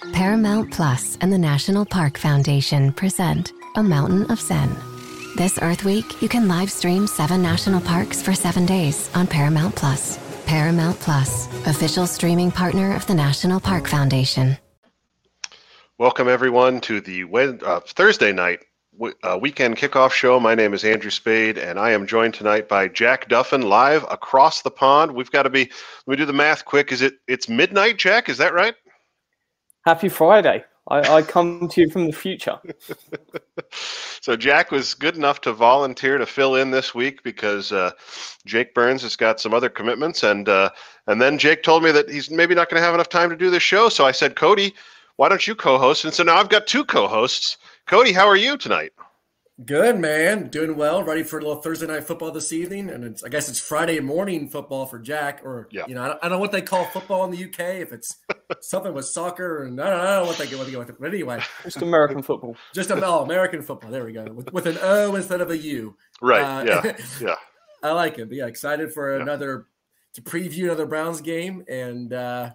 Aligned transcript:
Paramount 0.00 0.72
Plus 0.72 1.18
and 1.20 1.30
the 1.30 1.38
National 1.38 1.84
Park 1.84 2.16
Foundation 2.16 2.90
present 2.90 3.52
A 3.76 3.82
Mountain 3.82 4.30
of 4.30 4.40
Zen. 4.40 4.74
This 5.36 5.58
Earth 5.60 5.84
Week, 5.84 6.22
you 6.22 6.28
can 6.28 6.48
live 6.48 6.70
stream 6.70 7.06
seven 7.06 7.42
national 7.42 7.82
parks 7.82 8.22
for 8.22 8.32
seven 8.32 8.64
days 8.64 9.10
on 9.14 9.26
Paramount 9.26 9.76
Plus. 9.76 10.18
Paramount 10.46 10.98
Plus, 11.00 11.46
official 11.66 12.06
streaming 12.06 12.50
partner 12.50 12.96
of 12.96 13.06
the 13.06 13.14
National 13.14 13.60
Park 13.60 13.86
Foundation. 13.86 14.56
Welcome, 15.98 16.28
everyone, 16.28 16.80
to 16.82 17.02
the 17.02 17.24
uh, 17.64 17.80
Thursday 17.80 18.32
night 18.32 18.60
uh, 19.22 19.38
weekend 19.40 19.76
kickoff 19.76 20.12
show. 20.12 20.40
My 20.40 20.54
name 20.54 20.72
is 20.72 20.84
Andrew 20.84 21.10
Spayde, 21.10 21.58
and 21.58 21.78
I 21.78 21.90
am 21.90 22.06
joined 22.06 22.34
tonight 22.34 22.68
by 22.68 22.88
Jack 22.88 23.28
Duffin 23.28 23.62
live 23.62 24.04
across 24.10 24.62
the 24.62 24.70
pond. 24.70 25.12
We've 25.12 25.30
got 25.30 25.42
to 25.42 25.50
be, 25.50 25.70
let 26.06 26.12
me 26.12 26.16
do 26.16 26.24
the 26.24 26.32
math 26.32 26.64
quick. 26.64 26.90
Is 26.90 27.02
it, 27.02 27.14
it's 27.28 27.50
midnight, 27.50 27.98
Jack? 27.98 28.28
Is 28.30 28.38
that 28.38 28.54
right? 28.54 28.74
Happy 29.84 30.08
Friday. 30.08 30.64
I, 30.88 31.16
I 31.16 31.22
come 31.22 31.68
to 31.68 31.80
you 31.80 31.90
from 31.90 32.06
the 32.06 32.12
future. 32.12 32.58
so 34.20 34.36
Jack 34.36 34.70
was 34.70 34.94
good 34.94 35.16
enough 35.16 35.40
to 35.42 35.52
volunteer 35.52 36.18
to 36.18 36.26
fill 36.26 36.56
in 36.56 36.70
this 36.70 36.94
week 36.94 37.22
because 37.22 37.70
uh, 37.70 37.92
Jake 38.44 38.74
Burns 38.74 39.02
has 39.02 39.16
got 39.16 39.40
some 39.40 39.54
other 39.54 39.68
commitments, 39.68 40.22
and 40.22 40.48
uh, 40.48 40.70
and 41.06 41.20
then 41.20 41.38
Jake 41.38 41.62
told 41.62 41.82
me 41.82 41.92
that 41.92 42.10
he's 42.10 42.30
maybe 42.30 42.54
not 42.54 42.68
going 42.68 42.80
to 42.80 42.84
have 42.84 42.94
enough 42.94 43.08
time 43.08 43.30
to 43.30 43.36
do 43.36 43.50
this 43.50 43.62
show. 43.62 43.88
So 43.88 44.04
I 44.04 44.12
said, 44.12 44.36
Cody, 44.36 44.74
why 45.16 45.28
don't 45.28 45.46
you 45.46 45.54
co-host? 45.54 46.04
And 46.04 46.12
so 46.12 46.24
now 46.24 46.36
I've 46.36 46.48
got 46.48 46.66
two 46.66 46.84
co-hosts. 46.84 47.58
Cody, 47.86 48.12
how 48.12 48.26
are 48.26 48.36
you 48.36 48.56
tonight? 48.56 48.92
Good 49.66 49.98
man, 49.98 50.48
doing 50.48 50.76
well. 50.76 51.02
Ready 51.02 51.22
for 51.22 51.38
a 51.38 51.42
little 51.42 51.60
Thursday 51.60 51.86
night 51.86 52.04
football 52.04 52.30
this 52.30 52.50
evening, 52.50 52.88
and 52.88 53.04
it's 53.04 53.22
I 53.22 53.28
guess 53.28 53.48
it's 53.48 53.58
Friday 53.58 54.00
morning 54.00 54.48
football 54.48 54.86
for 54.86 54.98
Jack, 54.98 55.42
or 55.44 55.68
yeah. 55.70 55.84
you 55.86 55.94
know 55.94 56.02
I 56.02 56.06
don't, 56.08 56.16
I 56.16 56.28
don't, 56.28 56.32
know 56.32 56.38
what 56.38 56.52
they 56.52 56.62
call 56.62 56.84
football 56.86 57.24
in 57.24 57.30
the 57.30 57.44
UK. 57.44 57.80
If 57.80 57.92
it's 57.92 58.16
something 58.62 58.94
with 58.94 59.04
soccer, 59.04 59.64
and 59.64 59.78
I 59.78 59.90
don't, 59.90 60.00
I 60.00 60.04
don't 60.04 60.22
know 60.22 60.28
what 60.28 60.38
they 60.38 60.46
get 60.46 60.58
with 60.58 60.88
it. 60.88 60.96
But 60.98 61.12
anyway, 61.12 61.42
just 61.62 61.82
American 61.82 62.22
football. 62.22 62.56
Just 62.74 62.90
a, 62.90 63.04
oh, 63.04 63.22
American 63.22 63.60
football. 63.60 63.90
There 63.90 64.04
we 64.04 64.12
go, 64.12 64.24
with, 64.32 64.50
with 64.52 64.66
an 64.66 64.78
O 64.80 65.14
instead 65.16 65.42
of 65.42 65.50
a 65.50 65.58
U. 65.58 65.94
Right. 66.22 66.40
Uh, 66.40 66.64
yeah. 66.64 66.96
Yeah. 67.20 67.34
I 67.82 67.92
like 67.92 68.18
it. 68.18 68.28
But 68.28 68.36
yeah, 68.36 68.46
excited 68.46 68.94
for 68.94 69.14
yeah. 69.14 69.22
another 69.22 69.66
to 70.14 70.22
preview 70.22 70.64
another 70.64 70.86
Browns 70.86 71.20
game, 71.20 71.64
and 71.68 72.12
uh, 72.12 72.50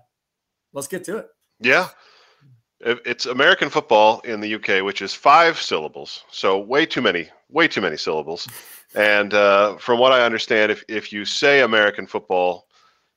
let's 0.73 0.87
get 0.87 1.03
to 1.03 1.17
it. 1.17 1.27
Yeah 1.59 1.89
it's 2.85 3.25
American 3.25 3.69
football 3.69 4.19
in 4.21 4.39
the 4.41 4.55
UK, 4.55 4.83
which 4.83 5.01
is 5.01 5.13
five 5.13 5.59
syllables. 5.59 6.23
So 6.31 6.59
way 6.59 6.85
too 6.85 7.01
many, 7.01 7.29
way 7.49 7.67
too 7.67 7.81
many 7.81 7.97
syllables. 7.97 8.47
And 8.93 9.33
uh, 9.33 9.77
from 9.77 9.99
what 9.99 10.11
I 10.11 10.23
understand, 10.23 10.71
if, 10.71 10.83
if 10.87 11.11
you 11.11 11.25
say 11.25 11.61
American 11.61 12.07
football 12.07 12.67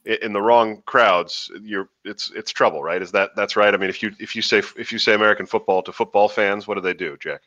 in 0.05 0.33
the 0.33 0.41
wrong 0.41 0.83
crowds, 0.86 1.50
you're 1.62 1.91
it's 2.05 2.30
it's 2.34 2.50
trouble, 2.50 2.83
right? 2.83 3.02
Is 3.02 3.12
that 3.12 3.36
that's 3.36 3.56
right? 3.56 3.75
I 3.75 3.77
mean, 3.77 3.91
if 3.91 4.02
you 4.02 4.12
if 4.19 4.34
you 4.34 4.42
say 4.42 4.62
if 4.77 4.91
you 4.91 4.98
say 4.98 5.14
American 5.14 5.44
football 5.44 5.82
to 5.82 5.92
football 5.92 6.28
fans, 6.28 6.66
what 6.66 6.75
do 6.75 6.80
they 6.80 6.94
do, 6.94 7.16
Jack? 7.19 7.42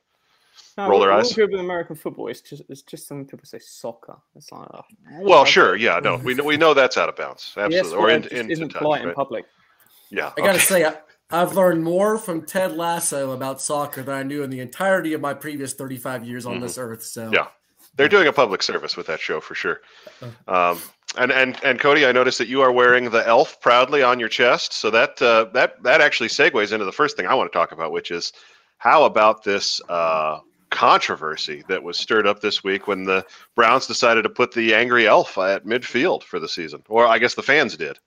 No, 0.77 0.87
Roll 0.87 0.99
their 0.99 1.11
eyes. 1.11 1.35
With 1.35 1.53
American 1.53 1.95
football, 1.95 2.27
it's 2.27 2.41
just 2.41 2.63
it's 2.69 2.83
just 2.83 3.07
something 3.07 3.25
people 3.25 3.45
say 3.45 3.59
soccer. 3.59 4.17
It's 4.35 4.51
like, 4.51 4.67
oh, 4.73 4.83
well, 5.21 5.43
sure, 5.43 5.75
yeah, 5.75 5.99
no, 5.99 6.17
we 6.17 6.35
know 6.35 6.43
we 6.43 6.55
know 6.55 6.73
that's 6.73 6.97
out 6.97 7.09
of 7.09 7.15
bounds, 7.15 7.53
absolutely, 7.57 7.77
yes, 7.77 7.93
or 7.93 8.09
in, 8.09 8.27
in, 8.27 8.51
isn't 8.51 8.73
polite 8.73 9.01
right? 9.01 9.09
in 9.09 9.15
public. 9.15 9.45
Yeah, 10.11 10.31
I 10.37 10.41
gotta 10.41 10.59
say, 10.59 10.85
I've 11.31 11.53
learned 11.53 11.83
more 11.83 12.17
from 12.17 12.45
Ted 12.45 12.75
Lasso 12.75 13.31
about 13.31 13.61
soccer 13.61 14.03
than 14.03 14.15
I 14.15 14.23
knew 14.23 14.43
in 14.43 14.49
the 14.49 14.59
entirety 14.59 15.13
of 15.13 15.21
my 15.21 15.33
previous 15.33 15.73
35 15.73 16.25
years 16.25 16.45
on 16.45 16.53
mm-hmm. 16.53 16.63
this 16.63 16.77
earth. 16.77 17.03
So 17.03 17.31
yeah, 17.33 17.47
they're 17.95 18.09
doing 18.09 18.27
a 18.27 18.33
public 18.33 18.63
service 18.63 18.97
with 18.97 19.07
that 19.07 19.19
show 19.19 19.39
for 19.39 19.55
sure. 19.55 19.81
Uh-huh. 20.21 20.71
Um, 20.71 20.81
and 21.17 21.31
and 21.31 21.57
and 21.63 21.79
Cody, 21.79 22.05
I 22.05 22.11
noticed 22.11 22.37
that 22.37 22.47
you 22.47 22.61
are 22.61 22.71
wearing 22.71 23.09
the 23.09 23.27
elf 23.27 23.59
proudly 23.59 24.01
on 24.01 24.19
your 24.19 24.29
chest. 24.29 24.73
So 24.73 24.89
that 24.91 25.21
uh, 25.21 25.45
that 25.53 25.81
that 25.83 26.01
actually 26.01 26.29
segues 26.29 26.71
into 26.71 26.85
the 26.85 26.91
first 26.91 27.17
thing 27.17 27.27
I 27.27 27.33
want 27.33 27.51
to 27.51 27.57
talk 27.57 27.71
about, 27.71 27.91
which 27.91 28.11
is 28.11 28.31
how 28.77 29.03
about 29.03 29.43
this 29.43 29.81
uh, 29.89 30.39
controversy 30.69 31.63
that 31.67 31.83
was 31.83 31.99
stirred 31.99 32.25
up 32.25 32.39
this 32.39 32.63
week 32.63 32.87
when 32.87 33.03
the 33.03 33.25
Browns 33.55 33.87
decided 33.87 34.23
to 34.23 34.29
put 34.29 34.53
the 34.53 34.73
angry 34.73 35.05
elf 35.05 35.37
at 35.37 35.65
midfield 35.65 36.23
for 36.23 36.39
the 36.39 36.47
season, 36.47 36.81
or 36.87 37.05
I 37.05 37.19
guess 37.19 37.35
the 37.35 37.43
fans 37.43 37.75
did. 37.75 37.99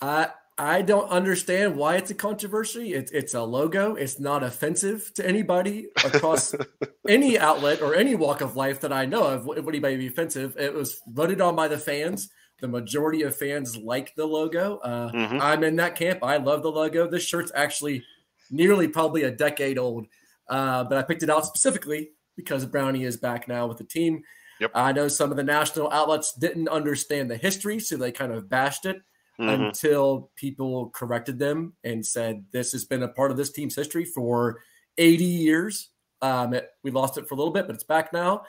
Uh, 0.00 0.26
I 0.58 0.80
don't 0.80 1.08
understand 1.10 1.76
why 1.76 1.96
it's 1.96 2.10
a 2.10 2.14
controversy. 2.14 2.94
It's 2.94 3.10
it's 3.12 3.34
a 3.34 3.42
logo. 3.42 3.94
It's 3.94 4.18
not 4.18 4.42
offensive 4.42 5.12
to 5.14 5.26
anybody 5.26 5.88
across 6.02 6.54
any 7.08 7.38
outlet 7.38 7.82
or 7.82 7.94
any 7.94 8.14
walk 8.14 8.40
of 8.40 8.56
life 8.56 8.80
that 8.80 8.92
I 8.92 9.04
know 9.04 9.24
of. 9.24 9.44
Would 9.44 9.58
anybody 9.58 9.96
be 9.96 10.06
offensive? 10.06 10.56
It 10.58 10.72
was 10.72 11.00
voted 11.08 11.42
on 11.42 11.56
by 11.56 11.68
the 11.68 11.78
fans. 11.78 12.30
The 12.60 12.68
majority 12.68 13.20
of 13.22 13.36
fans 13.36 13.76
like 13.76 14.14
the 14.14 14.24
logo. 14.24 14.78
Uh, 14.78 15.12
mm-hmm. 15.12 15.38
I'm 15.42 15.62
in 15.62 15.76
that 15.76 15.94
camp. 15.94 16.20
I 16.22 16.38
love 16.38 16.62
the 16.62 16.72
logo. 16.72 17.06
This 17.06 17.22
shirt's 17.22 17.52
actually 17.54 18.02
nearly 18.50 18.88
probably 18.88 19.24
a 19.24 19.30
decade 19.30 19.76
old, 19.78 20.06
uh, 20.48 20.84
but 20.84 20.96
I 20.96 21.02
picked 21.02 21.22
it 21.22 21.28
out 21.28 21.44
specifically 21.44 22.12
because 22.34 22.64
Brownie 22.64 23.04
is 23.04 23.18
back 23.18 23.46
now 23.46 23.66
with 23.66 23.76
the 23.76 23.84
team. 23.84 24.22
Yep. 24.60 24.70
I 24.74 24.92
know 24.92 25.08
some 25.08 25.30
of 25.30 25.36
the 25.36 25.44
national 25.44 25.90
outlets 25.90 26.32
didn't 26.32 26.68
understand 26.68 27.30
the 27.30 27.36
history, 27.36 27.78
so 27.78 27.98
they 27.98 28.10
kind 28.10 28.32
of 28.32 28.48
bashed 28.48 28.86
it 28.86 29.02
mm-hmm. 29.40 29.64
until 29.64 30.30
people 30.36 30.90
corrected 30.90 31.38
them 31.38 31.74
and 31.84 32.04
said 32.04 32.44
this 32.52 32.72
has 32.72 32.84
been 32.84 33.02
a 33.02 33.08
part 33.08 33.30
of 33.30 33.36
this 33.36 33.52
team's 33.52 33.74
history 33.74 34.04
for 34.04 34.60
80 34.98 35.24
years. 35.24 35.90
Um, 36.22 36.54
it, 36.54 36.70
we 36.82 36.90
lost 36.90 37.18
it 37.18 37.28
for 37.28 37.34
a 37.34 37.38
little 37.38 37.52
bit, 37.52 37.66
but 37.66 37.74
it's 37.74 37.84
back 37.84 38.12
now, 38.12 38.44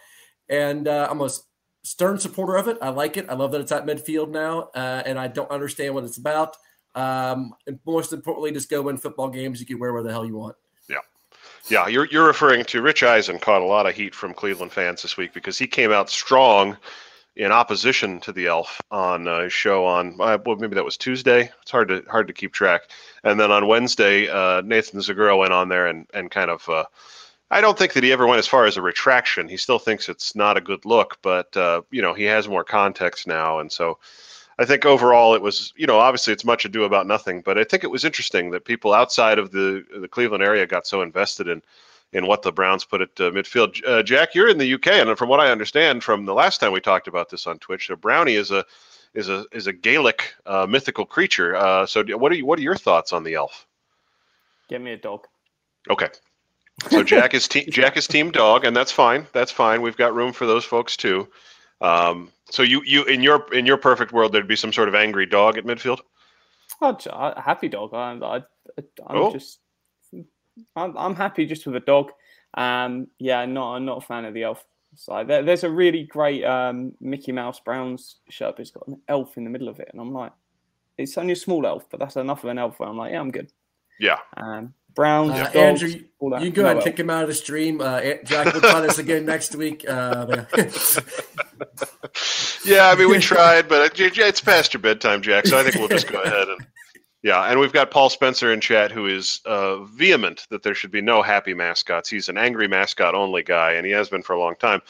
and 0.50 0.88
uh, 0.88 1.08
I'm 1.10 1.22
a 1.22 1.30
stern 1.84 2.18
supporter 2.20 2.56
of 2.56 2.68
it. 2.68 2.78
I 2.82 2.90
like 2.90 3.18
it. 3.18 3.28
I 3.30 3.34
love 3.34 3.52
that 3.52 3.62
it's 3.62 3.72
at 3.72 3.86
midfield 3.86 4.30
now, 4.30 4.70
uh, 4.76 5.04
and 5.06 5.20
I 5.20 5.28
don't 5.28 5.52
understand 5.52 5.94
what 5.94 6.04
it's 6.04 6.18
about. 6.18 6.56
Um, 6.96 7.54
and 7.68 7.80
most 7.86 8.14
importantly, 8.14 8.52
just 8.52 8.70
go 8.70 8.82
win 8.82 8.98
football 8.98 9.30
games. 9.30 9.60
You 9.60 9.66
can 9.66 9.80
wear 9.80 9.94
where 9.94 10.04
the 10.04 10.12
hell 10.12 10.26
you 10.26 10.38
want. 10.38 10.56
Yeah. 10.90 10.98
Yeah, 11.70 11.88
you're, 11.88 12.06
you're 12.06 12.26
referring 12.26 12.64
to 12.66 12.82
Rich 12.82 13.04
Eisen 13.04 13.40
caught 13.40 13.62
a 13.62 13.66
lot 13.66 13.86
of 13.86 13.94
heat 13.94 14.16
from 14.16 14.34
Cleveland 14.34 14.72
fans 14.72 15.02
this 15.02 15.18
week 15.18 15.34
because 15.34 15.58
he 15.58 15.68
came 15.68 15.92
out 15.92 16.10
strong 16.10 16.78
in 17.38 17.52
opposition 17.52 18.20
to 18.22 18.32
the 18.32 18.48
elf 18.48 18.82
on 18.90 19.28
a 19.28 19.48
show 19.48 19.86
on 19.86 20.18
uh, 20.20 20.38
well 20.46 20.56
maybe 20.56 20.76
that 20.76 20.84
was 20.84 20.98
Tuesday. 20.98 21.52
It's 21.62 21.72
hard 21.72 21.88
to 21.90 22.04
hard 22.10 22.28
to 22.28 22.34
keep 22.34 22.52
track. 22.52 22.82
And 23.24 23.40
then 23.40 23.52
on 23.52 23.68
Wednesday, 23.68 24.28
uh, 24.28 24.62
Nathan 24.62 25.00
Zegura 25.00 25.38
went 25.38 25.54
on 25.54 25.70
there 25.70 25.88
and 25.88 26.08
and 26.14 26.30
kind 26.32 26.50
of. 26.50 26.68
Uh, 26.68 26.86
I 27.50 27.62
don't 27.62 27.78
think 27.78 27.94
that 27.94 28.04
he 28.04 28.12
ever 28.12 28.28
went 28.28 28.40
as 28.40 28.48
far 28.48 28.66
as 28.66 28.76
a 28.76 28.82
retraction. 28.82 29.48
He 29.48 29.56
still 29.56 29.80
thinks 29.80 30.10
it's 30.10 30.36
not 30.36 30.58
a 30.58 30.62
good 30.62 30.84
look, 30.84 31.18
but 31.22 31.56
uh, 31.56 31.84
you 31.92 32.02
know 32.02 32.14
he 32.14 32.24
has 32.24 32.48
more 32.48 32.64
context 32.64 33.28
now, 33.28 33.60
and 33.60 33.72
so 33.72 34.00
I 34.60 34.66
think 34.66 34.86
overall 34.86 35.36
it 35.36 35.42
was 35.42 35.74
you 35.78 35.88
know 35.88 36.00
obviously 36.00 36.34
it's 36.34 36.44
much 36.44 36.66
ado 36.66 36.84
about 36.84 37.08
nothing, 37.08 37.42
but 37.42 37.58
I 37.58 37.64
think 37.64 37.84
it 37.84 37.92
was 37.92 38.04
interesting 38.04 38.50
that 38.52 38.66
people 38.66 38.94
outside 38.94 39.38
of 39.38 39.52
the 39.52 39.86
the 39.98 40.08
Cleveland 40.08 40.44
area 40.44 40.66
got 40.66 40.88
so 40.88 41.02
invested 41.02 41.48
in 41.48 41.62
in 42.14 42.26
what 42.26 42.42
the 42.42 42.52
Browns 42.52 42.86
put 42.86 43.02
at 43.02 43.10
uh, 43.20 43.32
midfield. 43.32 43.86
Uh, 43.86 44.02
Jack, 44.02 44.34
you're 44.34 44.50
in 44.50 44.58
the 44.58 44.74
UK, 44.74 44.88
and 44.88 45.18
from 45.18 45.30
what 45.30 45.40
I 45.40 45.52
understand 45.52 46.04
from 46.04 46.26
the 46.26 46.34
last 46.34 46.60
time 46.60 46.72
we 46.72 46.80
talked 46.80 47.08
about 47.08 47.30
this 47.30 47.48
on 47.48 47.60
Twitch, 47.60 47.90
a 47.90 47.98
brownie 47.98 48.36
is 48.36 48.52
a 48.52 48.66
is 49.14 49.30
a 49.30 49.46
is 49.52 49.68
a 49.68 49.74
Gaelic 49.74 50.34
uh, 50.46 50.66
mythical 50.68 51.06
creature. 51.06 51.56
Uh, 51.56 51.86
so, 51.86 52.04
what 52.18 52.32
are 52.32 52.36
you, 52.36 52.46
what 52.46 52.60
are 52.60 52.64
your 52.64 52.76
thoughts 52.76 53.14
on 53.14 53.24
the 53.24 53.36
elf? 53.36 53.66
Get 54.70 54.82
me 54.82 54.92
a 54.92 54.98
dog. 54.98 55.28
Okay. 55.90 56.08
So 56.90 57.04
Jack 57.04 57.34
is 57.34 57.48
te- 57.48 57.70
Jack 57.70 57.98
is 57.98 58.08
team 58.08 58.32
dog, 58.32 58.64
and 58.64 58.76
that's 58.76 58.92
fine. 58.92 59.26
That's 59.34 59.52
fine. 59.52 59.82
We've 59.82 59.98
got 59.98 60.14
room 60.14 60.32
for 60.32 60.46
those 60.46 60.64
folks 60.64 60.96
too. 60.96 61.28
Um, 61.82 62.32
so 62.50 62.64
you 62.64 62.84
you 62.86 63.04
in 63.06 63.24
your 63.24 63.52
in 63.54 63.66
your 63.66 63.78
perfect 63.78 64.12
world, 64.12 64.32
there'd 64.32 64.48
be 64.48 64.56
some 64.56 64.72
sort 64.72 64.88
of 64.88 64.96
angry 64.96 65.26
dog 65.26 65.58
at 65.58 65.66
midfield. 65.66 66.00
Oh, 66.82 66.96
a 67.10 67.42
happy 67.42 67.68
dog. 67.68 67.94
I, 67.94 68.12
I, 68.24 68.36
I'm 69.08 69.18
oh. 69.18 69.34
just 69.34 69.60
I'm, 70.76 70.98
I'm 70.98 71.16
happy 71.16 71.46
just 71.46 71.66
with 71.66 71.76
a 71.76 71.80
dog. 71.82 72.12
Um, 72.54 73.08
yeah, 73.20 73.46
not 73.46 73.76
I'm 73.76 73.86
not 73.86 74.00
a 74.00 74.06
fan 74.06 74.26
of 74.26 74.34
the 74.34 74.44
elf 74.44 74.64
side. 74.96 75.28
There, 75.28 75.44
there's 75.44 75.64
a 75.64 75.70
really 75.70 76.04
great 76.04 76.44
um, 76.44 76.94
Mickey 77.00 77.32
Mouse 77.32 77.60
Browns 77.60 78.18
shirt, 78.30 78.56
but 78.56 78.62
it's 78.62 78.72
got 78.72 78.88
an 78.88 79.02
elf 79.08 79.38
in 79.38 79.44
the 79.44 79.50
middle 79.50 79.70
of 79.70 79.80
it, 79.80 79.90
and 79.92 80.02
I'm 80.02 80.14
like, 80.14 80.32
it's 80.98 81.18
only 81.18 81.34
a 81.34 81.38
small 81.38 81.66
elf, 81.66 81.86
but 81.90 82.00
that's 82.00 82.16
enough 82.16 82.44
of 82.44 82.50
an 82.50 82.58
elf. 82.58 82.80
Where 82.80 82.90
I'm 82.90 82.98
like, 82.98 83.12
yeah, 83.12 83.20
I'm 83.20 83.32
good. 83.32 83.52
Yeah. 84.00 84.18
Um, 84.36 84.74
Browns, 84.96 85.32
uh, 85.32 85.44
dogs, 85.52 85.56
Andrew, 85.56 85.90
you 86.40 86.50
go 86.50 86.64
ahead 86.64 86.78
and 86.78 86.84
kick 86.84 87.00
him 87.00 87.12
out 87.12 87.22
of 87.22 87.30
the 87.30 87.36
stream. 87.36 87.82
Uh, 87.82 88.02
Jack 88.24 88.52
will 88.52 88.62
try 88.62 88.82
this 88.82 88.98
again 88.98 89.26
next 89.28 89.56
week. 89.56 89.86
Uh, 89.88 90.46
yeah, 92.66 92.90
I 92.90 92.96
mean, 92.98 93.08
we 93.08 93.20
tried, 93.20 93.70
but 93.70 93.92
it's 93.96 94.42
past 94.42 94.74
your 94.74 94.82
bedtime, 94.82 95.22
Jack. 95.22 95.46
So 95.46 95.60
I 95.60 95.64
think 95.64 95.76
we'll 95.76 95.88
just 95.88 96.08
go 96.12 96.20
ahead 96.20 96.48
and 96.48 96.66
yeah, 97.28 97.44
and 97.44 97.60
we've 97.60 97.74
got 97.74 97.92
Paul 97.92 98.10
Spencer 98.10 98.54
in 98.54 98.62
chat 98.62 98.90
who 98.90 99.06
is 99.06 99.42
uh, 99.44 99.84
vehement 99.84 100.48
that 100.50 100.64
there 100.64 100.74
should 100.74 100.92
be 100.92 101.02
no 101.02 101.22
happy 101.22 101.54
mascots. 101.54 102.10
He's 102.10 102.30
an 102.30 102.38
angry 102.38 102.70
mascot 102.70 103.16
only 103.16 103.44
guy, 103.44 103.74
and 103.74 103.86
he 103.86 103.92
has 103.92 104.08
been 104.08 104.24
for 104.24 104.32
a 104.32 104.40
long 104.40 104.56
time. 104.56 104.82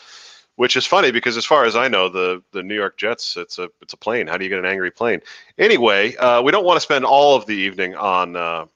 Which 0.56 0.78
is 0.78 0.86
funny 0.86 1.10
because, 1.10 1.36
as 1.36 1.46
far 1.46 1.66
as 1.66 1.76
I 1.76 1.88
know, 1.88 2.10
the 2.10 2.44
the 2.52 2.62
New 2.62 2.76
York 2.76 2.96
Jets 2.96 3.38
it's 3.38 3.58
a 3.58 3.70
it's 3.82 3.94
a 3.94 3.98
plane. 3.98 4.28
How 4.28 4.38
do 4.38 4.44
you 4.44 4.50
get 4.52 4.60
an 4.60 4.68
angry 4.68 4.92
plane? 4.92 5.22
Anyway, 5.58 6.16
uh, 6.18 6.44
we 6.44 6.52
don't 6.52 6.64
want 6.64 6.78
to 6.78 6.82
spend 6.82 7.06
all 7.06 7.36
of 7.36 7.48
the 7.48 7.56
evening 7.56 7.96
on 7.96 8.36
uh, 8.36 8.68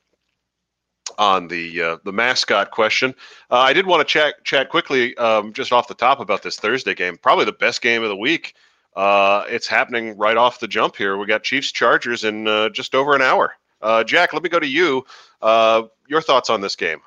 on 1.19 1.47
the 1.47 1.83
uh, 1.83 1.97
the 2.03 2.11
mascot 2.11 2.71
question. 2.71 3.13
Uh, 3.51 3.59
I 3.59 3.73
did 3.73 3.85
want 3.85 3.99
to 3.99 4.11
chat 4.11 4.43
chat 4.43 4.69
quickly 4.69 5.15
um, 5.17 5.53
just 5.53 5.71
off 5.71 5.87
the 5.87 5.93
top 5.93 6.19
about 6.19 6.41
this 6.41 6.57
Thursday 6.57 6.95
game. 6.95 7.15
Probably 7.15 7.45
the 7.45 7.51
best 7.51 7.83
game 7.83 8.01
of 8.01 8.09
the 8.09 8.17
week 8.17 8.55
uh, 8.95 9.43
it's 9.47 9.67
happening 9.67 10.17
right 10.17 10.37
off 10.37 10.59
the 10.59 10.67
jump 10.67 10.95
here. 10.95 11.17
We 11.17 11.25
got 11.25 11.43
Chiefs 11.43 11.71
Chargers 11.71 12.23
in 12.23 12.47
uh, 12.47 12.69
just 12.69 12.95
over 12.95 13.15
an 13.15 13.21
hour. 13.21 13.55
Uh, 13.81 14.03
Jack, 14.03 14.33
let 14.33 14.43
me 14.43 14.49
go 14.49 14.59
to 14.59 14.67
you. 14.67 15.05
Uh, 15.41 15.83
your 16.07 16.21
thoughts 16.21 16.49
on 16.49 16.61
this 16.61 16.75
game? 16.75 16.99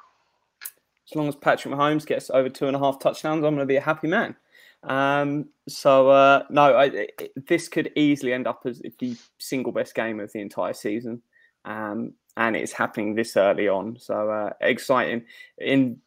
As 1.11 1.15
long 1.15 1.29
as 1.29 1.37
Patrick 1.37 1.75
Mahomes 1.75 2.07
gets 2.07 2.31
over 2.31 2.49
two 2.49 2.67
and 2.67 2.75
a 2.75 2.79
half 2.79 2.99
touchdowns, 2.99 3.45
I'm 3.45 3.55
going 3.55 3.59
to 3.59 3.67
be 3.67 3.77
a 3.77 3.81
happy 3.81 4.09
man. 4.09 4.35
Um, 4.83 5.47
so 5.69 6.09
uh, 6.11 6.45
no, 6.51 6.75
I, 6.75 6.85
it, 6.87 7.33
this 7.47 7.69
could 7.69 7.91
easily 7.97 8.33
end 8.33 8.47
up 8.47 8.63
as 8.67 8.83
the 8.99 9.17
single 9.39 9.73
best 9.73 9.95
game 9.95 10.21
of 10.21 10.33
the 10.33 10.41
entire 10.41 10.75
season, 10.75 11.23
um, 11.65 12.13
and 12.37 12.57
it's 12.57 12.73
happening 12.73 13.15
this 13.15 13.37
early 13.37 13.69
on. 13.69 13.99
So 13.99 14.31
uh, 14.31 14.51
exciting! 14.61 15.25
In 15.59 16.01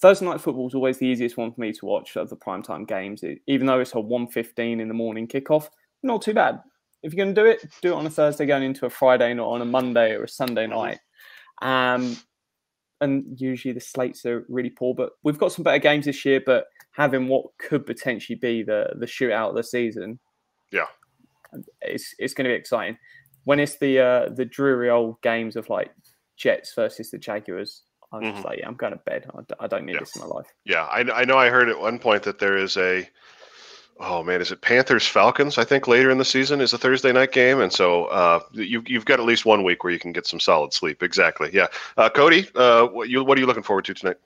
Thursday 0.00 0.24
night 0.24 0.40
football 0.40 0.66
is 0.66 0.74
always 0.74 0.98
the 0.98 1.06
easiest 1.06 1.36
one 1.36 1.52
for 1.52 1.60
me 1.60 1.72
to 1.72 1.84
watch 1.84 2.16
of 2.16 2.30
the 2.30 2.36
primetime 2.36 2.88
games, 2.88 3.22
even 3.46 3.66
though 3.66 3.80
it's 3.80 3.92
a 3.92 3.96
1.15 3.96 4.80
in 4.80 4.88
the 4.88 4.94
morning 4.94 5.28
kickoff. 5.28 5.68
Not 6.02 6.22
too 6.22 6.32
bad. 6.32 6.60
If 7.02 7.12
you're 7.12 7.24
going 7.24 7.34
to 7.34 7.40
do 7.40 7.46
it, 7.46 7.66
do 7.82 7.92
it 7.92 7.96
on 7.96 8.06
a 8.06 8.10
Thursday 8.10 8.46
going 8.46 8.62
into 8.62 8.86
a 8.86 8.90
Friday, 8.90 9.34
not 9.34 9.48
on 9.48 9.60
a 9.60 9.66
Monday 9.66 10.12
or 10.12 10.24
a 10.24 10.28
Sunday 10.28 10.66
night. 10.66 10.98
Um, 11.60 12.16
and 13.00 13.38
usually 13.40 13.72
the 13.72 13.80
slates 13.80 14.24
are 14.26 14.44
really 14.48 14.70
poor, 14.70 14.94
but 14.94 15.12
we've 15.22 15.38
got 15.38 15.52
some 15.52 15.62
better 15.62 15.78
games 15.78 16.06
this 16.06 16.24
year. 16.24 16.42
But 16.44 16.66
having 16.92 17.28
what 17.28 17.46
could 17.58 17.86
potentially 17.86 18.36
be 18.36 18.62
the 18.62 18.92
the 18.98 19.06
shootout 19.06 19.50
of 19.50 19.54
the 19.54 19.64
season, 19.64 20.18
yeah, 20.70 20.86
it's 21.80 22.14
it's 22.18 22.34
going 22.34 22.44
to 22.44 22.50
be 22.50 22.58
exciting. 22.58 22.98
When 23.44 23.58
it's 23.58 23.76
the 23.76 23.98
uh, 23.98 24.28
the 24.34 24.44
dreary 24.44 24.90
old 24.90 25.20
games 25.22 25.56
of 25.56 25.70
like 25.70 25.90
Jets 26.36 26.74
versus 26.74 27.10
the 27.10 27.18
Jaguars, 27.18 27.84
I'm 28.12 28.22
mm-hmm. 28.22 28.32
just 28.32 28.44
like, 28.44 28.58
yeah, 28.58 28.66
I'm 28.66 28.74
going 28.74 28.92
to 28.92 28.98
bed. 28.98 29.30
I, 29.60 29.66
don't 29.66 29.86
need 29.86 29.92
yeah. 29.94 30.00
this 30.00 30.16
in 30.16 30.22
my 30.22 30.28
life. 30.28 30.46
Yeah, 30.64 30.84
I, 30.84 31.00
I 31.12 31.24
know. 31.24 31.38
I 31.38 31.48
heard 31.48 31.68
at 31.68 31.78
one 31.78 31.98
point 31.98 32.24
that 32.24 32.38
there 32.38 32.56
is 32.56 32.76
a 32.76 33.08
oh 34.00 34.22
man, 34.22 34.40
is 34.40 34.50
it 34.50 34.62
Panthers 34.62 35.06
Falcons? 35.06 35.58
I 35.58 35.64
think 35.64 35.86
later 35.86 36.10
in 36.10 36.18
the 36.18 36.24
season 36.24 36.60
is 36.60 36.72
a 36.72 36.78
Thursday 36.78 37.12
night 37.12 37.32
game, 37.32 37.60
and 37.60 37.72
so 37.72 38.06
uh, 38.06 38.40
you, 38.52 38.82
you've 38.86 39.04
got 39.04 39.20
at 39.20 39.26
least 39.26 39.44
one 39.44 39.62
week 39.62 39.84
where 39.84 39.92
you 39.92 39.98
can 39.98 40.12
get 40.12 40.26
some 40.26 40.40
solid 40.40 40.72
sleep. 40.72 41.02
Exactly. 41.02 41.50
Yeah. 41.52 41.66
Uh, 41.96 42.08
Cody, 42.08 42.48
uh, 42.56 42.86
what 42.86 43.08
you 43.08 43.22
what 43.22 43.38
are 43.38 43.40
you 43.40 43.46
looking 43.46 43.62
forward 43.62 43.84
to 43.86 43.94
tonight? 43.94 44.16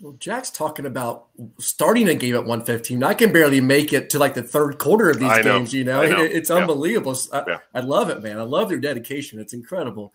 Well, 0.00 0.12
Jack's 0.18 0.50
talking 0.50 0.84
about 0.84 1.28
starting 1.58 2.06
a 2.08 2.14
game 2.14 2.34
at 2.34 2.44
115. 2.44 3.02
I 3.02 3.14
can 3.14 3.32
barely 3.32 3.62
make 3.62 3.94
it 3.94 4.10
to 4.10 4.18
like 4.18 4.34
the 4.34 4.42
third 4.42 4.76
quarter 4.76 5.08
of 5.08 5.18
these 5.18 5.28
know. 5.38 5.42
games, 5.42 5.72
you 5.72 5.84
know? 5.84 6.06
know. 6.06 6.22
It's 6.22 6.50
yeah. 6.50 6.56
unbelievable. 6.56 7.16
I, 7.32 7.44
yeah. 7.48 7.58
I, 7.72 7.80
love 7.80 8.10
it, 8.10 8.22
man. 8.22 8.38
I 8.38 8.42
love 8.42 8.70
your 8.70 8.78
dedication. 8.78 9.40
It's 9.40 9.54
incredible. 9.54 10.12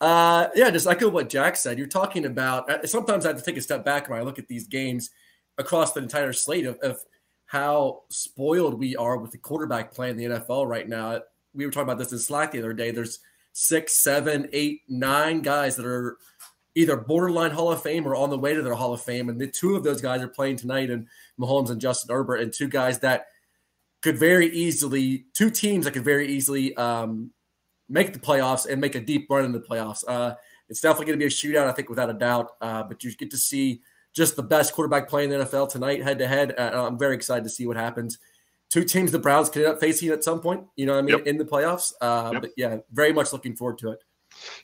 Uh, 0.00 0.48
yeah, 0.54 0.70
just 0.70 0.86
echo 0.86 1.08
what 1.08 1.28
Jack 1.28 1.56
said. 1.56 1.78
You're 1.78 1.86
talking 1.86 2.26
about 2.26 2.68
uh, 2.68 2.86
sometimes 2.86 3.24
I 3.24 3.28
have 3.28 3.38
to 3.38 3.44
take 3.44 3.56
a 3.56 3.62
step 3.62 3.84
back 3.84 4.08
when 4.08 4.18
I 4.18 4.22
look 4.22 4.38
at 4.38 4.48
these 4.48 4.66
games 4.66 5.10
across 5.58 5.92
the 5.92 6.02
entire 6.02 6.32
slate 6.32 6.66
of, 6.66 6.78
of 6.78 7.00
how 7.46 8.02
spoiled 8.10 8.78
we 8.78 8.96
are 8.96 9.16
with 9.16 9.30
the 9.30 9.38
quarterback 9.38 9.94
play 9.94 10.10
in 10.10 10.16
the 10.16 10.24
NFL 10.24 10.66
right 10.68 10.88
now. 10.88 11.20
We 11.54 11.64
were 11.64 11.70
talking 11.70 11.84
about 11.84 11.98
this 11.98 12.12
in 12.12 12.18
Slack 12.18 12.52
the 12.52 12.58
other 12.58 12.72
day. 12.72 12.90
There's 12.90 13.20
six, 13.52 14.02
seven, 14.02 14.48
eight, 14.52 14.82
nine 14.88 15.40
guys 15.40 15.76
that 15.76 15.86
are 15.86 16.18
either 16.74 16.96
borderline 16.96 17.52
Hall 17.52 17.70
of 17.70 17.82
Fame 17.82 18.06
or 18.06 18.16
on 18.16 18.30
the 18.30 18.38
way 18.38 18.54
to 18.54 18.62
their 18.62 18.74
Hall 18.74 18.92
of 18.92 19.00
Fame. 19.00 19.28
And 19.28 19.40
the 19.40 19.46
two 19.46 19.76
of 19.76 19.84
those 19.84 20.00
guys 20.00 20.20
are 20.20 20.28
playing 20.28 20.56
tonight, 20.56 20.90
and 20.90 21.06
Mahomes 21.38 21.70
and 21.70 21.80
Justin 21.80 22.14
Herbert, 22.14 22.36
and 22.36 22.52
two 22.52 22.68
guys 22.68 22.98
that 23.00 23.26
could 24.02 24.18
very 24.18 24.48
easily, 24.48 25.26
two 25.32 25.50
teams 25.50 25.84
that 25.84 25.92
could 25.92 26.04
very 26.04 26.28
easily 26.28 26.76
um, 26.76 27.30
make 27.88 28.12
the 28.12 28.18
playoffs 28.18 28.66
and 28.66 28.80
make 28.80 28.94
a 28.94 29.00
deep 29.00 29.26
run 29.30 29.44
in 29.44 29.52
the 29.52 29.60
playoffs. 29.60 30.04
Uh, 30.06 30.34
it's 30.68 30.80
definitely 30.80 31.06
going 31.06 31.18
to 31.18 31.22
be 31.22 31.26
a 31.26 31.28
shootout, 31.28 31.68
I 31.68 31.72
think, 31.72 31.88
without 31.88 32.10
a 32.10 32.14
doubt. 32.14 32.52
Uh, 32.60 32.82
but 32.82 33.04
you 33.04 33.14
get 33.14 33.30
to 33.30 33.36
see 33.36 33.80
just 34.14 34.36
the 34.36 34.42
best 34.42 34.72
quarterback 34.72 35.08
play 35.08 35.24
in 35.24 35.30
the 35.30 35.36
NFL 35.36 35.68
tonight, 35.68 36.02
head 36.02 36.18
to 36.18 36.26
head. 36.26 36.54
Uh, 36.56 36.86
I'm 36.86 36.98
very 36.98 37.14
excited 37.14 37.44
to 37.44 37.50
see 37.50 37.66
what 37.66 37.76
happens. 37.76 38.18
Two 38.70 38.84
teams 38.84 39.12
the 39.12 39.18
Browns 39.18 39.50
could 39.50 39.62
end 39.62 39.74
up 39.74 39.80
facing 39.80 40.08
at 40.08 40.24
some 40.24 40.40
point, 40.40 40.64
you 40.76 40.86
know 40.86 40.94
what 40.94 41.00
I 41.00 41.02
mean, 41.02 41.18
yep. 41.18 41.26
in 41.26 41.36
the 41.36 41.44
playoffs. 41.44 41.92
Uh, 42.00 42.30
yep. 42.32 42.42
But 42.42 42.50
yeah, 42.56 42.76
very 42.92 43.12
much 43.12 43.32
looking 43.32 43.54
forward 43.54 43.78
to 43.78 43.90
it. 43.90 43.98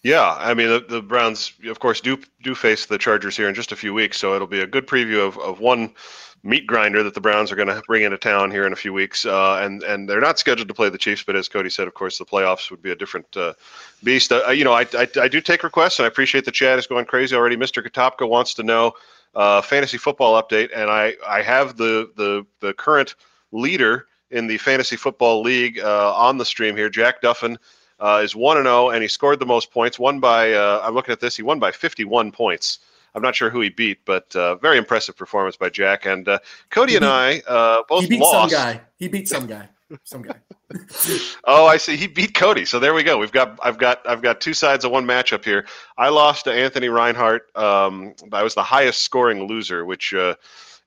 Yeah, 0.02 0.34
I 0.36 0.54
mean 0.54 0.68
the, 0.68 0.84
the, 0.88 1.02
Browns, 1.02 1.52
of 1.66 1.78
course, 1.78 2.00
do 2.00 2.18
do 2.42 2.56
face 2.56 2.86
the 2.86 2.98
Chargers 2.98 3.36
here 3.36 3.48
in 3.48 3.54
just 3.54 3.70
a 3.70 3.76
few 3.76 3.94
weeks, 3.94 4.18
so 4.18 4.34
it'll 4.34 4.48
be 4.48 4.62
a 4.62 4.66
good 4.66 4.86
preview 4.86 5.24
of, 5.24 5.38
of 5.38 5.60
one 5.60 5.94
meat 6.42 6.66
grinder 6.66 7.02
that 7.02 7.14
the 7.14 7.20
Browns 7.20 7.52
are 7.52 7.56
going 7.56 7.68
to 7.68 7.82
bring 7.86 8.02
into 8.02 8.16
town 8.16 8.50
here 8.50 8.66
in 8.66 8.72
a 8.72 8.76
few 8.76 8.92
weeks. 8.92 9.26
Uh, 9.26 9.58
and 9.62 9.82
and 9.82 10.08
they're 10.08 10.20
not 10.20 10.38
scheduled 10.38 10.68
to 10.68 10.74
play 10.74 10.88
the 10.88 10.98
Chiefs, 10.98 11.22
but 11.22 11.36
as 11.36 11.48
Cody 11.48 11.70
said, 11.70 11.86
of 11.86 11.94
course, 11.94 12.18
the 12.18 12.24
playoffs 12.24 12.70
would 12.70 12.82
be 12.82 12.90
a 12.90 12.96
different 12.96 13.36
uh, 13.36 13.54
beast. 14.02 14.32
Uh, 14.32 14.48
you 14.50 14.64
know, 14.64 14.72
I, 14.72 14.86
I, 14.94 15.08
I 15.20 15.28
do 15.28 15.40
take 15.40 15.62
requests, 15.62 15.98
and 15.98 16.04
I 16.04 16.08
appreciate 16.08 16.44
the 16.44 16.52
chat 16.52 16.78
is 16.78 16.86
going 16.86 17.04
crazy 17.04 17.36
already. 17.36 17.56
Mister 17.56 17.82
Katopka 17.82 18.28
wants 18.28 18.54
to 18.54 18.62
know 18.62 18.92
uh, 19.34 19.60
fantasy 19.62 19.98
football 19.98 20.40
update, 20.40 20.70
and 20.74 20.90
I 20.90 21.14
I 21.26 21.42
have 21.42 21.76
the 21.76 22.10
the 22.16 22.46
the 22.60 22.72
current 22.74 23.14
leader 23.52 24.06
in 24.30 24.46
the 24.46 24.58
fantasy 24.58 24.96
football 24.96 25.42
league 25.42 25.78
uh, 25.80 26.14
on 26.14 26.38
the 26.38 26.44
stream 26.44 26.76
here, 26.76 26.88
Jack 26.88 27.22
Duffin. 27.22 27.56
Uh, 27.98 28.22
is 28.24 28.34
1 28.34 28.62
0, 28.62 28.88
and 28.88 29.02
he 29.02 29.08
scored 29.08 29.38
the 29.38 29.44
most 29.44 29.70
points. 29.70 29.98
Won 29.98 30.20
by, 30.20 30.54
uh, 30.54 30.80
I'm 30.82 30.94
looking 30.94 31.12
at 31.12 31.20
this, 31.20 31.36
he 31.36 31.42
won 31.42 31.58
by 31.58 31.70
51 31.70 32.32
points. 32.32 32.78
I'm 33.14 33.22
not 33.22 33.34
sure 33.34 33.50
who 33.50 33.60
he 33.60 33.68
beat, 33.68 33.98
but 34.04 34.34
uh, 34.36 34.56
very 34.56 34.78
impressive 34.78 35.16
performance 35.16 35.56
by 35.56 35.68
Jack. 35.68 36.06
And 36.06 36.28
uh, 36.28 36.38
Cody 36.70 36.96
and 36.96 37.04
I 37.04 37.40
uh, 37.46 37.82
both 37.88 38.02
he 38.02 38.08
beat 38.08 38.20
lost. 38.20 38.52
some 38.52 38.60
guy. 38.60 38.80
He 38.98 39.08
beat 39.08 39.28
some 39.28 39.46
guy. 39.46 39.68
Some 40.04 40.22
guy. 40.22 40.36
oh, 41.44 41.66
I 41.66 41.76
see. 41.76 41.96
He 41.96 42.06
beat 42.06 42.34
Cody. 42.34 42.64
So 42.64 42.78
there 42.78 42.94
we 42.94 43.02
go. 43.02 43.18
We've 43.18 43.32
got 43.32 43.58
I've 43.62 43.78
got 43.78 44.08
I've 44.08 44.22
got 44.22 44.40
two 44.40 44.54
sides 44.54 44.84
of 44.84 44.92
one 44.92 45.04
matchup 45.04 45.44
here. 45.44 45.66
I 45.98 46.10
lost 46.10 46.44
to 46.44 46.52
Anthony 46.52 46.88
Reinhardt. 46.88 47.54
Um, 47.56 48.14
I 48.32 48.44
was 48.44 48.54
the 48.54 48.62
highest 48.62 49.02
scoring 49.02 49.48
loser, 49.48 49.84
which 49.84 50.14
uh, 50.14 50.36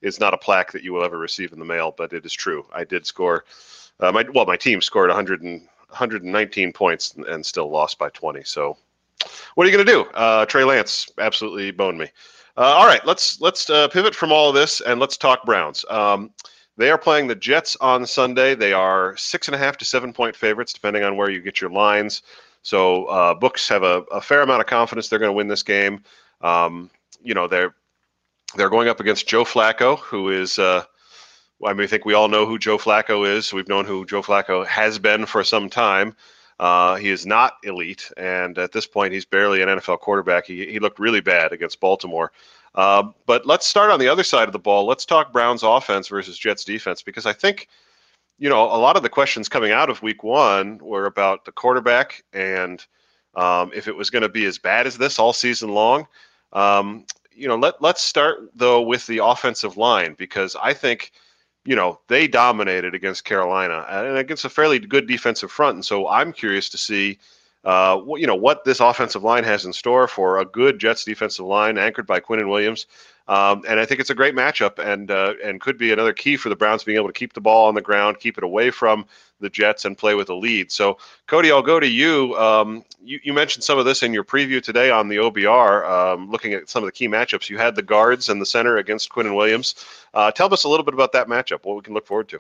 is 0.02 0.20
not 0.20 0.34
a 0.34 0.38
plaque 0.38 0.72
that 0.72 0.84
you 0.84 0.94
will 0.94 1.04
ever 1.04 1.18
receive 1.18 1.52
in 1.52 1.60
the 1.60 1.66
mail, 1.66 1.94
but 1.98 2.14
it 2.14 2.25
is 2.25 2.34
true. 2.34 2.66
I 2.74 2.86
did 2.86 3.06
score. 3.06 3.44
Uh, 4.00 4.12
my 4.12 4.25
well, 4.34 4.46
my 4.46 4.58
team 4.58 4.81
scored 4.81 5.10
100 5.10 5.42
and, 5.42 5.68
119 5.90 6.74
points 6.74 7.14
and 7.28 7.46
still 7.46 7.70
lost 7.70 8.00
by 8.00 8.10
20. 8.10 8.44
So 8.44 8.78
what 9.56 9.65
are 9.65 9.69
you 9.69 9.75
going 9.75 9.86
to 9.86 9.92
do? 9.92 10.01
Uh, 10.12 10.45
Trey 10.45 10.63
Lance 10.63 11.07
absolutely 11.18 11.71
boned 11.71 11.98
me. 11.98 12.07
Uh, 12.56 12.62
all 12.62 12.86
right, 12.86 13.04
let's 13.06 13.42
let's 13.42 13.69
uh, 13.69 13.88
pivot 13.88 14.13
from 14.13 14.31
all 14.31 14.50
of 14.50 14.56
this 14.56 14.80
and 14.81 15.00
let's 15.00 15.18
talk 15.18 15.44
Browns. 15.44 15.83
Um, 15.89 16.31
they 16.77 16.92
are 16.92 16.98
playing 16.98 17.27
the 17.27 17.36
Jets 17.36 17.75
on 17.81 18.06
Sunday. 18.06 18.56
They 18.56 18.74
are 18.74 19.15
six 19.18 19.48
and 19.48 19.56
a 19.56 19.57
half 19.57 19.77
to 19.77 19.86
seven 19.86 20.13
point 20.13 20.36
favorites, 20.36 20.74
depending 20.74 21.04
on 21.04 21.18
where 21.18 21.30
you 21.30 21.42
get 21.42 21.62
your 21.62 21.71
lines. 21.71 22.21
So 22.62 23.06
uh, 23.06 23.33
books 23.33 23.68
have 23.69 23.83
a, 23.83 24.04
a, 24.12 24.21
fair 24.21 24.42
amount 24.42 24.62
of 24.62 24.68
confidence 24.68 25.10
they're 25.10 25.19
going 25.19 25.30
to 25.30 25.36
win 25.36 25.48
this 25.48 25.63
game. 25.63 26.04
Um, 26.42 26.89
you 27.24 27.33
know 27.33 27.48
they're 27.48 27.74
they're 28.56 28.69
going 28.69 28.88
up 28.88 29.00
against 29.00 29.27
Joe 29.27 29.44
Flacco, 29.45 29.98
who 30.00 30.30
is. 30.30 30.60
Uh, 30.60 30.83
I 31.65 31.74
mean, 31.74 31.86
I 31.86 31.88
think 31.88 32.06
we 32.06 32.13
all 32.13 32.27
know 32.27 32.45
who 32.45 32.60
Joe 32.60 32.77
Flacco 32.77 33.27
is. 33.27 33.54
We've 33.54 33.68
known 33.68 33.86
who 33.86 34.06
Joe 34.06 34.21
Flacco 34.21 34.65
has 34.68 35.00
been 35.00 35.25
for 35.25 35.44
some 35.44 35.69
time. 35.69 36.15
Uh, 36.59 36.95
he 36.95 37.09
is 37.09 37.25
not 37.25 37.57
elite, 37.63 38.11
and 38.17 38.57
at 38.57 38.71
this 38.71 38.88
point, 38.88 39.13
he's 39.13 39.25
barely 39.25 39.61
an 39.61 39.69
NFL 39.69 40.00
quarterback. 40.00 40.45
He, 40.45 40.71
he 40.71 40.79
looked 40.79 41.00
really 41.00 41.21
bad 41.21 41.51
against 41.51 41.79
Baltimore. 41.79 42.31
Uh, 42.75 43.03
but 43.25 43.45
let's 43.45 43.67
start 43.67 43.91
on 43.91 44.00
the 44.00 44.07
other 44.07 44.24
side 44.24 44.48
of 44.48 44.53
the 44.53 44.60
ball. 44.60 44.86
Let's 44.86 45.05
talk 45.05 45.31
Browns 45.31 45.63
offense 45.63 46.07
versus 46.07 46.38
Jets 46.38 46.63
defense 46.63 47.03
because 47.03 47.25
I 47.25 47.33
think, 47.33 47.67
you 48.39 48.50
know, 48.50 48.63
a 48.63 48.77
lot 48.77 48.98
of 48.98 49.03
the 49.03 49.10
questions 49.10 49.48
coming 49.48 49.72
out 49.72 49.89
of 49.89 50.01
week 50.01 50.24
one 50.24 50.79
were 50.79 51.05
about 51.05 51.45
the 51.45 51.51
quarterback 51.51 52.24
and 52.33 52.83
um, 53.36 53.72
if 53.75 53.88
it 53.88 53.95
was 53.95 54.10
going 54.10 54.24
to 54.24 54.29
be 54.29 54.45
as 54.45 54.57
bad 54.57 54.88
as 54.88 54.98
this 54.98 55.19
all 55.19 55.33
season 55.33 55.69
long. 55.69 56.07
Um, 56.51 57.05
you 57.31 57.48
know, 57.48 57.55
let, 57.55 57.81
let's 57.81 58.01
start, 58.01 58.51
though, 58.55 58.81
with 58.81 59.05
the 59.05 59.24
offensive 59.24 59.77
line 59.77 60.15
because 60.17 60.55
I 60.55 60.74
think– 60.74 61.12
you 61.65 61.75
know, 61.75 62.00
they 62.08 62.27
dominated 62.27 62.93
against 62.93 63.24
Carolina 63.24 63.86
and 63.89 64.17
against 64.17 64.46
a 64.46 64.50
fairly 64.50 64.79
good 64.79 65.08
defensive 65.08 65.51
front. 65.51 65.75
And 65.75 65.86
so 65.86 66.08
I'm 66.08 66.34
curious 66.34 66.70
to 66.70 66.77
see, 66.77 67.20
uh, 67.63 67.98
what, 67.98 68.20
you 68.20 68.27
know, 68.27 68.36
what 68.36 68.65
this 68.65 68.79
offensive 68.79 69.24
line 69.24 69.43
has 69.43 69.65
in 69.65 69.74
store 69.74 70.08
for 70.08 70.39
a 70.39 70.46
good 70.46 70.79
Jets 70.79 71.05
defensive 71.05 71.46
line 71.46 71.77
anchored 71.77 72.05
by 72.05 72.20
Quinnen 72.20 72.50
Williams. 72.50 72.88
Um, 73.27 73.63
and 73.67 73.79
I 73.79 73.86
think 73.86 74.01
it's 74.01 74.10
a 74.10 74.15
great 74.15 74.36
matchup 74.36 74.79
and 74.79 75.10
uh, 75.10 75.36
and 75.41 75.62
could 75.62 75.77
be 75.77 75.93
another 75.93 76.12
key 76.12 76.36
for 76.36 76.50
the 76.50 76.58
Browns 76.58 76.84
being 76.84 76.98
able 76.98 77.08
to 77.08 77.13
keep 77.13 77.32
the 77.32 77.39
ball 77.39 77.67
on 77.67 77.75
the 77.75 77.82
ground, 77.82 78.20
keep 78.20 78.38
it 78.38 78.43
away 78.43 78.70
from 78.70 79.05
the 79.39 79.50
Jets, 79.50 79.86
and 79.86 79.98
play 79.98 80.13
with 80.13 80.29
a 80.29 80.36
lead. 80.36 80.74
So, 80.74 80.98
Cody, 81.27 81.50
I'll 81.50 81.62
go 81.62 81.79
to 81.79 81.88
you. 81.88 82.38
Um, 82.38 82.84
you, 83.01 83.22
you, 83.24 83.32
mentioned 83.32 83.63
some 83.63 83.79
of 83.79 83.86
this 83.86 84.03
in 84.03 84.13
your 84.13 84.25
preview 84.25 84.62
today 84.62 84.91
on 84.91 85.08
the 85.08 85.17
OBR, 85.17 85.89
um, 85.89 86.29
looking 86.29 86.53
at 86.53 86.70
some 86.70 86.84
of 86.84 86.88
the 86.88 86.91
key 86.91 87.08
matchups. 87.08 87.50
You 87.50 87.58
had 87.58 87.75
the 87.75 87.82
guards 87.82 88.27
and 88.27 88.41
the 88.41 88.46
center 88.46 88.75
against 88.77 89.10
Quinnen 89.10 89.38
Williams. 89.38 89.75
Uh, 90.13 90.29
tell 90.32 90.53
us 90.53 90.65
a 90.65 90.70
little 90.70 90.86
bit 90.86 90.93
about 90.93 91.13
that 91.13 91.27
matchup, 91.27 91.63
what 91.63 91.77
we 91.77 91.82
can 91.82 91.93
look 91.93 92.05
forward 92.05 92.27
to. 92.29 92.39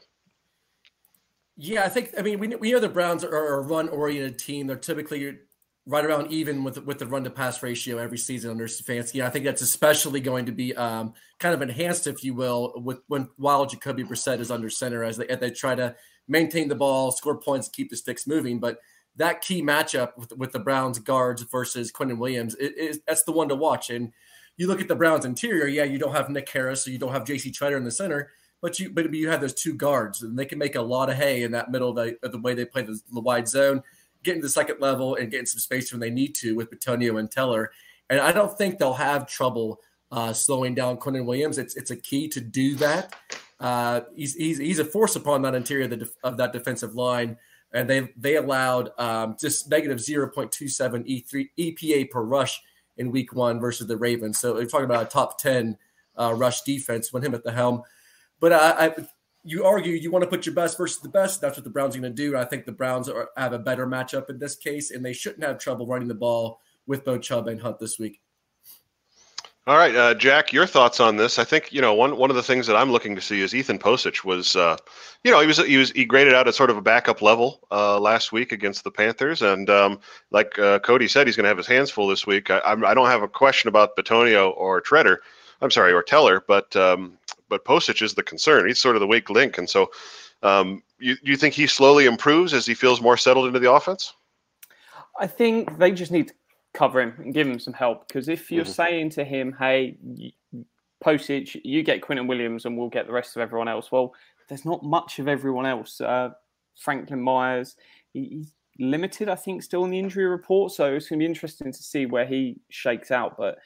Yeah, 1.55 1.83
I 1.83 1.89
think, 1.89 2.11
I 2.17 2.21
mean, 2.23 2.39
we, 2.39 2.47
we 2.47 2.71
know 2.71 2.79
the 2.79 2.89
Browns 2.89 3.23
are 3.23 3.55
a 3.55 3.61
run 3.61 3.89
oriented 3.89 4.39
team. 4.39 4.65
They're 4.67 4.75
typically 4.75 5.37
right 5.85 6.05
around 6.05 6.31
even 6.31 6.63
with 6.63 6.77
with 6.85 6.97
the 6.97 7.05
run 7.05 7.23
to 7.25 7.29
pass 7.29 7.61
ratio 7.61 7.97
every 7.97 8.17
season 8.17 8.51
under 8.51 8.67
Stefanski. 8.67 9.23
I 9.23 9.29
think 9.29 9.45
that's 9.45 9.61
especially 9.61 10.19
going 10.21 10.45
to 10.45 10.51
be 10.51 10.75
um, 10.75 11.13
kind 11.39 11.53
of 11.53 11.61
enhanced, 11.61 12.07
if 12.07 12.23
you 12.23 12.33
will, 12.33 12.73
with 12.77 12.99
when 13.07 13.29
while 13.37 13.65
Jacoby 13.65 14.03
Brissett 14.03 14.39
is 14.39 14.51
under 14.51 14.69
center 14.69 15.03
as 15.03 15.17
they 15.17 15.27
as 15.27 15.39
they 15.39 15.51
try 15.51 15.75
to 15.75 15.95
maintain 16.27 16.69
the 16.69 16.75
ball, 16.75 17.11
score 17.11 17.37
points, 17.37 17.67
keep 17.67 17.89
the 17.89 17.97
sticks 17.97 18.25
moving. 18.27 18.59
But 18.59 18.79
that 19.17 19.41
key 19.41 19.61
matchup 19.61 20.17
with, 20.17 20.31
with 20.37 20.51
the 20.53 20.59
Browns 20.59 20.99
guards 20.99 21.43
versus 21.43 21.91
Quinnen 21.91 22.17
Williams 22.17 22.55
is 22.55 23.01
that's 23.05 23.23
the 23.23 23.31
one 23.31 23.49
to 23.49 23.55
watch. 23.55 23.89
And 23.89 24.11
you 24.57 24.67
look 24.67 24.81
at 24.81 24.87
the 24.87 24.95
Browns 24.95 25.25
interior, 25.25 25.67
yeah, 25.67 25.83
you 25.83 25.99
don't 25.99 26.15
have 26.15 26.29
Nick 26.29 26.49
Harris, 26.49 26.83
so 26.83 26.91
you 26.91 26.97
don't 26.97 27.11
have 27.11 27.25
J.C. 27.25 27.51
Tretter 27.51 27.77
in 27.77 27.83
the 27.83 27.91
center. 27.91 28.31
But 28.63 28.79
you, 28.79 28.89
but 28.89 29.13
you 29.13 29.29
have 29.29 29.41
those 29.41 29.53
two 29.53 29.75
guards, 29.75 30.23
and 30.23 30.39
they 30.39 30.45
can 30.45 30.57
make 30.57 30.75
a 30.75 30.81
lot 30.81 31.09
of 31.09 31.17
hay 31.17 31.43
in 31.43 31.51
that 31.51 31.69
middle 31.69 31.89
of 31.89 31.97
the, 31.97 32.17
of 32.23 32.31
the 32.31 32.39
way 32.39 32.55
they 32.55 32.63
play 32.63 32.81
the, 32.81 32.99
the 33.11 33.19
wide 33.19 33.47
zone 33.47 33.83
getting 34.23 34.41
the 34.41 34.49
second 34.49 34.79
level 34.79 35.15
and 35.15 35.29
getting 35.29 35.45
some 35.45 35.59
space 35.59 35.91
when 35.91 35.99
they 35.99 36.09
need 36.09 36.33
to 36.35 36.55
with 36.55 36.71
Bitonio 36.71 37.19
and 37.19 37.29
Teller. 37.29 37.71
And 38.09 38.19
I 38.19 38.31
don't 38.31 38.57
think 38.57 38.79
they'll 38.79 38.93
have 38.93 39.27
trouble 39.27 39.81
uh, 40.11 40.33
slowing 40.33 40.73
down 40.75 40.97
Quinnen 40.97 41.25
Williams. 41.25 41.57
It's 41.57 41.75
it's 41.75 41.91
a 41.91 41.95
key 41.95 42.27
to 42.29 42.41
do 42.41 42.75
that. 42.75 43.15
Uh, 43.59 44.01
he's, 44.15 44.35
he's 44.35 44.57
he's 44.57 44.79
a 44.79 44.85
force 44.85 45.15
upon 45.15 45.41
that 45.43 45.55
interior 45.55 45.85
of, 45.85 45.91
the, 45.91 46.09
of 46.23 46.37
that 46.37 46.53
defensive 46.53 46.95
line, 46.95 47.37
and 47.73 47.89
they 47.89 48.09
they 48.15 48.35
allowed 48.35 48.91
um, 48.97 49.35
just 49.39 49.69
negative 49.69 49.99
zero 49.99 50.29
point 50.29 50.51
two 50.51 50.67
seven 50.67 51.03
E 51.05 51.19
three 51.19 51.49
EPA 51.57 52.09
per 52.09 52.21
rush 52.21 52.61
in 52.97 53.11
Week 53.11 53.33
One 53.33 53.59
versus 53.59 53.87
the 53.87 53.97
Ravens. 53.97 54.39
So 54.39 54.53
we're 54.53 54.65
talking 54.65 54.85
about 54.85 55.03
a 55.03 55.09
top 55.09 55.39
ten 55.39 55.77
uh, 56.17 56.33
rush 56.33 56.61
defense 56.61 57.11
when 57.11 57.23
him 57.23 57.33
at 57.33 57.43
the 57.43 57.51
helm. 57.51 57.83
But 58.43 58.51
I, 58.51 58.87
I 58.87 58.95
you 59.45 59.63
argue 59.63 59.93
you 59.93 60.11
want 60.11 60.23
to 60.23 60.29
put 60.29 60.45
your 60.45 60.53
best 60.53 60.77
versus 60.77 61.01
the 61.01 61.07
best. 61.07 61.39
That's 61.39 61.55
what 61.55 61.63
the 61.63 61.69
Browns 61.69 61.95
are 61.95 62.01
going 62.01 62.13
to 62.13 62.23
do. 62.29 62.35
I 62.35 62.43
think 62.43 62.65
the 62.65 62.73
Browns 62.73 63.07
are, 63.07 63.29
have 63.37 63.53
a 63.53 63.57
better 63.57 63.87
matchup 63.87 64.29
in 64.29 64.37
this 64.37 64.57
case, 64.57 64.91
and 64.91 65.03
they 65.03 65.13
shouldn't 65.13 65.45
have 65.45 65.59
trouble 65.59 65.87
running 65.87 66.09
the 66.09 66.13
ball 66.13 66.59
with 66.85 67.05
both 67.05 67.21
Chubb 67.21 67.47
and 67.47 67.61
Hunt 67.61 67.79
this 67.79 67.97
week. 67.97 68.19
All 69.65 69.77
right, 69.77 69.95
uh, 69.95 70.13
Jack, 70.15 70.51
your 70.51 70.65
thoughts 70.65 70.99
on 70.99 71.15
this? 71.15 71.39
I 71.39 71.45
think 71.45 71.71
you 71.71 71.79
know 71.79 71.93
one 71.93 72.17
one 72.17 72.29
of 72.29 72.35
the 72.35 72.43
things 72.43 72.67
that 72.67 72.75
I'm 72.75 72.91
looking 72.91 73.15
to 73.15 73.21
see 73.21 73.39
is 73.39 73.55
Ethan 73.55 73.79
Pocic 73.79 74.25
was, 74.25 74.57
uh, 74.57 74.75
you 75.23 75.31
know, 75.31 75.39
he 75.39 75.47
was 75.47 75.59
he 75.59 75.77
was 75.77 75.91
he 75.91 76.03
graded 76.03 76.33
out 76.33 76.49
at 76.49 76.53
sort 76.53 76.69
of 76.69 76.75
a 76.75 76.81
backup 76.81 77.21
level 77.21 77.65
uh, 77.71 77.97
last 77.97 78.33
week 78.33 78.51
against 78.51 78.83
the 78.83 78.91
Panthers, 78.91 79.41
and 79.41 79.69
um, 79.69 80.01
like 80.31 80.59
uh, 80.59 80.79
Cody 80.79 81.07
said, 81.07 81.27
he's 81.27 81.37
going 81.37 81.45
to 81.45 81.49
have 81.49 81.55
his 81.55 81.67
hands 81.67 81.89
full 81.89 82.09
this 82.09 82.27
week. 82.27 82.49
I, 82.49 82.59
I'm, 82.65 82.81
do 82.81 82.93
not 82.93 83.05
have 83.05 83.23
a 83.23 83.29
question 83.29 83.69
about 83.69 83.95
Bitonio 83.95 84.53
or 84.57 84.81
Tretter, 84.81 85.19
I'm 85.61 85.71
sorry, 85.71 85.93
or 85.93 86.03
Teller, 86.03 86.43
but 86.45 86.75
um, 86.75 87.17
but 87.53 87.65
Pocic 87.65 88.01
is 88.01 88.15
the 88.15 88.23
concern. 88.23 88.67
He's 88.67 88.79
sort 88.79 88.95
of 88.95 88.99
the 88.99 89.05
weak 89.05 89.29
link, 89.29 89.59
and 89.59 89.69
so 89.69 89.91
um, 90.41 90.81
you 90.97 91.15
you 91.21 91.37
think 91.37 91.53
he 91.53 91.67
slowly 91.67 92.05
improves 92.05 92.51
as 92.51 92.65
he 92.65 92.73
feels 92.73 92.99
more 92.99 93.15
settled 93.15 93.45
into 93.45 93.59
the 93.59 93.71
offense? 93.71 94.13
I 95.19 95.27
think 95.27 95.77
they 95.77 95.91
just 95.91 96.11
need 96.11 96.29
to 96.29 96.33
cover 96.73 96.99
him 96.99 97.13
and 97.19 97.31
give 97.31 97.47
him 97.47 97.59
some 97.59 97.73
help. 97.73 98.07
Because 98.07 98.27
if 98.27 98.51
you're 98.51 98.63
mm-hmm. 98.63 98.73
saying 98.73 99.09
to 99.11 99.23
him, 99.23 99.55
"Hey, 99.59 99.97
Pocic, 101.05 101.61
you 101.63 101.83
get 101.83 102.01
Quinnen 102.01 102.27
Williams, 102.27 102.65
and 102.65 102.75
we'll 102.75 102.89
get 102.89 103.05
the 103.05 103.13
rest 103.13 103.35
of 103.35 103.41
everyone 103.43 103.67
else," 103.67 103.91
well, 103.91 104.15
there's 104.49 104.65
not 104.65 104.83
much 104.83 105.19
of 105.19 105.27
everyone 105.27 105.67
else. 105.67 106.01
Uh, 106.01 106.31
Franklin 106.75 107.21
Myers, 107.21 107.75
he's 108.13 108.51
limited, 108.79 109.29
I 109.29 109.35
think, 109.35 109.61
still 109.61 109.85
in 109.85 109.91
the 109.91 109.99
injury 109.99 110.25
report. 110.25 110.71
So 110.71 110.95
it's 110.95 111.07
going 111.07 111.19
to 111.19 111.23
be 111.23 111.27
interesting 111.27 111.71
to 111.71 111.83
see 111.83 112.07
where 112.07 112.25
he 112.25 112.59
shakes 112.69 113.11
out. 113.11 113.37
But 113.37 113.59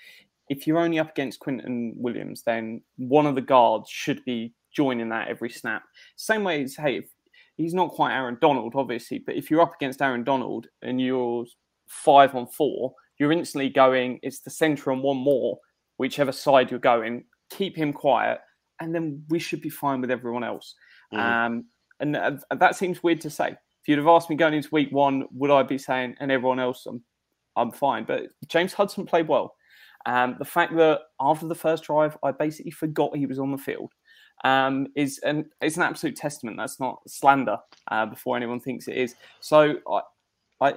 if 0.49 0.65
you're 0.65 0.79
only 0.79 0.99
up 0.99 1.11
against 1.11 1.39
Quinnen 1.39 1.93
Williams, 1.95 2.43
then 2.43 2.81
one 2.97 3.25
of 3.25 3.35
the 3.35 3.41
guards 3.41 3.89
should 3.89 4.23
be 4.25 4.53
joining 4.73 5.09
that 5.09 5.27
every 5.27 5.49
snap. 5.49 5.83
Same 6.15 6.43
way 6.43 6.63
as, 6.63 6.75
hey, 6.75 7.07
he's 7.55 7.73
not 7.73 7.91
quite 7.91 8.13
Aaron 8.13 8.37
Donald, 8.39 8.73
obviously, 8.75 9.19
but 9.19 9.35
if 9.35 9.49
you're 9.49 9.61
up 9.61 9.75
against 9.75 10.01
Aaron 10.01 10.23
Donald 10.23 10.67
and 10.81 11.01
you're 11.01 11.45
five 11.87 12.35
on 12.35 12.47
four, 12.47 12.93
you're 13.19 13.31
instantly 13.31 13.69
going, 13.69 14.19
it's 14.21 14.41
the 14.41 14.49
center 14.49 14.91
and 14.91 15.01
one 15.01 15.17
more, 15.17 15.57
whichever 15.97 16.31
side 16.31 16.69
you're 16.69 16.79
going, 16.79 17.23
keep 17.49 17.75
him 17.75 17.91
quiet, 17.91 18.39
and 18.79 18.93
then 18.93 19.23
we 19.29 19.39
should 19.39 19.61
be 19.61 19.69
fine 19.69 20.01
with 20.01 20.11
everyone 20.11 20.43
else. 20.43 20.75
Mm. 21.13 21.19
Um, 21.19 21.65
and 21.99 22.15
uh, 22.15 22.37
that 22.55 22.75
seems 22.75 23.01
weird 23.01 23.21
to 23.21 23.29
say. 23.29 23.49
If 23.49 23.87
you'd 23.87 23.97
have 23.97 24.07
asked 24.07 24.29
me 24.29 24.35
going 24.35 24.53
into 24.53 24.69
week 24.71 24.91
one, 24.91 25.25
would 25.31 25.49
I 25.49 25.63
be 25.63 25.77
saying, 25.77 26.15
and 26.19 26.31
everyone 26.31 26.59
else, 26.59 26.85
I'm, 26.85 27.01
I'm 27.55 27.71
fine. 27.71 28.03
But 28.05 28.27
James 28.47 28.73
Hudson 28.73 29.05
played 29.05 29.27
well. 29.27 29.55
Um, 30.07 30.37
the 30.39 30.45
fact 30.45 30.75
that 30.77 31.01
after 31.19 31.47
the 31.47 31.53
first 31.53 31.83
drive, 31.83 32.17
I 32.23 32.31
basically 32.31 32.71
forgot 32.71 33.15
he 33.15 33.25
was 33.25 33.39
on 33.39 33.51
the 33.51 33.57
field 33.57 33.91
um, 34.43 34.87
is 34.95 35.19
an 35.19 35.49
it's 35.61 35.77
an 35.77 35.83
absolute 35.83 36.15
testament. 36.15 36.57
That's 36.57 36.79
not 36.79 37.01
slander 37.07 37.57
uh, 37.91 38.05
before 38.05 38.37
anyone 38.37 38.59
thinks 38.59 38.87
it 38.87 38.97
is. 38.97 39.15
So 39.39 39.75
I, 39.89 40.01
I 40.61 40.73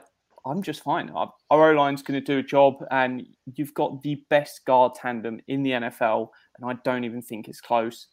I'm 0.46 0.62
just 0.62 0.82
fine. 0.82 1.10
Our, 1.10 1.32
O 1.50 1.70
line's 1.72 2.02
going 2.02 2.20
to 2.20 2.24
do 2.24 2.38
a 2.38 2.42
job, 2.42 2.84
and 2.90 3.26
you've 3.56 3.74
got 3.74 4.02
the 4.02 4.24
best 4.30 4.64
guard 4.64 4.94
tandem 4.94 5.40
in 5.48 5.62
the 5.62 5.72
NFL, 5.72 6.28
and 6.58 6.70
I 6.70 6.74
don't 6.84 7.04
even 7.04 7.22
think 7.22 7.48
it's 7.48 7.60
close. 7.60 8.08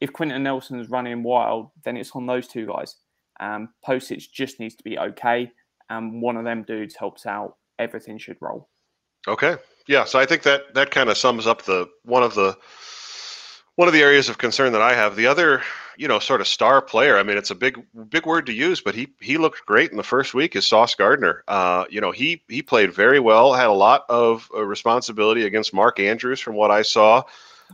If 0.00 0.12
Quenton 0.12 0.42
Nelson 0.42 0.78
is 0.78 0.90
running 0.90 1.24
wild, 1.24 1.70
then 1.84 1.96
it's 1.96 2.12
on 2.12 2.26
those 2.26 2.46
two 2.46 2.66
guys. 2.66 2.96
Um, 3.40 3.70
Pocic 3.86 4.30
just 4.32 4.60
needs 4.60 4.76
to 4.76 4.84
be 4.84 4.98
okay, 4.98 5.50
and 5.90 6.22
one 6.22 6.36
of 6.36 6.44
them 6.44 6.62
dudes 6.62 6.94
helps 6.94 7.26
out. 7.26 7.56
Everything 7.80 8.18
should 8.18 8.38
roll. 8.40 8.68
Okay, 9.26 9.56
yeah. 9.88 10.04
So 10.04 10.20
I 10.20 10.26
think 10.26 10.42
that 10.42 10.74
that 10.74 10.92
kind 10.92 11.10
of 11.10 11.18
sums 11.18 11.46
up 11.46 11.62
the 11.62 11.88
one 12.04 12.22
of 12.22 12.34
the 12.34 12.56
one 13.74 13.88
of 13.88 13.94
the 13.94 14.02
areas 14.02 14.28
of 14.28 14.38
concern 14.38 14.72
that 14.72 14.82
I 14.82 14.92
have. 14.92 15.14
The 15.14 15.26
other, 15.26 15.62
you 15.96 16.08
know, 16.08 16.18
sort 16.18 16.40
of 16.40 16.48
star 16.48 16.82
player. 16.82 17.16
I 17.16 17.22
mean, 17.22 17.38
it's 17.38 17.52
a 17.52 17.54
big, 17.54 17.80
big 18.10 18.26
word 18.26 18.44
to 18.46 18.52
use, 18.52 18.80
but 18.80 18.94
he 18.94 19.08
he 19.20 19.38
looked 19.38 19.64
great 19.66 19.90
in 19.90 19.96
the 19.96 20.02
first 20.02 20.34
week. 20.34 20.54
Is 20.54 20.66
Sauce 20.66 20.94
Gardner? 20.94 21.42
Uh, 21.48 21.84
you 21.88 22.00
know, 22.00 22.12
he 22.12 22.42
he 22.48 22.60
played 22.60 22.92
very 22.92 23.18
well. 23.18 23.54
Had 23.54 23.68
a 23.68 23.72
lot 23.72 24.04
of 24.08 24.50
uh, 24.54 24.62
responsibility 24.64 25.46
against 25.46 25.72
Mark 25.72 25.98
Andrews, 25.98 26.38
from 26.38 26.54
what 26.54 26.70
I 26.70 26.82
saw. 26.82 27.22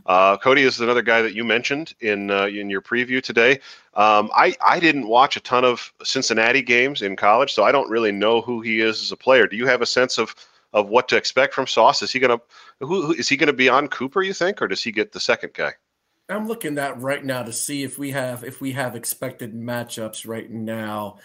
Uh, 0.05 0.37
Cody 0.37 0.63
is 0.63 0.79
another 0.79 1.01
guy 1.01 1.21
that 1.21 1.33
you 1.33 1.43
mentioned 1.43 1.95
in 1.99 2.31
uh, 2.31 2.45
in 2.45 2.69
your 2.69 2.81
preview 2.81 3.21
today. 3.21 3.59
Um, 3.95 4.29
I 4.33 4.55
I 4.65 4.79
didn't 4.79 5.07
watch 5.07 5.35
a 5.35 5.41
ton 5.41 5.65
of 5.65 5.91
Cincinnati 6.03 6.61
games 6.61 7.01
in 7.01 7.15
college, 7.15 7.53
so 7.53 7.63
I 7.63 7.71
don't 7.71 7.89
really 7.89 8.11
know 8.11 8.41
who 8.41 8.61
he 8.61 8.79
is 8.79 9.01
as 9.01 9.11
a 9.11 9.17
player. 9.17 9.47
Do 9.47 9.57
you 9.57 9.65
have 9.67 9.81
a 9.81 9.85
sense 9.85 10.17
of 10.17 10.35
of 10.75 10.89
what 10.89 11.07
to 11.07 11.15
expect 11.15 11.53
from 11.53 11.65
Sauce? 11.65 12.03
Is 12.03 12.11
he 12.11 12.19
gonna 12.19 12.39
who, 12.79 13.07
who 13.07 13.13
is 13.13 13.27
he 13.27 13.37
gonna 13.37 13.53
be 13.53 13.69
on 13.69 13.87
Cooper? 13.87 14.21
You 14.21 14.33
think, 14.33 14.61
or 14.61 14.67
does 14.67 14.83
he 14.83 14.91
get 14.91 15.11
the 15.11 15.19
second 15.19 15.53
guy? 15.53 15.73
I'm 16.29 16.47
looking 16.47 16.77
at 16.77 16.99
right 16.99 17.23
now 17.23 17.43
to 17.43 17.53
see 17.53 17.83
if 17.83 17.97
we 17.97 18.11
have 18.11 18.43
if 18.43 18.61
we 18.61 18.73
have 18.73 18.95
expected 18.95 19.55
matchups 19.55 20.27
right 20.27 20.51
now. 20.51 21.17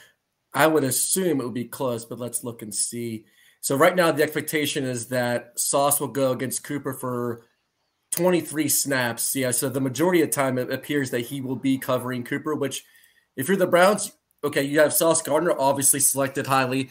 I 0.55 0.67
would 0.67 0.85
assume 0.85 1.41
it 1.41 1.45
would 1.45 1.55
be 1.55 1.65
close, 1.65 2.05
but 2.05 2.19
let's 2.19 2.45
look 2.45 2.63
and 2.63 2.75
see. 2.75 3.27
So 3.61 3.77
right 3.77 3.95
now 3.95 4.13
the 4.13 4.23
expectation 4.23 4.85
is 4.85 5.09
that 5.09 5.59
Sauce 5.59 6.01
will 6.01 6.09
go 6.09 6.33
against 6.33 6.65
Cooper 6.65 6.95
for 6.95 7.47
23 8.13 8.69
snaps. 8.69 9.35
Yeah, 9.37 9.51
so 9.51 9.69
the 9.69 9.81
majority 9.81 10.23
of 10.23 10.31
time 10.31 10.59
it 10.59 10.73
appears 10.73 11.11
that 11.11 11.21
he 11.21 11.41
will 11.41 11.57
be 11.57 11.79
covering 11.79 12.25
Cooper, 12.25 12.55
which 12.55 12.85
if 13.37 13.49
you're 13.49 13.57
the 13.57 13.67
Browns, 13.67 14.13
okay, 14.43 14.63
you 14.63 14.81
have 14.81 14.93
Sauce 14.93 15.23
Gardner 15.23 15.55
obviously 15.59 16.01
selected 16.01 16.47
highly 16.47 16.91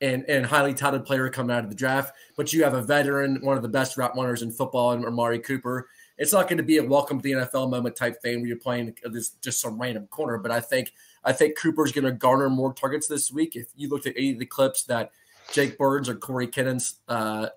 and, 0.00 0.24
and 0.28 0.46
highly 0.46 0.74
touted 0.74 1.04
player 1.04 1.28
coming 1.28 1.54
out 1.54 1.64
of 1.64 1.70
the 1.70 1.76
draft, 1.76 2.14
but 2.36 2.52
you 2.52 2.64
have 2.64 2.74
a 2.74 2.82
veteran, 2.82 3.40
one 3.42 3.56
of 3.56 3.62
the 3.62 3.68
best 3.68 3.96
route 3.96 4.16
runners 4.16 4.42
in 4.42 4.50
football, 4.50 4.92
and 4.92 5.04
Amari 5.04 5.38
Cooper 5.38 5.88
it's 6.18 6.32
not 6.32 6.48
going 6.48 6.56
to 6.56 6.64
be 6.64 6.78
a 6.78 6.84
welcome 6.84 7.18
to 7.18 7.22
the 7.22 7.32
NFL 7.32 7.70
moment 7.70 7.94
type 7.94 8.20
thing 8.20 8.40
where 8.40 8.48
you're 8.48 8.56
playing 8.56 8.94
this 9.04 9.30
just 9.40 9.60
some 9.60 9.80
random 9.80 10.08
corner. 10.08 10.36
But 10.36 10.50
I 10.50 10.60
think 10.60 10.92
I 11.24 11.32
think 11.32 11.56
Cooper's 11.56 11.92
going 11.92 12.04
to 12.04 12.12
garner 12.12 12.50
more 12.50 12.74
targets 12.74 13.06
this 13.06 13.30
week. 13.30 13.54
If 13.54 13.68
you 13.76 13.88
looked 13.88 14.06
at 14.06 14.14
any 14.16 14.32
of 14.32 14.38
the 14.38 14.46
clips 14.46 14.82
that 14.84 15.12
Jake 15.52 15.78
Burns 15.78 16.08
or 16.08 16.16
Corey 16.16 16.48
Kennens 16.48 16.96
uh, 17.08 17.48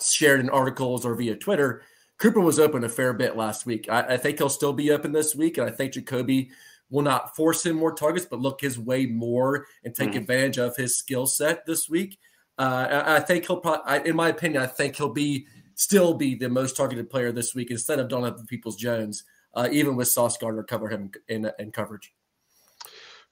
shared 0.00 0.40
in 0.40 0.48
articles 0.48 1.04
or 1.04 1.14
via 1.16 1.34
Twitter, 1.34 1.82
Cooper 2.18 2.40
was 2.40 2.60
open 2.60 2.84
a 2.84 2.88
fair 2.88 3.12
bit 3.12 3.36
last 3.36 3.66
week. 3.66 3.88
I, 3.90 4.14
I 4.14 4.16
think 4.16 4.38
he'll 4.38 4.48
still 4.48 4.72
be 4.72 4.92
open 4.92 5.12
this 5.12 5.34
week, 5.34 5.58
and 5.58 5.68
I 5.68 5.72
think 5.72 5.92
Jacoby 5.92 6.50
will 6.90 7.02
not 7.02 7.34
force 7.34 7.64
him 7.66 7.76
more 7.76 7.92
targets, 7.92 8.26
but 8.26 8.40
look 8.40 8.60
his 8.60 8.78
way 8.78 9.06
more 9.06 9.66
and 9.84 9.94
take 9.94 10.12
mm. 10.12 10.16
advantage 10.16 10.58
of 10.58 10.76
his 10.76 10.96
skill 10.96 11.26
set 11.26 11.66
this 11.66 11.88
week. 11.88 12.18
Uh, 12.58 12.86
I, 12.90 13.16
I 13.16 13.20
think 13.20 13.46
he'll 13.46 13.58
probably, 13.58 14.08
in 14.08 14.16
my 14.16 14.28
opinion, 14.28 14.62
I 14.62 14.66
think 14.66 14.96
he'll 14.96 15.12
be 15.12 15.46
still 15.74 16.14
be 16.14 16.34
the 16.34 16.48
most 16.48 16.76
targeted 16.76 17.10
player 17.10 17.32
this 17.32 17.54
week 17.54 17.70
instead 17.70 17.98
of 17.98 18.08
Donovan 18.08 18.46
Peoples 18.46 18.76
Jones, 18.76 19.24
uh, 19.54 19.68
even 19.70 19.94
with 19.94 20.08
Sauce 20.08 20.36
Gardner 20.38 20.62
cover 20.62 20.88
him 20.88 21.10
in, 21.28 21.50
in 21.58 21.70
coverage. 21.70 22.12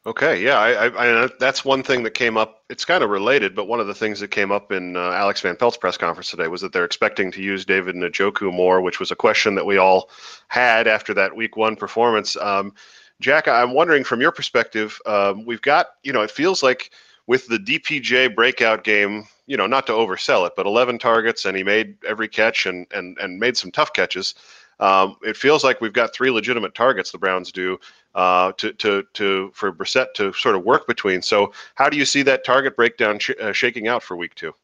Okay, 0.07 0.43
yeah, 0.43 0.59
I, 0.59 0.89
I, 0.89 1.25
I, 1.25 1.29
that's 1.41 1.65
one 1.65 1.83
thing 1.83 2.03
that 2.03 2.11
came 2.11 2.37
up. 2.37 2.65
It's 2.69 2.85
kind 2.85 3.03
of 3.03 3.09
related, 3.09 3.55
but 3.55 3.69
one 3.69 3.81
of 3.81 3.87
the 3.87 3.95
things 3.95 4.21
that 4.21 4.31
came 4.31 4.53
up 4.53 4.71
in 4.71 4.99
uh, 4.99 5.13
Alex 5.13 5.41
Van 5.41 5.57
Pelt's 5.57 5.79
press 5.79 5.97
conference 5.97 6.31
today 6.31 6.47
was 6.47 6.61
that 6.61 6.75
they're 6.75 6.85
expecting 6.85 7.33
to 7.33 7.43
use 7.43 7.65
David 7.65 7.95
Njoku 7.95 8.53
more, 8.53 8.83
which 8.83 9.01
was 9.01 9.11
a 9.11 9.17
question 9.17 9.55
that 9.55 9.65
we 9.65 9.79
all 9.79 10.11
had 10.49 10.87
after 10.87 11.15
that 11.15 11.35
Week 11.35 11.57
One 11.57 11.75
performance. 11.75 12.37
Um, 12.37 12.75
Jack, 13.21 13.49
I'm 13.49 13.75
wondering 13.75 14.05
from 14.05 14.21
your 14.21 14.33
perspective, 14.33 14.99
um, 15.07 15.45
we've 15.45 15.63
got, 15.63 15.87
you 16.03 16.13
know, 16.13 16.23
it 16.23 16.31
feels 16.31 16.63
like 16.63 16.91
with 17.27 17.47
the 17.47 17.59
DPJ 17.59 18.35
breakout 18.35 18.85
game 18.85 19.27
you 19.47 19.57
know, 19.57 19.67
not 19.67 19.87
to 19.87 19.93
oversell 19.93 20.47
it, 20.47 20.55
but 20.57 20.67
11 20.67 20.99
targets 20.99 21.45
and 21.45 21.57
he 21.57 21.63
made 21.63 21.97
every 22.07 22.29
catch 22.29 22.67
and 22.67 22.87
and 22.93 23.19
and 23.19 23.39
made 23.39 23.57
some 23.57 23.71
tough 23.71 23.93
catches. 23.93 24.35
Um, 24.81 25.17
it 25.23 25.37
feels 25.37 25.63
like 25.63 25.81
we've 25.81 25.93
got 25.93 26.13
three 26.15 26.31
legitimate 26.31 26.75
targets. 26.75 27.13
The 27.13 27.19
Browns 27.19 27.53
do 27.53 27.79
uh, 28.15 28.53
to 28.53 28.73
to 28.75 29.05
to 29.15 29.51
for 29.55 29.73
Brissett 29.73 30.15
to 30.15 30.33
sort 30.33 30.57
of 30.57 30.65
work 30.65 30.87
between. 30.87 31.23
So, 31.23 31.53
how 31.75 31.89
do 31.89 31.97
you 31.97 32.05
see 32.05 32.23
that 32.23 32.45
target 32.45 32.75
breakdown 32.75 33.19
sh- 33.19 33.31
uh, 33.41 33.53
shaking 33.53 33.87
out 33.87 34.03
for 34.03 34.17
Week 34.17 34.35
Two? 34.35 34.55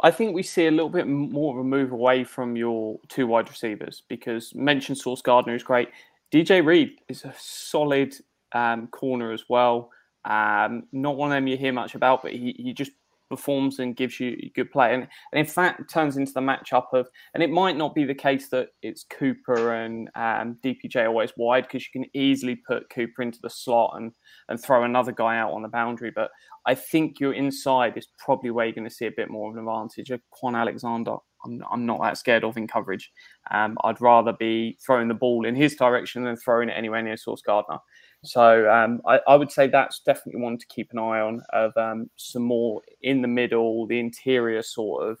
I 0.00 0.10
think 0.10 0.34
we 0.34 0.42
see 0.42 0.66
a 0.66 0.70
little 0.70 0.88
bit 0.88 1.06
more 1.06 1.54
of 1.54 1.60
a 1.60 1.64
move 1.64 1.92
away 1.92 2.24
from 2.24 2.56
your 2.56 2.98
two 3.08 3.26
wide 3.26 3.48
receivers 3.48 4.02
because 4.08 4.52
mentioned 4.54 4.98
Sauce 4.98 5.22
Gardner 5.22 5.54
is 5.54 5.62
great. 5.62 5.90
DJ 6.32 6.64
Reed 6.64 6.92
is 7.08 7.24
a 7.24 7.34
solid 7.38 8.14
um, 8.52 8.86
corner 8.88 9.32
as 9.32 9.44
well. 9.48 9.90
Um, 10.24 10.84
not 10.92 11.16
one 11.16 11.30
of 11.30 11.36
them 11.36 11.46
you 11.46 11.56
hear 11.56 11.72
much 11.72 11.94
about, 11.94 12.22
but 12.22 12.32
he, 12.32 12.54
he 12.58 12.72
just 12.72 12.92
performs 13.28 13.78
and 13.78 13.96
gives 13.96 14.20
you 14.20 14.36
good 14.54 14.70
play. 14.70 14.94
And, 14.94 15.02
and 15.32 15.38
in 15.38 15.46
fact, 15.46 15.90
turns 15.90 16.16
into 16.16 16.32
the 16.32 16.40
matchup 16.40 16.86
of, 16.92 17.08
and 17.34 17.42
it 17.42 17.50
might 17.50 17.76
not 17.76 17.94
be 17.94 18.04
the 18.04 18.14
case 18.14 18.48
that 18.48 18.68
it's 18.82 19.04
Cooper 19.04 19.74
and 19.74 20.08
um, 20.14 20.58
DPJ 20.64 21.06
always 21.06 21.32
wide 21.36 21.64
because 21.64 21.86
you 21.86 22.00
can 22.00 22.10
easily 22.14 22.56
put 22.56 22.90
Cooper 22.90 23.22
into 23.22 23.38
the 23.42 23.50
slot 23.50 23.94
and, 23.96 24.12
and 24.48 24.62
throw 24.62 24.84
another 24.84 25.12
guy 25.12 25.38
out 25.38 25.52
on 25.52 25.62
the 25.62 25.68
boundary. 25.68 26.12
But 26.14 26.30
I 26.66 26.74
think 26.74 27.20
your 27.20 27.32
inside 27.32 27.96
is 27.96 28.08
probably 28.18 28.50
where 28.50 28.66
you're 28.66 28.74
going 28.74 28.88
to 28.88 28.94
see 28.94 29.06
a 29.06 29.12
bit 29.16 29.30
more 29.30 29.50
of 29.50 29.56
an 29.56 29.62
advantage. 29.62 30.10
Of 30.10 30.20
Kwon 30.32 30.54
Alexander, 30.54 31.16
I'm, 31.44 31.62
I'm 31.70 31.86
not 31.86 32.00
that 32.02 32.18
scared 32.18 32.44
of 32.44 32.56
in 32.56 32.66
coverage. 32.66 33.10
Um, 33.50 33.76
I'd 33.84 34.00
rather 34.00 34.32
be 34.32 34.78
throwing 34.84 35.08
the 35.08 35.14
ball 35.14 35.46
in 35.46 35.54
his 35.54 35.74
direction 35.74 36.24
than 36.24 36.36
throwing 36.36 36.68
it 36.68 36.74
anywhere 36.76 37.02
near 37.02 37.16
Sauce 37.16 37.42
Gardner. 37.42 37.78
So 38.24 38.70
um, 38.70 39.00
I, 39.06 39.20
I, 39.26 39.34
would 39.34 39.50
say 39.50 39.66
that's 39.66 40.00
definitely 40.06 40.42
one 40.42 40.56
to 40.56 40.66
keep 40.68 40.92
an 40.92 40.98
eye 40.98 41.20
on 41.20 41.42
of 41.52 41.76
um, 41.76 42.08
some 42.16 42.42
more 42.42 42.80
in 43.02 43.20
the 43.20 43.28
middle, 43.28 43.86
the 43.88 43.98
interior 43.98 44.62
sort 44.62 45.10
of 45.10 45.18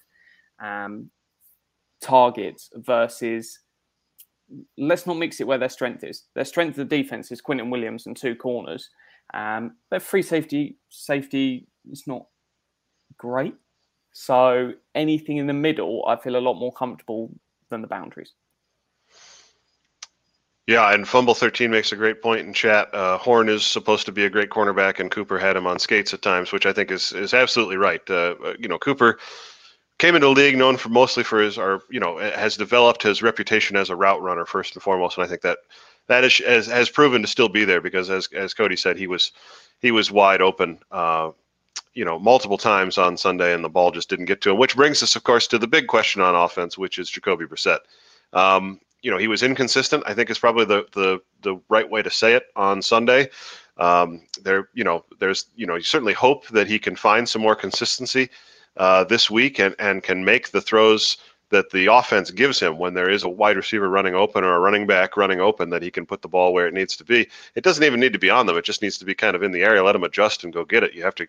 um, 0.64 1.10
targets 2.00 2.70
versus. 2.76 3.58
Let's 4.76 5.06
not 5.06 5.16
mix 5.16 5.40
it 5.40 5.46
where 5.46 5.58
their 5.58 5.70
strength 5.70 6.04
is. 6.04 6.24
Their 6.34 6.44
strength 6.44 6.78
of 6.78 6.88
the 6.88 7.02
defense 7.02 7.32
is 7.32 7.40
Quinnen 7.40 7.70
Williams 7.70 8.06
and 8.06 8.14
two 8.14 8.34
corners. 8.34 8.90
Um, 9.32 9.76
their 9.90 10.00
free 10.00 10.22
safety 10.22 10.76
safety 10.90 11.66
is 11.90 12.04
not 12.06 12.26
great. 13.16 13.54
So 14.12 14.74
anything 14.94 15.38
in 15.38 15.46
the 15.46 15.52
middle, 15.52 16.04
I 16.06 16.16
feel 16.16 16.36
a 16.36 16.38
lot 16.38 16.54
more 16.54 16.72
comfortable 16.72 17.30
than 17.70 17.80
the 17.80 17.88
boundaries. 17.88 18.34
Yeah, 20.66 20.92
and 20.92 21.08
Fumble 21.08 21.34
13 21.34 21.70
makes 21.70 21.90
a 21.90 21.96
great 21.96 22.22
point 22.22 22.46
in 22.46 22.54
chat. 22.54 22.94
Uh, 22.94 23.18
Horn 23.18 23.48
is 23.48 23.66
supposed 23.66 24.06
to 24.06 24.12
be 24.12 24.24
a 24.24 24.30
great 24.30 24.50
cornerback, 24.50 25.00
and 25.00 25.10
Cooper 25.10 25.38
had 25.38 25.56
him 25.56 25.66
on 25.66 25.78
skates 25.80 26.14
at 26.14 26.22
times, 26.22 26.52
which 26.52 26.66
I 26.66 26.72
think 26.72 26.92
is 26.92 27.12
is 27.12 27.34
absolutely 27.34 27.76
right. 27.76 28.00
Uh, 28.08 28.36
uh 28.44 28.54
you 28.58 28.68
know, 28.68 28.78
Cooper 28.78 29.18
came 29.98 30.14
into 30.14 30.28
the 30.28 30.32
league 30.32 30.56
known 30.56 30.76
for 30.76 30.88
mostly 30.88 31.24
for 31.24 31.40
his, 31.40 31.58
or 31.58 31.82
you 31.90 31.98
know, 31.98 32.18
has 32.18 32.56
developed 32.56 33.02
his 33.02 33.22
reputation 33.22 33.76
as 33.76 33.90
a 33.90 33.96
route 33.96 34.22
runner 34.22 34.46
first 34.46 34.74
and 34.74 34.82
foremost, 34.82 35.16
and 35.16 35.24
I 35.24 35.28
think 35.28 35.42
that 35.42 35.58
that 36.06 36.22
is 36.22 36.38
has, 36.38 36.66
has 36.68 36.88
proven 36.88 37.22
to 37.22 37.28
still 37.28 37.48
be 37.48 37.64
there 37.64 37.80
because 37.80 38.08
as 38.08 38.28
as 38.32 38.54
Cody 38.54 38.76
said, 38.76 38.96
he 38.96 39.08
was 39.08 39.32
he 39.80 39.90
was 39.90 40.12
wide 40.12 40.42
open. 40.42 40.78
Uh, 40.92 41.32
you 41.94 42.04
know, 42.04 42.18
multiple 42.18 42.58
times 42.58 42.98
on 42.98 43.16
Sunday, 43.16 43.54
and 43.54 43.62
the 43.62 43.68
ball 43.68 43.90
just 43.90 44.08
didn't 44.08 44.24
get 44.26 44.40
to 44.42 44.50
him. 44.50 44.58
Which 44.58 44.76
brings 44.76 45.02
us, 45.02 45.16
of 45.16 45.24
course, 45.24 45.46
to 45.48 45.58
the 45.58 45.66
big 45.66 45.86
question 45.86 46.22
on 46.22 46.34
offense, 46.34 46.78
which 46.78 46.98
is 46.98 47.10
Jacoby 47.10 47.44
Brissett. 47.44 47.80
Um, 48.32 48.80
you 49.02 49.10
know, 49.10 49.18
he 49.18 49.28
was 49.28 49.42
inconsistent. 49.42 50.04
I 50.06 50.14
think 50.14 50.30
is 50.30 50.38
probably 50.38 50.64
the 50.64 50.86
the 50.92 51.20
the 51.42 51.60
right 51.68 51.88
way 51.88 52.02
to 52.02 52.10
say 52.10 52.34
it 52.34 52.44
on 52.56 52.80
Sunday. 52.80 53.28
Um, 53.78 54.22
there, 54.42 54.68
you 54.74 54.84
know, 54.84 55.04
there's, 55.18 55.46
you 55.56 55.66
know, 55.66 55.76
you 55.76 55.82
certainly 55.82 56.12
hope 56.12 56.46
that 56.48 56.66
he 56.66 56.78
can 56.78 56.94
find 56.94 57.28
some 57.28 57.42
more 57.42 57.56
consistency 57.56 58.28
uh, 58.76 59.04
this 59.04 59.30
week 59.30 59.58
and 59.58 59.74
and 59.78 60.02
can 60.02 60.24
make 60.24 60.50
the 60.50 60.60
throws 60.60 61.16
that 61.50 61.70
the 61.70 61.86
offense 61.86 62.30
gives 62.30 62.58
him 62.58 62.78
when 62.78 62.94
there 62.94 63.10
is 63.10 63.24
a 63.24 63.28
wide 63.28 63.56
receiver 63.56 63.88
running 63.88 64.14
open 64.14 64.42
or 64.42 64.54
a 64.54 64.58
running 64.58 64.86
back 64.86 65.18
running 65.18 65.40
open 65.40 65.68
that 65.68 65.82
he 65.82 65.90
can 65.90 66.06
put 66.06 66.22
the 66.22 66.28
ball 66.28 66.52
where 66.54 66.66
it 66.66 66.72
needs 66.72 66.96
to 66.96 67.04
be. 67.04 67.28
It 67.54 67.62
doesn't 67.62 67.84
even 67.84 68.00
need 68.00 68.14
to 68.14 68.18
be 68.18 68.30
on 68.30 68.46
them. 68.46 68.56
It 68.56 68.64
just 68.64 68.80
needs 68.80 68.96
to 68.98 69.04
be 69.04 69.14
kind 69.14 69.36
of 69.36 69.42
in 69.42 69.52
the 69.52 69.62
area. 69.62 69.84
Let 69.84 69.94
him 69.94 70.04
adjust 70.04 70.44
and 70.44 70.52
go 70.52 70.64
get 70.64 70.82
it. 70.82 70.94
You 70.94 71.02
have 71.04 71.14
to 71.16 71.26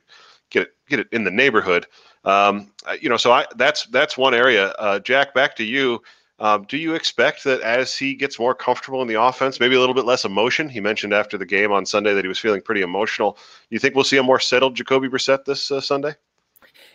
get 0.54 0.64
it 0.64 0.74
get 0.88 1.00
it 1.00 1.08
in 1.12 1.26
the 1.26 1.32
neighborhood. 1.32 1.86
Um, 2.24 2.72
you 3.02 3.10
know, 3.10 3.18
so 3.18 3.34
I 3.34 3.46
that's 3.58 3.86
that's 3.88 4.18
one 4.18 4.34
area. 4.34 4.70
Uh, 4.80 5.00
Jack, 5.00 5.34
back 5.34 5.58
to 5.58 5.66
you. 5.66 6.02
Um, 6.40 6.66
do 6.68 6.78
you 6.78 6.96
expect 6.96 7.44
that 7.44 7.62
as 7.62 7.96
he 7.96 8.16
gets 8.16 8.40
more 8.40 8.56
comfortable 8.56 9.02
in 9.02 9.08
the 9.08 9.22
offense, 9.22 9.60
maybe 9.60 9.76
a 9.76 9.80
little 9.80 9.96
bit 9.96 10.06
less 10.06 10.26
emotion? 10.26 10.68
He 10.68 10.80
mentioned 10.80 11.14
after 11.14 11.38
the 11.38 11.46
game 11.46 11.72
on 11.72 11.86
Sunday 11.86 12.14
that 12.14 12.24
he 12.24 12.28
was 12.28 12.40
feeling 12.40 12.62
pretty 12.62 12.82
emotional. 12.82 13.38
You 13.70 13.80
think 13.80 13.96
we'll 13.96 14.04
see 14.04 14.18
a 14.18 14.24
more 14.24 14.40
settled 14.40 14.76
Jacoby 14.76 15.10
Brissett 15.10 15.46
this 15.46 15.72
uh, 15.72 15.80
Sunday? 15.80 16.16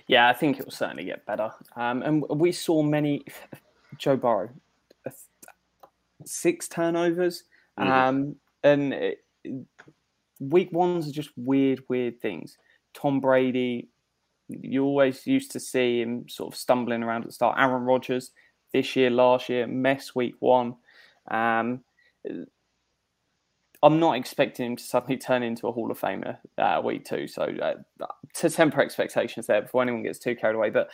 Yeah, 0.07 0.29
I 0.29 0.33
think 0.33 0.59
it 0.59 0.65
will 0.65 0.73
certainly 0.73 1.05
get 1.05 1.25
better. 1.25 1.51
Um, 1.77 2.03
and 2.03 2.25
we 2.29 2.51
saw 2.51 2.83
many 2.83 3.25
Joe 3.97 4.17
Burrow, 4.17 4.51
six 6.25 6.69
turnovers, 6.69 7.45
mm-hmm. 7.79 7.91
um, 7.91 8.37
and 8.65 8.93
it, 8.93 9.25
week 10.41 10.73
ones 10.73 11.09
are 11.09 11.13
just 11.13 11.31
weird, 11.37 11.83
weird 11.89 12.21
things. 12.21 12.59
Tom 12.95 13.21
Brady, 13.21 13.89
you 14.49 14.85
always 14.85 15.27
used 15.27 15.51
to 15.53 15.61
see 15.61 16.01
him 16.01 16.29
sort 16.29 16.53
of 16.53 16.59
stumbling 16.59 17.03
around 17.03 17.23
at 17.23 17.29
the 17.29 17.33
start. 17.33 17.57
Aaron 17.59 17.83
Rodgers 17.83 18.31
this 18.73 18.97
year, 18.97 19.11
last 19.11 19.49
year, 19.49 19.67
mess 19.67 20.15
week 20.15 20.35
one. 20.41 20.77
Um, 21.31 21.81
I'm 23.83 24.01
not 24.01 24.17
expecting 24.17 24.67
him 24.67 24.77
to 24.77 24.83
suddenly 24.83 25.17
turn 25.17 25.43
into 25.43 25.69
a 25.69 25.73
Hall 25.73 25.91
of 25.91 26.01
Famer 26.01 26.39
uh, 26.57 26.81
week 26.85 27.05
two. 27.05 27.29
So 27.29 27.43
uh, 27.43 28.07
to 28.35 28.51
temper 28.51 28.81
expectations 28.81 29.47
there 29.47 29.63
before 29.63 29.83
anyone 29.83 30.03
gets 30.03 30.19
too 30.19 30.35
carried 30.35 30.57
away. 30.57 30.71
But 30.71 30.91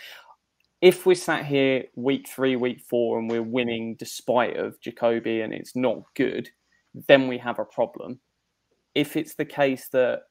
if 0.83 1.07
we're 1.07 1.14
sat 1.14 1.47
here 1.47 1.85
week 1.95 2.29
three, 2.29 2.57
week 2.57 2.81
four, 2.81 3.18
and 3.18 3.31
we're 3.31 3.42
winning 3.42 3.95
despite 3.95 4.59
of 4.59 4.79
Jacoby 4.81 5.40
and 5.40 5.55
it's 5.55 5.75
not 5.75 6.03
good, 6.14 6.51
then 7.09 7.27
we 7.27 7.38
have 7.38 7.59
a 7.59 7.64
problem. 7.64 8.21
If 8.95 9.16
it's 9.16 9.35
the 9.35 9.47
case 9.47 9.88
that 9.88 10.25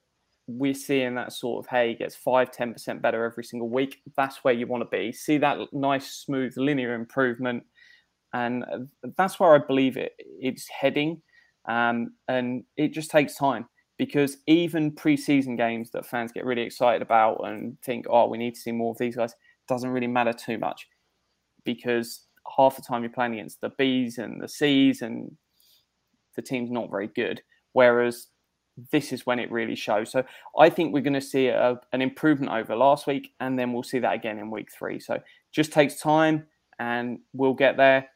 we're 0.48 0.74
seeing 0.74 1.16
that 1.16 1.32
sort 1.32 1.64
of 1.64 1.70
hey 1.70 1.96
gets 1.96 2.16
5 2.16 2.52
10% 2.52 3.02
better 3.02 3.24
every 3.24 3.44
single 3.44 3.70
week. 3.70 4.02
That's 4.18 4.44
where 4.44 4.54
you 4.54 4.68
want 4.68 4.82
to 4.84 4.98
be. 4.98 5.12
See 5.12 5.38
that 5.38 5.58
nice 5.72 6.12
smooth 6.12 6.54
linear 6.58 6.94
improvement. 6.94 7.64
And 8.34 8.66
that's 9.16 9.40
where 9.40 9.54
i 9.54 9.60
believe 9.60 9.96
it 9.96 10.14
it's 10.18 10.68
heading. 10.68 11.22
Um, 11.66 12.16
and 12.28 12.64
it 12.76 12.94
just 12.94 13.12
takes 13.12 13.36
time 13.36 13.68
because 13.98 14.38
even 14.48 14.92
preseason 14.92 15.56
games 15.56 15.92
that 15.92 16.06
fans 16.06 16.32
get 16.32 16.46
really 16.46 16.64
excited 16.64 17.02
about 17.02 17.48
and 17.48 17.80
think 17.82 18.06
oh 18.10 18.28
we 18.28 18.38
need 18.38 18.56
to 18.56 18.60
see 18.60 18.72
more 18.72 18.92
of 18.92 18.98
these 18.98 19.16
guys 19.16 19.36
doesn't 19.68 19.92
really 19.92 20.08
matter 20.08 20.34
too 20.34 20.58
much 20.58 20.88
because 21.64 22.26
half 22.58 22.76
the 22.76 22.82
time 22.82 23.04
you're 23.04 23.12
playing 23.12 23.34
against 23.34 23.62
the 23.62 23.70
b's 23.78 24.18
and 24.18 24.42
the 24.42 24.50
c's 24.50 25.02
and 25.02 25.38
the 26.36 26.42
team's 26.42 26.72
not 26.72 26.90
very 26.90 27.08
good. 27.08 27.42
Whereas 27.74 28.28
this 28.92 29.12
is 29.12 29.26
when 29.26 29.40
it 29.40 29.52
really 29.52 29.76
shows. 29.76 30.12
So 30.12 30.24
I 30.58 30.70
think 30.70 30.94
we're 30.94 31.02
going 31.02 31.14
to 31.14 31.22
see 31.22 31.48
a, 31.48 31.80
an 31.92 32.02
improvement 32.02 32.52
over 32.52 32.76
last 32.76 33.08
week, 33.08 33.34
and 33.40 33.58
then 33.58 33.74
we'll 33.74 33.84
see 33.84 34.00
that 34.00 34.14
again 34.14 34.40
in 34.40 34.50
week 34.50 34.70
three. 34.72 35.00
So 35.00 35.22
just 35.52 35.72
takes 35.72 36.00
time, 36.00 36.48
and 36.80 37.20
we'll 37.34 37.54
get 37.54 37.78
there. 37.78 38.10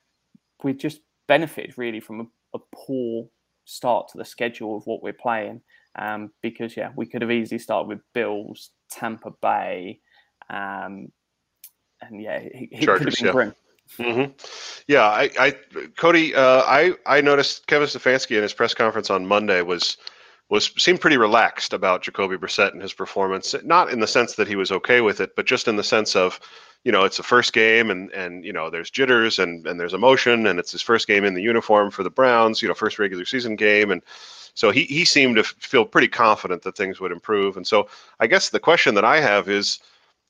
We 0.63 0.73
just 0.73 1.01
benefited 1.27 1.77
really 1.77 1.99
from 1.99 2.21
a, 2.21 2.57
a, 2.57 2.59
poor 2.73 3.27
start 3.65 4.07
to 4.09 4.17
the 4.17 4.25
schedule 4.25 4.77
of 4.77 4.87
what 4.87 5.03
we're 5.03 5.13
playing, 5.13 5.61
um, 5.99 6.31
because 6.41 6.75
yeah, 6.75 6.91
we 6.95 7.05
could 7.05 7.21
have 7.21 7.31
easily 7.31 7.59
started 7.59 7.89
with 7.89 7.99
Bills, 8.13 8.71
Tampa 8.89 9.31
Bay, 9.41 9.99
um, 10.49 11.11
and 12.01 12.21
yeah, 12.21 12.37
it, 12.37 12.69
it 12.71 12.85
could 12.87 13.01
have 13.01 13.15
been 13.15 13.25
yeah. 13.25 13.31
grim. 13.31 13.55
Mm-hmm. 13.97 14.31
Yeah, 14.87 15.03
I, 15.03 15.29
I 15.39 15.51
Cody, 15.97 16.35
uh, 16.35 16.63
I 16.65 16.93
I 17.05 17.21
noticed 17.21 17.67
Kevin 17.67 17.87
Stefanski 17.87 18.35
in 18.35 18.43
his 18.43 18.53
press 18.53 18.73
conference 18.73 19.09
on 19.09 19.25
Monday 19.25 19.61
was 19.61 19.97
was 20.49 20.71
seemed 20.77 21.01
pretty 21.01 21.17
relaxed 21.17 21.73
about 21.73 22.03
Jacoby 22.03 22.37
Brissett 22.37 22.71
and 22.71 22.81
his 22.81 22.93
performance. 22.93 23.53
Not 23.63 23.91
in 23.91 23.99
the 23.99 24.07
sense 24.07 24.35
that 24.35 24.47
he 24.47 24.55
was 24.55 24.71
okay 24.71 25.01
with 25.01 25.19
it, 25.19 25.35
but 25.35 25.45
just 25.45 25.67
in 25.67 25.75
the 25.75 25.83
sense 25.83 26.15
of, 26.15 26.39
you 26.83 26.91
know, 26.91 27.03
it's 27.03 27.17
the 27.17 27.23
first 27.23 27.53
game 27.53 27.91
and 27.91 28.11
and 28.11 28.45
you 28.45 28.53
know 28.53 28.69
there's 28.69 28.89
jitters 28.89 29.39
and 29.39 29.67
and 29.67 29.79
there's 29.79 29.93
emotion 29.93 30.47
and 30.47 30.59
it's 30.59 30.71
his 30.71 30.81
first 30.81 31.07
game 31.07 31.25
in 31.25 31.33
the 31.33 31.41
uniform 31.41 31.91
for 31.91 32.03
the 32.03 32.09
Browns. 32.09 32.61
You 32.61 32.67
know, 32.67 32.73
first 32.73 32.99
regular 32.99 33.25
season 33.25 33.55
game 33.55 33.91
and. 33.91 34.01
So 34.53 34.71
he, 34.71 34.85
he 34.85 35.05
seemed 35.05 35.35
to 35.35 35.43
feel 35.43 35.85
pretty 35.85 36.07
confident 36.07 36.63
that 36.63 36.75
things 36.75 36.99
would 36.99 37.11
improve. 37.11 37.57
And 37.57 37.67
so 37.67 37.87
I 38.19 38.25
guess 38.25 38.49
the 38.49 38.59
question 38.59 38.95
that 38.95 39.05
I 39.05 39.21
have 39.21 39.47
is, 39.47 39.77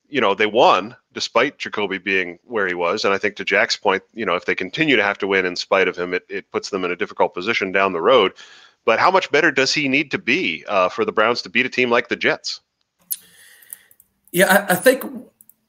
you 0.09 0.19
know, 0.19 0.35
they 0.35 0.45
won 0.45 0.97
despite 1.13 1.59
Jacoby 1.59 1.97
being 1.97 2.37
where 2.43 2.67
he 2.67 2.73
was. 2.73 3.05
And 3.05 3.13
I 3.13 3.17
think 3.17 3.37
to 3.37 3.45
Jack's 3.45 3.77
point, 3.77 4.03
you 4.13 4.25
know, 4.25 4.35
if 4.35 4.43
they 4.43 4.53
continue 4.53 4.97
to 4.97 5.03
have 5.03 5.17
to 5.19 5.27
win 5.27 5.45
in 5.45 5.55
spite 5.55 5.87
of 5.87 5.95
him, 5.95 6.13
it, 6.13 6.25
it 6.27 6.51
puts 6.51 6.71
them 6.71 6.83
in 6.83 6.91
a 6.91 6.95
difficult 6.97 7.33
position 7.33 7.71
down 7.71 7.93
the 7.93 8.01
road. 8.01 8.33
But 8.87 8.99
how 8.99 9.11
much 9.11 9.29
better 9.31 9.51
does 9.51 9.73
he 9.73 9.89
need 9.89 10.11
to 10.11 10.17
be 10.17 10.63
uh, 10.65 10.87
for 10.87 11.03
the 11.03 11.11
Browns 11.11 11.41
to 11.41 11.49
beat 11.49 11.65
a 11.65 11.69
team 11.69 11.91
like 11.91 12.07
the 12.07 12.15
Jets? 12.15 12.61
Yeah, 14.31 14.65
I, 14.69 14.71
I 14.71 14.75
think 14.75 15.03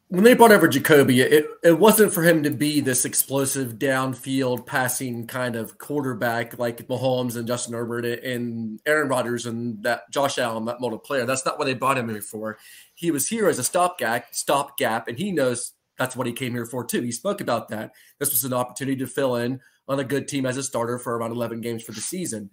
when 0.07 0.23
they 0.23 0.35
brought 0.35 0.53
over 0.53 0.69
Jacoby, 0.69 1.21
it, 1.23 1.47
it 1.65 1.81
wasn't 1.81 2.13
for 2.13 2.23
him 2.23 2.45
to 2.45 2.51
be 2.51 2.79
this 2.79 3.05
explosive 3.05 3.73
downfield 3.73 4.67
passing 4.67 5.27
kind 5.27 5.57
of 5.57 5.79
quarterback 5.79 6.61
like 6.61 6.87
Mahomes 6.87 7.35
and 7.35 7.49
Justin 7.49 7.75
Herbert 7.75 8.05
and 8.05 8.79
Aaron 8.87 9.09
Rodgers 9.09 9.47
and 9.47 9.83
that 9.83 10.09
Josh 10.13 10.39
Allen, 10.39 10.67
that 10.67 10.81
molded 10.81 11.03
player. 11.03 11.27
That's 11.27 11.45
not 11.45 11.59
what 11.59 11.65
they 11.65 11.75
brought 11.75 11.99
him 11.99 12.09
here 12.09 12.23
for. 12.23 12.57
He 12.95 13.11
was 13.11 13.27
here 13.27 13.49
as 13.49 13.59
a 13.59 13.65
stopgap, 13.65 14.33
stopgap, 14.33 15.09
and 15.09 15.19
he 15.19 15.33
knows 15.33 15.73
that's 15.99 16.15
what 16.15 16.29
he 16.29 16.33
came 16.33 16.53
here 16.53 16.67
for 16.67 16.85
too. 16.85 17.03
He 17.03 17.11
spoke 17.11 17.41
about 17.41 17.67
that. 17.71 17.91
This 18.21 18.31
was 18.31 18.45
an 18.45 18.53
opportunity 18.53 18.97
to 18.99 19.09
fill 19.09 19.35
in 19.35 19.61
on 19.89 19.99
a 19.99 20.05
good 20.05 20.29
team 20.29 20.47
as 20.47 20.57
a 20.57 20.63
starter 20.63 21.01
for 21.01 21.19
around 21.19 21.33
11 21.33 21.63
games 21.63 21.83
for 21.83 21.91
the 21.91 22.01
season. 22.01 22.51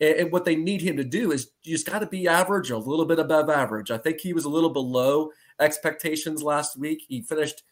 And, 0.00 0.16
and 0.16 0.32
what 0.32 0.44
they 0.44 0.56
need 0.56 0.80
him 0.82 0.96
to 0.96 1.04
do 1.04 1.32
is 1.32 1.50
you 1.62 1.74
just 1.74 1.86
got 1.86 2.00
to 2.00 2.06
be 2.06 2.28
average, 2.28 2.70
a 2.70 2.78
little 2.78 3.04
bit 3.04 3.18
above 3.18 3.50
average. 3.50 3.90
I 3.90 3.98
think 3.98 4.20
he 4.20 4.32
was 4.32 4.44
a 4.44 4.50
little 4.50 4.70
below 4.70 5.30
expectations 5.60 6.42
last 6.42 6.78
week. 6.78 7.04
He 7.08 7.22
finished 7.22 7.62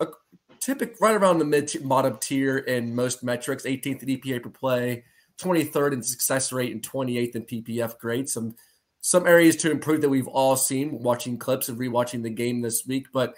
uh, 0.00 0.06
a 0.06 0.54
typical 0.60 0.96
right 1.00 1.16
around 1.16 1.38
the 1.38 1.44
mid 1.44 1.70
bottom 1.82 2.18
tier 2.18 2.58
in 2.58 2.94
most 2.94 3.22
metrics, 3.22 3.64
18th 3.64 4.02
in 4.02 4.08
EPA 4.08 4.42
per 4.42 4.50
play, 4.50 5.04
23rd 5.40 5.92
in 5.92 6.02
success 6.02 6.52
rate, 6.52 6.72
and 6.72 6.82
28th 6.82 7.36
in 7.36 7.44
PFF 7.44 7.98
grade. 7.98 8.28
Some 8.28 8.54
some 9.02 9.26
areas 9.26 9.56
to 9.56 9.70
improve 9.70 10.02
that 10.02 10.10
we've 10.10 10.28
all 10.28 10.56
seen 10.56 11.02
watching 11.02 11.38
clips 11.38 11.68
and 11.68 11.78
rewatching 11.78 12.22
the 12.22 12.30
game 12.30 12.60
this 12.60 12.84
week. 12.86 13.06
But 13.12 13.34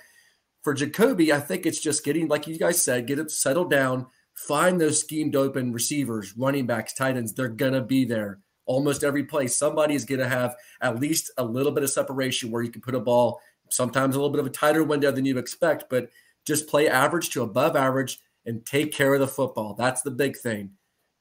for 0.62 0.74
Jacoby, 0.74 1.32
I 1.32 1.40
think 1.40 1.66
it's 1.66 1.80
just 1.80 2.04
getting, 2.04 2.28
like 2.28 2.46
you 2.46 2.58
guys 2.58 2.82
said, 2.82 3.06
get 3.06 3.18
it 3.18 3.30
settled 3.30 3.70
down, 3.70 4.06
find 4.34 4.80
those 4.80 5.00
schemed 5.00 5.36
open 5.36 5.72
receivers, 5.72 6.36
running 6.36 6.66
backs, 6.66 6.94
tight 6.94 7.16
ends. 7.16 7.32
They're 7.32 7.48
going 7.48 7.74
to 7.74 7.82
be 7.82 8.04
there 8.04 8.40
almost 8.66 9.04
every 9.04 9.24
play. 9.24 9.46
Somebody 9.46 9.94
is 9.94 10.04
going 10.04 10.20
to 10.20 10.28
have 10.28 10.56
at 10.80 11.00
least 11.00 11.30
a 11.36 11.44
little 11.44 11.72
bit 11.72 11.84
of 11.84 11.90
separation 11.90 12.50
where 12.50 12.62
you 12.62 12.70
can 12.70 12.82
put 12.82 12.94
a 12.94 13.00
ball, 13.00 13.40
sometimes 13.70 14.14
a 14.14 14.18
little 14.18 14.30
bit 14.30 14.40
of 14.40 14.46
a 14.46 14.50
tighter 14.50 14.84
window 14.84 15.10
than 15.10 15.24
you 15.24 15.38
expect, 15.38 15.84
but 15.90 16.08
just 16.46 16.68
play 16.68 16.88
average 16.88 17.30
to 17.30 17.42
above 17.42 17.76
average 17.76 18.20
and 18.46 18.64
take 18.66 18.92
care 18.92 19.14
of 19.14 19.20
the 19.20 19.28
football. 19.28 19.74
That's 19.74 20.02
the 20.02 20.10
big 20.10 20.36
thing. 20.36 20.70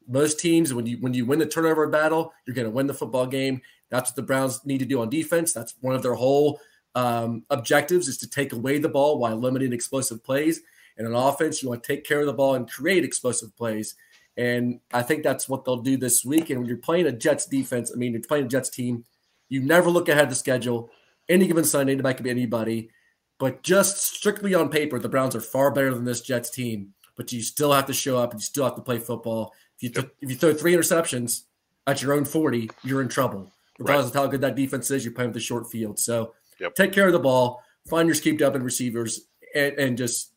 Most 0.07 0.39
teams, 0.39 0.73
when 0.73 0.87
you 0.87 0.97
when 0.97 1.13
you 1.13 1.25
win 1.25 1.39
the 1.39 1.45
turnover 1.45 1.87
battle, 1.87 2.33
you're 2.45 2.55
going 2.55 2.65
to 2.65 2.71
win 2.71 2.87
the 2.87 2.93
football 2.93 3.27
game. 3.27 3.61
That's 3.89 4.09
what 4.09 4.15
the 4.15 4.23
Browns 4.23 4.65
need 4.65 4.79
to 4.79 4.85
do 4.85 5.01
on 5.01 5.09
defense. 5.09 5.53
That's 5.53 5.75
one 5.81 5.95
of 5.95 6.01
their 6.01 6.15
whole 6.15 6.59
um, 6.95 7.43
objectives 7.49 8.07
is 8.07 8.17
to 8.17 8.29
take 8.29 8.51
away 8.51 8.79
the 8.79 8.89
ball 8.89 9.19
while 9.19 9.35
limiting 9.35 9.73
explosive 9.73 10.23
plays. 10.23 10.61
And 10.97 11.07
on 11.07 11.13
offense, 11.13 11.61
you 11.61 11.69
want 11.69 11.83
to 11.83 11.87
take 11.87 12.05
care 12.05 12.19
of 12.19 12.25
the 12.25 12.33
ball 12.33 12.55
and 12.55 12.69
create 12.69 13.03
explosive 13.03 13.55
plays. 13.55 13.95
And 14.37 14.79
I 14.93 15.01
think 15.01 15.23
that's 15.23 15.49
what 15.49 15.65
they'll 15.65 15.77
do 15.77 15.97
this 15.97 16.23
week. 16.23 16.49
And 16.49 16.59
when 16.59 16.67
you're 16.67 16.77
playing 16.77 17.05
a 17.05 17.11
Jets 17.11 17.45
defense, 17.45 17.91
I 17.93 17.97
mean, 17.97 18.13
you're 18.13 18.21
playing 18.21 18.45
a 18.45 18.49
Jets 18.49 18.69
team, 18.69 19.03
you 19.49 19.61
never 19.61 19.89
look 19.89 20.07
ahead 20.09 20.29
the 20.29 20.35
schedule. 20.35 20.89
Any 21.27 21.47
given 21.47 21.63
Sunday, 21.63 21.93
anybody 21.93 22.15
could 22.15 22.23
be 22.23 22.29
anybody. 22.29 22.89
But 23.37 23.63
just 23.63 23.97
strictly 23.97 24.53
on 24.53 24.69
paper, 24.69 24.99
the 24.99 25.09
Browns 25.09 25.35
are 25.35 25.41
far 25.41 25.71
better 25.71 25.93
than 25.93 26.05
this 26.05 26.21
Jets 26.21 26.49
team. 26.49 26.93
But 27.17 27.31
you 27.33 27.41
still 27.41 27.73
have 27.73 27.85
to 27.87 27.93
show 27.93 28.17
up 28.17 28.31
and 28.31 28.39
you 28.39 28.45
still 28.45 28.63
have 28.63 28.75
to 28.75 28.81
play 28.81 28.99
football. 28.99 29.53
If 29.77 29.83
you, 29.83 29.89
th- 29.89 30.11
if 30.21 30.29
you 30.29 30.35
throw 30.35 30.53
three 30.53 30.73
interceptions 30.73 31.43
at 31.87 32.01
your 32.01 32.13
own 32.13 32.25
40, 32.25 32.69
you're 32.83 33.01
in 33.01 33.09
trouble. 33.09 33.51
Regardless 33.79 34.05
right. 34.05 34.15
of 34.15 34.25
how 34.25 34.27
good 34.27 34.41
that 34.41 34.55
defense 34.55 34.89
is, 34.91 35.03
you're 35.03 35.13
playing 35.13 35.31
with 35.31 35.37
a 35.37 35.41
short 35.41 35.69
field. 35.69 35.99
So 35.99 36.33
yep. 36.59 36.75
take 36.75 36.93
care 36.93 37.07
of 37.07 37.13
the 37.13 37.19
ball, 37.19 37.63
find 37.89 38.07
your 38.07 38.15
schemed 38.15 38.41
up 38.41 38.55
and 38.55 38.63
receivers, 38.63 39.21
and, 39.55 39.73
and 39.77 39.97
just 39.97 40.30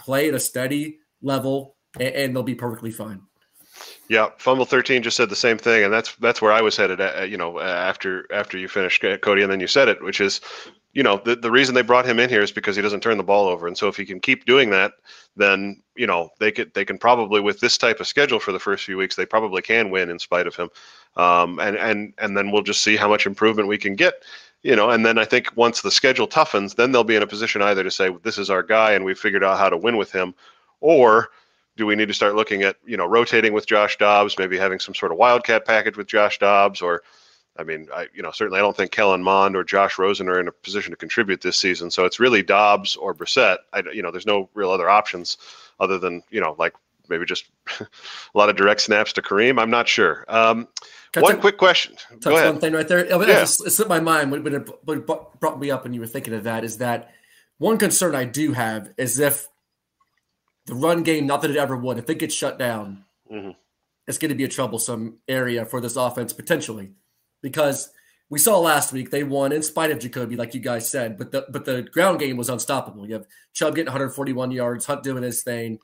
play 0.00 0.28
at 0.28 0.34
a 0.34 0.40
steady 0.40 0.98
level, 1.22 1.76
and, 1.98 2.14
and 2.14 2.36
they'll 2.36 2.42
be 2.42 2.54
perfectly 2.54 2.90
fine. 2.90 3.22
Yeah, 4.08 4.30
Fumble 4.38 4.64
thirteen 4.66 5.02
just 5.02 5.16
said 5.16 5.30
the 5.30 5.36
same 5.36 5.56
thing, 5.56 5.84
and 5.84 5.92
that's 5.92 6.14
that's 6.16 6.42
where 6.42 6.52
I 6.52 6.60
was 6.60 6.76
headed. 6.76 7.00
At, 7.00 7.18
uh, 7.18 7.24
you 7.24 7.36
know, 7.36 7.60
after 7.60 8.26
after 8.32 8.58
you 8.58 8.68
finished, 8.68 9.04
uh, 9.04 9.16
Cody, 9.18 9.42
and 9.42 9.50
then 9.50 9.60
you 9.60 9.68
said 9.68 9.88
it, 9.88 10.02
which 10.02 10.20
is, 10.20 10.40
you 10.92 11.02
know, 11.02 11.20
the 11.24 11.36
the 11.36 11.50
reason 11.50 11.74
they 11.74 11.82
brought 11.82 12.06
him 12.06 12.18
in 12.18 12.28
here 12.28 12.42
is 12.42 12.50
because 12.50 12.74
he 12.74 12.82
doesn't 12.82 13.02
turn 13.02 13.18
the 13.18 13.24
ball 13.24 13.46
over, 13.46 13.66
and 13.66 13.78
so 13.78 13.88
if 13.88 13.96
he 13.96 14.04
can 14.04 14.20
keep 14.20 14.44
doing 14.44 14.70
that, 14.70 14.94
then 15.36 15.80
you 15.94 16.06
know 16.06 16.28
they 16.40 16.50
could 16.50 16.74
they 16.74 16.84
can 16.84 16.98
probably 16.98 17.40
with 17.40 17.60
this 17.60 17.78
type 17.78 18.00
of 18.00 18.08
schedule 18.08 18.40
for 18.40 18.52
the 18.52 18.58
first 18.58 18.84
few 18.84 18.96
weeks, 18.96 19.14
they 19.14 19.26
probably 19.26 19.62
can 19.62 19.90
win 19.90 20.10
in 20.10 20.18
spite 20.18 20.48
of 20.48 20.56
him, 20.56 20.68
um, 21.16 21.60
and 21.60 21.76
and 21.76 22.12
and 22.18 22.36
then 22.36 22.50
we'll 22.50 22.62
just 22.62 22.82
see 22.82 22.96
how 22.96 23.08
much 23.08 23.26
improvement 23.26 23.68
we 23.68 23.78
can 23.78 23.94
get 23.94 24.14
you 24.62 24.76
know, 24.76 24.90
and 24.90 25.04
then 25.04 25.18
I 25.18 25.24
think 25.24 25.56
once 25.56 25.80
the 25.80 25.90
schedule 25.90 26.28
toughens, 26.28 26.76
then 26.76 26.92
they'll 26.92 27.04
be 27.04 27.16
in 27.16 27.22
a 27.22 27.26
position 27.26 27.62
either 27.62 27.82
to 27.82 27.90
say 27.90 28.10
this 28.22 28.38
is 28.38 28.50
our 28.50 28.62
guy 28.62 28.92
and 28.92 29.04
we've 29.04 29.18
figured 29.18 29.44
out 29.44 29.58
how 29.58 29.70
to 29.70 29.76
win 29.76 29.96
with 29.96 30.12
him, 30.12 30.34
or 30.80 31.28
do 31.76 31.86
we 31.86 31.96
need 31.96 32.08
to 32.08 32.14
start 32.14 32.34
looking 32.34 32.62
at 32.62 32.76
you 32.84 32.96
know 32.96 33.06
rotating 33.06 33.52
with 33.52 33.66
Josh 33.66 33.96
Dobbs, 33.96 34.38
maybe 34.38 34.58
having 34.58 34.78
some 34.78 34.94
sort 34.94 35.12
of 35.12 35.18
wildcat 35.18 35.64
package 35.64 35.96
with 35.96 36.06
Josh 36.06 36.38
Dobbs, 36.38 36.82
or 36.82 37.02
I 37.58 37.64
mean, 37.64 37.88
I 37.94 38.08
you 38.14 38.22
know 38.22 38.30
certainly 38.30 38.58
I 38.58 38.62
don't 38.62 38.76
think 38.76 38.90
Kellen 38.90 39.22
Mond 39.22 39.56
or 39.56 39.64
Josh 39.64 39.98
Rosen 39.98 40.28
are 40.28 40.38
in 40.38 40.48
a 40.48 40.52
position 40.52 40.90
to 40.90 40.96
contribute 40.96 41.40
this 41.40 41.56
season, 41.56 41.90
so 41.90 42.04
it's 42.04 42.20
really 42.20 42.42
Dobbs 42.42 42.96
or 42.96 43.14
Brissett. 43.14 43.58
I 43.72 43.82
you 43.92 44.02
know 44.02 44.10
there's 44.10 44.26
no 44.26 44.50
real 44.54 44.70
other 44.70 44.90
options 44.90 45.38
other 45.78 45.98
than 45.98 46.22
you 46.30 46.40
know 46.40 46.54
like 46.58 46.74
maybe 47.08 47.24
just 47.24 47.46
a 47.80 47.86
lot 48.34 48.50
of 48.50 48.56
direct 48.56 48.82
snaps 48.82 49.12
to 49.14 49.22
Kareem. 49.22 49.60
I'm 49.60 49.70
not 49.70 49.88
sure. 49.88 50.24
Um, 50.28 50.68
one 51.16 51.40
quick 51.40 51.58
question. 51.58 51.96
Go 52.20 52.36
ahead. 52.36 52.52
One 52.52 52.60
thing 52.60 52.72
right 52.72 52.86
there. 52.86 52.98
It, 52.98 53.10
yeah. 53.10 53.42
it 53.42 53.46
slipped 53.46 53.88
my 53.88 54.00
mind 54.00 54.30
when 54.30 54.54
it 54.54 54.86
brought 54.86 55.60
me 55.60 55.70
up 55.70 55.84
when 55.84 55.92
you 55.92 56.00
were 56.00 56.06
thinking 56.06 56.34
of 56.34 56.44
that 56.44 56.64
is 56.64 56.78
that 56.78 57.12
one 57.58 57.78
concern 57.78 58.14
I 58.14 58.24
do 58.24 58.52
have 58.52 58.90
is 58.96 59.18
if 59.18 59.48
the 60.66 60.74
run 60.74 61.02
game, 61.02 61.26
not 61.26 61.42
that 61.42 61.50
it 61.50 61.56
ever 61.56 61.76
would, 61.76 61.98
if 61.98 62.08
it 62.08 62.18
gets 62.18 62.34
shut 62.34 62.58
down, 62.58 63.04
mm-hmm. 63.30 63.50
it's 64.06 64.18
going 64.18 64.30
to 64.30 64.34
be 64.34 64.44
a 64.44 64.48
troublesome 64.48 65.18
area 65.28 65.66
for 65.66 65.80
this 65.80 65.96
offense 65.96 66.32
potentially, 66.32 66.92
because 67.42 67.90
we 68.30 68.38
saw 68.38 68.58
last 68.58 68.92
week 68.92 69.10
they 69.10 69.24
won 69.24 69.52
in 69.52 69.62
spite 69.62 69.90
of 69.90 69.98
Jacoby, 69.98 70.36
like 70.36 70.54
you 70.54 70.60
guys 70.60 70.88
said, 70.88 71.18
but 71.18 71.32
the 71.32 71.46
but 71.50 71.64
the 71.64 71.82
ground 71.82 72.20
game 72.20 72.36
was 72.36 72.48
unstoppable. 72.48 73.06
You 73.06 73.14
have 73.14 73.26
Chubb 73.52 73.74
getting 73.74 73.86
141 73.86 74.52
yards, 74.52 74.86
Hunt 74.86 75.02
doing 75.02 75.24
his 75.24 75.42
thing. 75.42 75.80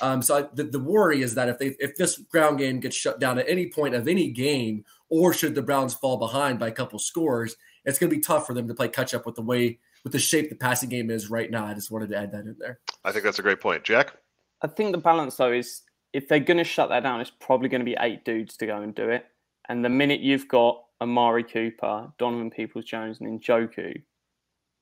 Um, 0.00 0.22
so 0.22 0.38
I, 0.38 0.44
the, 0.54 0.64
the 0.64 0.78
worry 0.78 1.22
is 1.22 1.34
that 1.34 1.48
if 1.48 1.58
they 1.58 1.76
if 1.78 1.96
this 1.96 2.18
ground 2.18 2.58
game 2.58 2.80
gets 2.80 2.96
shut 2.96 3.20
down 3.20 3.38
at 3.38 3.48
any 3.48 3.70
point 3.70 3.94
of 3.94 4.08
any 4.08 4.30
game, 4.30 4.84
or 5.08 5.32
should 5.32 5.54
the 5.54 5.62
Browns 5.62 5.94
fall 5.94 6.16
behind 6.16 6.58
by 6.58 6.68
a 6.68 6.72
couple 6.72 6.98
scores, 6.98 7.56
it's 7.84 7.98
going 7.98 8.10
to 8.10 8.16
be 8.16 8.22
tough 8.22 8.46
for 8.46 8.54
them 8.54 8.68
to 8.68 8.74
play 8.74 8.88
catch 8.88 9.14
up 9.14 9.26
with 9.26 9.36
the 9.36 9.42
way 9.42 9.78
with 10.04 10.12
the 10.12 10.18
shape 10.18 10.50
the 10.50 10.56
passing 10.56 10.88
game 10.88 11.10
is 11.10 11.30
right 11.30 11.50
now. 11.50 11.66
I 11.66 11.74
just 11.74 11.90
wanted 11.90 12.10
to 12.10 12.16
add 12.16 12.32
that 12.32 12.40
in 12.40 12.56
there. 12.58 12.80
I 13.04 13.12
think 13.12 13.24
that's 13.24 13.38
a 13.38 13.42
great 13.42 13.60
point, 13.60 13.84
Jack. 13.84 14.16
I 14.62 14.68
think 14.68 14.92
the 14.92 14.98
balance 14.98 15.36
though 15.36 15.52
is 15.52 15.82
if 16.12 16.28
they're 16.28 16.40
going 16.40 16.58
to 16.58 16.64
shut 16.64 16.88
that 16.90 17.02
down, 17.02 17.20
it's 17.20 17.32
probably 17.40 17.68
going 17.68 17.80
to 17.80 17.84
be 17.84 17.96
eight 18.00 18.24
dudes 18.24 18.56
to 18.58 18.66
go 18.66 18.82
and 18.82 18.94
do 18.94 19.08
it. 19.08 19.26
And 19.68 19.84
the 19.84 19.88
minute 19.88 20.20
you've 20.20 20.48
got 20.48 20.82
Amari 21.00 21.44
Cooper, 21.44 22.12
Donovan 22.18 22.50
Peoples 22.50 22.84
Jones, 22.84 23.20
and 23.20 23.40
Njoku, 23.40 24.02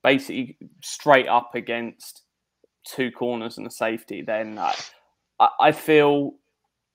basically 0.02 0.58
straight 0.82 1.26
up 1.26 1.54
against 1.54 2.23
two 2.84 3.10
corners 3.10 3.58
and 3.58 3.66
a 3.66 3.70
safety, 3.70 4.22
then 4.22 4.58
I, 4.58 4.74
I 5.60 5.72
feel 5.72 6.34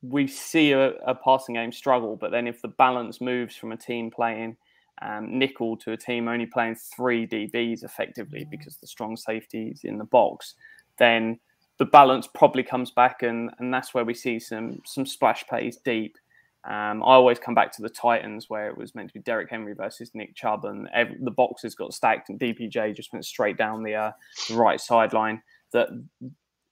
we 0.02 0.28
see 0.28 0.72
a, 0.72 0.92
a, 1.06 1.14
passing 1.14 1.56
game 1.56 1.72
struggle. 1.72 2.16
But 2.16 2.32
then 2.32 2.48
if 2.48 2.62
the 2.62 2.70
balance 2.70 3.20
moves 3.20 3.56
from 3.56 3.72
a 3.72 3.78
team 3.78 4.12
playing 4.12 4.56
um, 5.02 5.38
nickel 5.38 5.78
to 5.78 5.92
a 5.92 5.98
team 5.98 6.28
only 6.28 6.46
playing 6.46 6.76
three 6.76 7.28
DBs 7.28 7.84
effectively 7.84 8.46
because 8.50 8.78
the 8.78 8.88
strong 8.88 9.18
safety 9.18 9.70
is 9.70 9.84
in 9.84 9.98
the 9.98 10.06
box, 10.06 10.56
then 10.98 11.40
the 11.78 11.86
balance 11.86 12.28
probably 12.28 12.64
comes 12.64 12.92
back, 12.92 13.24
and 13.24 13.50
and 13.60 13.74
that's 13.74 13.94
where 13.94 14.06
we 14.06 14.14
see 14.14 14.40
some 14.40 14.80
some 14.86 15.06
splash 15.06 15.46
plays 15.48 15.78
deep. 15.78 16.18
Um, 16.66 17.02
I 17.04 17.16
always 17.16 17.40
come 17.40 17.56
back 17.56 17.72
to 17.74 17.82
the 17.82 17.90
Titans 17.90 18.50
where 18.50 18.68
it 18.68 18.78
was 18.78 18.94
meant 18.94 19.08
to 19.08 19.14
be 19.14 19.22
Derrick 19.22 19.50
Henry 19.50 19.74
versus 19.74 20.12
Nick 20.14 20.36
Chubb, 20.36 20.66
and 20.66 20.90
every, 20.94 21.16
the 21.22 21.32
boxes 21.32 21.74
got 21.74 21.94
stacked, 21.94 22.30
and 22.30 22.40
DPJ 22.40 22.96
just 22.96 23.14
went 23.14 23.26
straight 23.26 23.58
down 23.58 23.82
the, 23.82 23.96
uh, 23.96 24.12
the 24.50 24.56
right 24.56 24.80
sideline. 24.80 25.42
That 25.74 25.90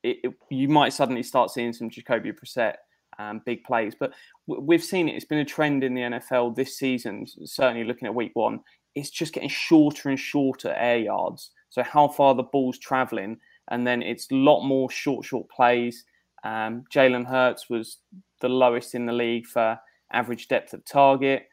it, 0.03 0.17
it, 0.23 0.33
you 0.49 0.67
might 0.67 0.93
suddenly 0.93 1.23
start 1.23 1.51
seeing 1.51 1.73
some 1.73 1.89
Jacoby 1.89 2.31
Brissett 2.31 2.75
um, 3.19 3.41
big 3.45 3.63
plays, 3.63 3.93
but 3.99 4.13
w- 4.47 4.65
we've 4.65 4.83
seen 4.83 5.09
it. 5.09 5.15
It's 5.15 5.25
been 5.25 5.39
a 5.39 5.45
trend 5.45 5.83
in 5.83 5.93
the 5.93 6.01
NFL 6.01 6.55
this 6.55 6.77
season. 6.77 7.25
Certainly, 7.45 7.83
looking 7.85 8.07
at 8.07 8.15
Week 8.15 8.31
One, 8.33 8.59
it's 8.95 9.09
just 9.09 9.33
getting 9.33 9.49
shorter 9.49 10.09
and 10.09 10.19
shorter 10.19 10.73
air 10.73 10.97
yards. 10.97 11.51
So 11.69 11.83
how 11.83 12.07
far 12.07 12.35
the 12.35 12.43
ball's 12.43 12.77
traveling, 12.77 13.37
and 13.69 13.85
then 13.85 14.01
it's 14.01 14.31
a 14.31 14.35
lot 14.35 14.63
more 14.63 14.89
short, 14.89 15.25
short 15.25 15.49
plays. 15.49 16.05
Um, 16.43 16.83
Jalen 16.93 17.25
Hurts 17.25 17.69
was 17.69 17.97
the 18.41 18.49
lowest 18.49 18.95
in 18.95 19.05
the 19.05 19.13
league 19.13 19.47
for 19.47 19.79
average 20.11 20.47
depth 20.47 20.73
of 20.73 20.85
target. 20.85 21.47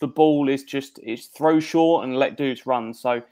The 0.00 0.06
ball 0.06 0.48
is 0.48 0.64
just 0.64 0.98
it's 1.02 1.26
throw 1.26 1.60
short 1.60 2.04
and 2.04 2.16
let 2.16 2.36
dudes 2.36 2.66
run. 2.66 2.94
So 2.94 3.22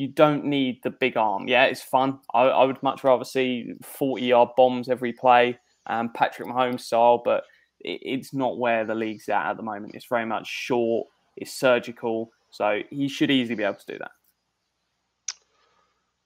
you 0.00 0.08
don't 0.08 0.46
need 0.46 0.80
the 0.82 0.88
big 0.90 1.18
arm. 1.18 1.46
Yeah, 1.46 1.64
it's 1.64 1.82
fun. 1.82 2.20
I, 2.32 2.44
I 2.44 2.64
would 2.64 2.82
much 2.82 3.04
rather 3.04 3.22
see 3.22 3.74
40 3.82 4.24
yard 4.24 4.48
bombs 4.56 4.88
every 4.88 5.12
play, 5.12 5.58
um, 5.86 6.10
Patrick 6.14 6.48
Mahomes 6.48 6.80
style, 6.80 7.20
but 7.22 7.44
it, 7.80 8.00
it's 8.02 8.32
not 8.32 8.58
where 8.58 8.86
the 8.86 8.94
league's 8.94 9.28
at 9.28 9.50
at 9.50 9.58
the 9.58 9.62
moment. 9.62 9.94
It's 9.94 10.06
very 10.06 10.24
much 10.24 10.48
short, 10.48 11.06
it's 11.36 11.52
surgical. 11.52 12.30
So 12.48 12.80
he 12.88 13.08
should 13.08 13.30
easily 13.30 13.56
be 13.56 13.62
able 13.62 13.74
to 13.74 13.92
do 13.92 13.98
that. 13.98 14.12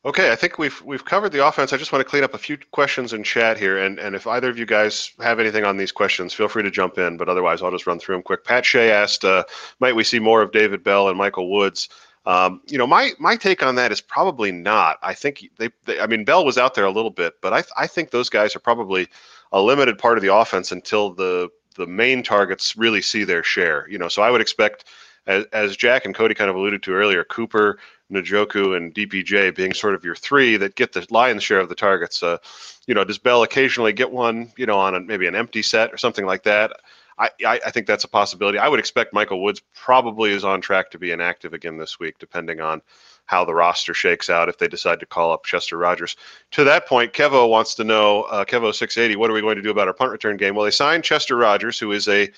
Okay, 0.07 0.31
I 0.31 0.37
think 0.37 0.59
we've 0.59 0.81
we've 0.83 1.05
covered 1.05 1.33
the 1.33 1.45
offense. 1.45 1.73
I 1.73 1.77
just 1.77 1.91
want 1.91 2.05
to 2.05 2.09
clean 2.09 2.25
up 2.25 2.35
a 2.35 2.39
few 2.39 2.59
questions 2.73 3.13
in 3.13 3.25
chat 3.25 3.59
here, 3.59 3.79
and 3.79 3.99
and 3.99 4.15
if 4.15 4.27
either 4.27 4.51
of 4.51 4.59
you 4.59 4.67
guys 4.67 5.11
have 5.21 5.41
anything 5.41 5.65
on 5.65 5.79
these 5.79 5.93
questions, 5.93 6.33
feel 6.33 6.47
free 6.47 6.63
to 6.63 6.71
jump 6.71 6.99
in. 6.99 7.17
But 7.17 7.29
otherwise, 7.29 7.63
I'll 7.63 7.71
just 7.71 7.87
run 7.87 7.99
through 7.99 8.17
them 8.17 8.23
quick. 8.23 8.45
Pat 8.45 8.67
Shea 8.67 8.91
asked, 8.93 9.25
uh, 9.25 9.45
"Might 9.81 9.97
we 9.97 10.05
see 10.05 10.19
more 10.21 10.43
of 10.43 10.53
David 10.53 10.85
Bell 10.85 11.09
and 11.09 11.19
Michael 11.19 11.51
Woods?" 11.51 11.89
Um, 12.27 12.63
you 12.67 12.79
know, 12.79 12.87
my 12.87 13.13
my 13.19 13.37
take 13.37 13.63
on 13.63 13.75
that 13.75 13.93
is 13.93 14.01
probably 14.01 14.51
not. 14.51 14.99
I 15.03 15.15
think 15.15 15.51
they, 15.59 15.69
they, 15.85 16.01
I 16.01 16.07
mean, 16.07 16.25
Bell 16.25 16.45
was 16.45 16.57
out 16.57 16.75
there 16.75 16.87
a 16.87 16.91
little 16.91 17.11
bit, 17.11 17.35
but 17.41 17.53
I 17.53 17.65
I 17.77 17.87
think 17.87 18.11
those 18.11 18.31
guys 18.31 18.57
are 18.57 18.61
probably 18.61 19.09
a 19.53 19.61
limited 19.61 19.99
part 19.99 20.17
of 20.17 20.23
the 20.23 20.35
offense 20.35 20.73
until 20.73 21.11
the 21.11 21.51
the 21.77 21.87
main 21.87 22.23
targets 22.23 22.77
really 22.77 23.03
see 23.03 23.25
their 23.25 23.43
share. 23.43 23.87
You 23.91 23.99
know, 23.99 24.09
so 24.09 24.23
I 24.23 24.31
would 24.31 24.41
expect, 24.41 24.87
as, 25.27 25.45
as 25.53 25.77
Jack 25.77 26.05
and 26.05 26.15
Cody 26.15 26.35
kind 26.35 26.49
of 26.49 26.57
alluded 26.57 26.83
to 26.85 26.93
earlier, 26.93 27.25
Cooper, 27.25 27.79
Njoku 28.13 28.77
and 28.77 28.95
DPJ 28.95 29.55
being 29.55 29.73
sort 29.73 29.95
of 29.95 30.05
your 30.05 30.15
three 30.15 30.57
that 30.57 30.77
get 30.77 30.93
the 30.93 31.07
lion's 31.11 31.43
share 31.43 31.59
of 31.59 31.69
the 31.69 31.75
targets. 31.75 32.23
Uh, 32.23 32.39
you 32.87 32.95
know, 32.95 33.05
does 33.05 33.19
Bell 33.19 33.43
occasionally 33.43 33.93
get 33.93 34.11
one, 34.11 34.53
you 34.57 34.67
know, 34.67 34.79
on 34.79 34.95
a, 34.95 35.01
maybe 35.01 35.27
an 35.27 35.35
empty 35.35 35.63
set 35.63 35.93
or 35.93 35.97
something 35.97 36.27
like 36.27 36.45
that? 36.45 36.73
I, 37.19 37.31
I, 37.45 37.71
think 37.71 37.87
that's 37.87 38.05
a 38.05 38.09
possibility. 38.09 38.59
I 38.59 38.67
would 38.67 38.81
expect 38.81 39.13
Michael 39.13 39.43
Woods 39.43 39.63
probably 39.75 40.33
is 40.33 40.45
on 40.45 40.61
track 40.61 40.91
to 40.91 40.99
be 40.99 41.13
inactive 41.13 41.55
again 41.55 41.77
this 41.77 42.01
week, 42.01 42.19
depending 42.19 42.61
on 42.61 42.83
how 43.27 43.45
the 43.45 43.55
roster 43.55 43.95
shakes 43.95 44.29
out 44.29 44.49
if 44.49 44.59
they 44.59 44.69
decide 44.69 45.01
to 45.01 45.07
call 45.07 45.33
up 45.33 45.45
Chester 45.45 45.79
Rogers. 45.79 46.17
To 46.53 46.65
that 46.65 46.87
point, 46.87 47.13
Kevo 47.13 47.49
wants 47.49 47.75
to 47.77 47.85
know, 47.85 48.23
uh, 48.25 48.45
Kevo680, 48.45 49.17
what 49.17 49.31
are 49.31 49.33
we 49.33 49.41
going 49.41 49.57
to 49.57 49.63
do 49.63 49.71
about 49.71 49.89
our 49.89 49.95
punt 49.95 50.11
return 50.11 50.37
game? 50.37 50.55
Well, 50.55 50.65
they 50.65 50.71
signed 50.71 51.05
Chester 51.05 51.37
Rogers, 51.37 51.79
who 51.79 51.93
is 51.93 52.09
a 52.09 52.31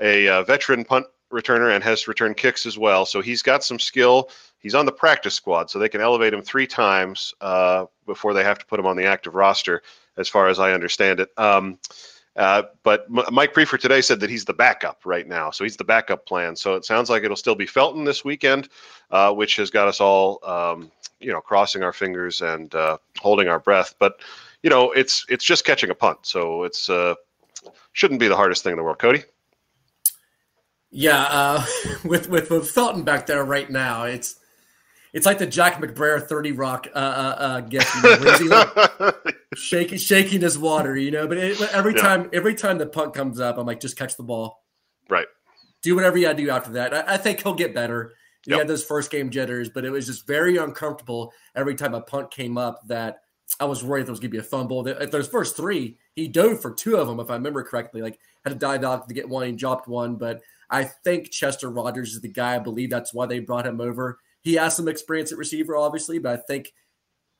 a 0.00 0.28
uh, 0.28 0.42
veteran 0.42 0.84
punt 0.84 1.06
returner 1.30 1.74
and 1.74 1.84
has 1.84 2.08
returned 2.08 2.36
kicks 2.36 2.66
as 2.66 2.78
well. 2.78 3.06
So 3.06 3.20
he's 3.20 3.42
got 3.42 3.62
some 3.62 3.78
skill. 3.78 4.30
He's 4.58 4.74
on 4.74 4.86
the 4.86 4.92
practice 4.92 5.34
squad, 5.34 5.70
so 5.70 5.78
they 5.78 5.88
can 5.88 6.00
elevate 6.00 6.34
him 6.34 6.42
three 6.42 6.66
times 6.66 7.34
uh, 7.40 7.86
before 8.06 8.34
they 8.34 8.44
have 8.44 8.58
to 8.58 8.66
put 8.66 8.80
him 8.80 8.86
on 8.86 8.96
the 8.96 9.06
active 9.06 9.34
roster, 9.34 9.82
as 10.16 10.28
far 10.28 10.48
as 10.48 10.58
I 10.58 10.72
understand 10.72 11.20
it. 11.20 11.30
Um, 11.36 11.78
uh, 12.36 12.62
but 12.82 13.06
M- 13.08 13.32
Mike 13.32 13.52
Priefer 13.52 13.78
today 13.78 14.00
said 14.00 14.20
that 14.20 14.30
he's 14.30 14.44
the 14.44 14.52
backup 14.52 15.00
right 15.04 15.26
now, 15.26 15.50
so 15.50 15.64
he's 15.64 15.76
the 15.76 15.84
backup 15.84 16.26
plan. 16.26 16.56
So 16.56 16.74
it 16.74 16.84
sounds 16.84 17.10
like 17.10 17.24
it'll 17.24 17.36
still 17.36 17.54
be 17.54 17.66
Felton 17.66 18.04
this 18.04 18.24
weekend, 18.24 18.68
uh, 19.10 19.32
which 19.32 19.56
has 19.56 19.70
got 19.70 19.88
us 19.88 20.00
all, 20.00 20.38
um, 20.44 20.90
you 21.20 21.32
know, 21.32 21.40
crossing 21.40 21.82
our 21.82 21.92
fingers 21.92 22.40
and 22.40 22.74
uh, 22.74 22.98
holding 23.18 23.48
our 23.48 23.58
breath. 23.58 23.94
But 23.98 24.20
you 24.62 24.70
know, 24.70 24.92
it's 24.92 25.24
it's 25.28 25.44
just 25.44 25.64
catching 25.64 25.90
a 25.90 25.94
punt, 25.94 26.18
so 26.22 26.64
it's 26.64 26.88
uh, 26.88 27.14
shouldn't 27.92 28.20
be 28.20 28.28
the 28.28 28.36
hardest 28.36 28.62
thing 28.62 28.72
in 28.72 28.76
the 28.76 28.84
world. 28.84 28.98
Cody. 28.98 29.24
Yeah, 30.90 31.22
uh, 31.22 31.66
with, 32.04 32.28
with 32.28 32.50
with 32.50 32.70
Felton 32.70 33.02
back 33.02 33.26
there 33.26 33.44
right 33.44 33.70
now, 33.70 34.04
it's 34.04 34.36
it's 35.12 35.26
like 35.26 35.38
the 35.38 35.46
Jack 35.46 35.80
McBrayer 35.80 36.24
Thirty 36.26 36.52
Rock 36.52 36.86
uh, 36.94 36.98
uh, 36.98 37.36
uh 37.38 37.60
gift, 37.60 37.94
you 37.94 38.48
know, 38.48 38.72
like 38.98 39.36
shaking 39.54 39.98
shaking 39.98 40.40
his 40.40 40.58
water, 40.58 40.96
you 40.96 41.10
know. 41.10 41.26
But 41.26 41.38
it, 41.38 41.60
every 41.72 41.94
yeah. 41.94 42.02
time 42.02 42.30
every 42.32 42.54
time 42.54 42.78
the 42.78 42.86
punt 42.86 43.14
comes 43.14 43.40
up, 43.40 43.58
I'm 43.58 43.66
like, 43.66 43.80
just 43.80 43.96
catch 43.96 44.16
the 44.16 44.22
ball, 44.22 44.64
right? 45.08 45.26
Do 45.82 45.94
whatever 45.94 46.18
you 46.18 46.26
got 46.26 46.36
to 46.36 46.42
do 46.42 46.50
after 46.50 46.72
that. 46.72 46.94
I, 46.94 47.14
I, 47.14 47.16
think 47.16 47.42
he'll 47.42 47.54
get 47.54 47.74
better. 47.74 48.12
He 48.44 48.50
yep. 48.50 48.60
had 48.60 48.68
those 48.68 48.84
first 48.84 49.10
game 49.10 49.30
jitters, 49.30 49.70
but 49.70 49.84
it 49.84 49.90
was 49.90 50.06
just 50.06 50.26
very 50.26 50.58
uncomfortable 50.58 51.32
every 51.54 51.74
time 51.74 51.94
a 51.94 52.02
punt 52.02 52.30
came 52.30 52.58
up. 52.58 52.86
That 52.86 53.22
I 53.58 53.64
was 53.64 53.82
worried 53.82 54.06
there 54.06 54.12
was 54.12 54.20
going 54.20 54.30
to 54.30 54.36
be 54.36 54.38
a 54.38 54.42
fumble. 54.42 54.86
If 54.86 55.10
those 55.10 55.26
first 55.26 55.56
three, 55.56 55.96
he 56.14 56.28
dove 56.28 56.60
for 56.60 56.72
two 56.72 56.96
of 56.96 57.08
them, 57.08 57.18
if 57.18 57.30
I 57.30 57.34
remember 57.34 57.64
correctly. 57.64 58.02
Like 58.02 58.18
had 58.44 58.50
to 58.50 58.56
dive 58.56 58.84
out 58.84 59.08
to 59.08 59.14
get 59.14 59.28
one, 59.28 59.46
he 59.46 59.52
dropped 59.52 59.88
one. 59.88 60.16
But 60.16 60.40
I 60.70 60.84
think 60.84 61.30
Chester 61.30 61.70
Rogers 61.70 62.14
is 62.14 62.20
the 62.20 62.28
guy. 62.28 62.54
I 62.54 62.60
believe 62.60 62.90
that's 62.90 63.12
why 63.12 63.26
they 63.26 63.40
brought 63.40 63.66
him 63.66 63.80
over. 63.80 64.18
He 64.42 64.54
has 64.54 64.76
some 64.76 64.88
experience 64.88 65.32
at 65.32 65.38
receiver, 65.38 65.76
obviously, 65.76 66.18
but 66.18 66.32
I 66.38 66.42
think, 66.42 66.72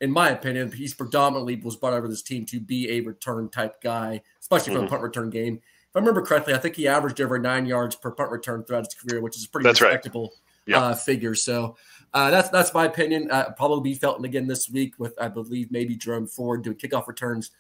in 0.00 0.10
my 0.10 0.30
opinion, 0.30 0.72
he's 0.72 0.94
predominantly 0.94 1.56
was 1.56 1.76
brought 1.76 1.94
over 1.94 2.08
this 2.08 2.22
team 2.22 2.44
to 2.46 2.60
be 2.60 2.90
a 2.90 3.00
return 3.00 3.48
type 3.48 3.80
guy, 3.80 4.22
especially 4.40 4.74
for 4.74 4.78
mm-hmm. 4.80 4.86
a 4.86 4.90
punt 4.90 5.02
return 5.02 5.30
game. 5.30 5.56
If 5.56 5.96
I 5.96 5.98
remember 5.98 6.22
correctly, 6.22 6.54
I 6.54 6.58
think 6.58 6.76
he 6.76 6.86
averaged 6.86 7.20
over 7.20 7.38
nine 7.38 7.66
yards 7.66 7.96
per 7.96 8.10
punt 8.10 8.30
return 8.30 8.64
throughout 8.64 8.84
his 8.84 8.94
career, 8.94 9.20
which 9.20 9.36
is 9.36 9.44
a 9.44 9.48
pretty 9.48 9.64
that's 9.68 9.80
respectable 9.80 10.22
right. 10.22 10.30
yeah. 10.66 10.78
uh, 10.80 10.94
figure. 10.94 11.34
So 11.34 11.76
uh, 12.14 12.30
that's 12.30 12.48
that's 12.50 12.72
my 12.72 12.84
opinion. 12.84 13.30
Uh, 13.30 13.50
probably 13.56 13.90
be 13.90 13.98
Felton 13.98 14.24
again 14.24 14.46
this 14.46 14.68
week 14.70 14.94
with 14.98 15.14
I 15.20 15.28
believe 15.28 15.72
maybe 15.72 15.96
Jerome 15.96 16.26
Ford 16.26 16.62
doing 16.62 16.76
kickoff 16.76 17.08
returns, 17.08 17.50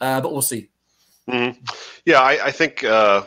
uh, 0.00 0.20
but 0.20 0.32
we'll 0.32 0.42
see. 0.42 0.68
Mm-hmm. 1.28 1.62
Yeah, 2.04 2.20
I, 2.20 2.46
I 2.46 2.50
think 2.50 2.84
uh, 2.84 3.22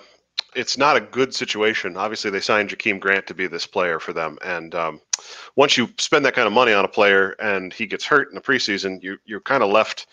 it's 0.56 0.78
not 0.78 0.98
a 0.98 1.02
good 1.02 1.34
situation. 1.34 1.98
Obviously, 1.98 2.32
they 2.32 2.40
signed 2.40 2.70
Jakeem 2.70 3.00
Grant 3.00 3.28
to 3.28 3.34
be 3.34 3.48
this 3.48 3.68
player 3.68 4.00
for 4.00 4.14
them, 4.14 4.38
and 4.44 4.74
um, 4.76 5.02
once 5.56 5.78
you 5.78 5.90
spend 5.98 6.26
that 6.26 6.34
kind 6.34 6.48
of 6.48 6.54
money 6.54 6.74
on 6.74 6.86
a 6.86 6.90
player 6.90 7.36
and 7.40 7.74
he 7.74 7.86
gets 7.86 8.06
hurt 8.06 8.30
in 8.30 8.36
the 8.36 8.42
preseason, 8.42 9.02
you 9.02 9.18
you're 9.26 9.42
kind 9.42 9.64
of 9.64 9.70
left 9.70 10.08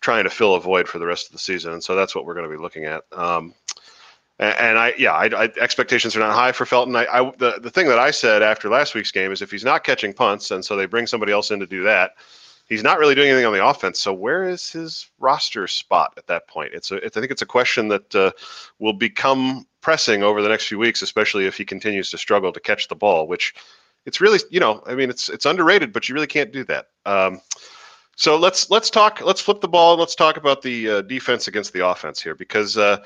trying 0.00 0.24
to 0.24 0.30
fill 0.30 0.54
a 0.54 0.60
void 0.60 0.88
for 0.88 0.98
the 0.98 1.06
rest 1.06 1.26
of 1.26 1.32
the 1.32 1.38
season, 1.38 1.72
and 1.72 1.82
so 1.82 1.94
that's 1.94 2.14
what 2.14 2.24
we're 2.24 2.34
going 2.34 2.48
to 2.48 2.56
be 2.56 2.62
looking 2.62 2.84
at. 2.84 3.02
Um, 3.12 3.54
and, 4.40 4.78
I, 4.78 4.94
yeah, 4.98 5.12
I, 5.12 5.26
I, 5.26 5.44
expectations 5.60 6.16
are 6.16 6.20
not 6.20 6.34
high 6.34 6.50
for 6.50 6.66
Felton. 6.66 6.96
I, 6.96 7.06
I, 7.06 7.32
the 7.38 7.60
the 7.62 7.70
thing 7.70 7.86
that 7.86 8.00
I 8.00 8.10
said 8.10 8.42
after 8.42 8.68
last 8.68 8.94
week's 8.94 9.12
game 9.12 9.30
is 9.30 9.42
if 9.42 9.50
he's 9.50 9.64
not 9.64 9.84
catching 9.84 10.12
punts, 10.12 10.50
and 10.50 10.64
so 10.64 10.76
they 10.76 10.86
bring 10.86 11.06
somebody 11.06 11.32
else 11.32 11.52
in 11.52 11.60
to 11.60 11.66
do 11.66 11.84
that, 11.84 12.12
he's 12.68 12.82
not 12.82 12.98
really 12.98 13.14
doing 13.14 13.28
anything 13.28 13.46
on 13.46 13.52
the 13.52 13.64
offense. 13.64 14.00
So 14.00 14.12
where 14.12 14.48
is 14.48 14.68
his 14.70 15.08
roster 15.18 15.68
spot 15.68 16.14
at 16.16 16.26
that 16.26 16.48
point? 16.48 16.72
It's 16.74 16.90
a, 16.90 16.96
it's, 16.96 17.16
I 17.16 17.20
think 17.20 17.30
it's 17.30 17.42
a 17.42 17.46
question 17.46 17.88
that 17.88 18.14
uh, 18.14 18.32
will 18.80 18.92
become 18.92 19.66
pressing 19.84 20.24
over 20.24 20.42
the 20.42 20.48
next 20.48 20.66
few 20.66 20.78
weeks, 20.78 21.02
especially 21.02 21.46
if 21.46 21.56
he 21.56 21.64
continues 21.64 22.10
to 22.10 22.18
struggle 22.18 22.52
to 22.52 22.60
catch 22.60 22.88
the 22.88 22.96
ball. 22.96 23.28
Which 23.28 23.54
it's 24.06 24.20
really, 24.20 24.40
you 24.50 24.58
know, 24.58 24.82
I 24.86 24.94
mean, 24.96 25.10
it's 25.10 25.28
it's 25.28 25.46
underrated, 25.46 25.92
but 25.92 26.08
you 26.08 26.14
really 26.14 26.26
can't 26.26 26.52
do 26.52 26.64
that. 26.64 26.88
Um, 27.06 27.40
so 28.16 28.36
let's 28.36 28.70
let's 28.70 28.90
talk. 28.90 29.20
Let's 29.20 29.40
flip 29.40 29.60
the 29.60 29.68
ball. 29.68 29.92
and 29.92 30.00
Let's 30.00 30.16
talk 30.16 30.36
about 30.36 30.62
the 30.62 30.90
uh, 30.90 31.02
defense 31.02 31.46
against 31.46 31.72
the 31.72 31.86
offense 31.86 32.20
here 32.20 32.34
because. 32.34 32.76
Uh, 32.76 33.04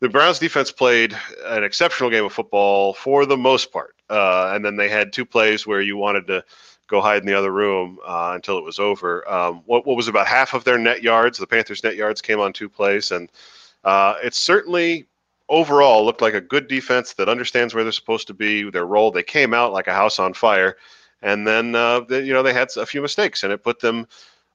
the 0.00 0.08
Browns 0.08 0.40
defense 0.40 0.72
played 0.72 1.16
an 1.44 1.62
exceptional 1.62 2.10
game 2.10 2.24
of 2.24 2.32
football 2.32 2.92
for 2.92 3.24
the 3.24 3.36
most 3.36 3.70
part. 3.70 3.94
Uh, 4.10 4.50
and 4.52 4.64
then 4.64 4.74
they 4.74 4.88
had 4.88 5.12
two 5.12 5.24
plays 5.24 5.64
where 5.64 5.80
you 5.80 5.96
wanted 5.96 6.26
to 6.26 6.44
go 6.88 7.00
hide 7.00 7.22
in 7.22 7.26
the 7.28 7.38
other 7.38 7.52
room 7.52 8.00
uh, 8.04 8.32
until 8.34 8.58
it 8.58 8.64
was 8.64 8.80
over. 8.80 9.26
Um, 9.30 9.62
what, 9.64 9.86
what 9.86 9.96
was 9.96 10.08
about 10.08 10.26
half 10.26 10.54
of 10.54 10.64
their 10.64 10.76
net 10.76 11.04
yards? 11.04 11.38
The 11.38 11.46
Panthers' 11.46 11.84
net 11.84 11.94
yards 11.94 12.20
came 12.20 12.40
on 12.40 12.52
two 12.52 12.68
plays. 12.68 13.12
And 13.12 13.30
uh, 13.84 14.16
it 14.24 14.34
certainly 14.34 15.06
overall 15.52 16.04
looked 16.04 16.22
like 16.22 16.34
a 16.34 16.40
good 16.40 16.66
defense 16.66 17.12
that 17.14 17.28
understands 17.28 17.74
where 17.74 17.84
they're 17.84 17.92
supposed 17.92 18.26
to 18.26 18.34
be, 18.34 18.68
their 18.70 18.86
role. 18.86 19.12
They 19.12 19.22
came 19.22 19.54
out 19.54 19.72
like 19.72 19.86
a 19.86 19.94
house 19.94 20.18
on 20.18 20.34
fire. 20.34 20.76
And 21.20 21.46
then, 21.46 21.76
uh, 21.76 22.00
they, 22.00 22.24
you 22.24 22.32
know, 22.32 22.42
they 22.42 22.52
had 22.52 22.68
a 22.76 22.86
few 22.86 23.00
mistakes 23.00 23.44
and 23.44 23.52
it 23.52 23.62
put 23.62 23.78
them 23.78 24.08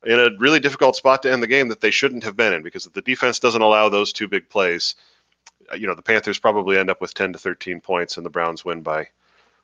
in 0.05 0.19
a 0.19 0.29
really 0.38 0.60
difficult 0.60 0.95
spot 0.95 1.21
to 1.23 1.31
end 1.31 1.41
the 1.41 1.47
game 1.47 1.69
that 1.69 1.79
they 1.79 1.91
shouldn't 1.91 2.23
have 2.23 2.36
been 2.36 2.53
in 2.53 2.63
because 2.63 2.86
if 2.86 2.93
the 2.93 3.01
defense 3.01 3.39
doesn't 3.39 3.62
allow 3.62 3.88
those 3.88 4.12
two 4.12 4.27
big 4.27 4.49
plays, 4.49 4.95
you 5.75 5.88
know 5.88 5.95
the 5.95 6.01
Panthers 6.01 6.39
probably 6.39 6.77
end 6.77 6.89
up 6.89 7.01
with 7.01 7.13
10 7.13 7.33
to 7.33 7.39
13 7.39 7.81
points, 7.81 8.17
and 8.17 8.25
the 8.25 8.29
Browns 8.29 8.63
win 8.63 8.81
by 8.81 9.07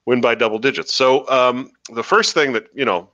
win 0.05 0.21
by 0.21 0.35
double 0.35 0.59
digits. 0.59 0.93
So 0.93 1.27
um, 1.29 1.71
the 1.93 2.03
first 2.03 2.33
thing 2.33 2.53
that 2.53 2.67
you 2.73 2.85
know 2.85 3.09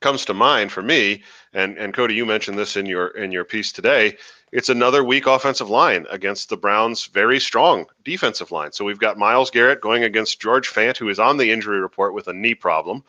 comes 0.00 0.24
to 0.24 0.34
mind 0.34 0.72
for 0.72 0.82
me, 0.82 1.22
and 1.52 1.78
and 1.78 1.94
Cody, 1.94 2.14
you 2.14 2.26
mentioned 2.26 2.58
this 2.58 2.76
in 2.76 2.86
your 2.86 3.08
in 3.08 3.32
your 3.32 3.44
piece 3.44 3.72
today. 3.72 4.16
It's 4.52 4.68
another 4.68 5.04
weak 5.04 5.26
offensive 5.26 5.70
line 5.70 6.06
against 6.10 6.48
the 6.48 6.56
Browns' 6.56 7.06
very 7.06 7.38
strong 7.38 7.86
defensive 8.04 8.50
line. 8.50 8.72
So 8.72 8.84
we've 8.84 8.98
got 8.98 9.16
Myles 9.16 9.50
Garrett 9.50 9.80
going 9.80 10.02
against 10.02 10.40
George 10.40 10.68
Fant, 10.68 10.96
who 10.96 11.08
is 11.08 11.20
on 11.20 11.36
the 11.36 11.52
injury 11.52 11.80
report 11.80 12.14
with 12.14 12.26
a 12.26 12.32
knee 12.32 12.54
problem. 12.56 13.04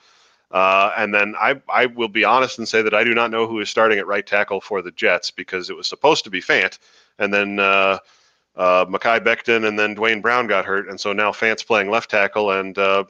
Uh, 0.52 0.92
and 0.98 1.14
then 1.14 1.34
I, 1.40 1.60
I 1.70 1.86
will 1.88 2.10
be 2.10 2.26
honest 2.26 2.60
and 2.60 2.68
say 2.68 2.82
that 2.82 2.94
I 2.94 3.04
do 3.04 3.16
not 3.16 3.32
know 3.32 3.48
who 3.48 3.60
is 3.62 3.70
starting 3.70 3.98
at 3.98 4.06
right 4.06 4.26
tackle 4.26 4.60
for 4.62 4.82
the 4.82 4.92
Jets 4.92 5.32
because 5.32 5.70
it 5.70 5.76
was 5.76 5.88
supposed 5.88 6.26
to 6.26 6.30
be 6.30 6.42
Fant, 6.42 6.78
and 7.20 7.34
then 7.34 7.58
uh, 7.58 7.98
uh, 8.58 8.86
and 8.86 9.80
then 9.80 9.94
Duane 9.94 10.22
Brown 10.22 10.48
got 10.48 10.66
hurt, 10.66 10.90
and 10.90 11.00
so 11.00 11.14
now 11.14 11.32
Fant's 11.32 11.64
playing 11.64 11.90
left 11.90 12.12
tackle, 12.12 12.52
and 12.52 12.78
uh, 12.78 13.06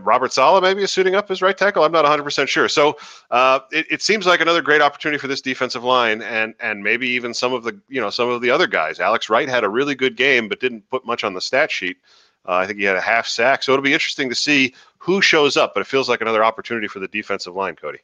Robert 0.00 0.32
Saleh 0.32 0.62
maybe 0.62 0.82
is 0.82 0.90
suiting 0.90 1.14
up 1.14 1.30
as 1.30 1.42
right 1.42 1.56
tackle. 1.56 1.84
I'm 1.84 1.92
not 1.92 2.02
100 2.02 2.22
percent 2.24 2.48
sure. 2.48 2.68
So 2.68 2.96
uh, 3.30 3.60
it, 3.70 3.86
it, 3.90 4.02
seems 4.02 4.26
like 4.26 4.40
another 4.40 4.62
great 4.62 4.82
opportunity 4.82 5.18
for 5.18 5.28
this 5.28 5.40
defensive 5.40 5.84
line, 5.84 6.22
and 6.22 6.54
and 6.60 6.82
maybe 6.82 7.08
even 7.08 7.32
some 7.32 7.52
of 7.52 7.62
the 7.62 7.78
you 7.88 8.00
know 8.00 8.10
some 8.10 8.28
of 8.28 8.42
the 8.42 8.50
other 8.50 8.66
guys. 8.66 9.00
Alex 9.00 9.30
Wright 9.30 9.48
had 9.48 9.64
a 9.64 9.68
really 9.68 9.94
good 9.94 10.16
game, 10.16 10.48
but 10.48 10.60
didn't 10.60 10.88
put 10.90 11.06
much 11.06 11.24
on 11.24 11.34
the 11.34 11.40
stat 11.40 11.70
sheet. 11.70 11.98
Uh, 12.46 12.54
I 12.54 12.66
think 12.66 12.78
he 12.78 12.84
had 12.84 12.96
a 12.96 13.00
half 13.00 13.26
sack, 13.26 13.62
so 13.62 13.72
it'll 13.72 13.82
be 13.82 13.92
interesting 13.92 14.28
to 14.28 14.34
see 14.34 14.74
who 14.98 15.22
shows 15.22 15.56
up. 15.56 15.72
But 15.74 15.80
it 15.80 15.86
feels 15.86 16.08
like 16.08 16.20
another 16.20 16.44
opportunity 16.44 16.88
for 16.88 16.98
the 16.98 17.08
defensive 17.08 17.54
line, 17.54 17.76
Cody. 17.76 17.98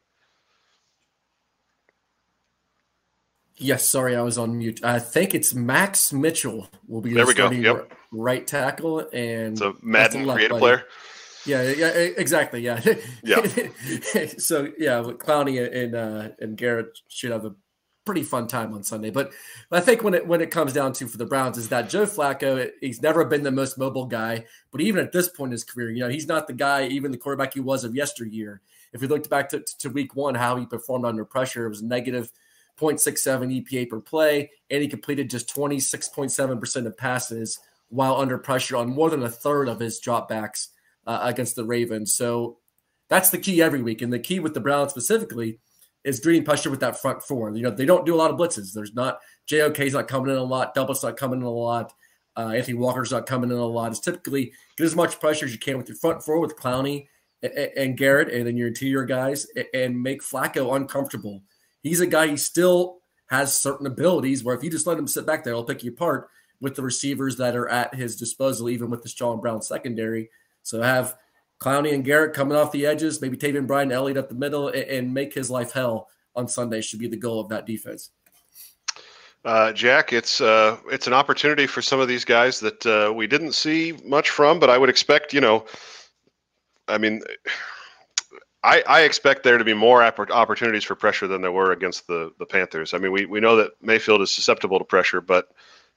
Yes, 3.59 3.89
sorry, 3.89 4.15
I 4.15 4.21
was 4.21 4.37
on 4.37 4.59
mute. 4.59 4.85
I 4.85 4.99
think 4.99 5.35
it's 5.35 5.55
Max 5.55 6.13
Mitchell 6.13 6.69
will 6.87 7.01
be 7.01 7.15
there. 7.15 7.27
We 7.27 7.35
go. 7.35 7.51
Yep. 7.51 7.93
right 8.13 8.47
tackle 8.47 9.09
and 9.13 9.59
so 9.59 9.77
Madden 9.83 10.29
creative 10.29 10.59
player. 10.59 10.85
Yeah, 11.47 11.63
yeah, 11.63 11.89
exactly. 11.89 12.61
Yeah, 12.61 12.81
yeah. 13.23 13.47
so 14.39 14.73
yeah, 14.79 15.03
Clowney 15.03 15.73
and 15.73 15.95
uh, 15.95 16.29
and 16.39 16.57
Garrett 16.57 16.99
should 17.09 17.31
have 17.33 17.45
a 17.45 17.55
pretty 18.05 18.23
fun 18.23 18.47
time 18.47 18.73
on 18.73 18.83
Sunday. 18.83 19.11
But 19.11 19.33
I 19.71 19.81
think 19.81 20.03
when 20.03 20.15
it 20.15 20.27
when 20.27 20.41
it 20.41 20.51
comes 20.51 20.73
down 20.73 20.93
to 20.95 21.07
for 21.07 21.19
the 21.19 21.27
Browns 21.27 21.59
is 21.59 21.69
that 21.69 21.91
Joe 21.91 22.07
Flacco, 22.07 22.71
he's 22.81 23.03
never 23.03 23.25
been 23.25 23.43
the 23.43 23.51
most 23.51 23.79
mobile 23.79 24.07
guy, 24.07 24.45
but 24.71 24.81
even 24.81 25.05
at 25.05 25.13
this 25.13 25.29
point 25.29 25.49
in 25.49 25.53
his 25.53 25.65
career, 25.65 25.91
you 25.91 26.01
know, 26.01 26.09
he's 26.09 26.29
not 26.29 26.47
the 26.47 26.55
guy, 26.55 26.87
even 26.87 27.11
the 27.11 27.19
quarterback 27.19 27.55
he 27.55 27.61
was 27.61 27.85
of 27.85 27.95
yesteryear. 27.95 28.63
If 28.93 29.01
we 29.01 29.09
looked 29.09 29.29
back 29.29 29.51
to, 29.51 29.63
to 29.81 29.91
week 29.91 30.17
one, 30.17 30.35
how 30.35 30.57
he 30.57 30.65
performed 30.65 31.05
under 31.05 31.25
pressure, 31.25 31.67
it 31.67 31.71
was 31.71 31.83
negative 31.83 32.33
0.67 32.81 33.65
EPA 33.65 33.91
per 33.91 34.01
play, 34.01 34.51
and 34.71 34.81
he 34.81 34.89
completed 34.89 35.29
just 35.29 35.55
26.7% 35.55 36.87
of 36.87 36.97
passes 36.97 37.59
while 37.89 38.17
under 38.17 38.39
pressure 38.39 38.77
on 38.77 38.89
more 38.89 39.11
than 39.11 39.23
a 39.23 39.31
third 39.31 39.69
of 39.69 39.81
his 39.81 40.01
dropbacks 40.01 40.69
uh, 41.07 41.21
against 41.23 41.57
the 41.57 41.65
Ravens. 41.65 42.15
So 42.15 42.59
that's 43.09 43.31
the 43.31 43.39
key 43.39 43.63
every 43.63 43.83
week. 43.83 44.03
And 44.03 44.13
the 44.13 44.19
key 44.19 44.41
with 44.41 44.55
the 44.55 44.61
Browns 44.61 44.91
specifically 44.91 45.59
is 46.05 46.21
doing 46.21 46.45
pressure 46.45 46.71
with 46.71 46.81
that 46.81 47.01
front 47.01 47.23
four. 47.23 47.55
You 47.55 47.63
know, 47.63 47.71
they 47.71 47.85
don't 47.85 48.07
do 48.07 48.15
a 48.15 48.17
lot 48.17 48.31
of 48.31 48.37
blitzes. 48.37 48.73
There's 48.73 48.95
not 48.95 49.19
JOK's 49.51 49.95
not 49.95 50.09
coming 50.09 50.31
in 50.31 50.39
a 50.39 50.43
lot, 50.43 50.75
Double's 50.75 51.03
not 51.03 51.17
coming 51.17 51.41
in 51.41 51.47
a 51.47 51.51
lot. 51.51 51.93
Uh, 52.37 52.51
Anthony 52.51 52.77
Walker's 52.77 53.13
not 53.13 53.27
coming 53.27 53.51
in 53.51 53.57
a 53.57 53.65
lot. 53.65 53.91
It's 53.91 54.01
typically 54.01 54.53
get 54.77 54.85
as 54.85 54.95
much 54.95 55.19
pressure 55.21 55.47
as 55.47 55.53
you 55.53 55.59
can 55.59 55.79
with 55.79 55.89
your 55.89 55.97
front 55.97 56.23
four 56.23 56.39
with 56.39 56.57
Clowney 56.57 57.07
and, 57.43 57.97
Garrett, 57.97 58.29
and 58.29 58.47
then 58.47 58.57
your 58.57 58.69
interior 58.69 59.05
guys, 59.05 59.47
and 59.73 60.03
make 60.03 60.21
Flacco 60.21 60.77
uncomfortable 60.77 61.43
he's 61.87 62.01
a 62.01 62.07
guy 62.07 62.27
he 62.27 62.37
still 62.37 62.99
has 63.29 63.57
certain 63.57 63.87
abilities 63.87 64.45
where 64.45 64.55
if 64.55 64.63
you 64.63 64.71
just 64.71 64.87
let 64.87 64.99
him 64.99 65.07
sit 65.07 65.27
back 65.27 65.45
there, 65.45 65.55
he'll 65.55 65.65
pick 65.65 65.83
you 65.83 65.93
apart 65.93 66.29
with 66.61 66.75
the 66.75 66.83
receivers 66.83 67.37
that 67.37 67.57
are 67.57 67.69
at 67.69 67.95
his 67.95 68.17
disposal, 68.17 68.69
even 68.69 68.91
with 68.91 69.03
the 69.03 69.09
John 69.09 69.41
Brown 69.41 69.63
secondary. 69.63 70.31
So 70.67 70.83
have 70.83 71.17
Clowney 71.61 71.95
and 71.95 72.05
Garrett 72.05 72.35
coming 72.35 72.57
off 72.57 72.73
the 72.73 72.87
edges, 72.87 73.23
maybe 73.23 73.37
Taven 73.37 73.69
Bryan 73.69 73.93
Elliott 73.93 74.19
up 74.19 74.29
the 74.29 74.35
middle, 74.35 74.67
and, 74.69 74.83
and 74.83 75.15
make 75.15 75.33
his 75.33 75.49
life 75.49 75.71
hell 75.71 76.09
on 76.35 76.49
Sunday 76.49 76.81
should 76.81 76.99
be 76.99 77.07
the 77.07 77.17
goal 77.17 77.39
of 77.39 77.49
that 77.51 77.67
defense. 77.67 78.11
Uh, 79.45 79.73
Jack, 79.73 80.13
it's 80.13 80.41
uh, 80.41 80.77
it's 80.91 81.07
an 81.07 81.13
opportunity 81.13 81.69
for 81.69 81.81
some 81.81 82.01
of 82.01 82.09
these 82.09 82.25
guys 82.25 82.59
that 82.59 82.85
uh, 82.85 83.13
we 83.13 83.29
didn't 83.29 83.53
see 83.53 83.97
much 84.05 84.31
from, 84.31 84.59
but 84.59 84.69
I 84.69 84.77
would 84.77 84.91
expect, 84.91 85.33
you 85.33 85.41
know, 85.41 85.67
I 86.89 86.99
mean, 86.99 87.23
I, 88.65 88.83
I 88.89 89.03
expect 89.03 89.45
there 89.45 89.57
to 89.57 89.65
be 89.65 89.73
more 89.73 90.03
opportunities 90.03 90.83
for 90.83 90.97
pressure 90.97 91.29
than 91.29 91.43
there 91.43 91.53
were 91.53 91.71
against 91.71 92.09
the 92.09 92.33
the 92.41 92.47
Panthers. 92.47 92.93
I 92.93 92.99
mean, 92.99 93.13
we, 93.13 93.25
we 93.25 93.39
know 93.39 93.55
that 93.55 93.71
Mayfield 93.81 94.21
is 94.21 94.35
susceptible 94.35 94.81
to 94.81 94.85
pressure, 94.85 95.21
but 95.21 95.47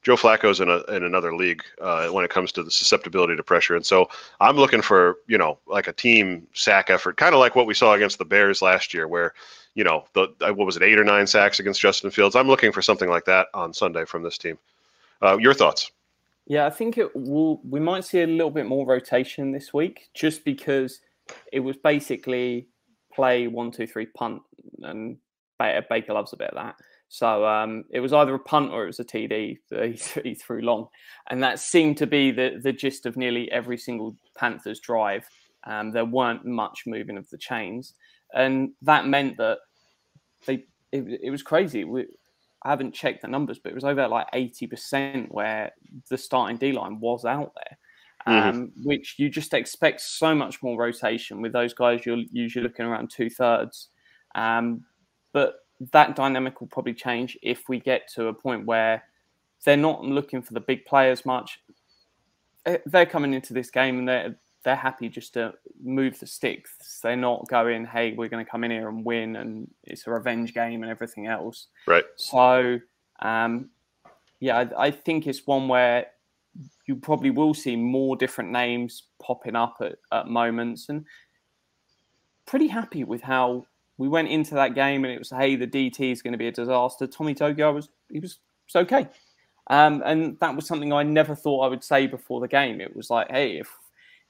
Joe 0.02 0.16
Flacco's 0.16 0.60
in 0.60 0.70
a 0.70 0.80
in 0.84 1.04
another 1.04 1.36
league 1.36 1.62
uh, 1.82 2.08
when 2.08 2.24
it 2.24 2.32
comes 2.32 2.52
to 2.54 2.64
the 2.64 2.72
susceptibility 2.72 3.36
to 3.36 3.44
pressure, 3.44 3.76
and 3.76 3.86
so 3.86 4.10
I'm 4.40 4.56
looking 4.56 4.82
for 4.82 5.18
you 5.28 5.38
know 5.38 5.60
like 5.68 5.88
a 5.88 5.94
team 5.94 6.48
sack 6.54 6.90
effort, 6.90 7.18
kind 7.18 7.34
of 7.34 7.40
like 7.40 7.56
what 7.56 7.68
we 7.68 7.74
saw 7.74 7.94
against 7.94 8.18
the 8.18 8.26
Bears 8.26 8.62
last 8.62 8.94
year, 8.94 9.08
where 9.08 9.34
you 9.76 9.84
know 9.84 10.06
the 10.14 10.34
uh, 10.42 10.54
what 10.54 10.66
was 10.66 10.78
it 10.78 10.84
eight 10.84 10.98
or 10.98 11.04
nine 11.04 11.28
sacks 11.28 11.60
against 11.60 11.82
Justin 11.82 12.12
Fields. 12.12 12.36
I'm 12.36 12.48
looking 12.48 12.72
for 12.72 12.82
something 12.82 13.10
like 13.10 13.26
that 13.26 13.48
on 13.54 13.74
Sunday 13.74 14.06
from 14.06 14.24
this 14.24 14.38
team. 14.38 14.58
Uh, 15.22 15.38
your 15.38 15.54
thoughts? 15.54 15.92
Yeah, 16.46 16.66
I 16.66 16.70
think 16.70 16.98
it 16.98 17.14
will. 17.16 17.62
We 17.70 17.80
might 17.82 18.06
see 18.06 18.22
a 18.22 18.28
little 18.28 18.52
bit 18.52 18.66
more 18.66 18.86
rotation 18.86 19.52
this 19.52 19.74
week, 19.74 20.10
just 20.14 20.46
because 20.46 21.02
it 21.52 21.60
was 21.60 21.76
basically 21.76 22.68
play 23.14 23.48
one, 23.48 23.72
two, 23.72 23.86
three, 23.86 24.06
punt, 24.06 24.42
and 24.82 25.18
Baker 25.60 26.14
loves 26.14 26.32
a 26.34 26.38
bit 26.38 26.52
of 26.52 26.56
that. 26.56 26.76
So 27.10 27.46
um, 27.46 27.86
it 27.90 28.00
was 28.00 28.14
either 28.14 28.36
a 28.36 28.40
punt 28.40 28.72
or 28.72 28.84
it 28.84 28.88
was 28.88 29.00
a 29.00 29.04
TD 29.04 29.58
that 29.72 30.22
he, 30.24 30.36
threw 30.36 30.62
long, 30.62 30.88
and 31.30 31.42
that 31.42 31.60
seemed 31.60 31.98
to 31.98 32.08
be 32.08 32.32
the 32.32 32.60
the 32.62 32.72
gist 32.72 33.08
of 33.08 33.18
nearly 33.18 33.52
every 33.52 33.78
single 33.78 34.16
Panthers 34.38 34.80
drive. 34.80 35.28
Um, 35.66 35.92
there 35.92 36.06
weren't 36.06 36.46
much 36.46 36.84
moving 36.86 37.18
of 37.18 37.28
the 37.32 37.38
chains, 37.38 37.96
and 38.34 38.70
that 38.84 39.08
meant 39.08 39.38
that 39.38 39.58
they 40.46 40.66
it, 40.92 41.20
it 41.24 41.32
was 41.32 41.42
crazy. 41.42 41.84
We, 41.84 42.06
I 42.64 42.70
haven't 42.70 42.94
checked 42.94 43.24
the 43.24 43.28
numbers, 43.28 43.58
but 43.58 43.72
it 43.72 43.76
was 43.76 43.84
over 43.84 44.08
like 44.08 44.28
eighty 44.34 44.68
percent 44.68 45.34
where 45.34 45.72
the 46.12 46.18
starting 46.18 46.58
D 46.58 46.72
line 46.72 47.00
was 47.00 47.26
out 47.26 47.54
there. 47.56 47.78
Mm-hmm. 48.28 48.50
Um, 48.50 48.72
which 48.84 49.16
you 49.18 49.30
just 49.30 49.54
expect 49.54 50.02
so 50.02 50.36
much 50.36 50.62
more 50.62 50.78
rotation 50.78 51.42
with 51.42 51.54
those 51.54 51.74
guys. 51.74 52.06
You're 52.06 52.18
usually 52.32 52.64
looking 52.64 52.86
around 52.86 53.10
two 53.10 53.30
thirds, 53.30 53.88
um, 54.36 54.84
but 55.32 55.54
that 55.92 56.16
dynamic 56.16 56.60
will 56.60 56.68
probably 56.68 56.94
change 56.94 57.38
if 57.42 57.70
we 57.70 57.80
get 57.80 58.08
to 58.16 58.28
a 58.28 58.34
point 58.34 58.66
where 58.66 59.04
they're 59.66 59.78
not 59.78 60.04
looking 60.04 60.42
for 60.42 60.54
the 60.54 60.60
big 60.60 60.86
players 60.86 61.26
much. 61.26 61.62
Eh, 62.66 62.78
they're 62.86 63.06
coming 63.06 63.34
into 63.34 63.54
this 63.54 63.70
game 63.70 64.00
and 64.00 64.08
they're 64.08 64.36
they're 64.64 64.76
happy 64.76 65.08
just 65.08 65.34
to 65.34 65.54
move 65.82 66.20
the 66.20 66.28
sticks. 66.28 67.00
They're 67.02 67.16
not 67.16 67.48
going, 67.48 67.86
"Hey, 67.86 68.12
we're 68.14 68.28
going 68.28 68.44
to 68.44 68.50
come 68.50 68.64
in 68.64 68.72
here 68.72 68.90
and 68.90 69.06
win," 69.06 69.38
and 69.38 69.70
it's 69.86 70.06
a 70.06 70.12
revenge 70.12 70.54
game 70.54 70.84
and 70.84 70.92
everything 70.92 71.28
else. 71.28 71.68
Right. 71.88 72.04
So, 72.18 72.80
um, 73.22 73.70
yeah, 74.42 74.58
I, 74.58 74.88
I 74.88 74.92
think 74.92 75.28
it's 75.28 75.48
one 75.48 75.68
where 75.68 76.08
you 76.86 76.98
probably 76.98 77.30
will 77.30 77.54
see 77.54 77.76
more 77.78 78.18
different 78.18 78.52
names 78.52 79.04
popping 79.22 79.56
up 79.56 79.78
at, 79.82 79.96
at 80.12 80.28
moments, 80.28 80.90
and 80.90 81.06
pretty 82.46 82.68
happy 82.68 83.06
with 83.06 83.22
how 83.22 83.66
we 84.00 84.08
went 84.08 84.30
into 84.30 84.56
that 84.56 84.76
game 84.76 85.04
and 85.04 85.14
it 85.14 85.20
was, 85.20 85.30
hey, 85.30 85.58
the 85.58 85.68
DT 85.68 86.14
is 86.14 86.22
going 86.22 86.32
to 86.32 86.38
be 86.38 86.48
a 86.48 86.52
disaster. 86.54 87.06
Tommy 87.06 87.36
Togiai 87.36 87.74
was 87.74 87.90
he 88.10 88.20
was, 88.20 88.40
was 88.66 88.84
okay. 88.84 89.08
Um, 89.70 90.02
and 90.06 90.40
that 90.40 90.56
was 90.56 90.66
something 90.66 90.94
I 90.94 91.04
never 91.04 91.36
thought 91.36 91.66
I 91.66 91.68
would 91.68 91.84
say 91.84 92.08
before 92.08 92.40
the 92.40 92.48
game. 92.48 92.80
It 92.80 92.96
was 92.96 93.10
like, 93.10 93.30
hey, 93.30 93.60
if 93.60 93.70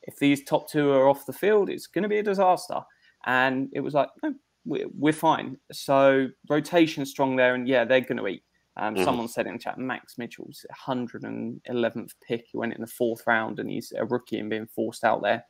if 0.01 0.17
these 0.17 0.43
top 0.43 0.67
two 0.67 0.91
are 0.91 1.07
off 1.07 1.27
the 1.27 1.33
field, 1.33 1.69
it's 1.69 1.85
going 1.85 2.01
to 2.01 2.09
be 2.09 2.17
a 2.17 2.23
disaster. 2.23 2.81
And 3.27 3.69
it 3.71 3.81
was 3.81 3.93
like, 3.93 4.09
no, 4.23 4.33
we're, 4.65 4.87
we're 4.97 5.13
fine. 5.13 5.57
So 5.71 6.29
rotation 6.49 7.05
strong 7.05 7.35
there, 7.35 7.53
and 7.53 7.67
yeah, 7.67 7.85
they're 7.85 8.01
going 8.01 8.17
to 8.17 8.27
eat. 8.27 8.43
Um, 8.75 8.95
mm-hmm. 8.95 9.03
Someone 9.03 9.27
said 9.27 9.45
in 9.45 9.53
the 9.53 9.59
chat, 9.59 9.77
Max 9.77 10.17
Mitchell's 10.17 10.65
111th 10.87 12.11
pick. 12.27 12.45
He 12.51 12.57
went 12.57 12.73
in 12.73 12.81
the 12.81 12.87
fourth 12.87 13.21
round, 13.27 13.59
and 13.59 13.69
he's 13.69 13.93
a 13.95 14.05
rookie 14.05 14.39
and 14.39 14.49
being 14.49 14.67
forced 14.67 15.03
out 15.03 15.21
there. 15.21 15.45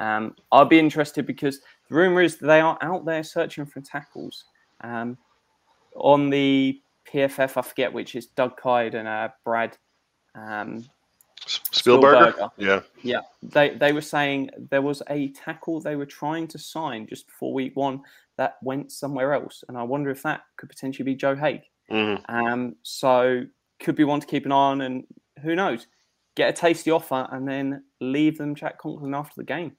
Um, 0.00 0.34
I'll 0.52 0.64
be 0.64 0.78
interested 0.78 1.26
because 1.26 1.60
the 1.88 1.94
rumor 1.94 2.22
is 2.22 2.36
they 2.36 2.60
are 2.60 2.78
out 2.82 3.04
there 3.04 3.22
searching 3.22 3.66
for 3.66 3.80
tackles. 3.80 4.44
Um, 4.82 5.16
on 5.94 6.30
the 6.30 6.80
PFF, 7.10 7.56
I 7.56 7.62
forget 7.62 7.92
which 7.92 8.14
is 8.14 8.26
Doug 8.26 8.56
Kyed 8.56 8.94
and 8.94 9.08
uh, 9.08 9.28
Brad 9.44 9.76
um, 10.34 10.84
Spielberger. 11.46 12.32
Spielberger. 12.34 12.50
Yeah, 12.56 12.80
yeah. 13.02 13.20
They 13.42 13.70
they 13.70 13.92
were 13.92 14.00
saying 14.00 14.50
there 14.70 14.82
was 14.82 15.02
a 15.08 15.28
tackle 15.28 15.80
they 15.80 15.96
were 15.96 16.06
trying 16.06 16.48
to 16.48 16.58
sign 16.58 17.06
just 17.06 17.26
before 17.26 17.52
week 17.52 17.76
one 17.76 18.02
that 18.36 18.56
went 18.62 18.92
somewhere 18.92 19.32
else, 19.32 19.64
and 19.68 19.78
I 19.78 19.82
wonder 19.82 20.10
if 20.10 20.22
that 20.22 20.42
could 20.56 20.68
potentially 20.68 21.04
be 21.04 21.14
Joe 21.14 21.36
Haeg. 21.36 21.62
Mm-hmm. 21.90 22.34
Um, 22.34 22.76
so 22.82 23.44
could 23.80 23.96
be 23.96 24.04
one 24.04 24.20
to 24.20 24.26
keep 24.26 24.44
an 24.44 24.52
eye 24.52 24.56
on, 24.56 24.80
and 24.82 25.04
who 25.42 25.54
knows, 25.54 25.86
get 26.34 26.50
a 26.50 26.52
tasty 26.52 26.90
offer 26.90 27.28
and 27.32 27.48
then 27.48 27.84
leave 28.00 28.38
them 28.38 28.54
Jack 28.54 28.78
Conklin 28.78 29.14
after 29.14 29.34
the 29.36 29.44
game. 29.44 29.76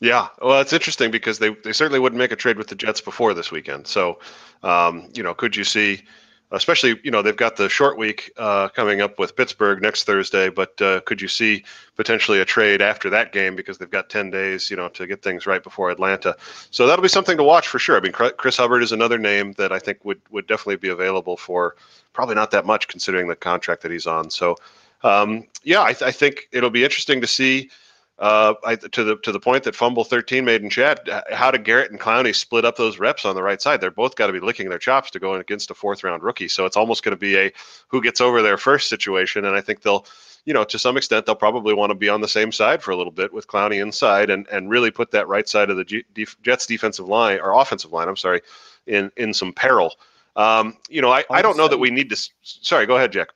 Yeah, 0.00 0.28
well, 0.42 0.60
it's 0.60 0.72
interesting 0.72 1.10
because 1.10 1.38
they, 1.38 1.50
they 1.62 1.72
certainly 1.72 2.00
wouldn't 2.00 2.18
make 2.18 2.32
a 2.32 2.36
trade 2.36 2.58
with 2.58 2.66
the 2.66 2.74
Jets 2.74 3.00
before 3.00 3.32
this 3.32 3.50
weekend. 3.50 3.86
So, 3.86 4.18
um, 4.62 5.08
you 5.14 5.22
know, 5.22 5.34
could 5.34 5.54
you 5.54 5.62
see, 5.62 6.02
especially, 6.50 6.98
you 7.04 7.12
know, 7.12 7.22
they've 7.22 7.36
got 7.36 7.56
the 7.56 7.68
short 7.68 7.96
week 7.96 8.32
uh, 8.36 8.68
coming 8.68 9.00
up 9.00 9.20
with 9.20 9.36
Pittsburgh 9.36 9.80
next 9.80 10.02
Thursday, 10.02 10.50
but 10.50 10.80
uh, 10.82 11.00
could 11.02 11.20
you 11.22 11.28
see 11.28 11.64
potentially 11.96 12.40
a 12.40 12.44
trade 12.44 12.82
after 12.82 13.08
that 13.08 13.32
game 13.32 13.54
because 13.54 13.78
they've 13.78 13.90
got 13.90 14.10
10 14.10 14.30
days, 14.30 14.68
you 14.68 14.76
know, 14.76 14.88
to 14.88 15.06
get 15.06 15.22
things 15.22 15.46
right 15.46 15.62
before 15.62 15.90
Atlanta? 15.90 16.36
So 16.72 16.88
that'll 16.88 17.02
be 17.02 17.08
something 17.08 17.36
to 17.36 17.44
watch 17.44 17.68
for 17.68 17.78
sure. 17.78 17.96
I 17.96 18.00
mean, 18.00 18.12
Chris 18.12 18.56
Hubbard 18.56 18.82
is 18.82 18.92
another 18.92 19.18
name 19.18 19.52
that 19.58 19.72
I 19.72 19.78
think 19.78 20.04
would, 20.04 20.20
would 20.30 20.48
definitely 20.48 20.76
be 20.76 20.88
available 20.88 21.36
for 21.36 21.76
probably 22.12 22.34
not 22.34 22.50
that 22.50 22.66
much 22.66 22.88
considering 22.88 23.28
the 23.28 23.36
contract 23.36 23.82
that 23.82 23.92
he's 23.92 24.08
on. 24.08 24.28
So, 24.28 24.56
um, 25.04 25.46
yeah, 25.62 25.82
I, 25.82 25.92
th- 25.92 26.02
I 26.02 26.10
think 26.10 26.48
it'll 26.50 26.70
be 26.70 26.82
interesting 26.82 27.20
to 27.20 27.26
see 27.28 27.70
uh, 28.18 28.54
I, 28.64 28.76
to 28.76 29.04
the 29.04 29.16
to 29.18 29.32
the 29.32 29.40
point 29.40 29.64
that 29.64 29.74
fumble 29.74 30.04
13 30.04 30.44
made 30.44 30.62
in 30.62 30.70
chat. 30.70 31.08
How 31.32 31.50
did 31.50 31.64
Garrett 31.64 31.90
and 31.90 31.98
Clowney 31.98 32.34
split 32.34 32.64
up 32.64 32.76
those 32.76 32.98
reps 32.98 33.24
on 33.24 33.34
the 33.34 33.42
right 33.42 33.60
side? 33.60 33.80
They're 33.80 33.90
both 33.90 34.14
got 34.14 34.28
to 34.28 34.32
be 34.32 34.40
licking 34.40 34.68
their 34.68 34.78
chops 34.78 35.10
to 35.12 35.18
go 35.18 35.34
against 35.34 35.70
a 35.70 35.74
fourth 35.74 36.04
round 36.04 36.22
rookie. 36.22 36.48
So 36.48 36.64
it's 36.64 36.76
almost 36.76 37.02
going 37.02 37.16
to 37.16 37.20
be 37.20 37.36
a 37.36 37.52
who 37.88 38.00
gets 38.00 38.20
over 38.20 38.40
there 38.40 38.56
first 38.56 38.88
situation. 38.88 39.44
And 39.44 39.56
I 39.56 39.60
think 39.60 39.82
they'll, 39.82 40.06
you 40.44 40.54
know, 40.54 40.62
to 40.62 40.78
some 40.78 40.96
extent, 40.96 41.26
they'll 41.26 41.34
probably 41.34 41.74
want 41.74 41.90
to 41.90 41.96
be 41.96 42.08
on 42.08 42.20
the 42.20 42.28
same 42.28 42.52
side 42.52 42.82
for 42.84 42.92
a 42.92 42.96
little 42.96 43.12
bit 43.12 43.32
with 43.32 43.48
Clowney 43.48 43.82
inside 43.82 44.30
and 44.30 44.46
and 44.48 44.70
really 44.70 44.92
put 44.92 45.10
that 45.10 45.26
right 45.26 45.48
side 45.48 45.68
of 45.70 45.76
the 45.76 45.84
G- 45.84 46.04
Jets 46.42 46.66
defensive 46.66 47.08
line 47.08 47.40
or 47.40 47.60
offensive 47.60 47.92
line. 47.92 48.08
I'm 48.08 48.16
sorry, 48.16 48.42
in 48.86 49.10
in 49.16 49.34
some 49.34 49.52
peril. 49.52 49.92
Um, 50.36 50.76
you 50.88 51.00
know, 51.00 51.12
I, 51.12 51.24
I 51.30 51.42
don't 51.42 51.56
know 51.56 51.68
that 51.68 51.78
we 51.78 51.90
need 51.90 52.10
to. 52.10 52.30
Sorry, 52.42 52.86
go 52.86 52.96
ahead, 52.96 53.12
Jack 53.12 53.28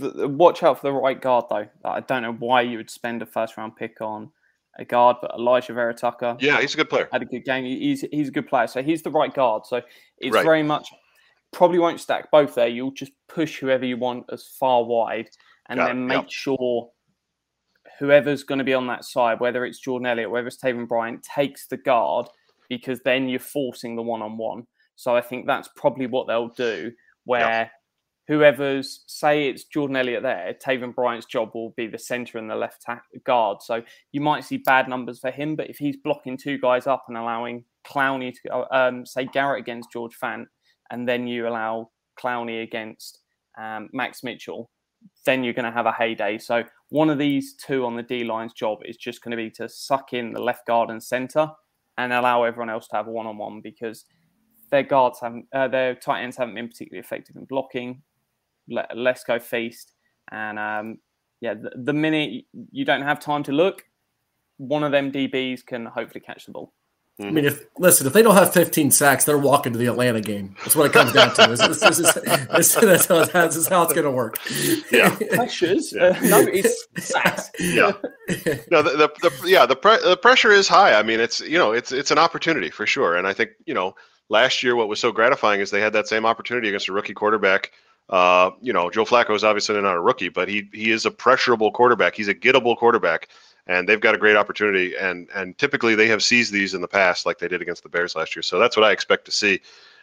watch 0.00 0.62
out 0.62 0.80
for 0.80 0.88
the 0.88 0.92
right 0.92 1.20
guard 1.20 1.46
though. 1.50 1.66
I 1.84 2.00
don't 2.00 2.22
know 2.22 2.32
why 2.32 2.62
you 2.62 2.78
would 2.78 2.90
spend 2.90 3.22
a 3.22 3.26
first 3.26 3.56
round 3.56 3.76
pick 3.76 4.00
on 4.00 4.30
a 4.78 4.84
guard, 4.84 5.16
but 5.20 5.32
Alijah 5.32 5.74
Vera-Tucker. 5.74 6.36
Yeah, 6.40 6.60
he's 6.60 6.74
a 6.74 6.76
good 6.76 6.88
player. 6.88 7.08
Had 7.12 7.22
a 7.22 7.26
good 7.26 7.44
game. 7.44 7.64
He's 7.64 8.04
he's 8.10 8.28
a 8.28 8.32
good 8.32 8.48
player. 8.48 8.66
So 8.66 8.82
he's 8.82 9.02
the 9.02 9.10
right 9.10 9.32
guard. 9.32 9.66
So 9.66 9.82
it's 10.18 10.34
right. 10.34 10.44
very 10.44 10.62
much 10.62 10.88
probably 11.52 11.78
won't 11.78 12.00
stack 12.00 12.30
both 12.30 12.54
there. 12.54 12.68
You'll 12.68 12.92
just 12.92 13.12
push 13.28 13.58
whoever 13.58 13.84
you 13.84 13.96
want 13.96 14.26
as 14.32 14.46
far 14.46 14.84
wide, 14.84 15.28
and 15.68 15.78
Got 15.78 15.88
then 15.88 15.96
it. 15.98 16.06
make 16.06 16.22
yep. 16.22 16.30
sure 16.30 16.90
whoever's 17.98 18.44
going 18.44 18.58
to 18.58 18.64
be 18.64 18.74
on 18.74 18.86
that 18.86 19.04
side, 19.04 19.40
whether 19.40 19.64
it's 19.64 19.78
Jordan 19.78 20.06
Elliott, 20.06 20.30
whether 20.30 20.46
it's 20.46 20.56
Taven 20.56 20.88
Bryant, 20.88 21.22
takes 21.22 21.66
the 21.66 21.76
guard 21.76 22.26
because 22.68 23.00
then 23.04 23.28
you're 23.28 23.40
forcing 23.40 23.96
the 23.96 24.02
one 24.02 24.22
on 24.22 24.38
one. 24.38 24.66
So 24.94 25.16
I 25.16 25.20
think 25.20 25.46
that's 25.46 25.68
probably 25.76 26.06
what 26.06 26.26
they'll 26.26 26.48
do, 26.48 26.92
where 27.24 27.40
yep 27.40 27.70
whoever's 28.28 29.04
say 29.06 29.48
it's 29.48 29.64
Jordan 29.64 29.96
Elliott 29.96 30.22
there, 30.22 30.54
Taven 30.64 30.94
Bryant's 30.94 31.26
job 31.26 31.50
will 31.54 31.74
be 31.76 31.86
the 31.86 31.98
centre 31.98 32.38
and 32.38 32.48
the 32.48 32.54
left 32.54 32.84
guard. 33.24 33.58
So 33.62 33.82
you 34.12 34.20
might 34.20 34.44
see 34.44 34.58
bad 34.58 34.88
numbers 34.88 35.18
for 35.18 35.30
him, 35.30 35.56
but 35.56 35.68
if 35.68 35.78
he's 35.78 35.96
blocking 35.96 36.36
two 36.36 36.58
guys 36.58 36.86
up 36.86 37.04
and 37.08 37.16
allowing 37.16 37.64
Clowney 37.86 38.34
to 38.46 38.76
um, 38.76 39.04
say 39.04 39.26
Garrett 39.26 39.60
against 39.60 39.92
George 39.92 40.16
Fant, 40.22 40.46
and 40.90 41.08
then 41.08 41.26
you 41.26 41.48
allow 41.48 41.90
Clowney 42.18 42.62
against 42.62 43.20
um, 43.60 43.88
Max 43.92 44.22
Mitchell, 44.22 44.70
then 45.24 45.42
you're 45.42 45.54
going 45.54 45.64
to 45.64 45.70
have 45.70 45.86
a 45.86 45.92
heyday. 45.92 46.38
So 46.38 46.62
one 46.90 47.10
of 47.10 47.18
these 47.18 47.54
two 47.54 47.84
on 47.84 47.96
the 47.96 48.02
D 48.02 48.24
line's 48.24 48.52
job 48.52 48.78
is 48.84 48.96
just 48.96 49.22
going 49.22 49.30
to 49.30 49.36
be 49.36 49.50
to 49.52 49.68
suck 49.68 50.12
in 50.12 50.32
the 50.32 50.42
left 50.42 50.66
guard 50.66 50.90
and 50.90 51.02
centre 51.02 51.48
and 51.98 52.12
allow 52.12 52.44
everyone 52.44 52.70
else 52.70 52.88
to 52.88 52.96
have 52.96 53.08
a 53.08 53.10
one 53.10 53.26
on 53.26 53.38
one 53.38 53.60
because 53.60 54.04
their 54.70 54.82
guards 54.82 55.18
haven't, 55.20 55.46
uh, 55.52 55.68
their 55.68 55.94
tight 55.94 56.22
ends 56.22 56.36
haven't 56.36 56.54
been 56.54 56.68
particularly 56.68 57.00
effective 57.04 57.36
in 57.36 57.44
blocking 57.44 58.02
let, 58.70 58.90
us 58.96 59.24
go 59.24 59.38
feast. 59.38 59.92
And 60.30 60.58
um, 60.58 60.98
yeah, 61.40 61.54
the, 61.54 61.70
the, 61.74 61.92
minute 61.92 62.44
you 62.70 62.84
don't 62.84 63.02
have 63.02 63.20
time 63.20 63.42
to 63.44 63.52
look, 63.52 63.84
one 64.58 64.84
of 64.84 64.92
them 64.92 65.10
DBs 65.10 65.64
can 65.66 65.86
hopefully 65.86 66.20
catch 66.20 66.46
the 66.46 66.52
ball. 66.52 66.72
I 67.18 67.30
mean, 67.30 67.44
if 67.44 67.66
listen, 67.78 68.06
if 68.06 68.14
they 68.14 68.22
don't 68.22 68.34
have 68.34 68.52
15 68.52 68.90
sacks, 68.90 69.24
they're 69.24 69.36
walking 69.36 69.72
to 69.74 69.78
the 69.78 69.86
Atlanta 69.86 70.20
game. 70.22 70.56
That's 70.60 70.74
what 70.74 70.86
it 70.86 70.92
comes 70.92 71.12
down 71.12 71.34
to. 71.34 71.48
This, 71.48 71.60
this, 71.60 71.80
this, 71.80 72.14
this, 72.14 72.74
that's 72.74 73.06
how, 73.06 73.24
this 73.24 73.56
is 73.56 73.68
how 73.68 73.82
it's 73.82 73.92
going 73.92 74.04
to 74.04 74.10
work. 74.10 74.38
Yeah, 74.90 75.14
pressures. 75.34 75.92
Yeah. 75.92 76.04
Uh, 76.04 76.20
no, 76.22 76.40
it's 76.40 76.86
sacks. 76.98 77.50
Yeah, 77.58 77.92
no, 78.70 78.82
the, 78.82 78.96
the, 78.96 79.10
the 79.20 79.48
yeah 79.48 79.66
the 79.66 79.76
pre- 79.76 80.02
the 80.02 80.16
pressure 80.16 80.50
is 80.50 80.66
high. 80.66 80.94
I 80.94 81.02
mean, 81.02 81.20
it's 81.20 81.40
you 81.40 81.58
know 81.58 81.72
it's 81.72 81.92
it's 81.92 82.10
an 82.10 82.18
opportunity 82.18 82.70
for 82.70 82.86
sure. 82.86 83.16
And 83.16 83.26
I 83.26 83.34
think 83.34 83.50
you 83.66 83.74
know 83.74 83.94
last 84.30 84.62
year 84.62 84.74
what 84.74 84.88
was 84.88 84.98
so 84.98 85.12
gratifying 85.12 85.60
is 85.60 85.70
they 85.70 85.80
had 85.80 85.92
that 85.92 86.08
same 86.08 86.24
opportunity 86.24 86.68
against 86.68 86.88
a 86.88 86.92
rookie 86.92 87.14
quarterback 87.14 87.72
Uh, 88.10 88.50
you 88.60 88.72
know, 88.72 88.90
Joe 88.90 89.04
Flacco 89.04 89.34
is 89.36 89.44
obviously 89.44 89.80
not 89.80 89.94
a 89.94 90.00
rookie, 90.00 90.28
but 90.28 90.48
he 90.48 90.68
he 90.72 90.90
is 90.90 91.06
a 91.06 91.10
pressurable 91.10 91.70
quarterback. 91.70 92.14
He's 92.16 92.28
a 92.28 92.34
gettable 92.34 92.76
quarterback, 92.76 93.28
and 93.68 93.88
they've 93.88 94.00
got 94.00 94.16
a 94.16 94.18
great 94.18 94.36
opportunity. 94.36 94.96
And 94.96 95.28
and 95.34 95.56
typically 95.56 95.94
they 95.94 96.08
have 96.08 96.22
seized 96.22 96.52
these 96.52 96.74
in 96.74 96.80
the 96.80 96.88
past, 96.88 97.24
like 97.24 97.38
they 97.38 97.46
did 97.46 97.62
against 97.62 97.84
the 97.84 97.88
Bears 97.88 98.16
last 98.16 98.34
year. 98.34 98.42
So 98.42 98.58
that's 98.58 98.76
what 98.76 98.84
I 98.84 98.90
expect 98.90 99.26
to 99.26 99.30
see. 99.30 99.60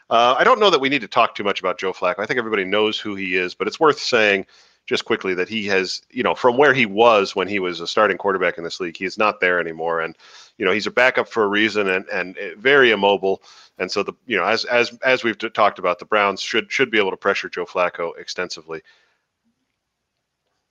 Uh, 0.10 0.36
I 0.38 0.45
don't 0.45 0.60
know 0.62 0.70
that 0.70 0.80
we 0.80 0.88
need 0.88 1.01
to 1.01 1.08
talk 1.08 1.36
too 1.36 1.43
much 1.43 1.60
about 1.60 1.78
Joe 1.78 1.91
Flacco. 1.91 2.20
I 2.20 2.26
think 2.26 2.38
everybody 2.38 2.64
knows 2.64 2.97
who 2.97 3.16
he 3.16 3.36
is, 3.36 3.53
but 3.53 3.68
it's 3.68 3.80
worth 3.80 3.99
saying 3.99 4.45
just 4.88 5.03
quickly 5.03 5.33
that 5.33 5.49
he 5.49 5.65
has, 5.65 6.01
you 6.09 6.23
know, 6.23 6.33
from 6.33 6.57
where 6.57 6.73
he 6.73 6.85
was 6.85 7.35
when 7.35 7.47
he 7.47 7.59
was 7.59 7.81
a 7.81 7.88
starting 7.88 8.17
quarterback 8.17 8.57
in 8.57 8.63
this 8.63 8.79
league, 8.79 8.95
he's 8.97 9.17
not 9.17 9.41
there 9.41 9.59
anymore. 9.59 9.99
And, 9.99 10.15
you 10.57 10.65
know, 10.65 10.71
he's 10.71 10.88
a 10.88 10.91
backup 10.91 11.27
for 11.27 11.43
a 11.43 11.47
reason 11.47 11.89
and, 11.89 12.07
and 12.07 12.38
very 12.57 12.91
immobile. 12.91 13.43
And 13.77 13.91
so 13.91 14.01
the, 14.01 14.13
you 14.25 14.38
know, 14.38 14.45
as, 14.45 14.63
as, 14.65 14.97
as 15.03 15.25
we've 15.25 15.38
talked 15.53 15.77
about, 15.77 15.99
the 15.99 16.05
Browns 16.05 16.41
should, 16.41 16.71
should 16.71 16.89
be 16.89 16.97
able 16.97 17.11
to 17.11 17.17
pressure 17.17 17.49
Joe 17.49 17.65
Flacco 17.65 18.17
extensively. 18.17 18.81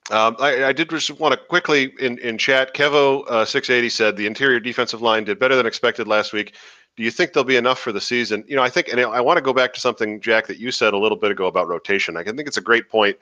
Um, 0.09 0.35
I, 0.39 0.65
I, 0.65 0.73
did 0.73 0.89
just 0.89 1.11
want 1.19 1.33
to 1.33 1.37
quickly 1.37 1.93
in, 1.99 2.17
in 2.19 2.37
chat. 2.37 2.73
Kevo 2.73 3.27
uh, 3.27 3.45
680 3.45 3.89
said 3.89 4.15
the 4.15 4.25
interior 4.25 4.59
defensive 4.59 5.01
line 5.01 5.25
did 5.25 5.37
better 5.37 5.55
than 5.55 5.65
expected 5.65 6.07
last 6.07 6.31
week. 6.31 6.55
Do 6.95 7.03
you 7.03 7.11
think 7.11 7.33
there'll 7.33 7.43
be 7.43 7.57
enough 7.57 7.77
for 7.77 7.91
the 7.91 8.01
season? 8.01 8.43
You 8.47 8.55
know, 8.55 8.63
I 8.63 8.69
think, 8.69 8.87
and 8.87 8.99
I 9.01 9.21
want 9.21 9.37
to 9.37 9.43
go 9.43 9.53
back 9.53 9.73
to 9.73 9.79
something, 9.81 10.21
Jack, 10.21 10.47
that 10.47 10.59
you 10.59 10.71
said 10.71 10.93
a 10.93 10.97
little 10.97 11.17
bit 11.17 11.29
ago 11.29 11.45
about 11.45 11.67
rotation. 11.67 12.15
I 12.15 12.23
think 12.23 12.39
it's 12.47 12.57
a 12.57 12.61
great 12.61 12.89
point 12.89 13.17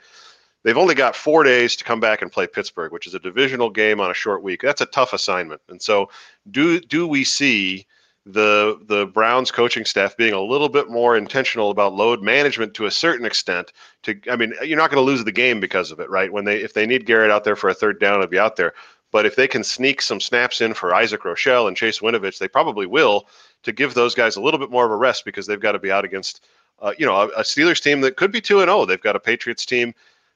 They've 0.65 0.75
only 0.75 0.95
got 0.95 1.15
four 1.15 1.43
days 1.43 1.75
to 1.75 1.83
come 1.83 1.99
back 1.99 2.23
and 2.23 2.31
play 2.31 2.47
Pittsburgh, 2.47 2.91
which 2.91 3.05
is 3.05 3.13
a 3.13 3.19
divisional 3.19 3.69
game 3.69 4.01
on 4.01 4.09
a 4.09 4.15
short 4.15 4.41
week. 4.41 4.63
That's 4.63 4.81
a 4.81 4.87
tough 4.87 5.13
assignment. 5.13 5.61
And 5.69 5.79
so, 5.79 6.09
do 6.49 6.79
do 6.79 7.07
we 7.07 7.23
see 7.23 7.85
the 8.25 8.79
the 8.87 9.05
Browns 9.05 9.51
coaching 9.51 9.85
staff 9.85 10.17
being 10.17 10.33
a 10.33 10.41
little 10.41 10.67
bit 10.67 10.89
more 10.89 11.15
intentional 11.15 11.69
about 11.69 11.93
load 11.93 12.23
management 12.23 12.73
to 12.73 12.87
a 12.87 12.91
certain 12.91 13.27
extent? 13.27 13.73
To 14.03 14.19
I 14.27 14.35
mean, 14.35 14.55
you're 14.63 14.79
not 14.79 14.89
going 14.89 15.05
to 15.05 15.05
lose 15.05 15.23
the 15.23 15.31
game 15.31 15.59
because 15.59 15.91
of 15.91 15.99
it, 15.99 16.09
right? 16.09 16.33
When 16.33 16.45
they 16.45 16.57
if 16.57 16.73
they 16.73 16.87
need 16.87 17.05
Garrett 17.05 17.29
out 17.29 17.43
there 17.43 17.55
for 17.55 17.69
a 17.69 17.75
third 17.75 17.99
down, 17.99 18.15
it'll 18.15 18.27
be 18.27 18.39
out 18.39 18.55
there. 18.55 18.73
But 19.11 19.27
if 19.27 19.35
they 19.35 19.47
can 19.47 19.63
sneak 19.63 20.01
some 20.01 20.19
snaps 20.19 20.61
in 20.61 20.73
for 20.73 20.95
Isaac 20.95 21.21
Rochell 21.21 21.67
and 21.67 21.77
Chase 21.77 21.99
Winovich, 21.99 22.39
they 22.39 22.47
probably 22.47 22.87
will 22.87 23.27
to 23.61 23.71
give 23.71 23.93
those 23.93 24.15
guys 24.15 24.35
a 24.35 24.41
little 24.41 24.59
bit 24.59 24.71
more 24.71 24.85
of 24.85 24.91
a 24.91 24.95
rest 24.97 25.25
because 25.25 25.45
they've 25.45 25.59
got 25.59 25.73
to 25.73 25.79
be 25.79 25.91
out 25.91 26.05
against, 26.05 26.47
uh, 26.79 26.93
you 26.97 27.05
know, 27.05 27.15
a, 27.15 27.27
a 27.27 27.43
Steelers 27.43 27.81
team 27.81 28.01
that 28.01 28.17
could 28.17 28.31
be 28.31 28.41
two 28.41 28.61
and 28.61 28.67
zero. 28.67 28.79
Oh. 28.79 28.85
They've 28.85 28.99
got 28.99 29.15
a 29.15 29.19
Patriots 29.19 29.63
team 29.63 29.93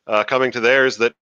uh, 0.09 0.23
coming 0.23 0.51
to 0.51 0.59
theirs 0.59 0.97
that 0.97 1.13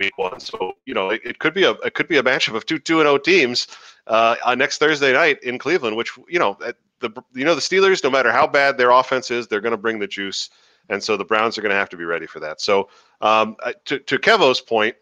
week 0.00 0.18
one. 0.18 0.38
So 0.40 0.74
you 0.84 0.94
know 0.94 1.10
it, 1.10 1.22
it, 1.24 1.38
could 1.38 1.54
be 1.54 1.64
a 1.64 1.70
it 1.70 1.94
could 1.94 2.08
be 2.08 2.18
a 2.18 2.22
matchup 2.22 2.54
of 2.54 2.66
two 2.66 2.78
two 2.78 3.00
and 3.00 3.06
zero 3.06 3.14
oh 3.14 3.18
teams 3.18 3.68
uh, 4.06 4.36
on 4.44 4.58
next 4.58 4.78
Thursday 4.78 5.12
night 5.12 5.42
in 5.42 5.58
Cleveland. 5.58 5.96
Which 5.96 6.12
you 6.28 6.38
know 6.38 6.58
the 7.00 7.10
you 7.32 7.44
know 7.44 7.54
the 7.54 7.60
Steelers, 7.60 8.02
no 8.02 8.10
matter 8.10 8.32
how 8.32 8.46
bad 8.46 8.76
their 8.76 8.90
offense 8.90 9.30
is, 9.30 9.46
they're 9.46 9.60
going 9.60 9.72
to 9.72 9.78
bring 9.78 10.00
the 10.00 10.08
juice, 10.08 10.50
and 10.88 11.02
so 11.02 11.16
the 11.16 11.24
Browns 11.24 11.56
are 11.56 11.62
going 11.62 11.70
to 11.70 11.76
have 11.76 11.88
to 11.90 11.96
be 11.96 12.04
ready 12.04 12.26
for 12.26 12.40
that. 12.40 12.60
So 12.60 12.88
um, 13.20 13.56
uh, 13.62 13.72
to 13.86 13.98
to 14.00 14.18
Kevo's 14.18 14.60
point. 14.60 14.96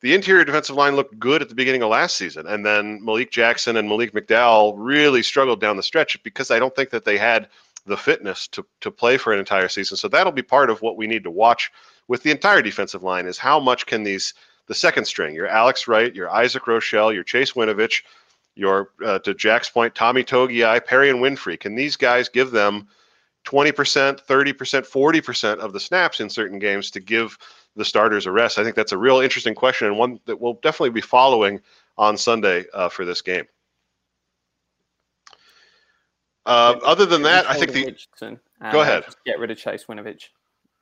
The 0.00 0.14
interior 0.14 0.44
defensive 0.44 0.74
line 0.74 0.96
looked 0.96 1.16
good 1.20 1.42
at 1.42 1.48
the 1.48 1.54
beginning 1.54 1.84
of 1.84 1.90
last 1.90 2.16
season, 2.16 2.48
and 2.48 2.66
then 2.66 3.04
Malik 3.04 3.30
Jackson 3.30 3.76
and 3.76 3.88
Malik 3.88 4.12
McDowell 4.12 4.74
really 4.76 5.22
struggled 5.22 5.60
down 5.60 5.76
the 5.76 5.82
stretch 5.84 6.20
because 6.24 6.50
I 6.50 6.58
don't 6.58 6.74
think 6.74 6.90
that 6.90 7.04
they 7.04 7.16
had 7.16 7.48
the 7.86 7.96
fitness 7.96 8.46
to 8.48 8.64
to 8.80 8.90
play 8.90 9.16
for 9.16 9.32
an 9.32 9.38
entire 9.38 9.68
season. 9.68 9.96
So 9.96 10.08
that'll 10.08 10.32
be 10.32 10.42
part 10.42 10.70
of 10.70 10.82
what 10.82 10.96
we 10.96 11.06
need 11.06 11.24
to 11.24 11.30
watch 11.30 11.70
with 12.08 12.22
the 12.22 12.30
entire 12.30 12.62
defensive 12.62 13.02
line 13.02 13.26
is 13.26 13.38
how 13.38 13.58
much 13.58 13.86
can 13.86 14.02
these 14.02 14.34
the 14.68 14.74
second 14.74 15.04
string, 15.04 15.34
your 15.34 15.48
Alex 15.48 15.88
Wright, 15.88 16.14
your 16.14 16.30
Isaac 16.30 16.64
Rochell, 16.64 17.12
your 17.12 17.24
Chase 17.24 17.52
Winovich, 17.52 18.02
your 18.54 18.90
uh, 19.04 19.18
to 19.20 19.34
Jack's 19.34 19.68
point, 19.68 19.94
Tommy 19.94 20.22
Togiai, 20.22 20.80
Perrion 20.80 21.20
Winfrey, 21.20 21.58
can 21.58 21.74
these 21.74 21.96
guys 21.96 22.28
give 22.28 22.50
them 22.50 22.86
20%, 23.44 24.24
30%, 24.24 24.54
40% 24.54 25.58
of 25.58 25.72
the 25.72 25.80
snaps 25.80 26.20
in 26.20 26.30
certain 26.30 26.58
games 26.58 26.90
to 26.92 27.00
give 27.00 27.36
the 27.74 27.84
starters 27.84 28.26
a 28.26 28.30
rest? 28.30 28.58
I 28.58 28.64
think 28.64 28.76
that's 28.76 28.92
a 28.92 28.98
real 28.98 29.20
interesting 29.20 29.54
question 29.54 29.88
and 29.88 29.98
one 29.98 30.20
that 30.26 30.40
we'll 30.40 30.58
definitely 30.62 30.90
be 30.90 31.00
following 31.00 31.60
on 31.98 32.16
Sunday 32.16 32.64
uh, 32.72 32.88
for 32.88 33.04
this 33.04 33.20
game. 33.20 33.44
Uh, 36.44 36.78
other 36.84 37.06
than 37.06 37.22
that, 37.22 37.48
I 37.48 37.54
think 37.54 37.72
the. 37.72 37.84
Richardson, 37.84 38.40
go 38.72 38.80
ahead. 38.80 39.04
Get 39.24 39.38
rid 39.38 39.50
of 39.50 39.58
Chase 39.58 39.84
Winovich 39.84 40.28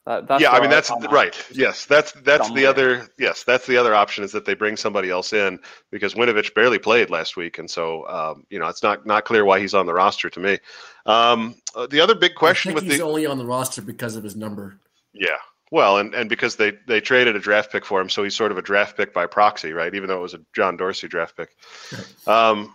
yeah, 0.06 0.50
I 0.50 0.60
mean 0.60 0.70
that's 0.70 0.90
right. 1.10 1.36
Yes, 1.52 1.84
that's 1.84 2.12
that's 2.12 2.50
the 2.52 2.66
other. 2.66 3.06
Yes, 3.18 3.44
that's 3.44 3.66
the 3.66 3.76
other 3.76 3.94
option 3.94 4.24
is 4.24 4.32
that 4.32 4.44
they 4.44 4.54
bring 4.54 4.76
somebody 4.76 5.10
else 5.10 5.32
in 5.32 5.58
because 5.90 6.14
Winovich 6.14 6.54
barely 6.54 6.78
played 6.78 7.10
last 7.10 7.36
week, 7.36 7.58
and 7.58 7.70
so 7.70 8.08
um, 8.08 8.44
you 8.50 8.58
know 8.58 8.66
it's 8.68 8.82
not 8.82 9.06
not 9.06 9.24
clear 9.24 9.44
why 9.44 9.60
he's 9.60 9.74
on 9.74 9.86
the 9.86 9.92
roster 9.92 10.30
to 10.30 10.40
me. 10.40 10.58
Um, 11.06 11.54
uh, 11.74 11.86
the 11.86 12.00
other 12.00 12.14
big 12.14 12.34
question 12.34 12.74
with 12.74 12.84
he's 12.84 12.98
the, 12.98 13.04
only 13.04 13.26
on 13.26 13.38
the 13.38 13.46
roster 13.46 13.82
because 13.82 14.16
of 14.16 14.24
his 14.24 14.36
number. 14.36 14.78
Yeah, 15.12 15.36
well, 15.70 15.98
and 15.98 16.14
and 16.14 16.28
because 16.28 16.56
they 16.56 16.72
they 16.86 17.00
traded 17.00 17.36
a 17.36 17.40
draft 17.40 17.70
pick 17.70 17.84
for 17.84 18.00
him, 18.00 18.08
so 18.08 18.24
he's 18.24 18.34
sort 18.34 18.52
of 18.52 18.58
a 18.58 18.62
draft 18.62 18.96
pick 18.96 19.12
by 19.12 19.26
proxy, 19.26 19.72
right? 19.72 19.94
Even 19.94 20.08
though 20.08 20.18
it 20.18 20.22
was 20.22 20.34
a 20.34 20.40
John 20.54 20.76
Dorsey 20.76 21.08
draft 21.08 21.36
pick. 21.36 21.50
um, 22.26 22.74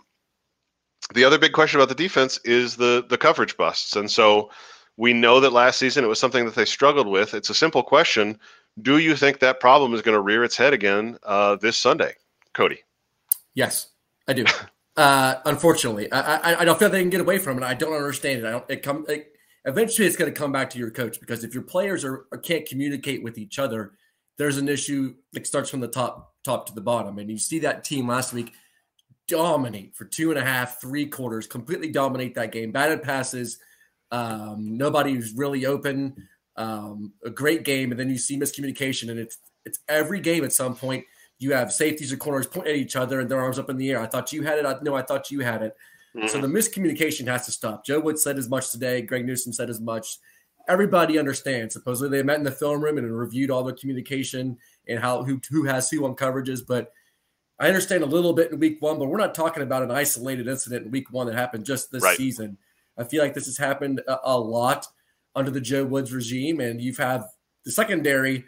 the 1.14 1.24
other 1.24 1.38
big 1.38 1.52
question 1.52 1.80
about 1.80 1.88
the 1.88 1.94
defense 1.94 2.38
is 2.44 2.76
the 2.76 3.04
the 3.08 3.18
coverage 3.18 3.56
busts, 3.56 3.96
and 3.96 4.10
so 4.10 4.50
we 4.96 5.12
know 5.12 5.40
that 5.40 5.52
last 5.52 5.78
season 5.78 6.04
it 6.04 6.08
was 6.08 6.18
something 6.18 6.44
that 6.44 6.54
they 6.54 6.64
struggled 6.64 7.06
with. 7.06 7.34
It's 7.34 7.50
a 7.50 7.54
simple 7.54 7.82
question. 7.82 8.38
Do 8.82 8.98
you 8.98 9.16
think 9.16 9.38
that 9.38 9.60
problem 9.60 9.94
is 9.94 10.02
going 10.02 10.16
to 10.16 10.20
rear 10.20 10.44
its 10.44 10.56
head 10.56 10.72
again 10.72 11.18
uh, 11.22 11.56
this 11.56 11.76
Sunday, 11.76 12.14
Cody? 12.54 12.80
Yes, 13.54 13.88
I 14.28 14.32
do. 14.32 14.44
uh, 14.96 15.36
unfortunately, 15.44 16.10
I, 16.12 16.36
I, 16.36 16.60
I, 16.60 16.64
don't 16.64 16.78
feel 16.78 16.90
they 16.90 17.00
can 17.00 17.10
get 17.10 17.20
away 17.20 17.38
from 17.38 17.58
it. 17.58 17.64
I 17.64 17.74
don't 17.74 17.94
understand 17.94 18.40
it. 18.40 18.46
I 18.46 18.50
don't. 18.50 18.64
It 18.68 18.82
come. 18.82 19.06
It, 19.08 19.32
eventually, 19.64 20.06
it's 20.06 20.16
going 20.16 20.32
to 20.32 20.38
come 20.38 20.52
back 20.52 20.70
to 20.70 20.78
your 20.78 20.90
coach 20.90 21.20
because 21.20 21.44
if 21.44 21.54
your 21.54 21.62
players 21.62 22.04
are 22.04 22.26
can't 22.42 22.66
communicate 22.66 23.22
with 23.22 23.38
each 23.38 23.58
other, 23.58 23.92
there's 24.38 24.58
an 24.58 24.68
issue 24.68 25.14
that 25.32 25.46
starts 25.46 25.70
from 25.70 25.80
the 25.80 25.88
top 25.88 26.34
top 26.44 26.66
to 26.66 26.74
the 26.74 26.80
bottom. 26.80 27.18
And 27.18 27.30
you 27.30 27.38
see 27.38 27.58
that 27.60 27.84
team 27.84 28.08
last 28.08 28.32
week 28.32 28.52
dominate 29.28 29.94
for 29.94 30.04
two 30.04 30.30
and 30.30 30.38
a 30.38 30.44
half, 30.44 30.80
three 30.80 31.06
quarters, 31.06 31.46
completely 31.46 31.90
dominate 31.90 32.34
that 32.34 32.52
game. 32.52 32.72
Batted 32.72 33.02
passes 33.02 33.58
um, 34.10 34.76
nobody's 34.76 35.32
really 35.34 35.66
open. 35.66 36.28
Um, 36.56 37.12
a 37.24 37.30
great 37.30 37.64
game, 37.64 37.90
and 37.90 38.00
then 38.00 38.08
you 38.08 38.18
see 38.18 38.38
miscommunication, 38.38 39.10
and 39.10 39.18
it's 39.18 39.38
it's 39.64 39.78
every 39.88 40.20
game 40.20 40.44
at 40.44 40.52
some 40.52 40.74
point. 40.74 41.04
You 41.38 41.52
have 41.52 41.72
safeties 41.72 42.12
or 42.12 42.16
corners 42.16 42.46
pointing 42.46 42.72
at 42.72 42.78
each 42.78 42.96
other 42.96 43.20
and 43.20 43.30
their 43.30 43.40
arms 43.40 43.58
up 43.58 43.68
in 43.68 43.76
the 43.76 43.90
air. 43.90 44.00
I 44.00 44.06
thought 44.06 44.32
you 44.32 44.42
had 44.42 44.58
it. 44.58 44.64
I, 44.64 44.76
no, 44.80 44.94
I 44.94 45.02
thought 45.02 45.30
you 45.30 45.40
had 45.40 45.60
it. 45.62 45.76
Mm-hmm. 46.16 46.28
So 46.28 46.40
the 46.40 46.46
miscommunication 46.46 47.26
has 47.26 47.44
to 47.44 47.52
stop. 47.52 47.84
Joe 47.84 48.00
Woods 48.00 48.22
said 48.22 48.38
as 48.38 48.48
much 48.48 48.70
today. 48.70 49.02
Greg 49.02 49.26
Newsome 49.26 49.52
said 49.52 49.68
as 49.68 49.80
much. 49.80 50.18
Everybody 50.66 51.18
understands. 51.18 51.74
Supposedly 51.74 52.16
they 52.16 52.24
met 52.24 52.38
in 52.38 52.44
the 52.44 52.50
film 52.50 52.82
room 52.82 52.96
and 52.96 53.18
reviewed 53.18 53.50
all 53.50 53.64
the 53.64 53.74
communication 53.74 54.56
and 54.88 54.98
how 54.98 55.24
who 55.24 55.40
who 55.50 55.64
has 55.64 55.90
who 55.90 56.06
on 56.06 56.14
coverages. 56.14 56.60
But 56.66 56.90
I 57.58 57.68
understand 57.68 58.02
a 58.02 58.06
little 58.06 58.32
bit 58.32 58.52
in 58.52 58.58
week 58.58 58.82
one, 58.82 58.98
but 58.98 59.06
we're 59.06 59.18
not 59.18 59.34
talking 59.34 59.62
about 59.62 59.82
an 59.82 59.90
isolated 59.90 60.46
incident 60.46 60.86
in 60.86 60.90
week 60.90 61.10
one 61.10 61.26
that 61.26 61.34
happened 61.34 61.64
just 61.64 61.90
this 61.90 62.02
right. 62.02 62.16
season. 62.16 62.58
I 62.98 63.04
feel 63.04 63.22
like 63.22 63.34
this 63.34 63.46
has 63.46 63.56
happened 63.56 64.00
a, 64.06 64.18
a 64.24 64.38
lot 64.38 64.86
under 65.34 65.50
the 65.50 65.60
Joe 65.60 65.84
Woods 65.84 66.12
regime, 66.12 66.60
and 66.60 66.80
you've 66.80 66.98
had 66.98 67.22
the 67.64 67.70
secondary, 67.70 68.44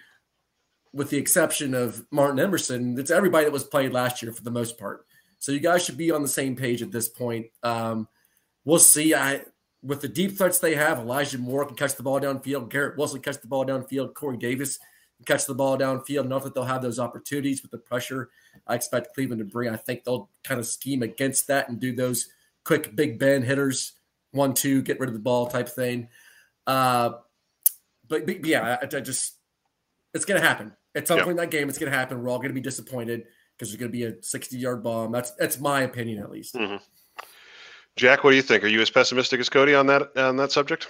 with 0.93 1.11
the 1.11 1.19
exception 1.19 1.75
of 1.75 2.05
Martin 2.11 2.41
Emerson, 2.41 2.99
it's 2.99 3.11
everybody 3.11 3.45
that 3.45 3.53
was 3.53 3.65
played 3.65 3.93
last 3.93 4.23
year 4.23 4.33
for 4.33 4.43
the 4.43 4.51
most 4.51 4.79
part. 4.79 5.07
So 5.39 5.53
you 5.53 5.61
guys 5.61 5.85
should 5.85 5.97
be 5.97 6.11
on 6.11 6.23
the 6.23 6.29
same 6.29 6.57
page 6.57 6.83
at 6.83 6.91
this 6.91 7.09
point. 7.09 7.47
Um, 7.63 8.09
we'll 8.65 8.79
see. 8.79 9.15
I 9.15 9.43
with 9.83 10.01
the 10.01 10.09
deep 10.09 10.37
threats 10.37 10.59
they 10.59 10.75
have, 10.75 10.99
Elijah 10.99 11.39
Moore 11.39 11.65
can 11.65 11.77
catch 11.77 11.95
the 11.95 12.03
ball 12.03 12.21
downfield. 12.21 12.69
Garrett 12.69 12.99
Wilson 12.99 13.21
catch 13.21 13.41
the 13.41 13.47
ball 13.47 13.65
downfield. 13.65 14.15
Corey 14.15 14.37
Davis 14.37 14.79
can 15.17 15.25
catch 15.25 15.47
the 15.47 15.55
ball 15.55 15.79
downfield. 15.79 16.27
Not 16.27 16.43
that 16.45 16.55
they'll 16.55 16.65
have 16.65 16.83
those 16.83 16.99
opportunities 16.99 17.63
with 17.63 17.71
the 17.71 17.79
pressure 17.79 18.31
I 18.67 18.75
expect 18.75 19.15
Cleveland 19.15 19.41
to 19.41 19.45
bring. 19.45 19.69
I 19.69 19.77
think 19.77 20.05
they'll 20.05 20.29
kind 20.45 20.61
of 20.61 20.67
scheme 20.67 21.03
against 21.03 21.47
that 21.49 21.69
and 21.69 21.79
do 21.79 21.95
those 21.95 22.29
quick 22.65 22.95
Big 22.95 23.19
Ben 23.19 23.43
hitters 23.43 23.93
one 24.33 24.55
two, 24.55 24.83
get 24.83 25.01
rid 25.01 25.09
of 25.09 25.15
the 25.15 25.21
ball 25.21 25.47
type 25.47 25.69
thing. 25.69 26.09
Uh, 26.67 27.13
but, 28.09 28.27
but 28.27 28.45
yeah, 28.45 28.79
I, 28.81 28.85
I, 28.85 29.01
just 29.01 29.37
it's 30.15 30.25
gonna 30.25 30.41
happen 30.41 30.73
at 30.95 31.09
some 31.09 31.19
yep. 31.19 31.25
point 31.27 31.39
in 31.39 31.45
that 31.45 31.51
game. 31.51 31.69
It's 31.69 31.79
gonna 31.79 31.91
happen. 31.91 32.23
We're 32.23 32.31
all 32.31 32.39
gonna 32.39 32.55
be 32.55 32.61
disappointed 32.61 33.25
because 33.57 33.71
there's 33.71 33.81
gonna 33.81 33.91
be 33.91 34.05
a 34.05 34.23
60 34.23 34.57
yard 34.57 34.83
bomb. 34.83 35.13
That's 35.13 35.31
that's 35.33 35.59
my 35.59 35.83
opinion 35.83 36.23
at 36.23 36.31
least. 36.31 36.55
Mm-hmm. 36.55 36.77
Jack, 37.97 38.23
what 38.23 38.31
do 38.31 38.37
you 38.37 38.43
think? 38.43 38.63
Are 38.63 38.69
you 38.69 38.81
as 38.81 38.91
pessimistic 38.91 39.41
as 39.41 39.49
Cody 39.49 39.75
on 39.75 39.87
that 39.87 40.17
on 40.17 40.37
that 40.37 40.53
subject? 40.53 40.89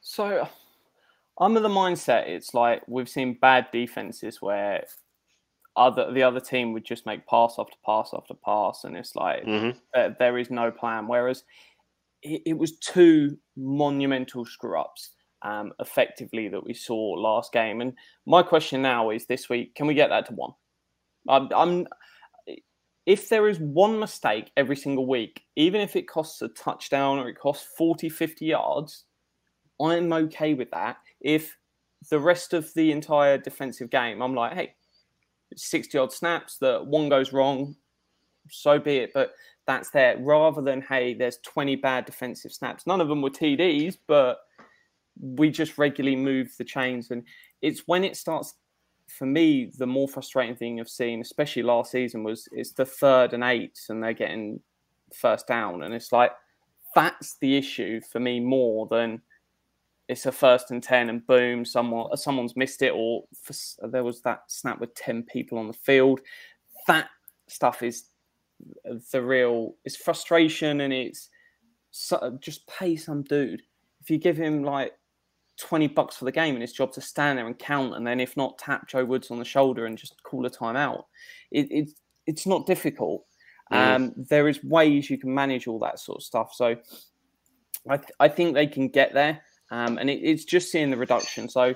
So, 0.00 0.48
I'm 1.38 1.56
of 1.56 1.62
the 1.62 1.68
mindset 1.68 2.28
it's 2.28 2.54
like 2.54 2.82
we've 2.86 3.08
seen 3.08 3.38
bad 3.40 3.68
defenses 3.72 4.40
where 4.40 4.84
other 5.76 6.12
the 6.12 6.22
other 6.22 6.40
team 6.40 6.72
would 6.72 6.84
just 6.84 7.06
make 7.06 7.26
pass 7.26 7.56
after 7.58 7.76
pass 7.84 8.10
after 8.14 8.34
pass, 8.34 8.84
and 8.84 8.96
it's 8.96 9.16
like 9.16 9.44
mm-hmm. 9.44 10.12
there 10.18 10.38
is 10.38 10.50
no 10.50 10.70
plan. 10.70 11.08
Whereas 11.08 11.44
it, 12.22 12.42
it 12.46 12.58
was 12.58 12.78
two 12.78 13.36
monumental 13.56 14.44
screw 14.44 14.80
ups. 14.80 15.10
Um, 15.42 15.72
effectively 15.78 16.48
that 16.48 16.64
we 16.64 16.72
saw 16.72 16.96
last 16.96 17.52
game. 17.52 17.82
And 17.82 17.92
my 18.24 18.42
question 18.42 18.80
now 18.80 19.10
is 19.10 19.26
this 19.26 19.50
week, 19.50 19.74
can 19.74 19.86
we 19.86 19.92
get 19.92 20.08
that 20.08 20.24
to 20.28 20.32
one? 20.32 20.52
I'm, 21.28 21.50
I'm, 21.54 21.86
if 23.04 23.28
there 23.28 23.46
is 23.46 23.58
one 23.58 23.98
mistake 23.98 24.50
every 24.56 24.76
single 24.76 25.06
week, 25.06 25.42
even 25.56 25.82
if 25.82 25.96
it 25.96 26.08
costs 26.08 26.40
a 26.40 26.48
touchdown 26.48 27.18
or 27.18 27.28
it 27.28 27.38
costs 27.38 27.68
40, 27.76 28.08
50 28.08 28.46
yards, 28.46 29.04
I'm 29.80 30.12
okay 30.12 30.54
with 30.54 30.70
that. 30.70 30.96
If 31.20 31.54
the 32.10 32.20
rest 32.20 32.54
of 32.54 32.72
the 32.74 32.92
entire 32.92 33.38
defensive 33.38 33.90
game, 33.90 34.22
I'm 34.22 34.34
like, 34.34 34.54
hey, 34.54 34.74
60 35.56 35.98
odd 35.98 36.12
snaps 36.12 36.58
that 36.58 36.86
one 36.86 37.08
goes 37.08 37.32
wrong, 37.32 37.76
so 38.50 38.78
be 38.78 38.98
it. 38.98 39.12
But 39.14 39.32
that's 39.66 39.90
there 39.90 40.16
rather 40.18 40.60
than, 40.60 40.82
hey, 40.82 41.14
there's 41.14 41.38
20 41.38 41.76
bad 41.76 42.04
defensive 42.04 42.52
snaps. 42.52 42.86
None 42.86 43.00
of 43.00 43.08
them 43.08 43.22
were 43.22 43.30
TDs, 43.30 43.96
but 44.06 44.40
we 45.20 45.50
just 45.50 45.78
regularly 45.78 46.16
move 46.16 46.52
the 46.58 46.64
chains. 46.64 47.10
And 47.10 47.24
it's 47.62 47.82
when 47.86 48.04
it 48.04 48.16
starts, 48.16 48.54
for 49.08 49.26
me, 49.26 49.70
the 49.78 49.86
more 49.86 50.08
frustrating 50.08 50.56
thing 50.56 50.80
of 50.80 50.88
seeing, 50.88 51.20
especially 51.20 51.62
last 51.62 51.92
season, 51.92 52.24
was 52.24 52.48
it's 52.52 52.72
the 52.72 52.84
third 52.84 53.32
and 53.32 53.44
eight 53.44 53.78
and 53.88 54.02
they're 54.02 54.12
getting 54.12 54.60
first 55.14 55.46
down. 55.46 55.82
And 55.82 55.94
it's 55.94 56.12
like, 56.12 56.32
that's 56.94 57.36
the 57.40 57.56
issue 57.56 58.00
for 58.12 58.20
me 58.20 58.40
more 58.40 58.86
than 58.86 59.20
it's 60.08 60.26
a 60.26 60.32
first 60.32 60.70
and 60.70 60.82
10 60.82 61.08
and 61.08 61.26
boom 61.26 61.64
someone 61.64 62.14
someone's 62.16 62.56
missed 62.56 62.82
it 62.82 62.92
or 62.94 63.24
for, 63.42 63.54
there 63.88 64.04
was 64.04 64.20
that 64.22 64.42
snap 64.48 64.80
with 64.80 64.94
10 64.94 65.24
people 65.24 65.58
on 65.58 65.66
the 65.66 65.72
field. 65.72 66.20
That 66.86 67.08
stuff 67.48 67.82
is 67.82 68.04
the 69.12 69.22
real 69.22 69.74
it's 69.84 69.96
frustration 69.96 70.82
and 70.82 70.92
it's 70.92 71.28
so, 71.90 72.38
just 72.40 72.66
pay 72.66 72.96
some 72.96 73.22
dude. 73.22 73.62
If 74.00 74.10
you 74.10 74.18
give 74.18 74.36
him 74.36 74.64
like 74.64 74.92
20 75.58 75.88
bucks 75.88 76.16
for 76.16 76.24
the 76.24 76.32
game 76.32 76.54
and 76.54 76.62
his 76.62 76.72
job 76.72 76.92
to 76.92 77.00
stand 77.00 77.38
there 77.38 77.46
and 77.46 77.58
count 77.58 77.94
and 77.94 78.06
then 78.06 78.18
if 78.18 78.36
not 78.36 78.58
tap 78.58 78.88
joe 78.88 79.04
woods 79.04 79.30
on 79.30 79.38
the 79.38 79.44
shoulder 79.44 79.86
and 79.86 79.96
just 79.96 80.20
call 80.24 80.44
a 80.46 80.50
timeout 80.50 81.04
it, 81.52 81.68
it 81.70 81.90
it's 82.26 82.46
not 82.46 82.66
difficult. 82.66 83.24
Um, 83.70 84.12
there 84.16 84.48
is 84.48 84.62
ways 84.62 85.10
you 85.10 85.18
can 85.18 85.34
manage 85.34 85.66
all 85.66 85.78
that 85.80 85.98
sort 85.98 86.18
of 86.18 86.22
stuff. 86.22 86.52
So 86.54 86.76
I, 87.88 87.96
th- 87.96 88.12
I 88.20 88.28
think 88.28 88.54
they 88.54 88.66
can 88.66 88.88
get 88.88 89.14
there 89.14 89.40
um, 89.70 89.98
and 89.98 90.10
it, 90.10 90.20
it's 90.22 90.44
just 90.44 90.70
seeing 90.70 90.90
the 90.90 90.96
reduction. 90.96 91.48
So 91.48 91.74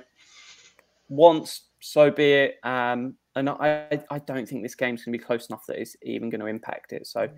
once, 1.09 1.62
so 1.80 2.11
be 2.11 2.32
it. 2.32 2.57
Um, 2.62 3.14
and 3.36 3.49
I, 3.49 4.03
I 4.11 4.18
don't 4.18 4.49
think 4.49 4.62
this 4.62 4.74
game's 4.74 5.05
going 5.05 5.12
to 5.12 5.18
be 5.18 5.24
close 5.24 5.49
enough 5.49 5.66
that 5.66 5.80
it's 5.80 5.97
even 6.03 6.30
going 6.30 6.41
to 6.41 6.47
impact 6.47 6.93
it. 6.93 7.07
So 7.07 7.28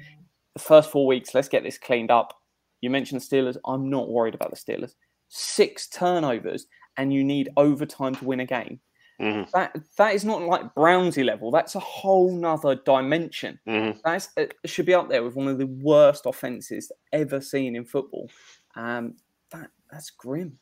the 0.54 0.60
first 0.60 0.90
four 0.90 1.06
weeks, 1.06 1.34
let's 1.34 1.48
get 1.48 1.62
this 1.62 1.78
cleaned 1.78 2.10
up. 2.10 2.36
You 2.80 2.90
mentioned 2.90 3.20
the 3.20 3.24
Steelers. 3.24 3.56
I'm 3.66 3.90
not 3.90 4.08
worried 4.08 4.34
about 4.34 4.50
the 4.50 4.56
Steelers. 4.56 4.94
Six 5.28 5.88
turnovers, 5.88 6.66
and 6.96 7.12
you 7.12 7.22
need 7.22 7.50
overtime 7.56 8.14
to 8.16 8.24
win 8.24 8.40
a 8.40 8.46
game. 8.46 8.80
Mm-hmm. 9.20 9.50
That 9.52 9.76
that 9.98 10.14
is 10.14 10.24
not 10.24 10.42
like 10.42 10.74
Brownsy 10.74 11.24
level. 11.24 11.50
That's 11.50 11.74
a 11.74 11.80
whole 11.80 12.32
nother 12.32 12.76
dimension. 12.76 13.60
Mm-hmm. 13.68 13.98
That's 14.02 14.30
it 14.36 14.54
should 14.64 14.86
be 14.86 14.94
up 14.94 15.10
there 15.10 15.22
with 15.22 15.36
one 15.36 15.46
of 15.46 15.58
the 15.58 15.66
worst 15.66 16.24
offenses 16.24 16.90
ever 17.12 17.40
seen 17.40 17.76
in 17.76 17.84
football. 17.84 18.30
Um, 18.74 19.16
that 19.52 19.70
that's 19.92 20.10
grim. 20.10 20.58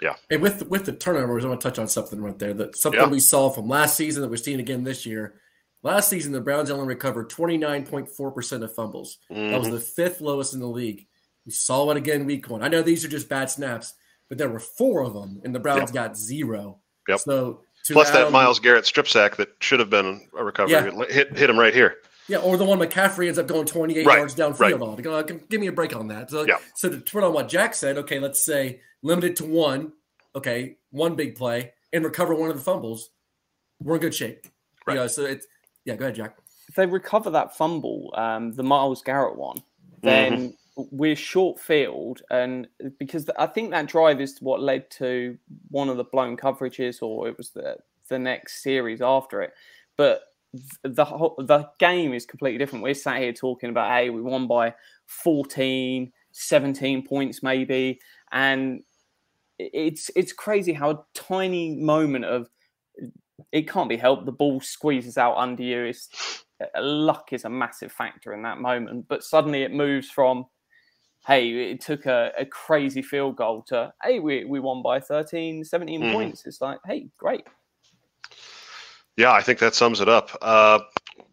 Yeah. 0.00 0.14
And 0.30 0.40
with 0.40 0.66
with 0.68 0.86
the 0.86 0.92
turnovers, 0.92 1.44
I 1.44 1.48
want 1.48 1.60
to 1.60 1.68
touch 1.68 1.78
on 1.78 1.88
something 1.88 2.20
right 2.20 2.38
there. 2.38 2.54
That 2.54 2.76
something 2.76 3.00
yeah. 3.00 3.08
we 3.08 3.20
saw 3.20 3.50
from 3.50 3.68
last 3.68 3.96
season 3.96 4.22
that 4.22 4.30
we're 4.30 4.36
seeing 4.36 4.60
again 4.60 4.84
this 4.84 5.04
year. 5.04 5.34
Last 5.82 6.10
season, 6.10 6.32
the 6.32 6.42
Browns 6.42 6.70
only 6.70 6.86
recovered 6.86 7.30
29.4% 7.30 8.62
of 8.62 8.74
fumbles. 8.74 9.18
Mm-hmm. 9.30 9.50
That 9.50 9.58
was 9.58 9.68
mm-hmm. 9.68 9.76
the 9.76 9.80
fifth 9.80 10.20
lowest 10.20 10.52
in 10.52 10.60
the 10.60 10.66
league. 10.66 11.06
We 11.46 11.52
saw 11.52 11.90
it 11.90 11.96
again 11.96 12.26
week 12.26 12.50
one. 12.50 12.62
I 12.62 12.68
know 12.68 12.82
these 12.82 13.02
are 13.02 13.08
just 13.08 13.30
bad 13.30 13.48
snaps, 13.48 13.94
but 14.28 14.36
there 14.36 14.50
were 14.50 14.60
four 14.60 15.02
of 15.02 15.14
them, 15.14 15.40
and 15.42 15.54
the 15.54 15.58
Browns 15.58 15.90
yep. 15.90 15.92
got 15.92 16.18
zero. 16.18 16.80
Yep. 17.08 17.20
So 17.20 17.62
plus 17.88 18.10
that 18.10 18.30
Myles 18.30 18.60
Garrett 18.60 18.86
strip 18.86 19.08
sack 19.08 19.36
that 19.36 19.48
should 19.60 19.80
have 19.80 19.90
been 19.90 20.28
a 20.36 20.44
recovery 20.44 20.74
yeah. 20.74 21.04
hit 21.08 21.36
hit 21.36 21.50
him 21.50 21.58
right 21.58 21.74
here. 21.74 21.96
Yeah, 22.30 22.38
or 22.38 22.56
the 22.56 22.64
one 22.64 22.78
McCaffrey 22.78 23.26
ends 23.26 23.40
up 23.40 23.48
going 23.48 23.66
28 23.66 24.06
right, 24.06 24.18
yards 24.18 24.36
downfield 24.36 24.60
right. 24.60 24.74
on. 24.80 24.96
Go, 25.02 25.20
give 25.24 25.60
me 25.60 25.66
a 25.66 25.72
break 25.72 25.96
on 25.96 26.06
that. 26.08 26.30
So, 26.30 26.46
yeah. 26.46 26.58
so 26.76 26.88
to 26.88 27.00
turn 27.00 27.24
on 27.24 27.32
what 27.32 27.48
Jack 27.48 27.74
said, 27.74 27.98
okay, 27.98 28.20
let's 28.20 28.44
say 28.44 28.80
limited 29.02 29.34
to 29.36 29.44
one, 29.44 29.94
okay, 30.36 30.76
one 30.90 31.16
big 31.16 31.34
play 31.34 31.72
and 31.92 32.04
recover 32.04 32.32
one 32.32 32.48
of 32.48 32.56
the 32.56 32.62
fumbles, 32.62 33.10
we're 33.80 33.96
in 33.96 34.00
good 34.00 34.14
shape. 34.14 34.46
Right. 34.86 34.94
You 34.94 35.00
know, 35.00 35.06
so 35.08 35.24
it's 35.24 35.48
yeah. 35.84 35.96
Go 35.96 36.04
ahead, 36.04 36.14
Jack. 36.14 36.36
If 36.68 36.76
they 36.76 36.86
recover 36.86 37.30
that 37.30 37.56
fumble, 37.56 38.14
um, 38.16 38.52
the 38.52 38.62
Myles 38.62 39.02
Garrett 39.02 39.36
one, 39.36 39.60
then 40.02 40.50
mm-hmm. 40.76 40.82
we're 40.92 41.16
short 41.16 41.58
field, 41.58 42.22
and 42.30 42.68
because 43.00 43.28
I 43.40 43.46
think 43.46 43.72
that 43.72 43.86
drive 43.86 44.20
is 44.20 44.38
what 44.40 44.62
led 44.62 44.88
to 44.92 45.36
one 45.68 45.88
of 45.88 45.96
the 45.96 46.04
blown 46.04 46.36
coverages, 46.36 47.02
or 47.02 47.26
it 47.26 47.36
was 47.36 47.50
the 47.50 47.76
the 48.08 48.20
next 48.20 48.62
series 48.62 49.02
after 49.02 49.42
it. 49.42 49.52
But 49.96 50.22
the 50.82 51.04
whole, 51.04 51.36
the 51.38 51.68
game 51.78 52.12
is 52.12 52.26
completely 52.26 52.58
different. 52.58 52.82
We're 52.82 52.94
sat 52.94 53.20
here 53.20 53.32
talking 53.32 53.70
about, 53.70 53.90
hey, 53.90 54.10
we 54.10 54.20
won 54.20 54.46
by 54.46 54.74
14, 55.06 56.12
17 56.32 57.06
points 57.06 57.42
maybe, 57.42 58.00
and 58.32 58.82
it's 59.58 60.10
it's 60.16 60.32
crazy 60.32 60.72
how 60.72 60.90
a 60.90 61.04
tiny 61.14 61.76
moment 61.76 62.24
of 62.24 62.48
it 63.52 63.68
can't 63.68 63.88
be 63.88 63.96
helped. 63.96 64.26
The 64.26 64.32
ball 64.32 64.60
squeezes 64.60 65.18
out 65.18 65.36
under 65.36 65.62
you. 65.62 65.84
It's, 65.84 66.44
luck 66.78 67.32
is 67.32 67.44
a 67.44 67.50
massive 67.50 67.92
factor 67.92 68.32
in 68.32 68.42
that 68.42 68.58
moment, 68.58 69.06
but 69.08 69.22
suddenly 69.22 69.62
it 69.62 69.72
moves 69.72 70.10
from 70.10 70.46
hey, 71.26 71.72
it 71.72 71.80
took 71.80 72.06
a, 72.06 72.32
a 72.38 72.46
crazy 72.46 73.02
field 73.02 73.36
goal 73.36 73.62
to 73.68 73.92
hey, 74.02 74.20
we, 74.20 74.44
we 74.44 74.60
won 74.60 74.82
by 74.82 75.00
13, 75.00 75.64
17 75.64 76.00
mm. 76.00 76.12
points. 76.12 76.46
It's 76.46 76.60
like, 76.60 76.78
hey, 76.86 77.08
great. 77.18 77.44
Yeah, 79.20 79.32
I 79.32 79.42
think 79.42 79.58
that 79.58 79.74
sums 79.74 80.00
it 80.00 80.08
up. 80.08 80.30
Uh, 80.40 80.78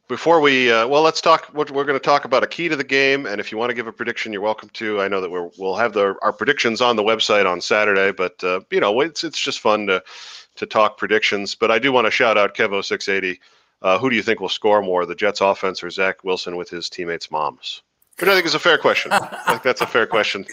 before 0.09 0.41
we, 0.41 0.69
uh, 0.69 0.85
well, 0.89 1.03
let's 1.03 1.21
talk. 1.21 1.49
We're, 1.53 1.71
we're 1.71 1.85
going 1.85 1.97
to 1.97 2.03
talk 2.03 2.25
about 2.25 2.43
a 2.43 2.47
key 2.47 2.67
to 2.67 2.75
the 2.75 2.83
game, 2.83 3.25
and 3.25 3.39
if 3.39 3.49
you 3.49 3.57
want 3.57 3.69
to 3.69 3.73
give 3.73 3.88
a 3.88 3.93
prediction, 3.93 4.33
you're 4.33 4.41
welcome 4.41 4.67
to. 4.73 4.99
I 4.99 5.07
know 5.07 5.21
that 5.21 5.31
we're, 5.31 5.49
we'll 5.57 5.77
have 5.77 5.93
the, 5.93 6.15
our 6.21 6.33
predictions 6.33 6.81
on 6.81 6.97
the 6.97 7.01
website 7.01 7.49
on 7.49 7.61
Saturday, 7.61 8.11
but 8.11 8.43
uh, 8.43 8.59
you 8.71 8.81
know, 8.81 8.99
it's 8.99 9.23
it's 9.23 9.39
just 9.39 9.61
fun 9.61 9.88
to 9.88 10.03
to 10.57 10.65
talk 10.65 10.97
predictions. 10.97 11.55
But 11.55 11.71
I 11.71 11.79
do 11.79 11.93
want 11.93 12.07
to 12.07 12.11
shout 12.11 12.38
out 12.38 12.55
Kevo 12.55 12.83
six 12.83 13.07
eighty. 13.07 13.39
Uh, 13.81 13.97
who 13.97 14.09
do 14.09 14.17
you 14.17 14.21
think 14.21 14.41
will 14.41 14.49
score 14.49 14.81
more, 14.81 15.05
the 15.05 15.15
Jets 15.15 15.39
offense 15.39 15.81
or 15.81 15.89
Zach 15.89 16.25
Wilson 16.25 16.57
with 16.57 16.69
his 16.69 16.89
teammates' 16.89 17.31
moms? 17.31 17.83
Which 18.20 18.30
I 18.30 18.34
think 18.34 18.47
is 18.47 18.55
a 18.55 18.59
fair 18.59 18.80
question. 18.80 19.11
I 19.11 19.43
think 19.47 19.61
that's 19.61 19.82
a 19.82 19.86
fair 19.86 20.07
question, 20.07 20.45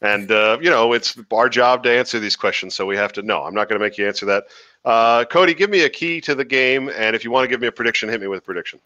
and 0.00 0.30
uh, 0.30 0.58
you 0.62 0.70
know, 0.70 0.94
it's 0.94 1.18
our 1.30 1.50
job 1.50 1.82
to 1.82 1.90
answer 1.90 2.18
these 2.18 2.36
questions, 2.36 2.74
so 2.74 2.86
we 2.86 2.96
have 2.96 3.12
to. 3.14 3.22
know. 3.22 3.42
I'm 3.42 3.54
not 3.54 3.68
going 3.68 3.78
to 3.78 3.84
make 3.84 3.98
you 3.98 4.06
answer 4.06 4.24
that. 4.26 4.44
Uh, 4.84 5.24
Cody, 5.26 5.52
give 5.52 5.68
me 5.68 5.82
a 5.82 5.90
key 5.90 6.22
to 6.22 6.34
the 6.34 6.44
game, 6.44 6.88
and 6.88 7.14
if 7.14 7.22
you 7.22 7.30
want 7.30 7.44
to 7.44 7.48
give 7.48 7.60
me 7.60 7.66
a 7.66 7.72
prediction, 7.72 8.08
hit 8.08 8.20
me 8.20 8.28
with 8.28 8.38
a 8.38 8.42
prediction. 8.42 8.80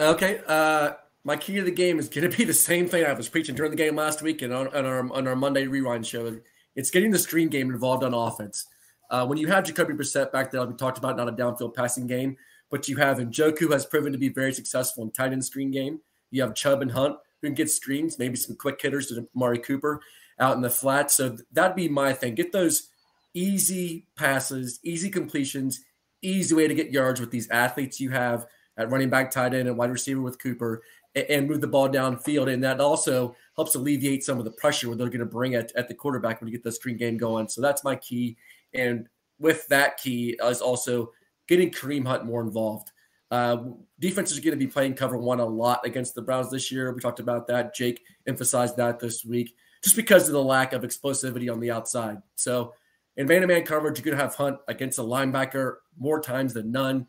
Okay. 0.00 0.40
Uh, 0.46 0.92
my 1.24 1.36
key 1.36 1.56
to 1.56 1.62
the 1.62 1.70
game 1.70 1.98
is 1.98 2.08
going 2.08 2.28
to 2.30 2.34
be 2.34 2.44
the 2.44 2.54
same 2.54 2.88
thing 2.88 3.04
I 3.04 3.12
was 3.12 3.28
preaching 3.28 3.54
during 3.54 3.70
the 3.70 3.76
game 3.76 3.94
last 3.94 4.22
week 4.22 4.40
and 4.40 4.52
on, 4.52 4.68
on 4.68 4.86
our 4.86 5.12
on 5.12 5.28
our 5.28 5.36
Monday 5.36 5.66
rewind 5.66 6.06
show. 6.06 6.38
It's 6.74 6.90
getting 6.90 7.10
the 7.10 7.18
screen 7.18 7.48
game 7.48 7.70
involved 7.70 8.02
on 8.02 8.14
offense. 8.14 8.66
Uh, 9.10 9.26
when 9.26 9.36
you 9.36 9.48
have 9.48 9.64
Jacoby 9.64 9.92
Brissett 9.92 10.32
back 10.32 10.50
there, 10.50 10.60
like 10.60 10.70
we 10.70 10.76
talked 10.76 10.96
about, 10.96 11.16
not 11.16 11.28
a 11.28 11.32
downfield 11.32 11.74
passing 11.74 12.06
game, 12.06 12.36
but 12.70 12.88
you 12.88 12.96
have 12.96 13.18
Njoku 13.18 13.70
has 13.72 13.84
proven 13.84 14.12
to 14.12 14.18
be 14.18 14.28
very 14.28 14.52
successful 14.52 15.04
in 15.04 15.10
tight 15.10 15.32
end 15.32 15.44
screen 15.44 15.70
game. 15.70 16.00
You 16.30 16.42
have 16.42 16.54
Chubb 16.54 16.80
and 16.80 16.92
Hunt 16.92 17.16
who 17.40 17.48
can 17.48 17.54
get 17.54 17.70
screens, 17.70 18.18
maybe 18.18 18.36
some 18.36 18.56
quick 18.56 18.80
hitters 18.80 19.08
to 19.08 19.28
Amari 19.34 19.58
Cooper 19.58 20.00
out 20.38 20.56
in 20.56 20.62
the 20.62 20.70
flat. 20.70 21.10
So 21.10 21.36
that'd 21.52 21.76
be 21.76 21.88
my 21.88 22.12
thing. 22.12 22.34
Get 22.34 22.52
those 22.52 22.88
easy 23.34 24.06
passes, 24.16 24.80
easy 24.82 25.10
completions, 25.10 25.84
easy 26.22 26.54
way 26.54 26.68
to 26.68 26.74
get 26.74 26.90
yards 26.90 27.20
with 27.20 27.30
these 27.30 27.48
athletes 27.50 28.00
you 28.00 28.10
have 28.10 28.46
at 28.76 28.90
running 28.90 29.10
back, 29.10 29.30
tight 29.30 29.54
end, 29.54 29.68
and 29.68 29.76
wide 29.76 29.90
receiver 29.90 30.20
with 30.20 30.38
Cooper, 30.38 30.82
and, 31.14 31.48
move 31.48 31.60
the 31.60 31.66
ball 31.66 31.88
downfield. 31.88 32.52
And 32.52 32.62
that 32.64 32.80
also 32.80 33.34
helps 33.56 33.74
alleviate 33.74 34.24
some 34.24 34.38
of 34.38 34.44
the 34.44 34.52
pressure 34.52 34.94
they're 34.94 35.08
going 35.08 35.18
to 35.20 35.26
bring 35.26 35.54
at, 35.54 35.72
at 35.76 35.88
the 35.88 35.94
quarterback 35.94 36.40
when 36.40 36.48
you 36.48 36.52
get 36.52 36.62
the 36.62 36.72
screen 36.72 36.96
game 36.96 37.16
going. 37.16 37.48
So 37.48 37.60
that's 37.60 37.84
my 37.84 37.96
key. 37.96 38.36
And 38.74 39.08
with 39.38 39.66
that 39.68 39.96
key 39.96 40.38
is 40.42 40.60
also 40.60 41.12
getting 41.48 41.70
Kareem 41.70 42.06
Hunt 42.06 42.24
more 42.24 42.42
involved. 42.42 42.92
Uh, 43.30 43.58
defenses 43.98 44.38
are 44.38 44.40
going 44.40 44.58
to 44.58 44.64
be 44.64 44.70
playing 44.70 44.94
cover 44.94 45.16
one 45.16 45.40
a 45.40 45.44
lot 45.44 45.86
against 45.86 46.14
the 46.14 46.22
Browns 46.22 46.50
this 46.50 46.72
year. 46.72 46.92
We 46.92 47.00
talked 47.00 47.20
about 47.20 47.46
that. 47.46 47.74
Jake 47.74 48.02
emphasized 48.26 48.76
that 48.76 48.98
this 48.98 49.24
week 49.24 49.54
just 49.82 49.96
because 49.96 50.26
of 50.28 50.32
the 50.32 50.42
lack 50.42 50.72
of 50.72 50.82
explosivity 50.82 51.50
on 51.50 51.60
the 51.60 51.70
outside. 51.70 52.18
So 52.34 52.74
in 53.16 53.26
man 53.26 53.42
to 53.42 53.46
man 53.46 53.64
coverage, 53.64 53.98
you're 53.98 54.04
going 54.04 54.16
to 54.16 54.22
have 54.22 54.34
Hunt 54.34 54.58
against 54.68 54.98
a 54.98 55.02
linebacker 55.02 55.76
more 55.98 56.20
times 56.20 56.54
than 56.54 56.72
none. 56.72 57.06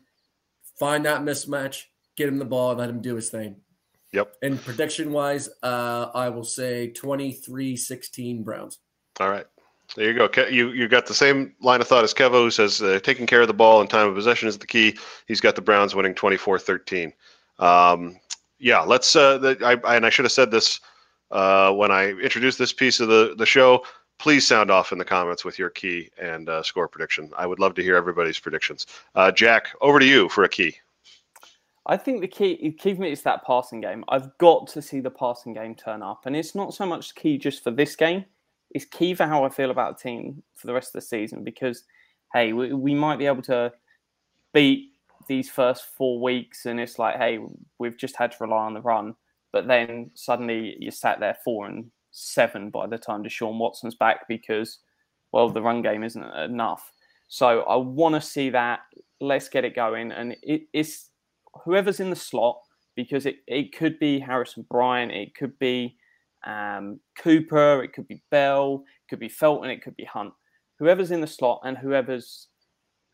Find 0.78 1.04
that 1.04 1.22
mismatch, 1.22 1.84
get 2.16 2.28
him 2.28 2.38
the 2.38 2.44
ball, 2.44 2.70
and 2.70 2.80
let 2.80 2.88
him 2.88 3.00
do 3.00 3.14
his 3.14 3.30
thing. 3.30 3.56
Yep. 4.12 4.36
And 4.42 4.60
prediction 4.60 5.12
wise, 5.12 5.48
uh, 5.62 6.08
I 6.14 6.28
will 6.28 6.44
say 6.44 6.88
23 6.88 7.76
16 7.76 8.42
Browns. 8.42 8.78
All 9.20 9.30
right. 9.30 9.46
There 9.96 10.10
you 10.10 10.14
go. 10.14 10.28
You 10.46 10.70
you 10.70 10.88
got 10.88 11.06
the 11.06 11.14
same 11.14 11.54
line 11.60 11.80
of 11.80 11.88
thought 11.88 12.04
as 12.04 12.14
Kevo, 12.14 12.44
who 12.44 12.50
says 12.50 12.80
uh, 12.80 12.98
taking 13.02 13.26
care 13.26 13.42
of 13.42 13.48
the 13.48 13.54
ball 13.54 13.80
and 13.80 13.90
time 13.90 14.08
of 14.08 14.14
possession 14.14 14.48
is 14.48 14.58
the 14.58 14.66
key. 14.66 14.96
He's 15.26 15.40
got 15.40 15.54
the 15.54 15.62
Browns 15.62 15.94
winning 15.94 16.14
24 16.14 16.58
13. 16.58 17.12
Um, 17.58 18.18
yeah, 18.58 18.80
let's. 18.80 19.14
Uh, 19.14 19.38
the, 19.38 19.58
I, 19.62 19.96
and 19.96 20.06
I 20.06 20.10
should 20.10 20.24
have 20.24 20.32
said 20.32 20.50
this 20.50 20.80
uh, 21.30 21.72
when 21.72 21.90
I 21.90 22.10
introduced 22.12 22.58
this 22.58 22.72
piece 22.72 23.00
of 23.00 23.08
the, 23.08 23.34
the 23.36 23.46
show 23.46 23.84
please 24.22 24.46
sound 24.46 24.70
off 24.70 24.92
in 24.92 24.98
the 24.98 25.04
comments 25.04 25.44
with 25.44 25.58
your 25.58 25.68
key 25.68 26.08
and 26.16 26.48
uh, 26.48 26.62
score 26.62 26.86
prediction. 26.86 27.28
I 27.36 27.44
would 27.44 27.58
love 27.58 27.74
to 27.74 27.82
hear 27.82 27.96
everybody's 27.96 28.38
predictions. 28.38 28.86
Uh, 29.16 29.32
Jack, 29.32 29.70
over 29.80 29.98
to 29.98 30.06
you 30.06 30.28
for 30.28 30.44
a 30.44 30.48
key. 30.48 30.76
I 31.86 31.96
think 31.96 32.20
the 32.20 32.28
key, 32.28 32.70
key 32.78 32.94
for 32.94 33.00
me 33.00 33.10
is 33.10 33.22
that 33.22 33.44
passing 33.44 33.80
game. 33.80 34.04
I've 34.08 34.38
got 34.38 34.68
to 34.68 34.80
see 34.80 35.00
the 35.00 35.10
passing 35.10 35.54
game 35.54 35.74
turn 35.74 36.02
up, 36.02 36.26
and 36.26 36.36
it's 36.36 36.54
not 36.54 36.72
so 36.72 36.86
much 36.86 37.16
key 37.16 37.36
just 37.36 37.64
for 37.64 37.72
this 37.72 37.96
game. 37.96 38.24
It's 38.72 38.84
key 38.84 39.14
for 39.14 39.26
how 39.26 39.44
I 39.44 39.48
feel 39.48 39.70
about 39.70 39.98
the 39.98 40.02
team 40.02 40.42
for 40.56 40.66
the 40.66 40.74
rest 40.74 40.88
of 40.88 41.00
the 41.00 41.06
season 41.06 41.44
because 41.44 41.84
hey, 42.32 42.52
we, 42.52 42.72
we 42.72 42.94
might 42.94 43.18
be 43.18 43.26
able 43.26 43.42
to 43.42 43.72
beat 44.52 44.90
these 45.28 45.48
first 45.48 45.84
four 45.96 46.20
weeks, 46.20 46.66
and 46.66 46.80
it's 46.80 46.98
like, 46.98 47.16
hey, 47.16 47.38
we've 47.78 47.96
just 47.96 48.16
had 48.16 48.32
to 48.32 48.38
rely 48.40 48.64
on 48.64 48.74
the 48.74 48.80
run. 48.80 49.14
But 49.52 49.68
then 49.68 50.10
suddenly 50.14 50.76
you 50.78 50.90
sat 50.90 51.20
there 51.20 51.36
four 51.44 51.66
and 51.66 51.90
seven 52.10 52.70
by 52.70 52.86
the 52.86 52.98
time 52.98 53.22
Deshaun 53.22 53.58
Watson's 53.58 53.94
back 53.94 54.26
because, 54.28 54.78
well, 55.32 55.50
the 55.50 55.62
run 55.62 55.82
game 55.82 56.02
isn't 56.02 56.22
enough. 56.22 56.90
So 57.28 57.62
I 57.62 57.76
want 57.76 58.14
to 58.14 58.20
see 58.20 58.50
that. 58.50 58.80
Let's 59.20 59.48
get 59.48 59.64
it 59.64 59.76
going. 59.76 60.10
And 60.10 60.36
it, 60.42 60.62
it's 60.72 61.10
whoever's 61.64 62.00
in 62.00 62.10
the 62.10 62.16
slot 62.16 62.58
because 62.96 63.26
it, 63.26 63.36
it 63.46 63.76
could 63.76 63.98
be 63.98 64.18
Harrison 64.18 64.66
Bryant, 64.70 65.12
it 65.12 65.34
could 65.34 65.58
be 65.58 65.96
um, 66.44 67.00
Cooper, 67.18 67.82
it 67.82 67.92
could 67.92 68.08
be 68.08 68.22
Bell, 68.30 68.84
it 68.86 69.10
could 69.10 69.20
be 69.20 69.28
Felton, 69.28 69.70
it 69.70 69.82
could 69.82 69.96
be 69.96 70.04
Hunt. 70.04 70.32
Whoever's 70.78 71.10
in 71.10 71.20
the 71.20 71.26
slot 71.26 71.60
and 71.64 71.78
whoever's 71.78 72.48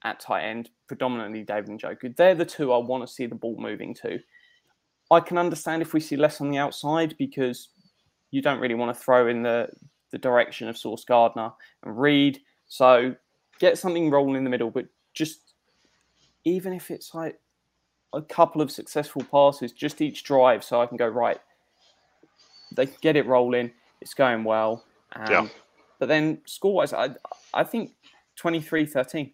at 0.04 0.20
tight 0.20 0.44
end, 0.44 0.70
predominantly 0.86 1.42
David 1.42 1.70
and 1.70 1.80
Njoku, 1.80 2.16
they're 2.16 2.34
the 2.34 2.44
two 2.44 2.72
I 2.72 2.78
want 2.78 3.06
to 3.06 3.12
see 3.12 3.26
the 3.26 3.34
ball 3.34 3.56
moving 3.58 3.94
to. 4.02 4.18
I 5.10 5.20
can 5.20 5.38
understand 5.38 5.82
if 5.82 5.94
we 5.94 6.00
see 6.00 6.16
less 6.16 6.40
on 6.40 6.50
the 6.50 6.58
outside 6.58 7.14
because 7.18 7.68
you 8.30 8.42
don't 8.42 8.60
really 8.60 8.74
want 8.74 8.94
to 8.94 9.02
throw 9.02 9.26
in 9.28 9.42
the, 9.42 9.68
the 10.10 10.18
direction 10.18 10.68
of 10.68 10.76
Sauce 10.76 11.04
Gardner 11.04 11.50
and 11.82 11.98
Reed. 11.98 12.40
So 12.66 13.14
get 13.58 13.78
something 13.78 14.10
rolling 14.10 14.36
in 14.36 14.44
the 14.44 14.50
middle, 14.50 14.70
but 14.70 14.86
just 15.14 15.54
even 16.44 16.72
if 16.72 16.90
it's 16.90 17.14
like 17.14 17.38
a 18.14 18.22
couple 18.22 18.62
of 18.62 18.70
successful 18.70 19.22
passes 19.30 19.72
just 19.72 20.00
each 20.00 20.24
drive 20.24 20.64
so 20.64 20.80
I 20.80 20.86
can 20.86 20.96
go, 20.96 21.06
right, 21.08 21.38
they 22.72 22.86
get 23.00 23.16
it 23.16 23.26
rolling, 23.26 23.70
it's 24.00 24.14
going 24.14 24.44
well. 24.44 24.84
Um, 25.14 25.30
yeah. 25.30 25.48
But 25.98 26.08
then 26.08 26.40
score 26.46 26.74
wise, 26.74 26.92
I, 26.92 27.10
I 27.54 27.64
think 27.64 27.92
23 28.36 28.86
13. 28.86 29.32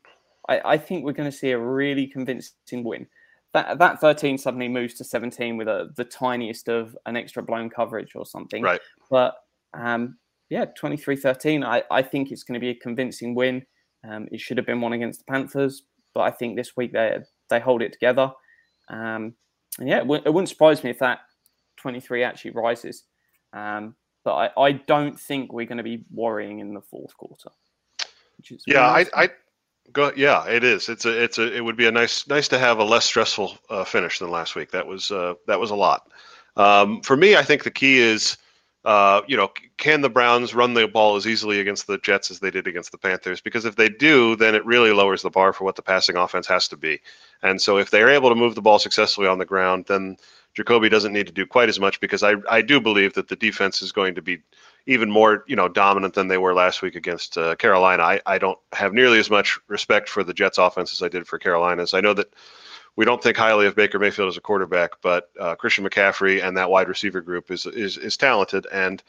I, 0.49 0.61
I 0.65 0.79
think 0.79 1.05
we're 1.05 1.13
going 1.13 1.31
to 1.31 1.37
see 1.37 1.51
a 1.51 1.59
really 1.59 2.07
convincing 2.07 2.85
win. 2.85 3.07
That, 3.53 3.79
that 3.79 4.01
13 4.01 4.37
suddenly 4.37 4.69
moves 4.69 4.95
to 4.95 5.05
17 5.05 5.57
with 5.57 5.69
a, 5.69 5.91
the 5.97 6.05
tiniest 6.05 6.69
of 6.69 6.97
an 7.07 7.17
extra 7.17 7.43
blown 7.43 7.71
coverage 7.71 8.17
or 8.17 8.27
something. 8.27 8.63
Right. 8.63 8.81
But 9.11 9.37
um, 9.75 10.17
yeah, 10.51 10.67
23 10.77 11.17
13, 11.17 11.65
I, 11.65 11.83
I 11.91 12.03
think 12.03 12.33
it's 12.33 12.43
going 12.43 12.55
to 12.55 12.61
be 12.61 12.71
a 12.71 12.75
convincing 12.75 13.35
win. 13.35 13.65
Um, 14.09 14.29
it 14.33 14.41
should 14.41 14.57
have 14.57 14.67
been 14.67 14.81
one 14.81 14.93
against 14.93 15.21
the 15.21 15.33
Panthers, 15.33 15.85
but 16.15 16.23
I 16.23 16.31
think 16.31 16.57
this 16.57 16.77
week 16.77 16.93
they 16.93 17.19
they 17.49 17.61
hold 17.61 17.83
it 17.83 17.93
together. 17.93 18.33
Um, 18.89 19.35
and 19.79 19.89
yeah, 19.89 19.99
it, 19.99 20.01
w- 20.01 20.23
it, 20.25 20.33
wouldn't 20.33 20.49
surprise 20.49 20.85
me 20.85 20.91
if 20.91 20.99
that 20.99 21.21
23 21.79 22.23
actually 22.23 22.51
rises. 22.53 23.05
Um, 23.55 23.95
but 24.25 24.35
I, 24.35 24.61
I 24.61 24.73
don't 24.73 25.19
think 25.19 25.53
we're 25.53 25.67
going 25.67 25.79
to 25.79 25.85
be 25.85 26.05
worrying 26.13 26.59
in 26.59 26.75
the 26.75 26.81
fourth 26.81 27.17
quarter. 27.17 27.51
yeah. 28.67 28.87
I, 28.87 29.07
I 29.15 29.29
go. 29.93 30.13
Yeah, 30.17 30.47
it 30.47 30.65
is. 30.65 30.89
It's 30.89 31.05
a. 31.05 31.23
It's 31.23 31.39
a. 31.39 31.55
It 31.55 31.65
would 31.65 31.77
be 31.77 31.87
a 31.87 31.93
nice, 31.93 32.27
nice 32.27 32.49
to 32.49 32.59
have 32.59 32.79
a 32.79 32.85
less 32.85 33.05
stressful 33.05 33.57
uh, 33.71 33.85
finish 33.85 34.19
than 34.19 34.31
last 34.31 34.57
week. 34.57 34.71
That 34.73 34.87
was. 34.87 35.11
Uh, 35.11 35.35
that 35.47 35.61
was 35.61 35.71
a 35.71 35.77
lot. 35.77 36.11
Um, 36.57 37.01
for 37.03 37.17
me, 37.17 37.37
I 37.37 37.43
think 37.43 37.65
the 37.65 37.71
key 37.71 37.99
is 37.99 38.37
uh, 38.85 39.23
you 39.27 39.37
know, 39.37 39.51
can 39.79 40.03
the 40.03 40.11
Browns 40.11 40.55
run 40.55 40.75
the 40.75 40.87
ball 40.87 41.17
as 41.17 41.27
easily 41.27 41.59
against 41.59 41.87
the 41.87 41.97
Jets 41.99 42.31
as 42.31 42.41
they 42.41 42.51
did 42.51 42.67
against 42.67 42.93
the 42.93 42.99
Panthers? 42.99 43.41
Because 43.41 43.65
if 43.65 43.77
they 43.77 43.89
do, 43.89 44.37
then 44.37 44.55
it 44.55 44.65
really 44.67 44.93
lowers 44.93 45.23
the 45.23 45.31
bar 45.31 45.55
for 45.55 45.65
what 45.65 45.77
the 45.77 45.83
passing 45.83 46.17
offense 46.17 46.47
has 46.47 46.69
to 46.69 46.77
be. 46.77 47.01
And 47.43 47.61
so 47.61 47.79
if 47.79 47.91
they're 47.91 48.11
able 48.11 48.29
to 48.29 48.35
move 48.35 48.55
the 48.55 48.63
ball 48.63 48.79
successfully 48.79 49.27
on 49.27 49.39
the 49.39 49.47
ground, 49.47 49.87
then 49.89 50.19
Jacoby 50.55 50.89
doesn't 50.89 51.13
need 51.13 51.27
to 51.27 51.33
do 51.33 51.47
quite 51.47 51.69
as 51.69 51.81
much 51.81 52.01
because 52.01 52.23
I, 52.23 52.35
I 52.49 52.63
do 52.63 52.81
believe 52.81 53.15
that 53.15 53.29
the 53.29 53.37
defense 53.37 53.83
is 53.83 53.93
going 53.93 54.15
to 54.15 54.23
be 54.23 54.41
even 54.87 55.11
more 55.11 55.45
you 55.47 55.57
know 55.57 55.69
dominant 55.69 56.15
than 56.15 56.29
they 56.29 56.39
were 56.39 56.55
last 56.55 56.81
week 56.81 56.95
against 56.95 57.37
uh, 57.37 57.57
Carolina. 57.57 58.03
I, 58.03 58.21
I 58.27 58.39
don't 58.39 58.59
have 58.73 58.93
nearly 58.93 59.19
as 59.19 59.31
much 59.31 59.59
respect 59.69 60.09
for 60.09 60.23
the 60.23 60.35
Jets 60.35 60.59
offense 60.59 60.93
as 60.93 61.03
I 61.03 61.09
did 61.09 61.27
for 61.27 61.39
Carolina's. 61.39 61.93
I 61.95 62.01
know 62.01 62.15
that 62.15 62.33
we 62.97 63.05
don't 63.05 63.23
think 63.23 63.37
highly 63.37 63.67
of 63.67 63.75
Baker 63.75 63.99
Mayfield 63.99 64.29
as 64.29 64.37
a 64.37 64.41
quarterback, 64.41 64.93
but 65.03 65.31
uh, 65.41 65.57
Christian 65.57 65.85
McCaffrey 65.85 66.43
and 66.47 66.57
that 66.57 66.71
wide 66.71 66.89
receiver 66.89 67.21
group 67.21 67.51
is 67.51 67.67
is 67.67 67.99
is 67.99 68.17
talented, 68.17 68.67
and 68.73 69.03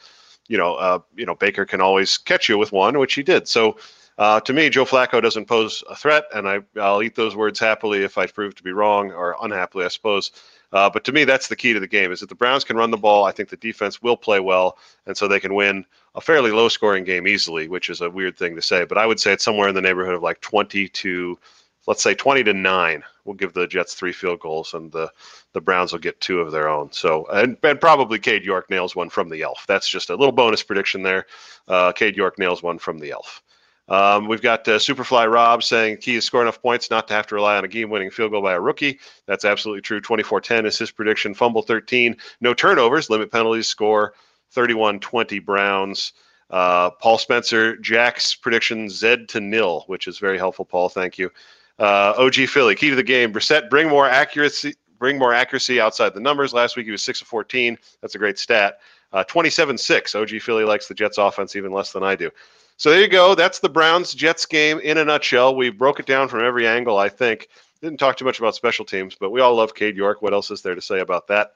you 0.48 0.58
know, 0.58 0.76
uh, 0.76 1.00
you 1.16 1.26
know, 1.26 1.36
Baker 1.36 1.66
can 1.66 1.82
always 1.82 2.18
catch 2.18 2.50
you 2.50 2.58
with 2.58 2.72
one, 2.72 2.98
which 2.98 3.14
he 3.14 3.24
did. 3.24 3.48
So. 3.48 3.78
Uh, 4.18 4.40
to 4.40 4.54
me, 4.54 4.70
Joe 4.70 4.86
Flacco 4.86 5.22
doesn't 5.22 5.46
pose 5.46 5.84
a 5.90 5.96
threat, 5.98 6.24
and 6.34 6.48
I, 6.48 6.62
I'll 6.80 7.04
eat 7.04 7.16
those 7.16 7.36
words 7.36 7.60
happily 7.60 8.02
if 8.02 8.18
I 8.18 8.28
prove 8.28 8.56
to 8.56 8.64
be 8.64 8.72
wrong 8.72 9.12
or 9.12 9.36
unhappily, 9.42 9.84
I 9.84 9.90
suppose. 9.90 10.32
Uh, 10.76 10.90
but 10.90 11.06
to 11.06 11.14
me, 11.14 11.24
that's 11.24 11.48
the 11.48 11.56
key 11.56 11.72
to 11.72 11.80
the 11.80 11.88
game: 11.88 12.12
is 12.12 12.20
that 12.20 12.28
the 12.28 12.36
Browns 12.36 12.66
can 12.66 12.76
run 12.76 12.92
the 12.92 12.98
ball. 12.98 13.24
I 13.24 13.32
think 13.32 13.48
the 13.48 13.56
defense 13.56 14.02
will 14.02 14.18
play 14.18 14.42
well, 14.42 14.78
and 15.06 15.16
so 15.16 15.26
they 15.26 15.40
can 15.40 15.56
win 15.56 15.86
a 16.16 16.22
fairly 16.22 16.52
low-scoring 16.52 17.06
game 17.06 17.28
easily, 17.28 17.70
which 17.70 17.90
is 17.90 18.02
a 18.02 18.10
weird 18.10 18.38
thing 18.38 18.58
to 18.58 18.62
say. 18.62 18.84
But 18.84 18.98
I 18.98 19.06
would 19.06 19.20
say 19.20 19.32
it's 19.32 19.44
somewhere 19.44 19.70
in 19.70 19.76
the 19.76 19.82
neighborhood 19.82 20.16
of 20.16 20.22
like 20.22 20.42
20 20.42 20.90
to 20.90 21.40
let's 21.88 22.02
say 22.02 22.14
20 22.16 22.44
to 22.44 22.54
9 22.54 23.04
we'll 23.26 23.36
give 23.36 23.54
the 23.54 23.68
jets 23.68 23.94
three 23.94 24.12
field 24.12 24.40
goals 24.40 24.74
and 24.74 24.92
the 24.92 25.08
the 25.54 25.62
browns 25.62 25.92
will 25.92 26.00
get 26.00 26.20
two 26.20 26.40
of 26.40 26.52
their 26.52 26.68
own 26.68 26.92
so 26.92 27.26
and, 27.28 27.58
and 27.62 27.80
probably 27.80 28.18
cade 28.18 28.44
york 28.44 28.70
nails 28.72 28.96
one 28.96 29.10
from 29.10 29.30
the 29.30 29.44
elf 29.44 29.66
that's 29.68 29.88
just 29.88 30.10
a 30.10 30.16
little 30.16 30.32
bonus 30.32 30.64
prediction 30.64 31.04
there 31.04 31.26
uh, 31.68 31.92
cade 31.92 32.18
york 32.18 32.40
nails 32.40 32.64
one 32.64 32.80
from 32.80 32.98
the 32.98 33.12
elf 33.12 33.44
um, 33.88 34.28
we've 34.28 34.42
got 34.42 34.68
uh, 34.68 34.80
Superfly 34.80 35.32
Rob 35.32 35.64
saying 35.64 35.98
key 35.98 36.16
is 36.16 36.26
score 36.26 36.42
enough 36.42 36.62
points 36.62 36.90
not 36.90 37.08
to 37.08 37.14
have 37.14 37.28
to 37.28 37.36
rely 37.36 37.58
on 37.58 37.66
a 37.66 37.68
game 37.68 37.90
winning 37.90 38.10
field 38.10 38.32
goal 38.32 38.42
by 38.42 38.54
a 38.54 38.60
rookie. 38.60 39.00
That's 39.28 39.46
absolutely 39.46 39.82
true. 39.82 40.02
24 40.02 40.42
10 40.42 40.66
is 40.66 40.78
his 40.78 40.92
prediction. 40.92 41.36
Fumble 41.36 41.62
13. 41.62 42.18
No 42.42 42.54
turnovers, 42.54 43.10
limit 43.10 43.32
penalties, 43.32 43.68
score 43.68 44.14
31 44.52 45.00
20 45.00 45.40
Browns. 45.40 46.14
Uh, 46.50 46.90
Paul 46.92 47.18
Spencer, 47.18 47.76
Jack's 47.78 48.34
prediction 48.36 48.90
Z 48.90 49.26
to 49.28 49.40
nil, 49.40 49.84
which 49.88 50.08
is 50.08 50.20
very 50.20 50.38
helpful, 50.38 50.66
Paul. 50.66 50.90
Thank 50.90 51.18
you. 51.18 51.32
Uh, 51.78 52.14
OG 52.18 52.48
Philly, 52.48 52.76
key 52.76 52.90
to 52.90 52.96
the 52.96 53.04
game. 53.04 53.34
Brissett, 53.34 53.70
bring 53.70 53.88
more 53.88 54.08
accuracy. 54.08 54.76
Bring 54.98 55.20
more 55.20 55.34
accuracy 55.34 55.82
outside 55.82 56.14
the 56.14 56.22
numbers. 56.22 56.54
Last 56.54 56.78
week 56.78 56.86
he 56.86 56.92
was 56.92 57.04
six 57.04 57.22
of 57.22 57.28
fourteen. 57.28 57.78
That's 58.02 58.16
a 58.16 58.18
great 58.18 58.40
stat. 58.40 58.80
Uh, 59.14 59.24
27-6. 59.24 60.20
OG 60.20 60.42
Philly 60.42 60.66
likes 60.66 60.88
the 60.88 60.94
Jets 60.94 61.18
offense 61.18 61.56
even 61.56 61.72
less 61.72 61.94
than 61.94 62.04
I 62.04 62.16
do. 62.16 62.30
So 62.78 62.90
there 62.90 63.02
you 63.02 63.08
go. 63.08 63.36
That's 63.36 63.60
the 63.60 63.70
Browns 63.70 64.14
Jets 64.14 64.46
game 64.46 64.80
in 64.80 64.98
a 64.98 65.06
nutshell. 65.06 65.56
We 65.56 65.70
broke 65.70 66.00
it 66.00 66.06
down 66.06 66.28
from 66.28 66.44
every 66.44 66.68
angle. 66.68 66.98
I 66.98 67.10
think 67.10 67.48
didn't 67.82 68.00
talk 68.00 68.18
too 68.18 68.26
much 68.26 68.40
about 68.40 68.56
special 68.56 68.86
teams, 68.86 69.16
but 69.16 69.32
we 69.32 69.42
all 69.42 69.56
love 69.56 69.76
Cade 69.76 69.96
York. 69.96 70.22
What 70.22 70.34
else 70.34 70.52
is 70.52 70.62
there 70.62 70.76
to 70.76 70.82
say 70.82 71.00
about 71.00 71.28
that? 71.28 71.54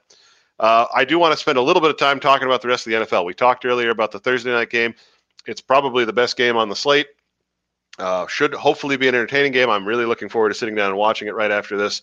Uh, 0.58 0.86
I 0.94 1.04
do 1.04 1.18
want 1.18 1.32
to 1.32 1.38
spend 1.38 1.58
a 1.58 1.62
little 1.62 1.80
bit 1.80 1.90
of 1.90 1.96
time 1.96 2.20
talking 2.20 2.46
about 2.46 2.62
the 2.62 2.68
rest 2.68 2.86
of 2.86 2.92
the 2.92 2.98
NFL. 2.98 3.24
We 3.24 3.34
talked 3.34 3.64
earlier 3.64 3.90
about 3.90 4.12
the 4.12 4.18
Thursday 4.18 4.50
night 4.50 4.70
game. 4.70 4.94
It's 5.46 5.60
probably 5.60 6.04
the 6.04 6.12
best 6.12 6.36
game 6.36 6.56
on 6.56 6.68
the 6.68 6.76
slate. 6.76 7.08
Uh, 7.98 8.26
should 8.26 8.54
hopefully 8.54 8.96
be 8.96 9.08
an 9.08 9.14
entertaining 9.14 9.52
game. 9.52 9.68
I'm 9.68 9.86
really 9.86 10.04
looking 10.04 10.28
forward 10.28 10.50
to 10.50 10.54
sitting 10.54 10.74
down 10.74 10.90
and 10.90 10.98
watching 10.98 11.28
it 11.28 11.34
right 11.34 11.50
after 11.50 11.76
this. 11.76 12.02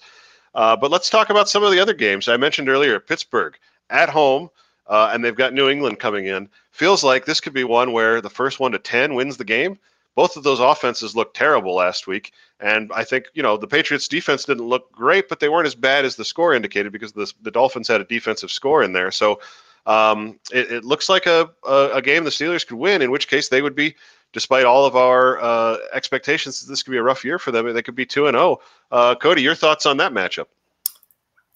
Uh, 0.53 0.75
but 0.75 0.91
let's 0.91 1.09
talk 1.09 1.29
about 1.29 1.49
some 1.49 1.63
of 1.63 1.71
the 1.71 1.79
other 1.79 1.93
games. 1.93 2.27
I 2.27 2.37
mentioned 2.37 2.69
earlier 2.69 2.99
Pittsburgh 2.99 3.55
at 3.89 4.09
home, 4.09 4.49
uh, 4.87 5.11
and 5.13 5.23
they've 5.23 5.35
got 5.35 5.53
New 5.53 5.69
England 5.69 5.99
coming 5.99 6.25
in. 6.27 6.49
Feels 6.71 7.03
like 7.03 7.25
this 7.25 7.39
could 7.39 7.53
be 7.53 7.63
one 7.63 7.91
where 7.91 8.21
the 8.21 8.29
first 8.29 8.59
one 8.59 8.71
to 8.71 8.79
10 8.79 9.13
wins 9.13 9.37
the 9.37 9.43
game. 9.43 9.77
Both 10.15 10.35
of 10.35 10.43
those 10.43 10.59
offenses 10.59 11.15
looked 11.15 11.35
terrible 11.35 11.75
last 11.75 12.07
week. 12.07 12.33
And 12.59 12.91
I 12.93 13.03
think, 13.03 13.25
you 13.33 13.43
know, 13.43 13.55
the 13.55 13.67
Patriots 13.67 14.07
defense 14.07 14.45
didn't 14.45 14.67
look 14.67 14.91
great, 14.91 15.29
but 15.29 15.39
they 15.39 15.49
weren't 15.49 15.67
as 15.67 15.75
bad 15.75 16.05
as 16.05 16.15
the 16.15 16.25
score 16.25 16.55
indicated 16.55 16.91
because 16.91 17.11
the, 17.11 17.31
the 17.43 17.51
Dolphins 17.51 17.87
had 17.87 18.01
a 18.01 18.05
defensive 18.05 18.51
score 18.51 18.81
in 18.81 18.93
there. 18.93 19.11
So 19.11 19.39
um, 19.85 20.39
it, 20.51 20.71
it, 20.71 20.85
looks 20.85 21.07
like 21.07 21.27
a, 21.27 21.49
a, 21.67 21.89
a 21.93 22.01
game 22.01 22.23
the 22.23 22.31
Steelers 22.31 22.65
could 22.65 22.77
win, 22.77 23.03
in 23.03 23.11
which 23.11 23.27
case 23.27 23.49
they 23.49 23.61
would 23.61 23.75
be 23.75 23.95
despite 24.33 24.65
all 24.65 24.85
of 24.85 24.95
our 24.95 25.39
uh, 25.41 25.77
expectations 25.93 26.65
this 26.65 26.83
could 26.83 26.91
be 26.91 26.97
a 26.97 27.03
rough 27.03 27.23
year 27.23 27.39
for 27.39 27.51
them, 27.51 27.71
they 27.73 27.81
could 27.81 27.95
be 27.95 28.05
2 28.05 28.27
and 28.27 28.35
0. 28.35 28.59
Uh, 28.91 29.15
Cody, 29.15 29.41
your 29.41 29.55
thoughts 29.55 29.85
on 29.85 29.97
that 29.97 30.11
matchup? 30.11 30.47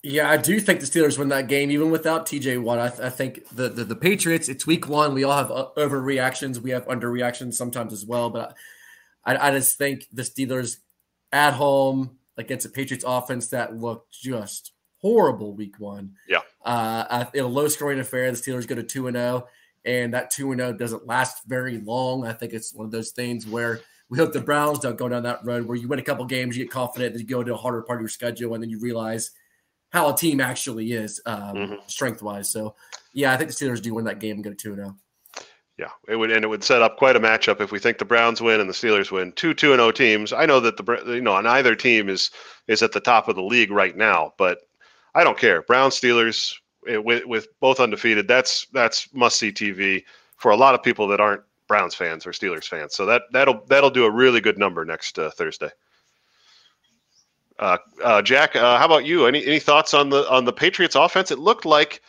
Yeah, 0.04 0.30
I 0.30 0.38
do 0.38 0.60
think 0.60 0.80
the 0.80 0.88
Steelers 0.88 1.20
win 1.20 1.30
that 1.30 1.48
game, 1.48 1.70
even 1.70 1.92
without 1.92 2.26
TJ 2.26 2.62
Watt. 2.62 2.80
I, 2.80 2.90
th- 2.90 3.02
I 3.02 3.10
think 3.10 3.48
the, 3.50 3.70
the, 3.70 3.84
the 3.84 3.96
Patriots. 3.96 4.50
It's 4.50 4.66
Week 4.66 4.88
One. 4.88 5.14
We 5.14 5.24
all 5.24 5.38
have 5.38 5.52
uh, 5.52 5.68
overreactions. 5.78 6.58
We 6.58 6.72
have 6.72 6.88
underreactions 6.88 7.54
sometimes 7.54 7.94
as 7.94 8.06
well. 8.06 8.30
But 8.32 8.56
I, 9.24 9.36
I 9.36 9.52
just 9.52 9.78
think 9.78 10.08
the 10.12 10.24
Steelers 10.24 10.78
at 11.32 11.54
home 11.54 12.18
against 12.38 12.66
a 12.66 12.70
Patriots 12.70 13.06
offense 13.08 13.48
that 13.50 13.78
looked 13.78 14.12
just 14.12 14.72
horrible 15.02 15.54
Week 15.54 15.80
One. 15.80 16.16
Yeah, 16.28 16.42
uh, 16.66 17.26
in 17.36 17.44
a 17.44 17.48
low 17.48 17.68
scoring 17.68 18.00
affair, 18.00 18.32
the 18.32 18.38
Steelers 18.38 18.68
go 18.68 18.76
to 18.76 18.84
two 18.84 19.08
and 19.08 19.16
zero. 19.16 19.46
Oh 19.46 19.50
and 19.86 20.14
that 20.14 20.32
2 20.32 20.52
and 20.52 20.62
0 20.62 20.74
doesn't 20.74 21.08
last 21.08 21.44
very 21.46 21.80
long. 21.80 22.26
I 22.26 22.34
think 22.34 22.54
it's 22.54 22.74
one 22.74 22.86
of 22.86 22.92
those 22.92 23.12
things 23.12 23.48
where 23.48 23.80
we 24.10 24.18
hope 24.18 24.34
the 24.34 24.42
Browns 24.42 24.80
don't 24.80 24.98
go 24.98 25.10
down 25.10 25.24
that 25.24 25.44
road 25.44 25.66
where 25.66 25.78
you 25.78 25.88
win 25.88 26.00
a 26.00 26.04
couple 26.04 26.26
games, 26.26 26.58
you 26.58 26.66
get 26.66 26.72
confident, 26.72 27.14
then 27.14 27.22
you 27.22 27.28
go 27.28 27.44
to 27.44 27.54
a 27.54 27.58
harder 27.58 27.82
part 27.82 28.00
of 28.00 28.02
your 28.02 28.10
schedule, 28.10 28.54
and 28.54 28.62
then 28.62 28.70
you 28.70 28.80
realize 28.80 29.32
how 29.92 30.14
a 30.14 30.16
team 30.16 30.42
actually 30.42 30.94
is 30.94 31.22
um, 31.26 31.56
mm-hmm. 31.56 31.76
strength 31.88 32.22
wise. 32.22 32.52
So, 32.52 32.76
yeah, 33.14 33.34
I 33.34 33.38
think 33.38 33.50
the 33.50 33.56
Steelers 33.56 33.82
do 33.82 33.94
win 33.94 34.06
that 34.06 34.20
game 34.20 34.36
and 34.36 34.44
go 34.44 34.50
to 34.50 34.56
2 34.56 34.76
0. 34.76 34.96
Yeah, 35.78 35.90
it 36.08 36.16
would, 36.16 36.32
and 36.32 36.44
it 36.44 36.48
would 36.48 36.64
set 36.64 36.82
up 36.82 36.98
quite 36.98 37.16
a 37.16 37.20
matchup 37.20 37.60
if 37.60 37.72
we 37.72 37.80
think 37.80 37.98
the 37.98 38.06
Browns 38.06 38.42
win 38.42 38.60
and 38.60 38.70
the 38.70 38.74
Steelers 38.74 39.12
win. 39.12 39.32
Two 39.32 39.54
two 39.54 39.72
and 39.72 39.80
zero 39.80 39.88
oh 39.88 39.92
teams. 39.92 40.32
I 40.32 40.46
know 40.46 40.60
that 40.60 40.78
the 40.78 41.02
you 41.08 41.22
know, 41.22 41.34
on 41.34 41.48
either 41.48 41.76
team 41.76 42.08
is 42.08 42.30
is 42.68 42.84
at 42.84 42.92
the 42.92 43.00
top 43.00 43.28
of 43.28 43.36
the 43.36 43.42
league 43.42 43.72
right 43.72 43.98
now, 43.98 44.34
but 44.38 44.60
I 45.16 45.24
don't 45.24 45.40
care. 45.40 45.64
Browns 45.64 46.00
Steelers 46.00 46.54
with 46.86 47.26
with 47.26 47.48
both 47.60 47.80
undefeated. 47.80 48.28
That's 48.28 48.68
that's 48.74 49.12
must 49.14 49.40
see 49.40 49.52
TV 49.52 50.04
for 50.38 50.52
a 50.52 50.56
lot 50.56 50.76
of 50.76 50.84
people 50.84 51.08
that 51.08 51.20
aren't 51.20 51.42
Browns 51.68 51.96
fans 51.96 52.28
or 52.28 52.32
Steelers 52.32 52.68
fans. 52.68 52.94
So 52.94 53.06
that 53.08 53.24
that'll 53.32 53.64
that'll 53.66 53.90
do 53.90 54.06
a 54.06 54.12
really 54.12 54.42
good 54.42 54.60
number 54.60 54.86
next 54.86 55.18
uh, 55.18 55.32
Thursday. 55.32 55.70
Uh, 57.62 57.78
uh, 58.04 58.22
Jack, 58.24 58.56
uh, 58.56 58.78
how 58.80 58.86
about 58.86 59.06
you? 59.06 59.28
Any 59.28 59.46
any 59.46 59.60
thoughts 59.60 59.94
on 59.94 60.10
the 60.10 60.30
on 60.30 60.46
the 60.46 60.54
Patriots 60.54 60.96
offense? 60.96 61.30
It 61.30 61.38
looked 61.38 61.64
like 61.64 62.02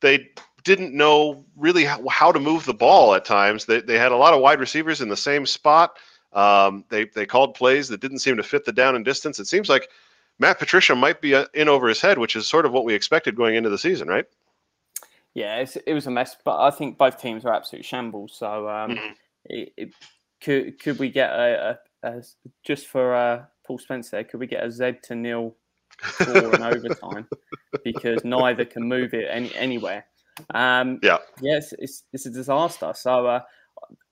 they 0.00 0.28
didn't 0.64 0.92
know 0.92 1.44
really 1.56 1.84
how, 1.84 2.06
how 2.08 2.32
to 2.32 2.40
move 2.40 2.64
the 2.64 2.74
ball 2.74 3.14
at 3.14 3.24
times. 3.24 3.66
They 3.66 3.80
they 3.80 3.96
had 3.96 4.10
a 4.10 4.16
lot 4.16 4.34
of 4.34 4.40
wide 4.40 4.58
receivers 4.58 5.00
in 5.00 5.08
the 5.08 5.16
same 5.16 5.46
spot. 5.46 5.96
Um, 6.32 6.84
they 6.88 7.04
they 7.04 7.26
called 7.26 7.54
plays 7.54 7.88
that 7.88 8.00
didn't 8.00 8.18
seem 8.18 8.36
to 8.36 8.42
fit 8.42 8.64
the 8.64 8.72
down 8.72 8.96
and 8.96 9.04
distance. 9.04 9.38
It 9.38 9.46
seems 9.46 9.68
like 9.68 9.88
Matt 10.40 10.58
Patricia 10.58 10.96
might 10.96 11.20
be 11.20 11.32
uh, 11.32 11.46
in 11.54 11.68
over 11.68 11.88
his 11.88 12.00
head, 12.00 12.18
which 12.18 12.34
is 12.34 12.48
sort 12.48 12.66
of 12.66 12.72
what 12.72 12.84
we 12.84 12.92
expected 12.92 13.36
going 13.36 13.54
into 13.54 13.70
the 13.70 13.78
season, 13.78 14.08
right? 14.08 14.26
Yeah, 15.34 15.64
it 15.86 15.94
was 15.94 16.08
a 16.08 16.10
mess, 16.10 16.36
but 16.44 16.60
I 16.60 16.70
think 16.70 16.98
both 16.98 17.20
teams 17.20 17.44
are 17.44 17.54
absolute 17.54 17.84
shambles. 17.84 18.32
So 18.34 18.68
um, 18.68 18.90
mm-hmm. 18.90 19.12
it, 19.44 19.72
it, 19.76 19.94
could 20.40 20.80
could 20.80 20.98
we 20.98 21.10
get 21.10 21.30
a, 21.30 21.78
a, 22.02 22.08
a 22.08 22.22
just 22.64 22.86
for 22.88 23.14
uh, 23.14 23.44
Paul 23.68 23.78
Spencer? 23.78 24.24
Could 24.24 24.40
we 24.40 24.46
get 24.46 24.64
a 24.64 24.70
Z 24.70 24.94
to 25.04 25.14
nil 25.14 25.54
for 26.00 26.54
an 26.54 26.62
overtime 26.62 27.28
because 27.84 28.24
neither 28.24 28.64
can 28.64 28.82
move 28.82 29.12
it 29.12 29.28
any, 29.30 29.54
anywhere? 29.54 30.06
Um, 30.54 30.98
yeah, 31.02 31.18
yes, 31.42 31.74
it's, 31.78 32.04
it's 32.14 32.24
a 32.24 32.30
disaster. 32.30 32.92
So 32.96 33.26
uh, 33.26 33.40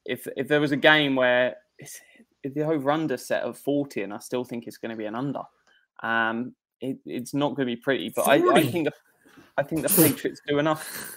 if 0.04 0.28
if 0.36 0.46
there 0.46 0.60
was 0.60 0.72
a 0.72 0.76
game 0.76 1.16
where 1.16 1.56
it's, 1.78 1.98
the 2.44 2.62
over 2.62 2.90
under 2.90 3.16
set 3.16 3.42
of 3.42 3.56
forty, 3.56 4.02
and 4.02 4.12
I 4.12 4.18
still 4.18 4.44
think 4.44 4.66
it's 4.66 4.76
going 4.76 4.90
to 4.90 4.96
be 4.96 5.06
an 5.06 5.14
under. 5.14 5.42
Um, 6.02 6.54
it, 6.82 6.98
it's 7.06 7.32
not 7.32 7.56
going 7.56 7.66
to 7.66 7.74
be 7.74 7.80
pretty, 7.80 8.12
but 8.14 8.28
I, 8.28 8.34
I, 8.34 8.62
think 8.62 8.84
the, 8.84 8.92
I 9.56 9.62
think 9.62 9.82
the 9.82 9.88
Patriots 9.88 10.42
do 10.46 10.58
enough. 10.58 11.16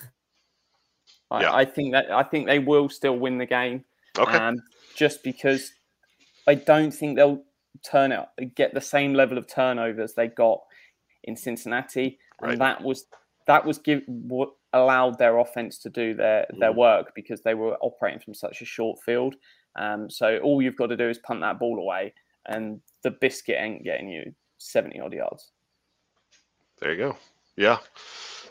I, 1.31 1.41
yeah. 1.41 1.53
I, 1.53 1.65
think 1.65 1.91
that 1.91 2.09
I 2.09 2.23
think 2.23 2.47
they 2.47 2.57
will 2.57 2.87
still 2.87 3.19
win 3.19 3.37
the 3.37 3.45
game. 3.45 3.83
Okay. 4.17 4.37
Um, 4.37 4.55
just 4.95 5.23
because 5.23 5.73
I 6.47 6.55
don't 6.55 6.91
think 6.91 7.17
they'll 7.17 7.43
turn 7.83 8.11
out 8.11 8.29
get 8.55 8.73
the 8.73 8.81
same 8.81 9.13
level 9.13 9.37
of 9.37 9.47
turnovers 9.47 10.13
they 10.13 10.27
got 10.27 10.61
in 11.23 11.35
Cincinnati, 11.35 12.19
right. 12.41 12.51
and 12.51 12.61
that 12.61 12.81
was 12.81 13.05
that 13.47 13.65
was 13.65 13.77
give 13.77 14.01
what 14.07 14.49
allowed 14.73 15.17
their 15.17 15.37
offense 15.39 15.77
to 15.79 15.89
do 15.89 16.13
their 16.13 16.45
their 16.59 16.71
mm. 16.71 16.77
work 16.77 17.11
because 17.15 17.41
they 17.41 17.53
were 17.53 17.75
operating 17.81 18.19
from 18.19 18.33
such 18.33 18.61
a 18.61 18.65
short 18.65 18.99
field. 19.03 19.35
Um, 19.77 20.09
so 20.09 20.39
all 20.39 20.61
you've 20.61 20.75
got 20.75 20.87
to 20.87 20.97
do 20.97 21.09
is 21.09 21.17
punt 21.19 21.41
that 21.41 21.59
ball 21.59 21.79
away, 21.79 22.13
and 22.47 22.81
the 23.03 23.11
biscuit 23.11 23.57
ain't 23.59 23.83
getting 23.83 24.09
you 24.09 24.33
70 24.57 24.99
odd 24.99 25.13
yards. 25.13 25.51
There 26.79 26.91
you 26.91 26.97
go. 26.97 27.17
Yeah. 27.55 27.77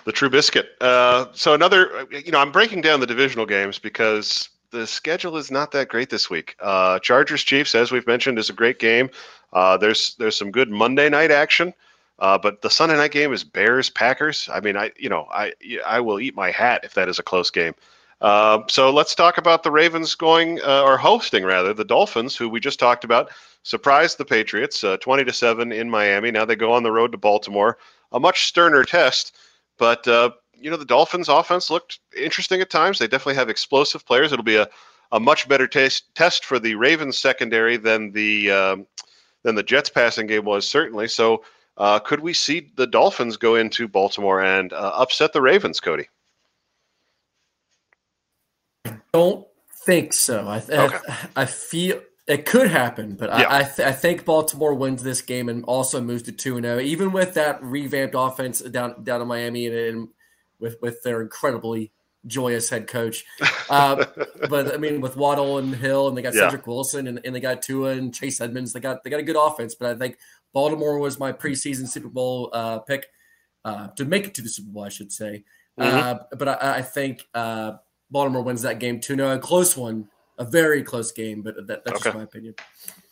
The 0.05 0.13
true 0.13 0.31
biscuit. 0.31 0.71
Uh, 0.81 1.27
so 1.33 1.55
another, 1.55 2.07
you 2.11 2.31
know, 2.31 2.39
I'm 2.39 2.53
breaking 2.53 2.83
down 2.83 3.01
the 3.01 3.07
divisional 3.07 3.47
games 3.47 3.79
because 3.79 4.49
the 4.71 4.87
schedule 4.87 5.37
is 5.37 5.51
not 5.51 5.73
that 5.73 5.89
great 5.89 6.11
this 6.11 6.29
week. 6.29 6.57
Uh, 6.61 6.99
Chargers 6.99 7.43
Chiefs, 7.43 7.75
as 7.75 7.93
we've 7.93 8.07
mentioned, 8.07 8.39
is 8.39 8.51
a 8.51 8.55
great 8.55 8.79
game. 8.79 9.11
Uh, 9.53 9.77
there's 9.77 10.15
there's 10.17 10.37
some 10.37 10.51
good 10.51 10.71
Monday 10.71 11.09
night 11.09 11.31
action, 11.31 11.73
uh, 12.19 12.37
but 12.37 12.61
the 12.63 12.71
Sunday 12.71 12.97
night 12.97 13.13
game 13.13 13.33
is 13.33 13.45
Bears 13.45 13.91
Packers. 13.91 14.49
I 14.53 14.61
mean, 14.61 14.77
I 14.77 14.93
you 14.97 15.09
know 15.09 15.27
I 15.33 15.53
I 15.87 16.01
will 16.01 16.21
eat 16.21 16.35
my 16.35 16.51
hat 16.51 16.83
if 16.85 16.95
that 16.95 17.09
is 17.09 17.19
a 17.19 17.23
close 17.23 17.51
game. 17.51 17.75
Uh, 18.21 18.63
so 18.69 18.91
let's 18.91 19.15
talk 19.15 19.39
about 19.39 19.63
the 19.63 19.71
Ravens 19.71 20.15
going 20.15 20.61
uh, 20.63 20.83
or 20.83 20.99
hosting 20.99 21.45
rather 21.45 21.73
the 21.73 21.85
Dolphins, 21.85 22.37
who 22.37 22.49
we 22.49 22.59
just 22.59 22.81
talked 22.81 23.05
about, 23.05 23.31
surprised 23.63 24.19
the 24.19 24.25
Patriots 24.25 24.83
uh, 24.83 24.97
20 24.97 25.25
to 25.25 25.33
seven 25.33 25.71
in 25.71 25.89
Miami. 25.89 26.31
Now 26.33 26.45
they 26.45 26.57
go 26.57 26.73
on 26.73 26.83
the 26.83 26.91
road 26.91 27.13
to 27.13 27.19
Baltimore, 27.19 27.79
a 28.11 28.19
much 28.19 28.47
sterner 28.47 28.83
test, 28.83 29.37
but 29.79 30.07
uh, 30.09 30.31
you 30.61 30.71
know 30.71 30.77
the 30.77 30.85
Dolphins' 30.85 31.29
offense 31.29 31.71
looked 31.71 32.01
interesting 32.17 32.61
at 32.61 32.71
times. 32.71 32.99
They 32.99 33.07
definitely 33.07 33.35
have 33.35 33.49
explosive 33.49 34.05
players. 34.07 34.33
It'll 34.33 34.45
be 34.45 34.57
a, 34.57 34.69
a 35.13 35.21
much 35.21 35.49
better 35.49 35.67
taste, 35.67 36.15
test 36.15 36.45
for 36.45 36.59
the 36.59 36.75
Ravens 36.75 37.19
secondary 37.19 37.77
than 37.77 38.13
the 38.13 38.51
um, 38.51 38.87
than 39.43 39.55
the 39.55 39.63
Jets 39.63 39.89
passing 39.89 40.27
game 40.27 40.45
was 40.45 40.69
certainly. 40.69 41.09
So 41.09 41.43
uh, 41.77 41.99
could 42.01 42.21
we 42.21 42.33
see 42.33 42.71
the 42.77 42.87
Dolphins 42.87 43.37
go 43.37 43.55
into 43.55 43.89
Baltimore 43.89 44.43
and 44.43 44.73
uh, 44.73 44.93
upset 44.95 45.33
the 45.33 45.41
Ravens, 45.41 45.81
Cody? 45.81 46.09
I 48.85 48.97
don't 49.13 49.47
think 49.87 50.13
so. 50.13 50.47
I 50.47 50.59
okay. 50.59 50.99
I, 51.09 51.29
I, 51.43 51.45
feel 51.47 52.01
it 52.27 52.47
could 52.47 52.69
happen, 52.69 53.15
but 53.15 53.31
yeah. 53.31 53.49
I 53.49 53.61
I, 53.61 53.63
th- 53.63 53.89
I, 53.89 53.93
think 53.93 54.25
Baltimore 54.25 54.75
wins 54.75 55.03
this 55.03 55.23
game 55.23 55.49
and 55.49 55.65
also 55.65 56.01
moves 56.01 56.25
to 56.25 56.33
two 56.33 56.57
and 56.57 56.65
zero, 56.65 56.77
oh, 56.77 56.81
even 56.81 57.13
with 57.13 57.35
that 57.35 57.63
revamped 57.63 58.15
offense 58.17 58.61
down 58.61 59.03
down 59.05 59.23
in 59.23 59.29
Miami 59.29 59.67
and, 59.67 59.77
and 59.77 60.09
with 60.61 60.77
with 60.81 61.03
their 61.03 61.21
incredibly 61.23 61.93
joyous 62.27 62.69
head 62.69 62.87
coach. 62.87 63.25
Uh, 63.71 64.07
but 64.49 64.73
I 64.73 64.79
mean, 64.79 65.03
with 65.03 65.15
Waddle 65.15 65.59
and 65.59 65.75
Hill, 65.75 66.09
and 66.09 66.17
they 66.17 66.23
got 66.23 66.33
yeah. 66.33 66.49
Cedric 66.49 66.67
Wilson, 66.67 67.07
and, 67.07 67.21
and 67.23 67.35
they 67.35 67.41
got 67.41 67.61
Tua 67.61 67.91
and 67.91 68.15
Chase 68.15 68.41
Edmonds. 68.41 68.73
They 68.73 68.81
got 68.81 69.05
they 69.05 69.11
got 69.11 69.21
a 69.21 69.23
good 69.23 69.37
offense. 69.37 69.75
But 69.75 69.91
I 69.91 69.95
think 69.95 70.17
Baltimore 70.55 70.99
was 70.99 71.19
my 71.19 71.33
preseason 71.33 71.87
Super 71.87 72.09
Bowl 72.09 72.49
uh, 72.55 72.79
pick 72.79 73.09
uh, 73.67 73.89
to 73.89 74.07
make 74.07 74.27
it 74.27 74.33
to 74.37 74.43
the 74.43 74.49
Super 74.49 74.71
Bowl, 74.71 74.85
I 74.85 74.89
should 74.89 75.13
say. 75.13 75.45
Mm-hmm. 75.79 75.97
Uh, 75.99 76.37
but 76.39 76.49
I, 76.49 76.79
I 76.79 76.83
think 76.83 77.27
uh, 77.35 77.73
Baltimore 78.11 78.43
wins 78.43 78.63
that 78.63 78.79
game 78.79 79.01
2 79.01 79.17
0. 79.17 79.37
A 79.37 79.39
close 79.39 79.77
one, 79.77 80.09
a 80.39 80.45
very 80.45 80.83
close 80.83 81.13
game, 81.13 81.43
but 81.43 81.55
that, 81.67 81.85
that's 81.85 81.97
okay. 81.97 82.05
just 82.05 82.17
my 82.17 82.23
opinion. 82.23 82.55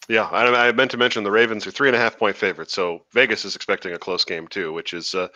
Yeah, 0.09 0.25
I, 0.25 0.69
I, 0.69 0.73
meant 0.73 0.93
to 0.93 0.97
mention 0.97 1.25
the 1.25 1.31
Ravens 1.31 1.67
are 1.67 1.71
three 1.71 1.89
and 1.89 1.97
a 1.97 1.99
half 1.99 2.17
point 2.17 2.37
favorites, 2.37 2.73
so 2.73 3.03
Vegas 3.13 3.45
is 3.45 3.57
expecting 3.57 3.93
a 3.93 3.99
close 3.99 4.25
game 4.25 4.47
too, 4.49 4.73
which 4.73 4.95
is 4.95 5.15
uh, 5.15 5.29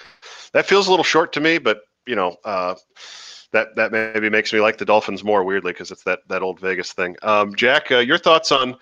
that 0.52 0.64
feels 0.66 0.86
a 0.86 0.90
little 0.90 1.04
short 1.04 1.32
to 1.34 1.40
me, 1.40 1.58
but 1.58 1.82
you 2.06 2.16
know 2.16 2.36
uh, 2.44 2.74
that 3.52 3.74
that 3.76 3.92
maybe 3.92 4.30
makes 4.30 4.52
me 4.52 4.60
like 4.60 4.78
the 4.78 4.84
Dolphins 4.84 5.24
more 5.24 5.44
weirdly 5.44 5.72
because 5.72 5.90
it's 5.90 6.04
that 6.04 6.20
that 6.28 6.42
old 6.42 6.60
Vegas 6.60 6.92
thing. 6.92 7.16
Um, 7.22 7.54
Jack, 7.54 7.90
uh, 7.90 7.98
your 7.98 8.18
thoughts 8.18 8.52
on 8.52 8.76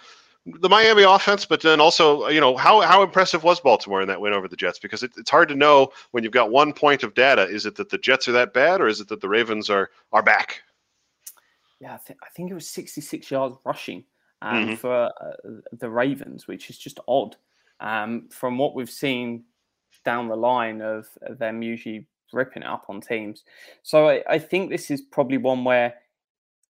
the 0.47 0.69
Miami 0.69 1.03
offense, 1.03 1.45
but 1.45 1.61
then 1.61 1.81
also 1.81 2.29
you 2.29 2.41
know 2.41 2.57
how 2.57 2.81
how 2.81 3.03
impressive 3.03 3.45
was 3.45 3.61
Baltimore 3.61 4.03
in 4.03 4.09
that 4.09 4.21
win 4.21 4.33
over 4.33 4.49
the 4.49 4.57
Jets? 4.57 4.79
Because 4.79 5.03
it, 5.03 5.13
it's 5.17 5.31
hard 5.31 5.49
to 5.49 5.55
know 5.55 5.91
when 6.13 6.25
you've 6.25 6.33
got 6.33 6.51
one 6.51 6.73
point 6.73 7.03
of 7.03 7.15
data. 7.15 7.43
Is 7.43 7.67
it 7.67 7.77
that 7.77 7.91
the 7.91 7.99
Jets 7.99 8.29
are 8.29 8.33
that 8.33 8.53
bad, 8.53 8.81
or 8.81 8.89
is 8.89 9.01
it 9.01 9.09
that 9.09 9.21
the 9.21 9.29
Ravens 9.29 9.69
are 9.71 9.91
are 10.13 10.23
back? 10.23 10.63
yeah, 11.81 11.95
I, 11.95 11.99
th- 12.05 12.19
I 12.23 12.29
think 12.31 12.51
it 12.51 12.55
was 12.55 12.69
66 12.69 13.31
yards 13.31 13.57
rushing 13.65 14.05
um, 14.43 14.55
mm-hmm. 14.55 14.75
for 14.75 15.07
uh, 15.07 15.61
the 15.73 15.91
Ravens, 15.91 16.49
which 16.49 16.71
is 16.71 16.79
just 16.79 17.01
odd. 17.07 17.37
Um, 17.81 18.29
from 18.31 18.59
what 18.59 18.75
we've 18.75 18.91
seen 18.91 19.45
down 20.05 20.29
the 20.29 20.37
line 20.37 20.81
of, 20.81 21.07
them 21.39 21.63
usually 21.63 22.09
ripping 22.33 22.63
it 22.63 22.69
up 22.69 22.85
on 22.89 23.01
teams. 23.01 23.45
So 23.83 24.09
I, 24.09 24.23
I, 24.29 24.39
think 24.39 24.71
this 24.71 24.91
is 24.91 25.01
probably 25.01 25.39
one 25.39 25.65
where 25.65 25.95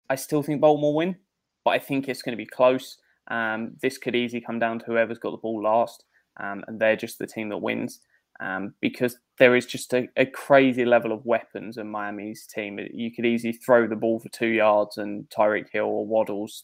I 0.10 0.16
still 0.16 0.44
think 0.44 0.62
Baltimore 0.62 0.96
win, 0.96 1.16
but 1.64 1.72
I 1.72 1.80
think 1.80 2.08
it's 2.08 2.22
going 2.22 2.34
to 2.34 2.44
be 2.44 2.46
close. 2.46 2.98
Um, 3.30 3.76
this 3.82 3.98
could 3.98 4.16
easily 4.16 4.42
come 4.42 4.60
down 4.60 4.80
to 4.80 4.86
whoever's 4.86 5.18
got 5.18 5.32
the 5.32 5.38
ball 5.38 5.64
last, 5.64 6.04
um, 6.40 6.64
and 6.68 6.80
they're 6.80 6.96
just 6.96 7.20
the 7.20 7.28
team 7.28 7.50
that 7.50 7.58
wins 7.58 8.00
um, 8.40 8.74
because 8.82 9.18
there 9.40 9.56
is 9.56 9.66
just 9.66 9.94
a, 9.94 10.08
a, 10.18 10.26
crazy 10.26 10.86
level 10.86 11.12
of 11.12 11.26
weapons 11.26 11.78
in 11.78 11.90
Miami's 11.90 12.46
team. 12.46 12.80
You 12.94 13.12
could 13.12 13.26
easily 13.26 13.54
throw 13.54 13.88
the 13.88 13.96
ball 13.96 14.20
for 14.20 14.30
two 14.30 14.48
yards 14.48 14.98
and 14.98 15.30
Tyreek 15.30 15.70
Hill 15.72 15.86
or 15.86 16.06
Waddle's 16.06 16.64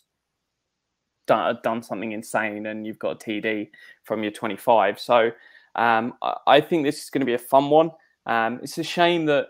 done, 1.27 1.57
done 1.63 1.81
something 1.81 2.11
insane 2.11 2.65
and 2.65 2.85
you've 2.85 2.99
got 2.99 3.21
a 3.21 3.29
TD 3.29 3.69
from 4.03 4.23
your 4.23 4.31
25. 4.31 4.99
So 4.99 5.31
um, 5.75 6.13
I, 6.21 6.35
I, 6.47 6.61
think 6.61 6.85
this 6.85 7.03
is 7.03 7.09
going 7.09 7.21
to 7.21 7.25
be 7.25 7.33
a 7.33 7.39
fun 7.39 7.69
one. 7.69 7.91
Um, 8.25 8.59
it's 8.61 8.77
a 8.77 8.83
shame 8.83 9.25
that 9.25 9.47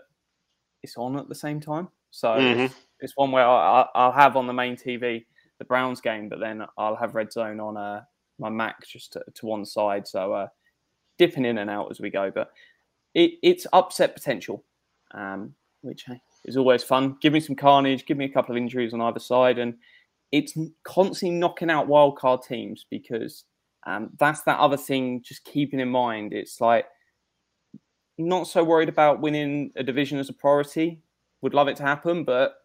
it's 0.82 0.96
on 0.96 1.18
at 1.18 1.28
the 1.28 1.34
same 1.34 1.60
time. 1.60 1.88
So 2.10 2.28
mm-hmm. 2.28 2.60
it's, 2.60 2.74
it's, 3.00 3.16
one 3.16 3.30
where 3.32 3.46
I, 3.46 3.86
will 3.94 4.12
have 4.12 4.36
on 4.36 4.46
the 4.46 4.52
main 4.52 4.76
TV 4.76 5.24
the 5.58 5.64
Browns 5.64 6.00
game, 6.00 6.28
but 6.28 6.40
then 6.40 6.64
I'll 6.76 6.96
have 6.96 7.14
Red 7.14 7.32
Zone 7.32 7.60
on 7.60 7.76
uh, 7.76 8.02
my 8.38 8.50
Mac 8.50 8.86
just 8.86 9.12
to, 9.14 9.24
to 9.34 9.46
one 9.46 9.64
side. 9.64 10.06
So 10.06 10.32
uh, 10.32 10.48
dipping 11.18 11.44
in 11.44 11.58
and 11.58 11.70
out 11.70 11.88
as 11.90 12.00
we 12.00 12.10
go. 12.10 12.30
But 12.34 12.50
it, 13.14 13.32
it's 13.42 13.66
upset 13.72 14.14
potential, 14.14 14.64
um, 15.12 15.54
which 15.82 16.04
hey, 16.04 16.20
is 16.44 16.56
always 16.56 16.82
fun. 16.82 17.16
Give 17.20 17.32
me 17.32 17.40
some 17.40 17.56
carnage, 17.56 18.06
give 18.06 18.16
me 18.16 18.24
a 18.24 18.32
couple 18.32 18.54
of 18.54 18.60
injuries 18.60 18.92
on 18.92 19.00
either 19.00 19.20
side, 19.20 19.58
and 19.58 19.74
it's 20.32 20.56
constantly 20.84 21.38
knocking 21.38 21.70
out 21.70 21.88
wildcard 21.88 22.46
teams 22.46 22.86
because 22.90 23.44
um, 23.86 24.10
that's 24.18 24.42
that 24.42 24.58
other 24.58 24.76
thing. 24.76 25.22
Just 25.22 25.44
keeping 25.44 25.80
in 25.80 25.88
mind, 25.90 26.32
it's 26.32 26.60
like 26.60 26.86
not 28.28 28.46
so 28.46 28.64
worried 28.64 28.88
about 28.88 29.20
winning 29.20 29.72
a 29.76 29.82
division 29.82 30.18
as 30.18 30.28
a 30.28 30.32
priority. 30.32 31.00
Would 31.40 31.54
love 31.54 31.68
it 31.68 31.76
to 31.76 31.82
happen, 31.82 32.24
but 32.24 32.56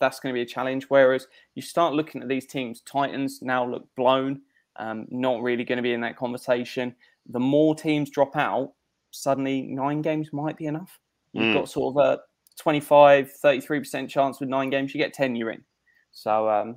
that's 0.00 0.20
going 0.20 0.32
to 0.32 0.38
be 0.38 0.42
a 0.42 0.46
challenge. 0.46 0.86
Whereas 0.88 1.26
you 1.54 1.62
start 1.62 1.94
looking 1.94 2.22
at 2.22 2.28
these 2.28 2.46
teams, 2.46 2.80
Titans 2.80 3.40
now 3.42 3.64
look 3.64 3.86
blown, 3.96 4.42
um, 4.76 5.06
not 5.10 5.42
really 5.42 5.64
going 5.64 5.76
to 5.76 5.82
be 5.82 5.92
in 5.92 6.00
that 6.02 6.16
conversation 6.16 6.94
the 7.28 7.40
more 7.40 7.74
teams 7.74 8.10
drop 8.10 8.36
out, 8.36 8.72
suddenly 9.10 9.62
nine 9.62 10.02
games 10.02 10.32
might 10.32 10.56
be 10.56 10.66
enough. 10.66 10.98
You've 11.32 11.44
mm. 11.44 11.54
got 11.54 11.68
sort 11.68 11.96
of 11.96 12.04
a 12.04 12.20
25, 12.58 13.32
33% 13.42 14.08
chance 14.08 14.40
with 14.40 14.48
nine 14.48 14.70
games, 14.70 14.94
you 14.94 14.98
get 14.98 15.12
10, 15.12 15.36
you're 15.36 15.50
in. 15.50 15.62
So 16.10 16.48
um, 16.48 16.76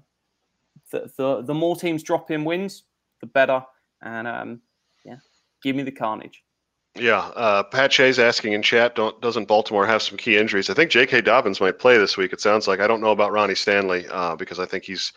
the, 0.91 1.09
the, 1.17 1.41
the 1.41 1.53
more 1.53 1.75
teams 1.75 2.03
drop 2.03 2.31
in 2.31 2.43
wins, 2.43 2.83
the 3.21 3.27
better. 3.27 3.63
And 4.01 4.27
um, 4.27 4.61
yeah, 5.05 5.17
give 5.63 5.75
me 5.75 5.83
the 5.83 5.91
carnage. 5.91 6.43
Yeah, 6.95 7.19
uh, 7.19 7.63
Pat 7.63 7.93
Shay's 7.93 8.19
asking 8.19 8.51
in 8.53 8.61
chat, 8.61 8.95
don't 8.95 9.19
doesn't 9.21 9.47
Baltimore 9.47 9.85
have 9.85 10.01
some 10.01 10.17
key 10.17 10.37
injuries? 10.37 10.69
I 10.69 10.73
think 10.73 10.91
J.K. 10.91 11.21
Dobbins 11.21 11.61
might 11.61 11.79
play 11.79 11.97
this 11.97 12.17
week. 12.17 12.33
It 12.33 12.41
sounds 12.41 12.67
like 12.67 12.81
I 12.81 12.87
don't 12.87 12.99
know 12.99 13.11
about 13.11 13.31
Ronnie 13.31 13.55
Stanley 13.55 14.05
uh, 14.09 14.35
because 14.35 14.59
I 14.59 14.65
think 14.65 14.83
he's 14.83 15.13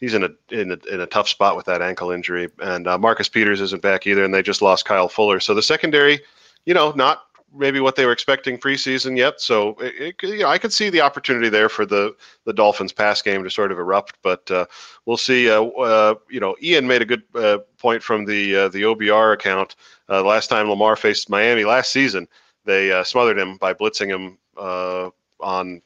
he's 0.00 0.14
in 0.14 0.24
a, 0.24 0.30
in 0.50 0.72
a 0.72 0.78
in 0.92 1.00
a 1.00 1.06
tough 1.06 1.28
spot 1.28 1.54
with 1.54 1.66
that 1.66 1.82
ankle 1.82 2.10
injury, 2.10 2.48
and 2.60 2.88
uh, 2.88 2.96
Marcus 2.96 3.28
Peters 3.28 3.60
isn't 3.60 3.82
back 3.82 4.06
either, 4.06 4.24
and 4.24 4.32
they 4.32 4.42
just 4.42 4.62
lost 4.62 4.86
Kyle 4.86 5.08
Fuller. 5.08 5.38
So 5.38 5.54
the 5.54 5.62
secondary, 5.62 6.20
you 6.64 6.72
know, 6.72 6.92
not 6.92 7.24
maybe 7.54 7.80
what 7.80 7.96
they 7.96 8.06
were 8.06 8.12
expecting 8.12 8.58
preseason 8.58 9.16
yet. 9.16 9.40
So 9.40 9.76
it, 9.80 10.14
it, 10.22 10.28
you 10.28 10.38
know, 10.38 10.48
I 10.48 10.58
could 10.58 10.72
see 10.72 10.90
the 10.90 11.00
opportunity 11.00 11.48
there 11.48 11.68
for 11.68 11.84
the 11.84 12.14
the 12.44 12.52
Dolphins 12.52 12.92
pass 12.92 13.22
game 13.22 13.44
to 13.44 13.50
sort 13.50 13.72
of 13.72 13.78
erupt, 13.78 14.16
but 14.22 14.50
uh, 14.50 14.66
we'll 15.06 15.16
see. 15.16 15.50
Uh, 15.50 15.64
uh, 15.64 16.14
you 16.30 16.40
know, 16.40 16.56
Ian 16.62 16.86
made 16.86 17.02
a 17.02 17.06
good 17.06 17.22
uh, 17.34 17.58
point 17.78 18.02
from 18.02 18.24
the 18.24 18.56
uh, 18.56 18.68
the 18.68 18.82
OBR 18.82 19.34
account. 19.34 19.76
Uh, 20.08 20.22
last 20.22 20.48
time 20.48 20.68
Lamar 20.68 20.96
faced 20.96 21.30
Miami 21.30 21.64
last 21.64 21.92
season, 21.92 22.26
they 22.64 23.02
smothered 23.04 23.38
him 23.38 23.56
by 23.56 23.72
blitzing 23.74 24.08
him 24.08 24.38
on 25.40 25.82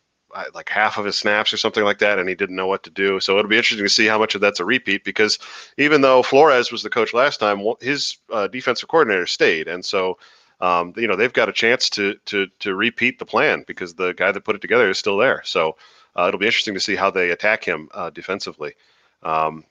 like 0.52 0.68
half 0.68 0.98
of 0.98 1.04
his 1.06 1.16
snaps 1.16 1.52
or 1.52 1.56
something 1.56 1.84
like 1.84 1.98
that, 1.98 2.18
and 2.18 2.28
he 2.28 2.34
didn't 2.34 2.56
know 2.56 2.66
what 2.66 2.82
to 2.82 2.90
do. 2.90 3.20
So 3.20 3.38
it'll 3.38 3.48
be 3.48 3.56
interesting 3.56 3.84
to 3.84 3.88
see 3.88 4.06
how 4.06 4.18
much 4.18 4.34
of 4.34 4.40
that's 4.40 4.60
a 4.60 4.64
repeat 4.64 5.02
because 5.02 5.38
even 5.78 6.02
though 6.02 6.22
Flores 6.22 6.70
was 6.70 6.82
the 6.82 6.90
coach 6.90 7.14
last 7.14 7.38
time, 7.38 7.62
his 7.80 8.18
defensive 8.50 8.88
coordinator 8.88 9.26
stayed, 9.26 9.68
and 9.68 9.84
so 9.84 10.18
um, 10.60 10.92
you 10.96 11.06
know 11.06 11.16
they've 11.16 11.32
got 11.32 11.48
a 11.48 11.52
chance 11.52 11.90
to 11.90 12.14
to 12.26 12.46
to 12.60 12.74
repeat 12.74 13.18
the 13.18 13.26
plan 13.26 13.64
because 13.66 13.94
the 13.94 14.12
guy 14.14 14.32
that 14.32 14.44
put 14.44 14.56
it 14.56 14.62
together 14.62 14.88
is 14.88 14.98
still 14.98 15.18
there. 15.18 15.42
So 15.44 15.76
uh, 16.16 16.26
it'll 16.28 16.40
be 16.40 16.46
interesting 16.46 16.74
to 16.74 16.80
see 16.80 16.96
how 16.96 17.10
they 17.10 17.30
attack 17.30 17.64
him 17.64 17.88
uh, 17.92 18.10
defensively. 18.10 18.74
Um, 19.22 19.64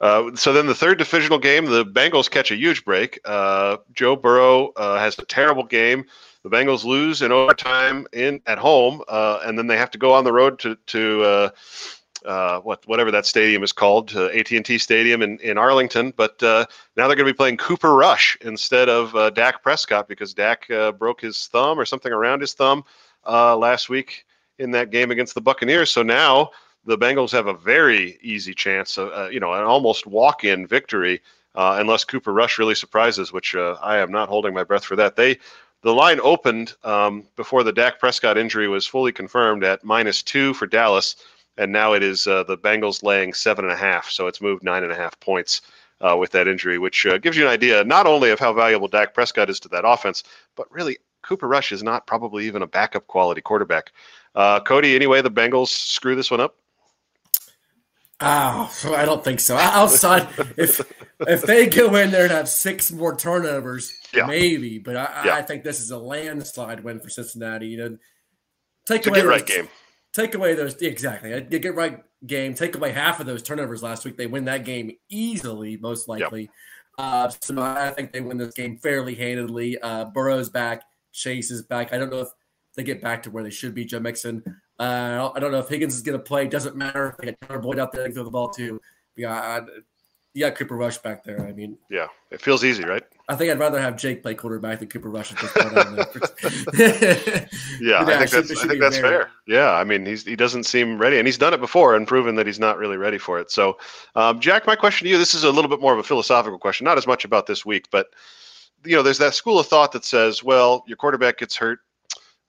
uh, 0.00 0.34
so 0.34 0.52
then 0.52 0.66
the 0.66 0.74
third 0.74 0.98
divisional 0.98 1.38
game, 1.38 1.66
the 1.66 1.84
Bengals 1.84 2.30
catch 2.30 2.50
a 2.50 2.56
huge 2.56 2.84
break. 2.84 3.20
Uh, 3.24 3.76
Joe 3.92 4.16
Burrow 4.16 4.72
uh, 4.76 4.98
has 4.98 5.16
a 5.18 5.24
terrible 5.24 5.64
game. 5.64 6.04
The 6.42 6.50
Bengals 6.50 6.84
lose 6.84 7.22
in 7.22 7.30
overtime 7.30 8.08
in 8.12 8.40
at 8.46 8.58
home, 8.58 9.02
uh, 9.06 9.40
and 9.44 9.56
then 9.56 9.68
they 9.68 9.76
have 9.76 9.92
to 9.92 9.98
go 9.98 10.12
on 10.12 10.24
the 10.24 10.32
road 10.32 10.58
to 10.60 10.76
to 10.86 11.52
uh, 12.24 12.60
what 12.60 12.86
whatever 12.86 13.10
that 13.10 13.26
stadium 13.26 13.62
is 13.62 13.72
called, 13.72 14.14
uh, 14.14 14.26
AT&T 14.26 14.78
Stadium 14.78 15.22
in, 15.22 15.38
in 15.40 15.58
Arlington. 15.58 16.12
But 16.16 16.42
uh, 16.42 16.66
now 16.96 17.06
they're 17.06 17.16
going 17.16 17.26
to 17.26 17.32
be 17.32 17.36
playing 17.36 17.56
Cooper 17.56 17.94
Rush 17.94 18.36
instead 18.40 18.88
of 18.88 19.14
uh, 19.14 19.30
Dak 19.30 19.62
Prescott 19.62 20.08
because 20.08 20.34
Dak 20.34 20.70
uh, 20.70 20.92
broke 20.92 21.20
his 21.20 21.46
thumb 21.48 21.78
or 21.78 21.84
something 21.84 22.12
around 22.12 22.40
his 22.40 22.54
thumb 22.54 22.84
uh, 23.26 23.56
last 23.56 23.88
week 23.88 24.24
in 24.58 24.70
that 24.72 24.90
game 24.90 25.10
against 25.10 25.34
the 25.34 25.40
Buccaneers. 25.40 25.90
So 25.90 26.02
now 26.02 26.50
the 26.84 26.98
Bengals 26.98 27.32
have 27.32 27.46
a 27.46 27.54
very 27.54 28.18
easy 28.22 28.54
chance, 28.54 28.98
of, 28.98 29.32
you 29.32 29.40
know, 29.40 29.52
an 29.52 29.64
almost 29.64 30.06
walk-in 30.06 30.66
victory 30.66 31.20
unless 31.54 32.04
Cooper 32.04 32.32
Rush 32.32 32.58
really 32.58 32.74
surprises, 32.74 33.32
which 33.32 33.54
I 33.54 33.98
am 33.98 34.10
not 34.10 34.28
holding 34.28 34.54
my 34.54 34.64
breath 34.64 34.84
for 34.84 34.96
that. 34.96 35.16
They 35.16 35.38
the 35.82 35.92
line 35.92 36.20
opened 36.22 36.74
um, 36.84 37.24
before 37.36 37.64
the 37.64 37.72
Dak 37.72 37.98
Prescott 37.98 38.38
injury 38.38 38.68
was 38.68 38.86
fully 38.86 39.12
confirmed 39.12 39.64
at 39.64 39.84
minus 39.84 40.22
two 40.22 40.54
for 40.54 40.66
Dallas 40.66 41.16
and 41.58 41.72
now 41.72 41.92
it 41.92 42.02
is 42.02 42.26
uh, 42.26 42.42
the 42.44 42.56
Bengals 42.56 43.02
laying 43.02 43.32
seven 43.32 43.64
and 43.64 43.72
a 43.72 43.76
half. 43.76 44.10
So 44.10 44.26
it's 44.26 44.40
moved 44.40 44.62
nine 44.62 44.82
and 44.82 44.92
a 44.92 44.96
half 44.96 45.18
points 45.20 45.62
uh, 46.00 46.16
with 46.16 46.30
that 46.32 46.48
injury, 46.48 46.78
which 46.78 47.06
uh, 47.06 47.18
gives 47.18 47.36
you 47.36 47.44
an 47.44 47.50
idea 47.50 47.84
not 47.84 48.06
only 48.06 48.30
of 48.30 48.38
how 48.38 48.52
valuable 48.52 48.88
Dak 48.88 49.14
Prescott 49.14 49.50
is 49.50 49.60
to 49.60 49.68
that 49.68 49.86
offense, 49.86 50.22
but 50.56 50.70
really 50.70 50.98
Cooper 51.22 51.46
Rush 51.46 51.72
is 51.72 51.82
not 51.82 52.06
probably 52.06 52.46
even 52.46 52.62
a 52.62 52.66
backup 52.66 53.06
quality 53.06 53.40
quarterback. 53.40 53.92
Uh, 54.34 54.60
Cody, 54.60 54.94
anyway, 54.94 55.22
the 55.22 55.30
Bengals 55.30 55.68
screw 55.68 56.16
this 56.16 56.30
one 56.30 56.40
up. 56.40 56.56
Oh, 58.20 58.72
I 58.96 59.04
don't 59.04 59.22
think 59.22 59.40
so. 59.40 59.56
Outside, 59.56 60.28
if 60.56 60.80
if 61.20 61.42
they 61.42 61.68
go 61.68 61.94
in 61.96 62.10
there 62.10 62.24
and 62.24 62.32
have 62.32 62.48
six 62.48 62.90
more 62.90 63.14
turnovers, 63.14 63.92
yeah. 64.14 64.26
maybe. 64.26 64.78
But 64.78 64.96
I, 64.96 65.22
yeah. 65.26 65.34
I, 65.34 65.42
think 65.42 65.64
this 65.64 65.80
is 65.80 65.90
a 65.90 65.98
landslide 65.98 66.82
win 66.82 66.98
for 66.98 67.10
Cincinnati. 67.10 67.66
You 67.66 67.76
know, 67.76 67.98
take 68.86 69.00
it's 69.00 69.06
away 69.08 69.18
a 69.18 69.22
get 69.22 69.28
right 69.28 69.46
game 69.46 69.68
take 70.12 70.34
away 70.34 70.54
those 70.54 70.74
exactly. 70.76 71.40
get 71.58 71.74
right 71.74 72.02
game. 72.26 72.54
Take 72.54 72.74
away 72.74 72.92
half 72.92 73.20
of 73.20 73.26
those 73.26 73.42
turnovers 73.42 73.82
last 73.82 74.04
week. 74.04 74.16
They 74.16 74.26
win 74.26 74.44
that 74.46 74.64
game 74.64 74.92
easily, 75.08 75.76
most 75.76 76.08
likely. 76.08 76.42
Yep. 76.42 76.50
Uh, 76.98 77.30
so 77.40 77.60
I 77.60 77.90
think 77.90 78.12
they 78.12 78.20
win 78.20 78.36
this 78.36 78.54
game 78.54 78.76
fairly 78.76 79.14
handedly. 79.14 79.78
Uh, 79.78 80.06
Burrow's 80.06 80.50
back. 80.50 80.82
Chase 81.12 81.50
is 81.50 81.62
back. 81.62 81.92
I 81.92 81.98
don't 81.98 82.10
know 82.10 82.20
if 82.20 82.28
they 82.76 82.82
get 82.82 83.02
back 83.02 83.22
to 83.24 83.30
where 83.30 83.42
they 83.42 83.50
should 83.50 83.74
be. 83.74 83.84
Joe 83.84 84.00
Mixon. 84.00 84.42
Uh, 84.78 85.30
I 85.34 85.40
don't 85.40 85.52
know 85.52 85.58
if 85.58 85.68
Higgins 85.68 85.94
is 85.94 86.02
going 86.02 86.18
to 86.18 86.24
play. 86.24 86.46
Doesn't 86.46 86.76
matter. 86.76 87.10
If 87.10 87.16
they 87.16 87.26
got 87.26 87.48
Tyler 87.48 87.60
Boyd 87.60 87.78
out 87.78 87.92
there 87.92 88.06
to 88.06 88.12
throw 88.12 88.24
the 88.24 88.30
ball 88.30 88.50
too. 88.50 88.80
Yeah, 89.16 89.60
you 90.34 90.46
got 90.46 90.54
Cooper 90.54 90.76
Rush 90.76 90.98
back 90.98 91.24
there. 91.24 91.46
I 91.46 91.52
mean, 91.52 91.76
yeah, 91.90 92.06
it 92.30 92.40
feels 92.40 92.64
easy, 92.64 92.84
right? 92.84 93.02
I 93.28 93.36
think 93.36 93.50
I'd 93.50 93.58
rather 93.58 93.80
have 93.80 93.96
Jake 93.96 94.22
play 94.22 94.34
quarterback 94.34 94.78
than 94.78 94.88
Cooper 94.88 95.10
Rush 95.10 95.32
at 95.32 95.38
this 95.38 95.52
point. 95.52 95.74
yeah, 97.80 98.00
I 98.00 98.04
think 98.04 98.30
that's, 98.30 98.64
I 98.64 98.68
think 98.68 98.80
that's 98.80 98.98
fair. 98.98 99.30
Yeah, 99.46 99.72
I 99.72 99.84
mean, 99.84 100.06
he's 100.06 100.24
he 100.24 100.36
doesn't 100.36 100.64
seem 100.64 100.98
ready, 100.98 101.18
and 101.18 101.28
he's 101.28 101.38
done 101.38 101.54
it 101.54 101.60
before 101.60 101.94
and 101.94 102.06
proven 102.06 102.34
that 102.36 102.46
he's 102.46 102.58
not 102.58 102.78
really 102.78 102.96
ready 102.96 103.18
for 103.18 103.38
it. 103.38 103.50
So, 103.50 103.78
um, 104.14 104.40
Jack, 104.40 104.66
my 104.66 104.76
question 104.76 105.06
to 105.06 105.10
you: 105.10 105.18
This 105.18 105.34
is 105.34 105.44
a 105.44 105.50
little 105.50 105.68
bit 105.68 105.80
more 105.80 105.92
of 105.92 105.98
a 105.98 106.02
philosophical 106.02 106.58
question, 106.58 106.84
not 106.84 106.98
as 106.98 107.06
much 107.06 107.24
about 107.24 107.46
this 107.46 107.66
week, 107.66 107.88
but 107.90 108.08
you 108.84 108.96
know, 108.96 109.02
there's 109.02 109.18
that 109.18 109.34
school 109.34 109.58
of 109.58 109.66
thought 109.66 109.92
that 109.92 110.04
says, 110.04 110.42
well, 110.42 110.84
your 110.86 110.96
quarterback 110.96 111.38
gets 111.38 111.56
hurt. 111.56 111.80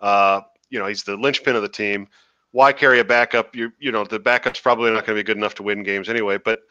Uh, 0.02 0.42
you 0.70 0.80
know, 0.80 0.88
he's 0.88 1.04
the 1.04 1.16
linchpin 1.16 1.56
of 1.56 1.62
the 1.62 1.70
team. 1.70 2.08
Why 2.52 2.74
carry 2.74 3.00
a 3.00 3.04
backup? 3.04 3.56
You 3.56 3.72
you 3.80 3.92
know, 3.92 4.04
the 4.04 4.20
backup's 4.20 4.60
probably 4.60 4.92
not 4.92 5.06
going 5.06 5.18
to 5.18 5.24
be 5.24 5.24
good 5.24 5.38
enough 5.38 5.56
to 5.56 5.64
win 5.64 5.84
games 5.84 6.10
anyway, 6.10 6.38
but 6.38 6.62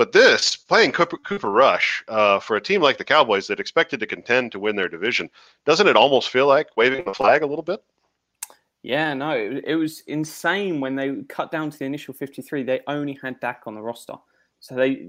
but 0.00 0.12
this 0.12 0.56
playing 0.56 0.92
Cooper, 0.92 1.18
Cooper 1.18 1.50
Rush 1.50 2.02
uh, 2.08 2.40
for 2.40 2.56
a 2.56 2.60
team 2.60 2.80
like 2.80 2.96
the 2.96 3.04
Cowboys 3.04 3.46
that 3.48 3.60
expected 3.60 4.00
to 4.00 4.06
contend 4.06 4.50
to 4.50 4.58
win 4.58 4.74
their 4.74 4.88
division, 4.88 5.28
doesn't 5.66 5.86
it 5.86 5.94
almost 5.94 6.30
feel 6.30 6.46
like 6.46 6.74
waving 6.74 7.04
the 7.04 7.12
flag 7.12 7.42
a 7.42 7.46
little 7.46 7.62
bit? 7.62 7.84
Yeah, 8.82 9.12
no, 9.12 9.32
it, 9.32 9.62
it 9.66 9.74
was 9.74 10.00
insane 10.06 10.80
when 10.80 10.96
they 10.96 11.16
cut 11.28 11.52
down 11.52 11.68
to 11.68 11.78
the 11.78 11.84
initial 11.84 12.14
53. 12.14 12.62
They 12.62 12.80
only 12.86 13.18
had 13.22 13.40
Dak 13.40 13.64
on 13.66 13.74
the 13.74 13.82
roster. 13.82 14.14
So 14.60 14.74
they, 14.74 15.06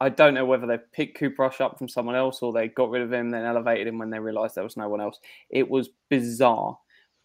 I 0.00 0.08
don't 0.08 0.32
know 0.32 0.46
whether 0.46 0.66
they 0.66 0.78
picked 0.90 1.18
Cooper 1.18 1.42
Rush 1.42 1.60
up 1.60 1.76
from 1.76 1.90
someone 1.90 2.16
else 2.16 2.40
or 2.40 2.50
they 2.50 2.68
got 2.68 2.88
rid 2.88 3.02
of 3.02 3.12
him, 3.12 3.28
then 3.28 3.44
elevated 3.44 3.88
him 3.88 3.98
when 3.98 4.08
they 4.08 4.20
realized 4.20 4.54
there 4.54 4.64
was 4.64 4.74
no 4.74 4.88
one 4.88 5.02
else. 5.02 5.20
It 5.50 5.68
was 5.68 5.90
bizarre. 6.08 6.78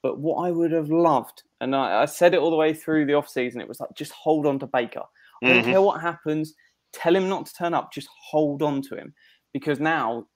But 0.03 0.20
what 0.20 0.45
I 0.45 0.51
would 0.51 0.74
have 0.74 0.89
loved, 0.89 1.43
and 1.61 1.74
I, 1.74 2.01
I 2.01 2.05
said 2.07 2.34
it 2.34 2.41
all 2.41 2.51
the 2.51 2.57
way 2.57 2.74
through 2.74 3.05
the 3.05 3.13
offseason, 3.13 3.61
it 3.61 3.70
was 3.70 3.80
like, 3.80 3.95
just 3.95 4.11
hold 4.11 4.45
on 4.45 4.59
to 4.59 4.68
Baker. 4.68 5.03
I 5.41 5.47
don't 5.47 5.57
mm-hmm. 5.59 5.72
care 5.72 5.82
what 5.82 6.01
happens. 6.01 6.53
Tell 6.96 7.16
him 7.16 7.28
not 7.28 7.46
to 7.48 7.54
turn 7.54 7.74
up. 7.74 7.91
Just 7.91 8.08
hold 8.30 8.62
on 8.62 8.82
to 8.84 8.96
him 8.96 9.14
because 9.54 9.80
now 9.80 10.28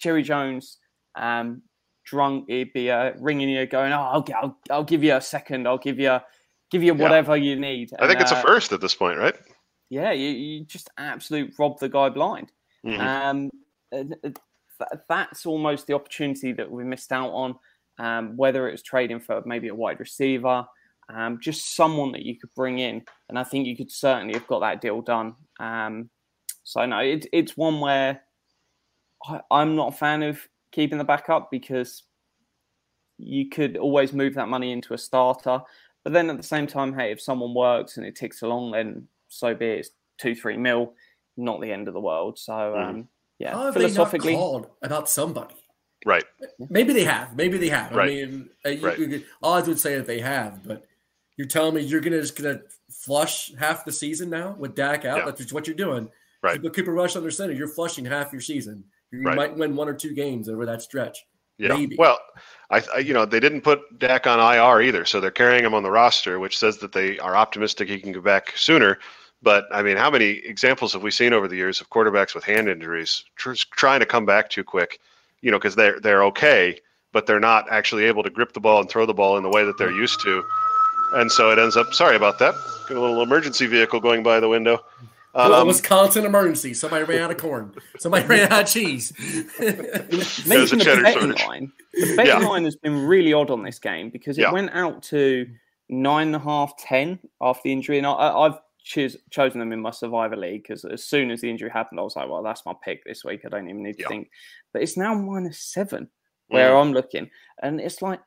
Jerry 0.00 0.22
Jones, 0.22 0.78
um, 1.16 1.62
drunk, 2.06 2.46
he'd 2.48 2.72
be 2.72 2.90
uh, 2.90 3.12
ringing 3.18 3.50
you, 3.50 3.66
going, 3.66 3.92
"Oh, 3.92 4.00
I'll, 4.00 4.26
I'll, 4.42 4.58
I'll 4.70 4.84
give 4.84 5.04
you 5.04 5.14
a 5.14 5.20
second. 5.20 5.68
I'll 5.68 5.78
give 5.78 5.98
you, 5.98 6.18
give 6.70 6.82
you 6.82 6.94
whatever 6.94 7.36
yeah. 7.36 7.50
you 7.50 7.60
need." 7.60 7.92
And, 7.92 8.02
I 8.02 8.08
think 8.08 8.20
it's 8.20 8.32
uh, 8.32 8.36
a 8.36 8.42
first 8.42 8.72
at 8.72 8.80
this 8.80 8.94
point, 8.94 9.18
right? 9.18 9.36
Yeah, 9.90 10.12
you, 10.12 10.30
you 10.30 10.64
just 10.64 10.90
absolute 10.98 11.54
rob 11.58 11.78
the 11.78 11.88
guy 11.88 12.08
blind. 12.08 12.52
Mm-hmm. 12.86 13.50
Um, 13.92 14.20
that's 15.08 15.44
almost 15.44 15.86
the 15.86 15.94
opportunity 15.94 16.52
that 16.52 16.70
we 16.70 16.84
missed 16.84 17.12
out 17.12 17.30
on. 17.30 17.54
Um, 18.00 18.36
whether 18.36 18.68
it 18.68 18.72
was 18.72 18.82
trading 18.82 19.18
for 19.18 19.42
maybe 19.44 19.68
a 19.68 19.74
wide 19.74 19.98
receiver, 19.98 20.64
um, 21.08 21.38
just 21.40 21.74
someone 21.74 22.12
that 22.12 22.24
you 22.24 22.38
could 22.38 22.52
bring 22.54 22.78
in, 22.78 23.02
and 23.28 23.38
I 23.38 23.44
think 23.44 23.66
you 23.66 23.76
could 23.76 23.90
certainly 23.90 24.34
have 24.34 24.46
got 24.46 24.60
that 24.60 24.80
deal 24.80 25.00
done. 25.00 25.34
Um, 25.58 26.10
so 26.64 26.84
no, 26.84 26.98
it, 26.98 27.26
it's 27.32 27.56
one 27.56 27.80
where 27.80 28.22
I, 29.26 29.40
I'm 29.50 29.74
not 29.74 29.94
a 29.94 29.96
fan 29.96 30.22
of 30.22 30.40
keeping 30.72 30.98
the 30.98 31.04
backup 31.04 31.50
because 31.50 32.02
you 33.18 33.48
could 33.48 33.76
always 33.76 34.12
move 34.12 34.34
that 34.34 34.48
money 34.48 34.72
into 34.72 34.94
a 34.94 34.98
starter. 34.98 35.60
But 36.04 36.12
then 36.12 36.30
at 36.30 36.36
the 36.36 36.42
same 36.42 36.66
time, 36.66 36.94
hey, 36.94 37.10
if 37.10 37.20
someone 37.20 37.54
works 37.54 37.96
and 37.96 38.06
it 38.06 38.16
ticks 38.16 38.42
along, 38.42 38.72
then 38.72 39.08
so 39.28 39.54
be 39.54 39.66
it. 39.66 39.78
It's 39.80 39.90
two, 40.18 40.34
three 40.34 40.56
mil, 40.56 40.94
not 41.36 41.60
the 41.60 41.72
end 41.72 41.88
of 41.88 41.94
the 41.94 42.00
world. 42.00 42.38
So 42.38 42.52
mm. 42.52 42.88
um, 42.88 43.08
yeah, 43.38 43.54
How 43.54 43.72
philosophically, 43.72 44.34
called 44.34 44.68
about 44.82 45.08
somebody. 45.08 45.54
Right. 46.04 46.24
Maybe 46.70 46.92
they 46.92 47.04
have. 47.04 47.36
Maybe 47.36 47.58
they 47.58 47.68
have. 47.68 47.92
Right. 47.92 48.10
I 48.10 48.26
mean, 48.26 48.50
uh, 48.64 48.68
you, 48.68 48.86
right. 48.86 49.24
odds 49.42 49.68
would 49.68 49.80
say 49.80 49.96
that 49.96 50.06
they 50.06 50.20
have, 50.20 50.62
but 50.62 50.86
you're 51.38 51.46
telling 51.46 51.74
me 51.74 51.80
you're 51.82 52.00
gonna 52.00 52.20
just 52.20 52.36
gonna 52.36 52.60
flush 52.90 53.54
half 53.54 53.84
the 53.84 53.92
season 53.92 54.28
now 54.28 54.56
with 54.58 54.74
Dak 54.74 55.04
out? 55.06 55.18
Yeah. 55.18 55.24
That's 55.24 55.52
what 55.52 55.66
you're 55.66 55.76
doing. 55.76 56.10
Right. 56.42 56.60
But 56.60 56.74
Cooper 56.74 56.92
Rush 56.92 57.16
under 57.16 57.30
center, 57.30 57.54
you're 57.54 57.68
flushing 57.68 58.04
half 58.04 58.32
your 58.32 58.42
season. 58.42 58.84
You 59.12 59.22
right. 59.22 59.36
might 59.36 59.56
win 59.56 59.74
one 59.74 59.88
or 59.88 59.94
two 59.94 60.14
games 60.14 60.48
over 60.48 60.66
that 60.66 60.82
stretch. 60.82 61.24
Yeah. 61.56 61.74
Maybe. 61.74 61.96
Well, 61.96 62.18
I, 62.70 62.82
I, 62.94 62.98
you 62.98 63.14
know 63.14 63.24
they 63.24 63.40
didn't 63.40 63.62
put 63.62 63.80
Dak 63.98 64.26
on 64.26 64.38
IR 64.38 64.82
either, 64.82 65.04
so 65.04 65.20
they're 65.20 65.30
carrying 65.30 65.64
him 65.64 65.74
on 65.74 65.84
the 65.84 65.90
roster, 65.90 66.40
which 66.40 66.58
says 66.58 66.78
that 66.78 66.92
they 66.92 67.18
are 67.20 67.36
optimistic 67.36 67.88
he 67.88 68.00
can 68.00 68.12
go 68.12 68.20
back 68.20 68.52
sooner. 68.56 68.98
But 69.40 69.66
I 69.70 69.82
mean, 69.82 69.96
how 69.96 70.10
many 70.10 70.30
examples 70.30 70.92
have 70.92 71.02
we 71.02 71.12
seen 71.12 71.32
over 71.32 71.46
the 71.46 71.56
years 71.56 71.80
of 71.80 71.88
quarterbacks 71.88 72.34
with 72.34 72.42
hand 72.42 72.68
injuries 72.68 73.24
tr- 73.36 73.52
trying 73.52 74.00
to 74.00 74.06
come 74.06 74.26
back 74.26 74.50
too 74.50 74.64
quick? 74.64 74.98
You 75.40 75.52
know, 75.52 75.58
because 75.58 75.76
they're 75.76 76.00
they're 76.00 76.24
okay, 76.24 76.80
but 77.12 77.26
they're 77.26 77.38
not 77.38 77.70
actually 77.70 78.04
able 78.04 78.24
to 78.24 78.30
grip 78.30 78.52
the 78.52 78.60
ball 78.60 78.80
and 78.80 78.90
throw 78.90 79.06
the 79.06 79.14
ball 79.14 79.36
in 79.36 79.44
the 79.44 79.48
way 79.48 79.64
that 79.64 79.78
they're 79.78 79.92
used 79.92 80.20
to 80.22 80.42
and 81.14 81.30
so 81.30 81.50
it 81.50 81.58
ends 81.58 81.76
up. 81.76 81.94
Sorry 81.94 82.16
about 82.16 82.38
that. 82.38 82.54
Got 82.88 82.96
a 82.96 83.00
little 83.00 83.22
emergency 83.22 83.66
vehicle 83.66 84.00
going 84.00 84.22
by 84.22 84.40
the 84.40 84.48
window. 84.48 84.84
Um, 85.34 85.66
Wisconsin 85.66 86.24
emergency. 86.24 86.74
Somebody 86.74 87.04
ran 87.04 87.22
out 87.22 87.30
of 87.30 87.36
corn. 87.36 87.72
Somebody 87.98 88.26
ran 88.26 88.50
out 88.52 88.62
of 88.62 88.68
cheese. 88.68 89.12
Mention 89.60 90.78
the 90.78 91.00
betting 91.02 91.46
line. 91.46 91.72
The 91.92 92.16
betting 92.16 92.42
yeah. 92.42 92.48
line 92.48 92.64
has 92.64 92.76
been 92.76 93.06
really 93.06 93.32
odd 93.32 93.50
on 93.50 93.62
this 93.62 93.78
game 93.78 94.10
because 94.10 94.38
it 94.38 94.42
yeah. 94.42 94.52
went 94.52 94.70
out 94.72 95.02
to 95.04 95.46
nine 95.88 96.28
and 96.28 96.36
a 96.36 96.40
half, 96.40 96.76
ten 96.78 97.18
after 97.40 97.62
the 97.64 97.72
injury, 97.72 97.98
and 97.98 98.06
I, 98.06 98.44
have 98.44 98.58
choose, 98.82 99.16
chosen 99.30 99.60
them 99.60 99.72
in 99.72 99.80
my 99.80 99.90
Survivor 99.90 100.36
League 100.36 100.62
because 100.62 100.84
as 100.84 101.04
soon 101.04 101.30
as 101.30 101.40
the 101.42 101.50
injury 101.50 101.70
happened, 101.70 102.00
I 102.00 102.02
was 102.02 102.16
like, 102.16 102.28
well, 102.28 102.42
that's 102.42 102.66
my 102.66 102.74
pick 102.82 103.04
this 103.04 103.24
week. 103.24 103.42
I 103.44 103.48
don't 103.48 103.68
even 103.68 103.82
need 103.82 103.98
to 103.98 104.02
yeah. 104.02 104.08
think. 104.08 104.30
But 104.72 104.82
it's 104.82 104.96
now 104.96 105.14
minus 105.14 105.60
seven 105.60 106.08
where 106.48 106.72
mm. 106.72 106.80
I'm 106.80 106.92
looking, 106.92 107.30
and 107.62 107.80
it's 107.80 108.02
like 108.02 108.20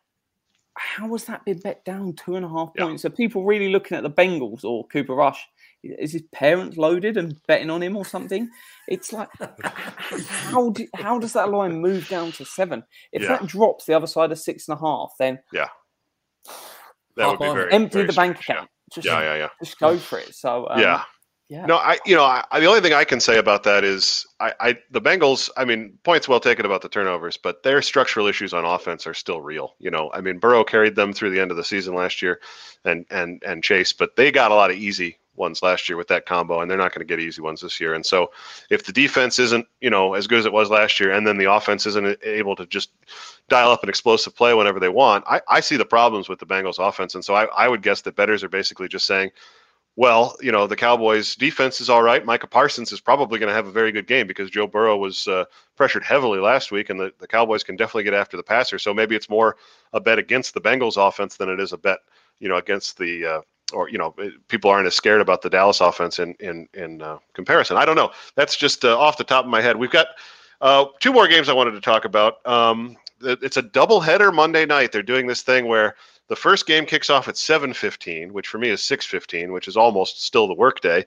how 0.78 1.08
was 1.08 1.26
that 1.26 1.46
been 1.46 1.60
bet 1.60 1.84
down 1.84 2.14
two 2.14 2.36
and 2.36 2.46
a 2.46 2.50
half 2.50 2.70
points? 2.78 3.04
Yeah. 3.04 3.10
Are 3.10 3.14
people 3.14 3.44
really 3.46 3.70
looking 3.70 3.98
at 3.98 4.04
the 4.04 4.10
Bengals 4.10 4.64
or 4.64 4.88
Cooper 4.88 5.14
Rush? 5.14 5.48
Is 5.84 6.14
his 6.14 6.24
parents 6.32 6.78
loaded 6.78 7.18
and 7.18 7.36
betting 7.48 7.70
on 7.70 7.82
him 7.82 7.98
or 7.98 8.06
something? 8.06 8.50
It's 8.88 9.12
like 9.12 9.30
how 10.28 10.70
do, 10.70 10.88
how 10.96 11.20
does 11.20 11.34
that 11.34 11.50
line 11.50 11.82
move 11.82 12.08
down 12.08 12.32
to 12.34 12.46
seven? 12.46 12.84
If 13.12 13.24
yeah. 13.24 13.30
that 13.30 13.48
drops 13.48 13.86
the 13.86 13.94
other 13.94 14.08
side 14.08 14.32
of 14.32 14.40
six 14.40 14.68
and 14.68 14.78
a 14.78 14.82
half, 14.82 15.14
then 15.20 15.40
yeah, 15.52 15.70
that 17.18 17.28
would 17.28 17.40
be 17.40 17.46
very 17.46 17.74
empty 17.74 17.94
very 17.94 18.08
the 18.08 18.14
bank 18.14 18.40
account. 18.40 18.70
Yeah. 18.70 18.94
Just, 18.94 19.08
yeah, 19.08 19.22
yeah, 19.22 19.36
yeah. 19.36 19.50
Just 19.64 19.80
go 19.80 19.98
for 19.98 20.20
it. 20.20 20.36
So 20.36 20.68
um, 20.70 20.80
yeah, 20.80 21.04
yeah. 21.52 21.66
No, 21.66 21.76
I 21.76 21.98
you 22.06 22.16
know 22.16 22.24
I, 22.24 22.46
the 22.62 22.66
only 22.66 22.80
thing 22.80 22.94
I 22.94 23.04
can 23.04 23.20
say 23.20 23.38
about 23.38 23.64
that 23.64 23.84
is 23.84 24.26
I, 24.40 24.54
I 24.62 24.78
the 24.90 25.02
Bengals. 25.02 25.50
I 25.58 25.66
mean, 25.66 26.00
points 26.04 26.30
well 26.30 26.40
taken 26.40 26.66
about 26.66 26.82
the 26.82 26.88
turnovers, 26.88 27.36
but 27.36 27.62
their 27.62 27.82
structural 27.82 28.28
issues 28.28 28.54
on 28.54 28.64
offense 28.64 29.06
are 29.06 29.14
still 29.14 29.42
real. 29.42 29.76
You 29.78 29.92
know, 29.92 30.10
I 30.14 30.22
mean, 30.22 30.38
Burrow 30.38 30.64
carried 30.64 30.96
them 30.96 31.12
through 31.12 31.32
the 31.32 31.42
end 31.42 31.52
of 31.52 31.58
the 31.58 31.66
season 31.66 31.94
last 31.94 32.22
year, 32.22 32.40
and 32.86 33.06
and 33.12 33.44
and 33.46 33.62
Chase, 33.62 33.92
but 33.92 34.16
they 34.16 34.32
got 34.32 34.52
a 34.52 34.56
lot 34.56 34.72
of 34.72 34.78
easy 34.78 35.18
ones 35.36 35.62
last 35.62 35.90
year 35.90 35.98
with 35.98 36.08
that 36.08 36.26
combo, 36.26 36.62
and 36.62 36.72
they're 36.72 36.78
not 36.78 36.94
going 36.94 37.06
to 37.06 37.12
get 37.14 37.20
easy 37.20 37.42
ones 37.42 37.60
this 37.60 37.82
year. 37.82 37.96
And 37.96 38.06
so, 38.06 38.32
if 38.70 38.86
the 38.86 38.94
defense 38.94 39.38
isn't 39.38 39.68
you 39.82 39.90
know 39.90 40.14
as 40.14 40.28
good 40.28 40.40
as 40.40 40.46
it 40.46 40.54
was 40.54 40.70
last 40.70 41.02
year, 41.02 41.12
and 41.12 41.28
then 41.28 41.38
the 41.38 41.52
offense 41.52 41.86
isn't 41.86 42.18
able 42.24 42.56
to 42.56 42.66
just 42.66 42.92
dial 43.50 43.72
up 43.72 43.84
an 43.84 43.90
explosive 43.90 44.34
play 44.38 44.54
whenever 44.54 44.80
they 44.80 44.88
want, 44.88 45.26
I, 45.28 45.42
I 45.50 45.60
see 45.60 45.76
the 45.76 45.84
problems 45.84 46.30
with 46.30 46.40
the 46.40 46.46
Bengals 46.46 46.80
offense. 46.80 47.14
And 47.14 47.26
so 47.26 47.34
I, 47.34 47.44
I 47.48 47.68
would 47.68 47.82
guess 47.82 48.00
that 48.04 48.16
betters 48.16 48.42
are 48.42 48.48
basically 48.48 48.88
just 48.88 49.06
saying 49.06 49.32
well, 50.02 50.36
you 50.42 50.52
know, 50.52 50.66
the 50.66 50.76
Cowboys' 50.76 51.36
defense 51.36 51.80
is 51.80 51.88
all 51.88 52.02
right. 52.02 52.26
Micah 52.26 52.48
Parsons 52.48 52.92
is 52.92 53.00
probably 53.00 53.38
going 53.38 53.50
to 53.50 53.54
have 53.54 53.68
a 53.68 53.72
very 53.72 53.92
good 53.92 54.08
game 54.08 54.26
because 54.26 54.50
Joe 54.50 54.66
Burrow 54.66 54.98
was 54.98 55.28
uh, 55.28 55.46
pressured 55.76 56.04
heavily 56.04 56.40
last 56.40 56.72
week, 56.72 56.90
and 56.90 57.00
the, 57.00 57.14
the 57.20 57.28
Cowboys 57.28 57.64
can 57.64 57.76
definitely 57.76 58.06
get 58.06 58.16
after 58.16 58.36
the 58.36 58.42
passer. 58.42 58.80
So 58.80 58.96
maybe 58.96 59.16
it's 59.16 59.30
more 59.30 59.58
a 59.94 60.00
bet 60.00 60.18
against 60.18 60.56
the 60.56 60.60
Bengals 60.60 60.98
offense 60.98 61.38
than 61.38 61.50
it 61.50 61.60
is 61.60 61.72
a 61.72 61.78
bet, 61.78 62.00
you 62.40 62.50
know, 62.50 62.56
against 62.56 62.98
the 62.98 63.28
uh, 63.28 63.42
or 63.76 63.90
you 63.90 64.00
know, 64.00 64.16
people 64.48 64.72
aren't 64.72 64.88
as 64.88 64.96
scared 64.96 65.22
about 65.22 65.44
the 65.44 65.52
Dallas 65.52 65.82
offense 65.82 66.18
in 66.18 66.34
in 66.40 66.68
in 66.74 67.04
uh, 67.04 67.20
comparison. 67.34 67.78
I 67.78 67.86
don't 67.86 67.96
know. 67.96 68.10
That's 68.34 68.58
just 68.58 68.84
uh, 68.84 68.98
off 68.98 69.18
the 69.18 69.24
top 69.24 69.46
of 69.46 69.52
my 69.52 69.62
head. 69.62 69.78
We've 69.78 69.92
got 69.92 70.08
uh, 70.62 70.86
two 71.00 71.14
more 71.14 71.28
games 71.28 71.48
I 71.48 71.54
wanted 71.54 71.74
to 71.74 71.82
talk 71.82 72.06
about. 72.06 72.44
Um, 72.48 72.98
it's 73.22 73.58
a 73.58 73.62
doubleheader 73.62 74.34
Monday 74.34 74.66
night. 74.66 74.92
They're 74.92 75.04
doing 75.04 75.28
this 75.28 75.44
thing 75.44 75.68
where 75.68 75.96
the 76.32 76.36
first 76.38 76.66
game 76.66 76.86
kicks 76.86 77.10
off 77.10 77.28
at 77.28 77.36
7:15, 77.36 78.32
which 78.32 78.48
for 78.48 78.58
me 78.58 78.70
is 78.70 78.82
6:15, 78.82 79.52
which 79.52 79.68
is 79.68 79.76
almost 79.76 80.24
still 80.24 80.48
the 80.48 80.54
workday. 80.54 81.06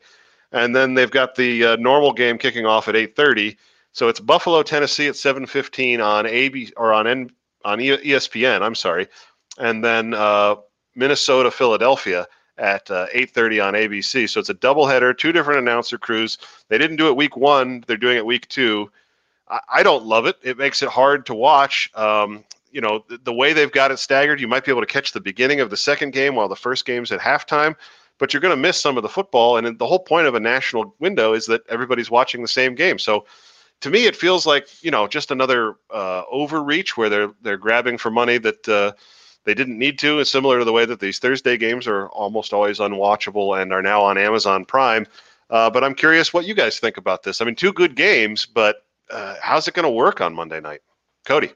And 0.53 0.77
then 0.77 0.93
they've 0.93 1.11
got 1.11 1.35
the 1.35 1.65
uh, 1.65 1.77
normal 1.77 2.13
game 2.13 2.37
kicking 2.37 2.67
off 2.67 2.89
at 2.89 2.95
8:30. 2.95 3.57
So 3.93 4.09
it's 4.09 4.21
Buffalo, 4.21 4.63
Tennessee 4.63 5.07
at 5.07 5.15
7:15 5.15 6.05
on 6.05 6.27
AB 6.27 6.75
or 6.77 6.93
on 6.93 7.07
N, 7.07 7.31
on 7.65 7.79
ESPN. 7.79 8.61
I'm 8.61 8.75
sorry, 8.75 9.09
and 9.57 9.83
then 9.83 10.13
uh, 10.13 10.57
Minnesota, 10.95 11.51
Philadelphia 11.51 12.27
at 12.59 12.91
uh, 12.91 13.07
8:30 13.15 13.67
on 13.67 13.73
ABC. 13.73 14.29
So 14.29 14.41
it's 14.41 14.51
a 14.51 14.55
doubleheader, 14.55 15.17
two 15.17 15.33
different 15.33 15.61
announcer 15.61 15.97
crews. 15.97 16.37
They 16.69 16.77
didn't 16.77 16.97
do 16.97 17.09
it 17.09 17.17
week 17.17 17.35
one; 17.35 17.83
they're 17.87 17.97
doing 17.97 18.19
it 18.19 18.27
week 18.27 18.47
two. 18.49 18.91
I, 19.49 19.83
don't 19.83 20.05
love 20.05 20.27
it. 20.27 20.37
It 20.43 20.59
makes 20.59 20.83
it 20.83 20.89
hard 20.91 21.25
to 21.27 21.35
watch. 21.35 21.91
Um, 21.95 22.45
you 22.75 22.81
know 22.81 23.05
the, 23.09 23.19
the, 23.19 23.33
way 23.33 23.53
they've 23.53 23.71
got 23.71 23.93
it 23.93 23.99
staggered, 23.99 24.41
you 24.41 24.49
might 24.49 24.65
be 24.65 24.73
able 24.73 24.83
to 24.83 24.87
catch 24.87 25.13
the 25.13 25.21
beginning 25.21 25.61
of 25.61 25.71
the 25.71 25.77
second 25.77 26.13
game 26.13 26.35
while 26.35 26.49
the 26.49 26.57
first 26.57 26.85
game's 26.85 27.13
at 27.13 27.21
halftime, 27.21 27.77
but 28.19 28.35
you're 28.35 28.41
going 28.41 28.55
to 28.55 28.61
miss 28.61 28.81
some 28.81 28.97
of 28.97 29.05
the 29.05 29.09
football. 29.09 29.57
And 29.57 29.79
the 29.79 29.87
whole 29.87 30.01
point 30.01 30.27
of 30.27 30.35
a 30.35 30.41
national 30.41 30.95
window 30.99 31.33
is 31.33 31.47
that 31.47 31.63
everybody's 31.69 32.11
watching 32.11 32.43
the 32.43 32.49
same 32.49 32.75
game. 32.75 32.99
So 32.99 33.27
to 33.81 33.91
me, 33.91 34.07
it 34.07 34.17
feels 34.17 34.45
like 34.45 34.83
you 34.83 34.91
know 34.91 35.07
just 35.07 35.31
another 35.31 35.77
uh, 35.91 36.25
overreach 36.31 36.97
where 36.97 37.09
they're 37.09 37.31
they're 37.41 37.57
grabbing 37.57 37.97
for 37.97 38.11
money 38.11 38.39
that. 38.39 38.69
Uh, 38.69 38.93
they 39.47 39.53
didn't 39.53 39.79
need 39.79 39.99
to. 39.99 40.21
It's 40.21 40.31
similar 40.31 40.59
to 40.59 40.65
the 40.65 40.73
way 40.73 40.87
that 40.87 41.01
these 41.01 41.19
Thursday 41.19 41.59
games 41.59 41.87
are 41.87 42.09
almost 42.09 42.55
always 42.55 42.79
unwatchable 42.79 43.61
and 43.61 43.75
are 43.75 43.83
now 43.83 44.03
on 44.03 44.17
Amazon 44.17 44.65
Prime. 44.65 45.07
Uh, 45.51 45.69
but 45.69 45.85
I'm 45.85 45.95
curious 45.95 46.33
what 46.33 46.47
you 46.47 46.55
guys 46.55 46.79
think 46.79 46.97
about 46.97 47.25
this. 47.25 47.43
I 47.43 47.45
mean, 47.45 47.55
two 47.55 47.71
good 47.71 47.95
games, 47.95 48.47
but 48.47 48.77
uh, 49.11 49.35
how's 49.43 49.69
it 49.69 49.75
going 49.75 49.85
to 49.85 49.91
work 49.91 50.23
on 50.23 50.35
Monday 50.35 50.61
night? 50.61 50.81
Cody. 51.27 51.53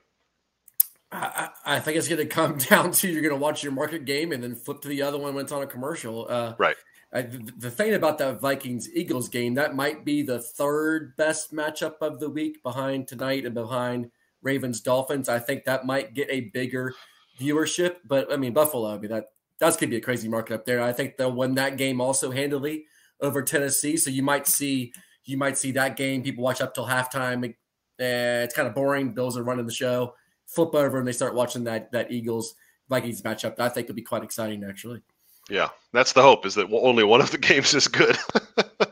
I, 1.11 1.49
I, 1.65 1.81
think 1.81 1.97
it's 1.97 2.09
going 2.09 2.19
to 2.19 2.27
come 2.27 2.59
down 2.71 2.91
to 2.93 3.09
you're 3.09 3.23
going 3.23 3.35
to 3.35 3.41
watch 3.41 3.63
your 3.63 3.73
market 3.73 4.05
game 4.05 4.33
and 4.33 4.43
then 4.43 4.55
flip 4.55 4.81
to 4.83 4.89
the 4.89 5.03
other 5.03 5.19
one 5.19 5.35
when 5.35 5.45
it's 5.45 5.53
on 5.53 5.63
a 5.63 5.67
commercial. 5.67 6.27
Uh, 6.29 6.55
right. 6.59 6.77
I, 7.13 7.23
the, 7.23 7.53
the 7.57 7.71
thing 7.71 7.95
about 7.95 8.19
that 8.19 8.41
Vikings 8.41 8.91
Eagles 8.93 9.31
game 9.31 9.55
that 9.55 9.75
might 9.75 10.05
be 10.05 10.23
the 10.23 10.41
third 10.41 11.17
best 11.17 11.55
matchup 11.55 11.95
of 12.03 12.21
the 12.21 12.29
week 12.29 12.63
behind 12.63 13.09
tonight 13.09 13.47
and 13.47 13.55
behind 13.55 14.11
Ravens 14.43 14.83
Dolphins. 14.83 15.29
I 15.29 15.39
think 15.39 15.65
that 15.65 15.87
might 15.87 16.13
get 16.13 16.29
a 16.31 16.51
bigger 16.53 16.95
viewership, 17.41 17.97
but 18.05 18.31
I 18.31 18.37
mean 18.37 18.53
Buffalo. 18.53 18.95
I 18.95 18.99
mean 18.99 19.11
that 19.11 19.27
that's 19.59 19.77
going 19.77 19.89
to 19.89 19.95
be 19.95 19.97
a 19.97 20.05
crazy 20.05 20.29
market 20.29 20.55
up 20.55 20.67
there. 20.67 20.83
I 20.83 20.93
think 20.93 21.17
they'll 21.17 21.33
win 21.33 21.55
that 21.55 21.79
game 21.79 22.03
also 22.03 22.31
handily 22.31 22.85
over 23.21 23.43
Tennessee. 23.43 23.97
So 23.97 24.11
you 24.11 24.23
might 24.23 24.47
see 24.47 24.93
you 25.25 25.39
might 25.39 25.57
see 25.57 25.73
that 25.73 25.97
game. 25.97 26.23
People 26.23 26.45
watch 26.45 26.61
up 26.61 26.75
till 26.75 26.87
halftime. 26.87 27.49
Uh, 27.49 28.45
it's 28.45 28.55
kind 28.55 28.69
of 28.69 28.75
boring. 28.75 29.15
Bills 29.15 29.39
are 29.39 29.43
running 29.43 29.67
the 29.67 29.73
show 29.73 30.15
flip 30.49 30.75
over 30.75 30.99
and 30.99 31.07
they 31.07 31.13
start 31.13 31.35
watching 31.35 31.65
that 31.65 31.93
that 31.93 32.11
Eagles 32.11 32.55
Vikings 32.89 33.23
matchup. 33.23 33.61
I 33.61 33.69
think 33.69 33.87
could 33.87 33.97
be 33.97 34.03
quite 34.03 34.25
exciting, 34.25 34.65
actually. 34.65 35.03
Yeah, 35.49 35.69
that's 35.93 36.13
the 36.13 36.23
hope 36.23 36.45
is 36.45 36.55
that 36.57 36.69
only 36.73 37.05
one 37.05 37.21
of 37.21 37.31
the 37.31 37.39
games 37.49 37.75
is 37.75 37.89
good. 37.89 38.19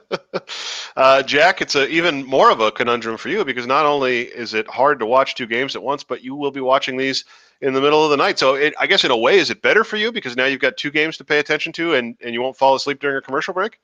uh, 0.97 1.23
Jack, 1.23 1.61
it's 1.61 1.75
a, 1.75 1.89
even 1.89 2.25
more 2.25 2.51
of 2.51 2.61
a 2.61 2.71
conundrum 2.71 3.17
for 3.17 3.29
you 3.29 3.45
because 3.45 3.67
not 3.67 3.85
only 3.85 4.23
is 4.23 4.55
it 4.55 4.67
hard 4.69 4.99
to 5.01 5.07
watch 5.07 5.35
two 5.35 5.47
games 5.47 5.77
at 5.77 5.83
once, 5.83 6.03
but 6.03 6.23
you 6.23 6.35
will 6.35 6.51
be 6.51 6.61
watching 6.61 6.97
these 6.97 7.25
in 7.61 7.73
the 7.73 7.81
middle 7.81 8.05
of 8.05 8.11
the 8.11 8.17
night. 8.17 8.39
So 8.39 8.55
it, 8.55 8.75
I 8.79 8.87
guess 8.87 9.05
in 9.05 9.11
a 9.11 9.17
way, 9.17 9.39
is 9.39 9.51
it 9.51 9.63
better 9.63 9.85
for 9.85 9.97
you 9.97 10.13
because 10.13 10.37
now 10.37 10.47
you've 10.47 10.61
got 10.61 10.77
two 10.77 10.91
games 10.91 11.17
to 11.19 11.25
pay 11.25 11.39
attention 11.39 11.73
to 11.75 11.95
and, 11.95 12.17
and 12.23 12.33
you 12.33 12.43
won't 12.43 12.57
fall 12.57 12.75
asleep 12.75 13.01
during 13.01 13.17
a 13.17 13.23
commercial 13.23 13.55
break? 13.55 13.79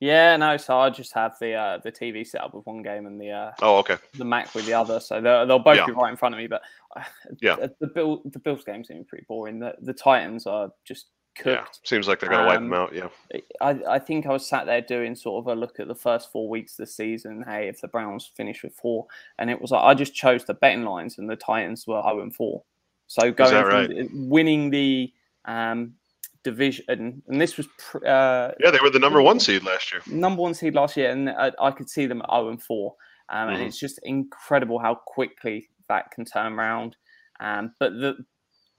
Yeah, 0.00 0.36
no. 0.36 0.56
So 0.56 0.78
I 0.78 0.90
just 0.90 1.12
have 1.14 1.36
the 1.40 1.54
uh, 1.54 1.78
the 1.78 1.90
TV 1.90 2.26
set 2.26 2.42
up 2.42 2.54
with 2.54 2.66
one 2.66 2.82
game 2.82 3.06
and 3.06 3.20
the 3.20 3.30
uh, 3.30 3.52
oh 3.62 3.78
okay 3.78 3.96
the 4.14 4.24
Mac 4.24 4.54
with 4.54 4.66
the 4.66 4.74
other. 4.74 5.00
So 5.00 5.20
they'll, 5.20 5.46
they'll 5.46 5.58
both 5.58 5.78
yeah. 5.78 5.86
be 5.86 5.92
right 5.92 6.10
in 6.10 6.16
front 6.16 6.34
of 6.34 6.38
me. 6.38 6.46
But 6.46 6.62
uh, 6.94 7.02
yeah, 7.40 7.56
the 7.80 7.86
Bill 7.86 8.20
the 8.26 8.38
Bills 8.38 8.64
game 8.64 8.84
seems 8.84 9.06
pretty 9.08 9.24
boring. 9.26 9.58
The 9.58 9.74
the 9.80 9.94
Titans 9.94 10.46
are 10.46 10.70
just 10.84 11.06
cooked. 11.36 11.78
Yeah. 11.82 11.88
Seems 11.88 12.08
like 12.08 12.20
they're 12.20 12.30
going 12.30 12.44
to 12.44 12.50
um, 12.56 12.70
wipe 12.70 12.90
them 12.90 13.02
out. 13.02 13.12
Yeah. 13.32 13.40
I, 13.60 13.94
I 13.96 13.98
think 13.98 14.26
I 14.26 14.30
was 14.30 14.46
sat 14.46 14.66
there 14.66 14.80
doing 14.80 15.14
sort 15.14 15.44
of 15.44 15.56
a 15.56 15.58
look 15.58 15.78
at 15.78 15.88
the 15.88 15.94
first 15.94 16.32
four 16.32 16.48
weeks 16.48 16.72
of 16.72 16.86
the 16.86 16.92
season. 16.92 17.44
Hey, 17.46 17.68
if 17.68 17.80
the 17.80 17.88
Browns 17.88 18.30
finish 18.36 18.62
with 18.62 18.74
four, 18.74 19.06
and 19.38 19.50
it 19.50 19.60
was 19.60 19.70
like 19.70 19.82
I 19.82 19.94
just 19.94 20.14
chose 20.14 20.44
the 20.44 20.54
betting 20.54 20.84
lines, 20.84 21.18
and 21.18 21.28
the 21.28 21.36
Titans 21.36 21.86
were 21.86 22.02
zero 22.02 22.20
and 22.20 22.34
four. 22.34 22.62
So 23.06 23.30
going 23.30 23.64
right? 23.64 24.08
winning 24.12 24.70
the 24.70 25.12
um, 25.44 25.94
division, 26.46 26.84
and 26.88 27.40
this 27.40 27.56
was 27.56 27.66
uh, 27.96 28.52
yeah, 28.60 28.70
they 28.70 28.78
were 28.80 28.90
the 28.90 29.00
number 29.00 29.20
one 29.20 29.40
seed 29.40 29.64
last 29.64 29.92
year. 29.92 30.00
Number 30.06 30.42
one 30.42 30.54
seed 30.54 30.74
last 30.74 30.96
year, 30.96 31.10
and 31.10 31.28
I, 31.28 31.50
I 31.60 31.72
could 31.72 31.90
see 31.90 32.06
them 32.06 32.22
at 32.22 32.30
zero 32.30 32.50
and 32.50 32.62
four, 32.62 32.94
um, 33.28 33.48
mm. 33.48 33.54
and 33.54 33.62
it's 33.64 33.78
just 33.78 33.98
incredible 34.04 34.78
how 34.78 34.94
quickly 34.94 35.68
that 35.88 36.12
can 36.12 36.24
turn 36.24 36.52
around. 36.52 36.96
Um, 37.40 37.74
but 37.80 37.92
the 37.94 38.24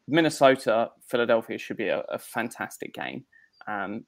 Minnesota 0.08 0.92
Philadelphia 1.10 1.58
should 1.58 1.76
be 1.76 1.90
a, 1.90 2.00
a 2.10 2.18
fantastic 2.18 2.94
game. 2.94 3.26
Um, 3.68 4.06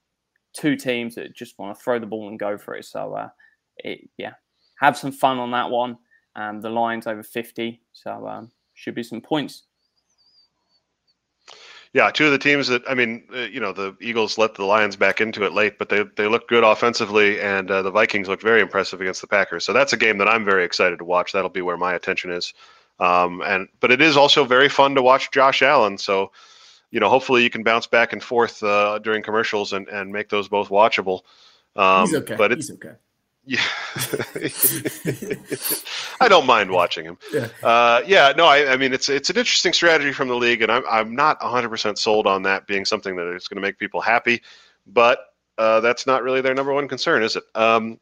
two 0.53 0.77
teams 0.77 1.15
that 1.15 1.35
just 1.35 1.59
want 1.59 1.77
to 1.77 1.83
throw 1.83 1.99
the 1.99 2.05
ball 2.05 2.29
and 2.29 2.39
go 2.39 2.57
for 2.57 2.75
it. 2.75 2.85
So 2.85 3.13
uh, 3.13 3.29
it, 3.77 4.09
yeah, 4.17 4.33
have 4.79 4.97
some 4.97 5.11
fun 5.11 5.37
on 5.37 5.51
that 5.51 5.69
one. 5.69 5.97
Um, 6.37 6.61
the 6.61 6.69
line's 6.69 7.07
over 7.07 7.23
fifty, 7.23 7.81
so 7.91 8.25
um, 8.25 8.51
should 8.73 8.95
be 8.95 9.03
some 9.03 9.19
points 9.19 9.63
yeah, 11.93 12.11
two 12.11 12.25
of 12.25 12.31
the 12.31 12.37
teams 12.37 12.67
that 12.67 12.83
I 12.87 12.93
mean, 12.93 13.23
uh, 13.33 13.39
you 13.39 13.59
know, 13.59 13.73
the 13.73 13.95
Eagles 13.99 14.37
let 14.37 14.53
the 14.55 14.65
Lions 14.65 14.95
back 14.95 15.21
into 15.21 15.43
it 15.43 15.53
late, 15.53 15.79
but 15.79 15.89
they 15.89 16.03
they 16.15 16.27
look 16.27 16.47
good 16.47 16.63
offensively, 16.63 17.41
and 17.41 17.69
uh, 17.71 17.81
the 17.81 17.91
Vikings 17.91 18.27
looked 18.27 18.43
very 18.43 18.61
impressive 18.61 19.01
against 19.01 19.21
the 19.21 19.27
Packers. 19.27 19.65
So 19.65 19.73
that's 19.73 19.93
a 19.93 19.97
game 19.97 20.19
that 20.19 20.27
I'm 20.27 20.45
very 20.45 20.63
excited 20.63 20.99
to 20.99 21.05
watch. 21.05 21.31
That'll 21.31 21.49
be 21.49 21.63
where 21.63 21.77
my 21.77 21.93
attention 21.95 22.31
is. 22.31 22.53
Um, 22.99 23.41
and 23.43 23.67
but 23.79 23.91
it 23.91 24.01
is 24.01 24.17
also 24.17 24.43
very 24.43 24.69
fun 24.69 24.93
to 24.95 25.01
watch 25.01 25.31
Josh 25.31 25.61
Allen. 25.63 25.97
So, 25.97 26.31
you 26.91 26.99
know, 26.99 27.09
hopefully 27.09 27.43
you 27.43 27.49
can 27.49 27.63
bounce 27.63 27.87
back 27.87 28.13
and 28.13 28.21
forth 28.21 28.61
uh, 28.61 28.99
during 28.99 29.23
commercials 29.23 29.73
and 29.73 29.87
and 29.87 30.11
make 30.11 30.29
those 30.29 30.47
both 30.47 30.69
watchable. 30.69 31.21
Um, 31.75 32.05
He's 32.05 32.15
okay. 32.15 32.35
But 32.35 32.51
it's, 32.51 32.67
He's 32.67 32.75
okay. 32.75 32.95
Yeah, 33.49 33.65
I 36.21 36.27
don't 36.27 36.45
mind 36.45 36.69
watching 36.69 37.03
him. 37.03 37.17
Yeah, 37.33 37.47
uh, 37.63 38.03
yeah. 38.05 38.31
No, 38.37 38.45
I, 38.45 38.73
I, 38.73 38.77
mean 38.77 38.93
it's 38.93 39.09
it's 39.09 39.31
an 39.31 39.37
interesting 39.37 39.73
strategy 39.73 40.11
from 40.11 40.27
the 40.27 40.35
league, 40.35 40.61
and 40.61 40.71
I'm 40.71 40.83
I'm 40.87 41.15
not 41.15 41.41
100 41.41 41.67
percent 41.67 41.97
sold 41.97 42.27
on 42.27 42.43
that 42.43 42.67
being 42.67 42.85
something 42.85 43.15
that 43.15 43.33
is 43.33 43.47
going 43.47 43.55
to 43.55 43.61
make 43.61 43.79
people 43.79 44.01
happy. 44.01 44.43
But 44.85 45.33
uh, 45.57 45.79
that's 45.79 46.05
not 46.05 46.21
really 46.21 46.41
their 46.41 46.53
number 46.53 46.73
one 46.73 46.87
concern, 46.87 47.23
is 47.23 47.37
it? 47.37 47.43
Um, 47.55 47.99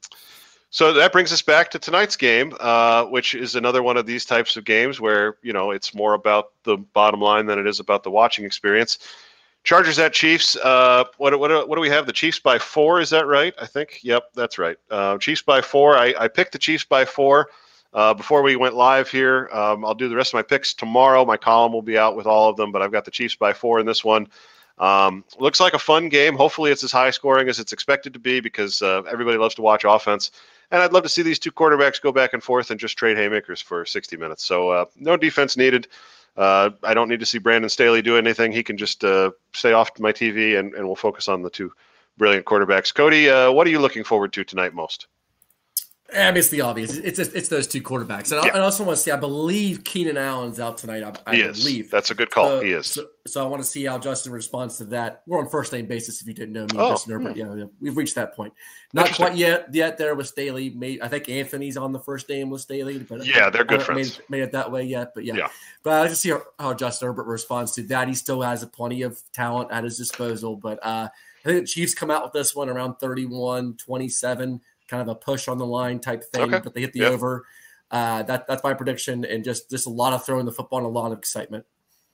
so 0.70 0.92
that 0.92 1.14
brings 1.14 1.32
us 1.32 1.42
back 1.42 1.72
to 1.72 1.80
tonight's 1.80 2.18
game, 2.18 2.54
uh, 2.60 3.06
which 3.06 3.34
is 3.34 3.56
another 3.56 3.82
one 3.82 3.96
of 3.96 4.06
these 4.06 4.26
types 4.26 4.58
of 4.58 4.66
games 4.66 5.00
where 5.00 5.38
you 5.44 5.54
know 5.54 5.72
it's 5.72 5.94
more 5.94 6.14
about 6.14 6.52
the 6.64 6.76
bottom 6.76 7.22
line 7.22 7.46
than 7.46 7.58
it 7.58 7.68
is 7.68 7.80
about 7.80 8.04
the 8.04 8.12
watching 8.12 8.44
experience. 8.44 9.00
Chargers 9.68 10.00
at 10.00 10.14
Chiefs. 10.14 10.56
Uh, 10.56 11.04
what, 11.18 11.38
what, 11.38 11.68
what 11.68 11.76
do 11.76 11.82
we 11.82 11.90
have? 11.90 12.06
The 12.06 12.14
Chiefs 12.14 12.40
by 12.40 12.58
four. 12.58 13.02
Is 13.02 13.10
that 13.10 13.28
right? 13.28 13.54
I 13.60 13.66
think. 13.66 14.00
Yep, 14.02 14.30
that's 14.34 14.58
right. 14.58 14.78
Uh, 14.90 15.18
Chiefs 15.18 15.42
by 15.42 15.60
four. 15.60 15.98
I, 15.98 16.14
I 16.18 16.30
picked 16.30 16.54
the 16.54 16.58
Chiefs 16.58 16.86
by 16.86 17.04
four. 17.04 17.50
Uh, 17.94 18.14
before 18.14 18.42
we 18.44 18.56
went 18.56 18.76
live 18.76 19.12
here, 19.12 19.50
um, 19.52 19.84
I'll 19.84 19.94
do 19.94 20.08
the 20.08 20.16
rest 20.16 20.30
of 20.30 20.36
my 20.36 20.42
picks 20.42 20.74
tomorrow. 20.74 21.26
My 21.26 21.36
column 21.36 21.74
will 21.74 21.82
be 21.82 21.98
out 21.98 22.16
with 22.16 22.26
all 22.26 22.50
of 22.50 22.56
them, 22.56 22.72
but 22.72 22.82
I've 22.82 22.94
got 22.94 23.04
the 23.04 23.12
Chiefs 23.12 23.36
by 23.36 23.52
four 23.52 23.78
in 23.82 23.86
this 23.86 24.06
one. 24.06 24.30
Um, 24.78 25.26
looks 25.38 25.60
like 25.60 25.74
a 25.74 25.80
fun 25.80 26.08
game. 26.08 26.38
Hopefully, 26.38 26.72
it's 26.72 26.86
as 26.86 26.94
high 26.94 27.10
scoring 27.10 27.50
as 27.50 27.60
it's 27.60 27.74
expected 27.74 28.14
to 28.14 28.20
be 28.20 28.40
because 28.40 28.82
uh, 28.82 29.02
everybody 29.12 29.38
loves 29.38 29.56
to 29.56 29.62
watch 29.62 29.84
offense. 29.86 30.32
And 30.72 30.82
I'd 30.82 30.94
love 30.94 31.04
to 31.04 31.10
see 31.10 31.24
these 31.24 31.40
two 31.40 31.52
quarterbacks 31.52 32.02
go 32.02 32.14
back 32.14 32.32
and 32.32 32.42
forth 32.42 32.72
and 32.72 32.80
just 32.80 32.98
trade 32.98 33.18
haymakers 33.18 33.62
for 33.62 33.86
60 33.86 34.16
minutes. 34.16 34.46
So, 34.46 34.70
uh, 34.70 34.86
no 34.96 35.18
defense 35.18 35.58
needed. 35.58 35.90
Uh, 36.38 36.70
I 36.84 36.94
don't 36.94 37.10
need 37.10 37.20
to 37.20 37.26
see 37.26 37.40
Brandon 37.40 37.70
Staley 37.70 38.02
do 38.02 38.16
anything. 38.16 38.52
He 38.52 38.64
can 38.64 38.78
just 38.78 39.04
uh, 39.04 39.32
stay 39.54 39.74
off 39.74 40.00
my 40.00 40.12
TV, 40.12 40.58
and, 40.58 40.74
and 40.76 40.86
we'll 40.86 40.96
focus 40.96 41.28
on 41.28 41.42
the 41.42 41.50
two 41.50 41.72
brilliant 42.18 42.46
quarterbacks. 42.46 42.94
Cody, 42.94 43.30
uh, 43.30 43.52
what 43.52 43.66
are 43.66 43.72
you 43.72 43.80
looking 43.80 44.04
forward 44.04 44.34
to 44.34 44.44
tonight 44.44 44.74
most? 44.74 45.08
I 46.14 46.28
mean, 46.32 46.38
it's 46.38 46.50
the 46.50 46.62
obvious. 46.62 46.96
It's 46.96 47.18
just, 47.18 47.36
it's 47.36 47.50
those 47.50 47.68
two 47.68 47.82
quarterbacks, 47.82 48.32
and 48.32 48.46
yeah. 48.46 48.54
I, 48.54 48.60
I, 48.60 48.62
also 48.62 48.86
want 48.86 48.96
to 48.96 49.04
see. 49.04 49.12
I 49.12 49.18
believe 49.18 49.84
Keenan 49.84 50.16
Allen's 50.16 50.58
out 50.58 50.78
tonight. 50.78 51.04
I, 51.04 51.12
I 51.26 51.52
believe 51.52 51.92
that's 51.92 52.12
a 52.12 52.16
good 52.16 52.32
call. 52.32 52.62
he 52.62 52.72
is. 52.72 52.88
So, 52.88 53.08
so, 53.26 53.44
I 53.44 53.48
want 53.48 53.62
to 53.62 53.68
see 53.68 53.84
how 53.84 53.98
Justin 53.98 54.32
responds 54.32 54.78
to 54.78 54.86
that. 54.86 55.24
We're 55.28 55.40
on 55.40 55.50
first 55.50 55.74
name 55.74 55.86
basis. 55.86 56.22
If 56.22 56.28
you 56.28 56.34
didn't 56.34 56.54
know 56.54 56.64
me, 56.64 56.78
oh, 56.78 56.92
Justin 56.92 57.12
Herbert, 57.12 57.34
hmm. 57.34 57.60
yeah, 57.60 57.66
we've 57.82 57.98
reached 57.98 58.16
that 58.16 58.36
point. 58.38 58.54
Not 58.94 59.12
quite 59.14 59.36
yet. 59.36 59.68
Yet 59.74 59.98
there 59.98 60.16
with 60.16 60.28
Staley. 60.28 60.70
Made, 60.70 61.02
I 61.02 61.10
think 61.10 61.28
Anthony's 61.28 61.76
on 61.76 61.92
the 61.92 62.00
first 62.00 62.30
name 62.30 62.52
with 62.52 62.62
Staley. 62.62 63.00
But 63.00 63.26
yeah, 63.26 63.50
they're 63.50 63.66
good 63.66 63.84
friends. 63.84 64.20
Made, 64.20 64.30
made, 64.30 64.44
it 64.44 64.54
that 64.54 64.72
way 64.72 64.84
yet, 64.84 65.12
but 65.14 65.26
yeah. 65.26 65.36
yeah. 65.36 65.48
But 65.84 65.94
I 65.94 66.00
like 66.02 66.10
to 66.12 66.16
see 66.16 66.30
how, 66.30 66.42
how, 66.58 66.74
Justin 66.74 67.08
Herbert 67.10 67.28
responds 67.28 67.74
to 67.74 67.84
that. 67.84 68.08
He 68.08 68.14
still 68.14 68.42
has 68.42 68.64
a 68.64 68.68
plenty 68.68 69.02
of 69.02 69.20
talent 69.34 69.72
at 69.74 69.84
his 69.84 69.98
disposal, 69.98 70.56
but 70.56 70.80
uh, 70.86 71.10
I 71.44 71.50
think 71.50 71.62
the 71.62 71.68
Chiefs 71.68 71.94
come 71.94 72.10
out 72.10 72.24
with 72.24 72.32
this 72.32 72.56
one 72.56 72.70
around 72.70 72.96
31, 72.96 73.76
27 73.76 74.62
kind 74.88 75.02
of 75.02 75.08
a 75.08 75.16
push 75.16 75.48
on 75.48 75.58
the 75.58 75.66
line 75.66 76.00
type 76.00 76.24
thing, 76.24 76.54
okay. 76.54 76.62
but 76.64 76.74
they 76.74 76.82
hit 76.82 76.94
the 76.94 77.02
yeah. 77.02 77.08
over. 77.08 77.46
Uh, 77.90 78.24
that 78.24 78.48
that's 78.48 78.64
my 78.64 78.74
prediction, 78.74 79.24
and 79.26 79.44
just 79.44 79.70
just 79.70 79.88
a 79.88 79.90
lot 79.90 80.14
of 80.14 80.26
throwing 80.26 80.46
the 80.46 80.52
football 80.52 80.80
and 80.80 80.86
a 80.86 80.90
lot 80.90 81.12
of 81.12 81.18
excitement. 81.18 81.66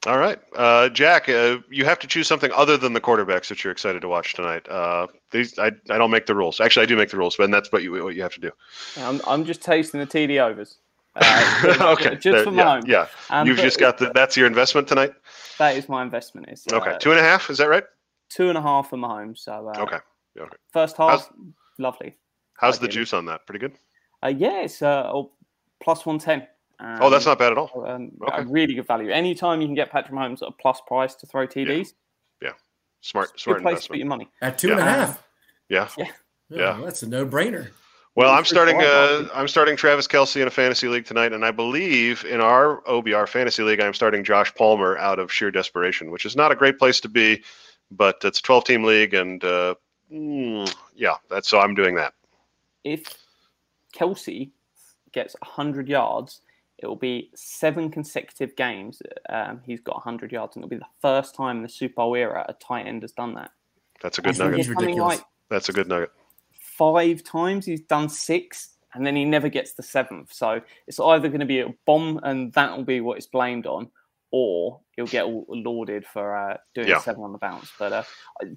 All 0.06 0.20
right, 0.20 0.38
uh, 0.56 0.90
Jack, 0.90 1.30
uh, 1.30 1.60
you 1.70 1.86
have 1.86 1.98
to 2.00 2.08
choose 2.08 2.28
something 2.28 2.52
other 2.52 2.76
than 2.76 2.92
the 2.92 3.00
quarterbacks 3.00 3.48
that 3.48 3.64
you're 3.64 3.72
excited 3.72 4.02
to 4.02 4.08
watch 4.10 4.34
tonight. 4.34 4.68
Uh, 4.68 5.08
these 5.32 5.58
I, 5.58 5.68
I 5.90 5.98
don't 5.98 6.12
make 6.12 6.26
the 6.26 6.36
rules. 6.36 6.60
Actually, 6.60 6.84
I 6.84 6.86
do 6.88 6.98
make 6.98 7.10
the 7.10 7.18
rules, 7.18 7.38
but 7.38 7.50
that's 7.50 7.72
what 7.72 7.84
you 7.84 8.04
what 8.04 8.14
you 8.14 8.22
have 8.22 8.34
to 8.34 8.42
do. 8.42 8.52
I'm 8.98 9.22
I'm 9.26 9.46
just 9.46 9.62
tasting 9.62 10.00
the 10.00 10.08
TD 10.08 10.40
overs. 10.40 10.78
Uh, 11.16 11.94
okay, 11.94 12.16
just 12.16 12.24
there, 12.24 12.44
for 12.44 12.52
yeah, 12.52 12.64
home. 12.64 12.84
Yeah, 12.88 13.08
um, 13.30 13.48
you've 13.48 13.60
just 13.60 13.80
got 13.80 14.00
the. 14.00 14.12
That's 14.16 14.36
your 14.36 14.48
investment 14.48 14.88
tonight. 14.88 15.14
That 15.60 15.78
is 15.78 15.88
my 15.88 16.02
investment. 16.02 16.50
Is 16.50 16.66
uh, 16.72 16.78
okay, 16.78 16.98
two 17.00 17.12
and 17.12 17.20
a 17.20 17.24
half. 17.24 17.52
Is 17.52 17.60
that 17.60 17.70
right? 17.70 17.84
Two 18.30 18.50
and 18.50 18.58
a 18.58 18.62
half 18.62 18.90
for 18.90 18.98
Mahomes. 18.98 19.38
So 19.38 19.72
uh, 19.74 19.82
okay, 19.82 20.00
okay. 20.40 20.56
First 20.72 20.98
half, 20.98 21.12
How's, 21.12 21.30
lovely. 21.78 22.18
How's 22.64 22.80
the 22.80 22.88
juice 22.88 23.14
on 23.14 23.26
that? 23.26 23.46
Pretty 23.46 23.60
good. 23.60 23.78
Uh, 24.24 24.30
yeah, 24.30 24.62
it's 24.62 24.82
uh, 24.82 25.12
oh, 25.14 25.32
plus 25.82 26.06
one 26.06 26.18
ten. 26.18 26.48
Um, 26.80 27.00
oh, 27.02 27.10
that's 27.10 27.26
not 27.26 27.38
bad 27.38 27.52
at 27.52 27.58
all. 27.58 27.86
Um, 27.86 28.12
okay. 28.22 28.42
A 28.42 28.46
really 28.46 28.74
good 28.74 28.88
value. 28.88 29.12
Anytime 29.12 29.60
you 29.60 29.68
can 29.68 29.76
get 29.76 29.92
Patrick 29.92 30.14
Mahomes 30.14 30.42
at 30.42 30.48
a 30.48 30.52
plus 30.52 30.82
price 30.88 31.14
to 31.16 31.28
throw 31.28 31.46
TDs. 31.46 31.94
Yeah, 32.42 32.48
yeah. 32.48 32.52
smart, 33.02 33.38
smart 33.38 33.58
good 33.58 33.64
place 33.64 33.72
investment. 33.74 33.84
to 33.84 33.90
put 33.90 33.98
your 33.98 34.08
money 34.08 34.30
at 34.42 34.58
two 34.58 34.68
yeah. 34.70 34.74
and 34.74 34.82
a 34.82 34.86
half. 34.86 35.28
Yeah, 35.70 35.88
yeah, 35.98 36.12
yeah. 36.50 36.78
Oh, 36.78 36.84
that's 36.84 37.02
a 37.04 37.08
no-brainer. 37.08 37.70
Well, 38.16 38.32
I'm 38.32 38.44
starting. 38.44 38.80
Uh, 38.80 39.28
I'm 39.34 39.48
starting 39.48 39.76
Travis 39.76 40.08
Kelce 40.08 40.40
in 40.40 40.48
a 40.48 40.52
fantasy 40.52 40.88
league 40.88 41.06
tonight, 41.06 41.32
and 41.32 41.44
I 41.44 41.52
believe 41.52 42.26
in 42.26 42.42
our 42.42 42.82
OBR 42.82 43.28
fantasy 43.28 43.64
league, 43.64 43.80
I'm 43.80 43.94
starting 43.94 44.24
Josh 44.24 44.54
Palmer 44.54 44.98
out 44.98 45.20
of 45.20 45.32
sheer 45.32 45.50
desperation, 45.52 46.12
which 46.12 46.26
is 46.26 46.36
not 46.36 46.52
a 46.52 46.56
great 46.56 46.78
place 46.78 47.00
to 47.00 47.10
be, 47.10 47.44
but 47.90 48.18
it's 48.24 48.40
a 48.40 48.44
12 48.44 48.66
team 48.66 48.84
league, 48.84 49.14
and 49.14 49.44
uh, 49.44 49.76
mm, 50.12 50.72
yeah, 50.96 51.16
that's 51.30 51.50
so 51.50 51.60
I'm 51.60 51.74
doing 51.74 51.96
that 51.96 52.14
if 52.84 53.06
Kelce 53.96 54.52
gets 55.12 55.36
100 55.42 55.88
yards, 55.88 56.42
it 56.80 56.88
will 56.88 56.96
be 56.96 57.32
seven 57.36 57.90
consecutive 57.90 58.56
games. 58.56 59.02
Um, 59.30 59.62
he's 59.66 59.80
got 59.80 59.96
100 59.96 60.32
yards, 60.32 60.56
and 60.56 60.64
it'll 60.64 60.70
be 60.70 60.78
the 60.78 60.86
first 61.02 61.36
time 61.36 61.58
in 61.58 61.64
the 61.64 61.70
Super 61.70 61.96
Bowl 61.96 62.16
era 62.16 62.46
a 62.50 62.54
tight 62.54 62.88
end 62.88 63.04
has 63.04 63.12
done 63.12 63.36
that. 63.36 63.52
That's 64.02 64.18
a 64.18 64.22
good 64.22 64.38
nugget. 64.38 64.98
Like 64.98 65.22
That's 65.50 65.70
a 65.70 65.74
good 65.74 65.88
nugget. 65.88 66.12
Five 66.52 67.24
times 67.24 67.66
he's 67.66 67.82
done 67.82 68.10
six, 68.10 68.76
and 68.94 69.06
then 69.06 69.16
he 69.16 69.24
never 69.24 69.48
gets 69.48 69.74
the 69.74 69.84
seventh. 69.84 70.34
So 70.34 70.60
it's 70.88 71.00
either 71.00 71.30
going 71.30 71.40
to 71.40 71.46
be 71.46 71.62
a 71.62 71.74
bomb, 71.86 72.20
and 72.24 72.52
that 72.54 72.76
will 72.76 72.84
be 72.84 73.00
what 73.00 73.18
it's 73.18 73.28
blamed 73.28 73.66
on, 73.66 73.90
or 74.32 74.82
he'll 74.96 75.08
get 75.08 75.26
lauded 75.28 76.06
for 76.06 76.36
uh, 76.36 76.58
doing 76.74 76.90
yeah. 76.90 77.00
seven 77.00 77.24
on 77.24 77.32
the 77.32 77.38
bounce. 77.38 77.72
But 77.80 77.94
uh, 77.94 78.04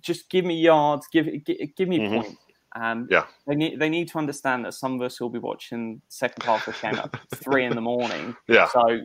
just 0.01 0.29
give 0.31 0.45
me 0.45 0.59
yards, 0.59 1.07
give 1.12 1.27
give, 1.45 1.77
give 1.77 1.89
me 1.89 2.01
mm-hmm. 2.01 2.14
points. 2.22 2.41
Um, 2.79 3.09
yeah, 3.11 3.24
they 3.47 3.55
need 3.55 3.81
they 3.81 3.89
need 3.89 4.09
to 4.09 4.18
understand 4.18 4.64
that 4.66 4.74
some 4.74 4.95
of 4.95 5.03
us 5.03 5.18
will 5.20 5.31
be 5.31 5.39
watching 5.39 6.03
second 6.09 6.43
half 6.43 6.68
of 6.68 6.74
the 6.74 6.81
game 6.83 6.99
at 6.99 7.11
three 7.35 7.64
in 7.64 7.74
the 7.74 7.81
morning. 7.81 8.37
Yeah, 8.49 8.68
so 8.68 9.01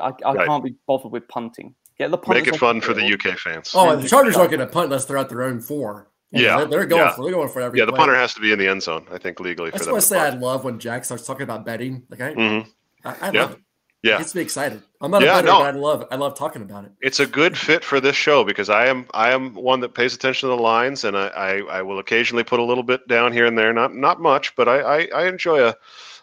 I, 0.00 0.12
I 0.24 0.32
right. 0.32 0.46
can't 0.46 0.62
be 0.62 0.76
bothered 0.86 1.10
with 1.10 1.26
punting. 1.26 1.74
Get 1.98 2.12
the 2.12 2.20
make 2.28 2.46
it 2.46 2.56
fun 2.56 2.80
for 2.80 2.94
the 2.94 3.12
UK 3.12 3.36
fans. 3.36 3.72
Oh, 3.74 3.96
the 3.96 4.08
Chargers 4.08 4.36
aren't 4.36 4.50
going 4.50 4.60
to 4.60 4.66
punt 4.66 4.86
unless 4.86 5.06
they're 5.06 5.18
at 5.18 5.28
their 5.28 5.42
own 5.42 5.60
four. 5.60 6.08
Yeah, 6.30 6.58
they're, 6.58 6.66
they're 6.66 6.86
going 6.86 7.02
yeah. 7.02 7.12
for 7.14 7.24
they're 7.24 7.34
going 7.34 7.48
for 7.48 7.60
every. 7.60 7.80
Yeah, 7.80 7.86
the 7.86 7.92
punter 7.92 8.14
has 8.14 8.32
to 8.34 8.40
be 8.40 8.52
in 8.52 8.58
the 8.58 8.68
end 8.68 8.82
zone. 8.82 9.06
I 9.10 9.18
think 9.18 9.40
legally. 9.40 9.70
That's 9.70 9.86
why 9.86 9.96
I 9.96 9.98
say 9.98 10.20
I 10.20 10.30
love 10.30 10.64
when 10.64 10.78
Jack 10.78 11.04
starts 11.04 11.26
talking 11.26 11.42
about 11.42 11.66
betting. 11.66 12.04
Like 12.08 12.20
I, 12.20 12.34
mm-hmm. 12.34 12.70
I, 13.08 13.28
I 13.28 13.32
yeah. 13.32 13.40
love 13.42 13.52
it. 13.52 13.58
Yeah, 14.02 14.16
it 14.16 14.18
gets 14.18 14.34
me 14.34 14.40
excited. 14.40 14.82
I'm 15.02 15.10
not 15.10 15.22
yeah, 15.22 15.32
a 15.38 15.42
bettor, 15.42 15.46
no. 15.46 15.58
but 15.60 15.74
I 15.74 15.78
love 15.78 16.08
I 16.10 16.16
love 16.16 16.34
talking 16.34 16.62
about 16.62 16.84
it. 16.84 16.92
It's 17.02 17.20
a 17.20 17.26
good 17.26 17.56
fit 17.56 17.84
for 17.84 18.00
this 18.00 18.16
show 18.16 18.44
because 18.44 18.70
I 18.70 18.86
am 18.86 19.06
I 19.12 19.30
am 19.30 19.54
one 19.54 19.80
that 19.80 19.94
pays 19.94 20.14
attention 20.14 20.48
to 20.48 20.56
the 20.56 20.62
lines, 20.62 21.04
and 21.04 21.16
I 21.16 21.28
I, 21.28 21.58
I 21.78 21.82
will 21.82 21.98
occasionally 21.98 22.44
put 22.44 22.60
a 22.60 22.64
little 22.64 22.84
bit 22.84 23.06
down 23.08 23.32
here 23.32 23.44
and 23.44 23.58
there, 23.58 23.72
not 23.72 23.94
not 23.94 24.20
much, 24.20 24.56
but 24.56 24.68
I 24.68 24.80
I, 24.80 25.08
I 25.14 25.26
enjoy 25.26 25.66
a 25.66 25.76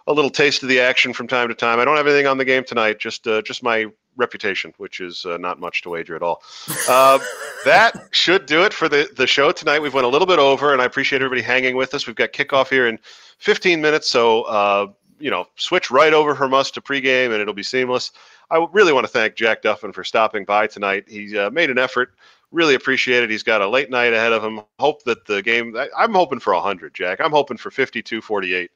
a 0.07 0.13
little 0.13 0.31
taste 0.31 0.63
of 0.63 0.69
the 0.69 0.79
action 0.79 1.13
from 1.13 1.27
time 1.27 1.49
to 1.49 1.53
time. 1.53 1.79
I 1.79 1.85
don't 1.85 1.97
have 1.97 2.07
anything 2.07 2.27
on 2.27 2.37
the 2.37 2.45
game 2.45 2.63
tonight, 2.63 2.97
just 2.99 3.27
uh, 3.27 3.41
just 3.41 3.61
my 3.61 3.87
reputation, 4.15 4.73
which 4.77 4.99
is 4.99 5.25
uh, 5.25 5.37
not 5.37 5.59
much 5.59 5.83
to 5.83 5.89
wager 5.89 6.15
at 6.15 6.23
all. 6.23 6.41
Uh, 6.89 7.19
that 7.65 8.07
should 8.11 8.45
do 8.45 8.63
it 8.63 8.73
for 8.73 8.87
the, 8.87 9.09
the 9.17 9.27
show 9.27 9.51
tonight. 9.51 9.79
We've 9.79 9.93
went 9.93 10.05
a 10.05 10.09
little 10.09 10.25
bit 10.25 10.39
over, 10.39 10.71
and 10.71 10.81
I 10.81 10.85
appreciate 10.85 11.21
everybody 11.21 11.41
hanging 11.41 11.75
with 11.75 11.93
us. 11.93 12.07
We've 12.07 12.15
got 12.15 12.31
kickoff 12.31 12.69
here 12.69 12.87
in 12.87 12.97
15 13.39 13.81
minutes, 13.81 14.09
so 14.09 14.43
uh, 14.43 14.87
you 15.19 15.31
know, 15.31 15.47
switch 15.55 15.91
right 15.91 16.13
over 16.13 16.35
from 16.35 16.53
us 16.53 16.71
to 16.71 16.81
pregame, 16.81 17.31
and 17.31 17.41
it'll 17.41 17.53
be 17.53 17.63
seamless. 17.63 18.11
I 18.49 18.65
really 18.71 18.93
want 18.93 19.05
to 19.05 19.11
thank 19.11 19.35
Jack 19.35 19.61
Duffin 19.61 19.93
for 19.93 20.03
stopping 20.03 20.45
by 20.45 20.67
tonight. 20.67 21.05
He 21.07 21.37
uh, 21.37 21.49
made 21.49 21.69
an 21.69 21.77
effort. 21.77 22.13
Really 22.51 22.75
appreciate 22.75 23.23
it. 23.23 23.29
He's 23.29 23.43
got 23.43 23.61
a 23.61 23.67
late 23.67 23.89
night 23.89 24.13
ahead 24.13 24.31
of 24.31 24.43
him. 24.43 24.61
Hope 24.79 25.03
that 25.03 25.25
the 25.25 25.41
game. 25.41 25.75
I, 25.75 26.03
am 26.03 26.13
hoping 26.13 26.39
for 26.39 26.53
100, 26.53 26.93
Jack. 26.93 27.19
I'm 27.19 27.31
hoping 27.31 27.57
for 27.57 27.71
52, 27.71 28.21
48. 28.21 28.71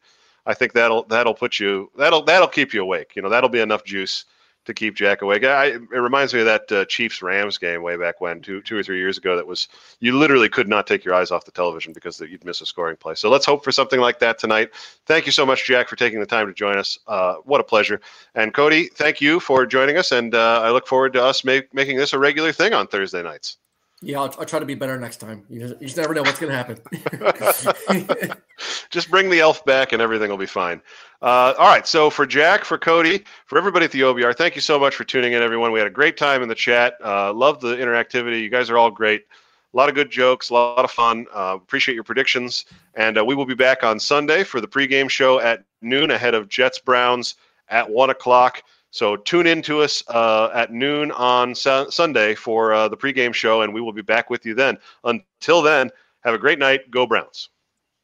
I 0.45 0.53
think 0.53 0.73
that'll 0.73 1.03
that'll 1.03 1.35
put 1.35 1.59
you 1.59 1.91
that'll 1.95 2.23
that'll 2.23 2.47
keep 2.47 2.73
you 2.73 2.81
awake. 2.81 3.15
You 3.15 3.21
know, 3.21 3.29
that'll 3.29 3.49
be 3.49 3.59
enough 3.59 3.83
juice 3.83 4.25
to 4.65 4.73
keep 4.73 4.95
Jack 4.95 5.21
awake. 5.21 5.43
I, 5.43 5.65
it 5.65 5.89
reminds 5.91 6.33
me 6.33 6.41
of 6.41 6.45
that 6.45 6.71
uh, 6.71 6.85
Chiefs 6.85 7.21
Rams 7.21 7.57
game 7.57 7.81
way 7.81 7.97
back 7.97 8.21
when, 8.21 8.41
two 8.41 8.61
two 8.61 8.77
or 8.77 8.83
three 8.83 8.97
years 8.97 9.17
ago. 9.17 9.35
That 9.35 9.47
was 9.47 9.67
you 9.99 10.17
literally 10.17 10.49
could 10.49 10.67
not 10.67 10.87
take 10.87 11.03
your 11.03 11.13
eyes 11.13 11.31
off 11.31 11.45
the 11.45 11.51
television 11.51 11.93
because 11.93 12.19
you'd 12.19 12.45
miss 12.45 12.61
a 12.61 12.65
scoring 12.65 12.97
play. 12.97 13.15
So 13.15 13.29
let's 13.29 13.45
hope 13.45 13.63
for 13.63 13.71
something 13.71 13.99
like 13.99 14.19
that 14.19 14.39
tonight. 14.39 14.69
Thank 15.05 15.25
you 15.25 15.31
so 15.31 15.45
much, 15.45 15.65
Jack, 15.65 15.87
for 15.87 15.95
taking 15.95 16.19
the 16.19 16.25
time 16.25 16.47
to 16.47 16.53
join 16.53 16.77
us. 16.77 16.99
Uh, 17.07 17.35
what 17.43 17.61
a 17.61 17.63
pleasure. 17.63 18.01
And 18.35 18.53
Cody, 18.53 18.87
thank 18.87 19.21
you 19.21 19.39
for 19.39 19.65
joining 19.65 19.97
us, 19.97 20.11
and 20.11 20.35
uh, 20.35 20.61
I 20.63 20.71
look 20.71 20.87
forward 20.87 21.13
to 21.13 21.23
us 21.23 21.43
make, 21.43 21.73
making 21.73 21.97
this 21.97 22.13
a 22.13 22.19
regular 22.19 22.51
thing 22.51 22.73
on 22.73 22.87
Thursday 22.87 23.23
nights. 23.23 23.57
Yeah, 24.03 24.19
I'll, 24.19 24.35
I'll, 24.39 24.45
try 24.45 24.57
to 24.57 24.65
be 24.65 24.73
better 24.73 24.99
next 24.99 25.17
time. 25.17 25.45
You 25.47 25.59
just, 25.59 25.79
you 25.79 25.87
just 25.87 25.97
never 25.97 26.15
know 26.15 26.23
what's 26.23 26.39
going 26.39 26.51
to 26.51 26.57
happen. 26.57 28.31
just 28.89 29.11
bring 29.11 29.29
the 29.29 29.39
elf 29.39 29.63
back 29.63 29.93
and 29.93 30.01
everything 30.01 30.31
will 30.31 30.37
be 30.37 30.47
fine. 30.47 30.81
Uh, 31.21 31.53
all 31.59 31.67
right. 31.67 31.85
So 31.85 32.09
for 32.09 32.25
Jack, 32.25 32.65
for 32.65 32.79
Cody, 32.79 33.23
for 33.45 33.59
everybody 33.59 33.85
at 33.85 33.91
the 33.91 34.01
OBR, 34.01 34.35
thank 34.35 34.55
you 34.55 34.61
so 34.61 34.79
much 34.79 34.95
for 34.95 35.03
tuning 35.03 35.33
in, 35.33 35.43
everyone. 35.43 35.71
We 35.71 35.77
had 35.77 35.87
a 35.87 35.91
great 35.91 36.17
time 36.17 36.41
in 36.41 36.49
the 36.49 36.55
chat. 36.55 36.95
Uh, 37.03 37.31
love 37.31 37.61
the 37.61 37.75
interactivity. 37.75 38.41
You 38.41 38.49
guys 38.49 38.71
are 38.71 38.77
all 38.77 38.89
great. 38.89 39.25
A 39.73 39.77
lot 39.77 39.87
of 39.87 39.93
good 39.93 40.09
jokes, 40.09 40.49
a 40.49 40.53
lot 40.53 40.83
of 40.83 40.89
fun. 40.89 41.27
Uh, 41.33 41.57
appreciate 41.61 41.93
your 41.93 42.03
predictions. 42.03 42.65
And 42.95 43.19
uh, 43.19 43.23
we 43.23 43.35
will 43.35 43.45
be 43.45 43.53
back 43.53 43.83
on 43.83 43.99
Sunday 43.99 44.43
for 44.43 44.59
the 44.59 44.67
pregame 44.67 45.11
show 45.11 45.39
at 45.39 45.63
noon 45.81 46.09
ahead 46.09 46.33
of 46.33 46.49
Jets 46.49 46.79
Browns 46.79 47.35
at 47.69 47.87
1 47.87 48.09
o'clock. 48.09 48.63
So 48.91 49.15
tune 49.15 49.47
in 49.47 49.61
to 49.63 49.81
us 49.81 50.03
uh, 50.09 50.49
at 50.53 50.71
noon 50.71 51.11
on 51.11 51.55
su- 51.55 51.89
Sunday 51.89 52.35
for 52.35 52.73
uh, 52.73 52.87
the 52.89 52.97
pregame 52.97 53.33
show, 53.33 53.61
and 53.61 53.73
we 53.73 53.81
will 53.81 53.93
be 53.93 54.01
back 54.01 54.29
with 54.29 54.45
you 54.45 54.53
then. 54.53 54.77
Until 55.05 55.61
then, 55.61 55.89
have 56.23 56.33
a 56.33 56.37
great 56.37 56.59
night. 56.59 56.91
Go 56.91 57.07
Browns. 57.07 57.49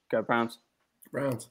Go 0.10 0.22
Browns. 0.22 0.60
Browns. 1.12 1.50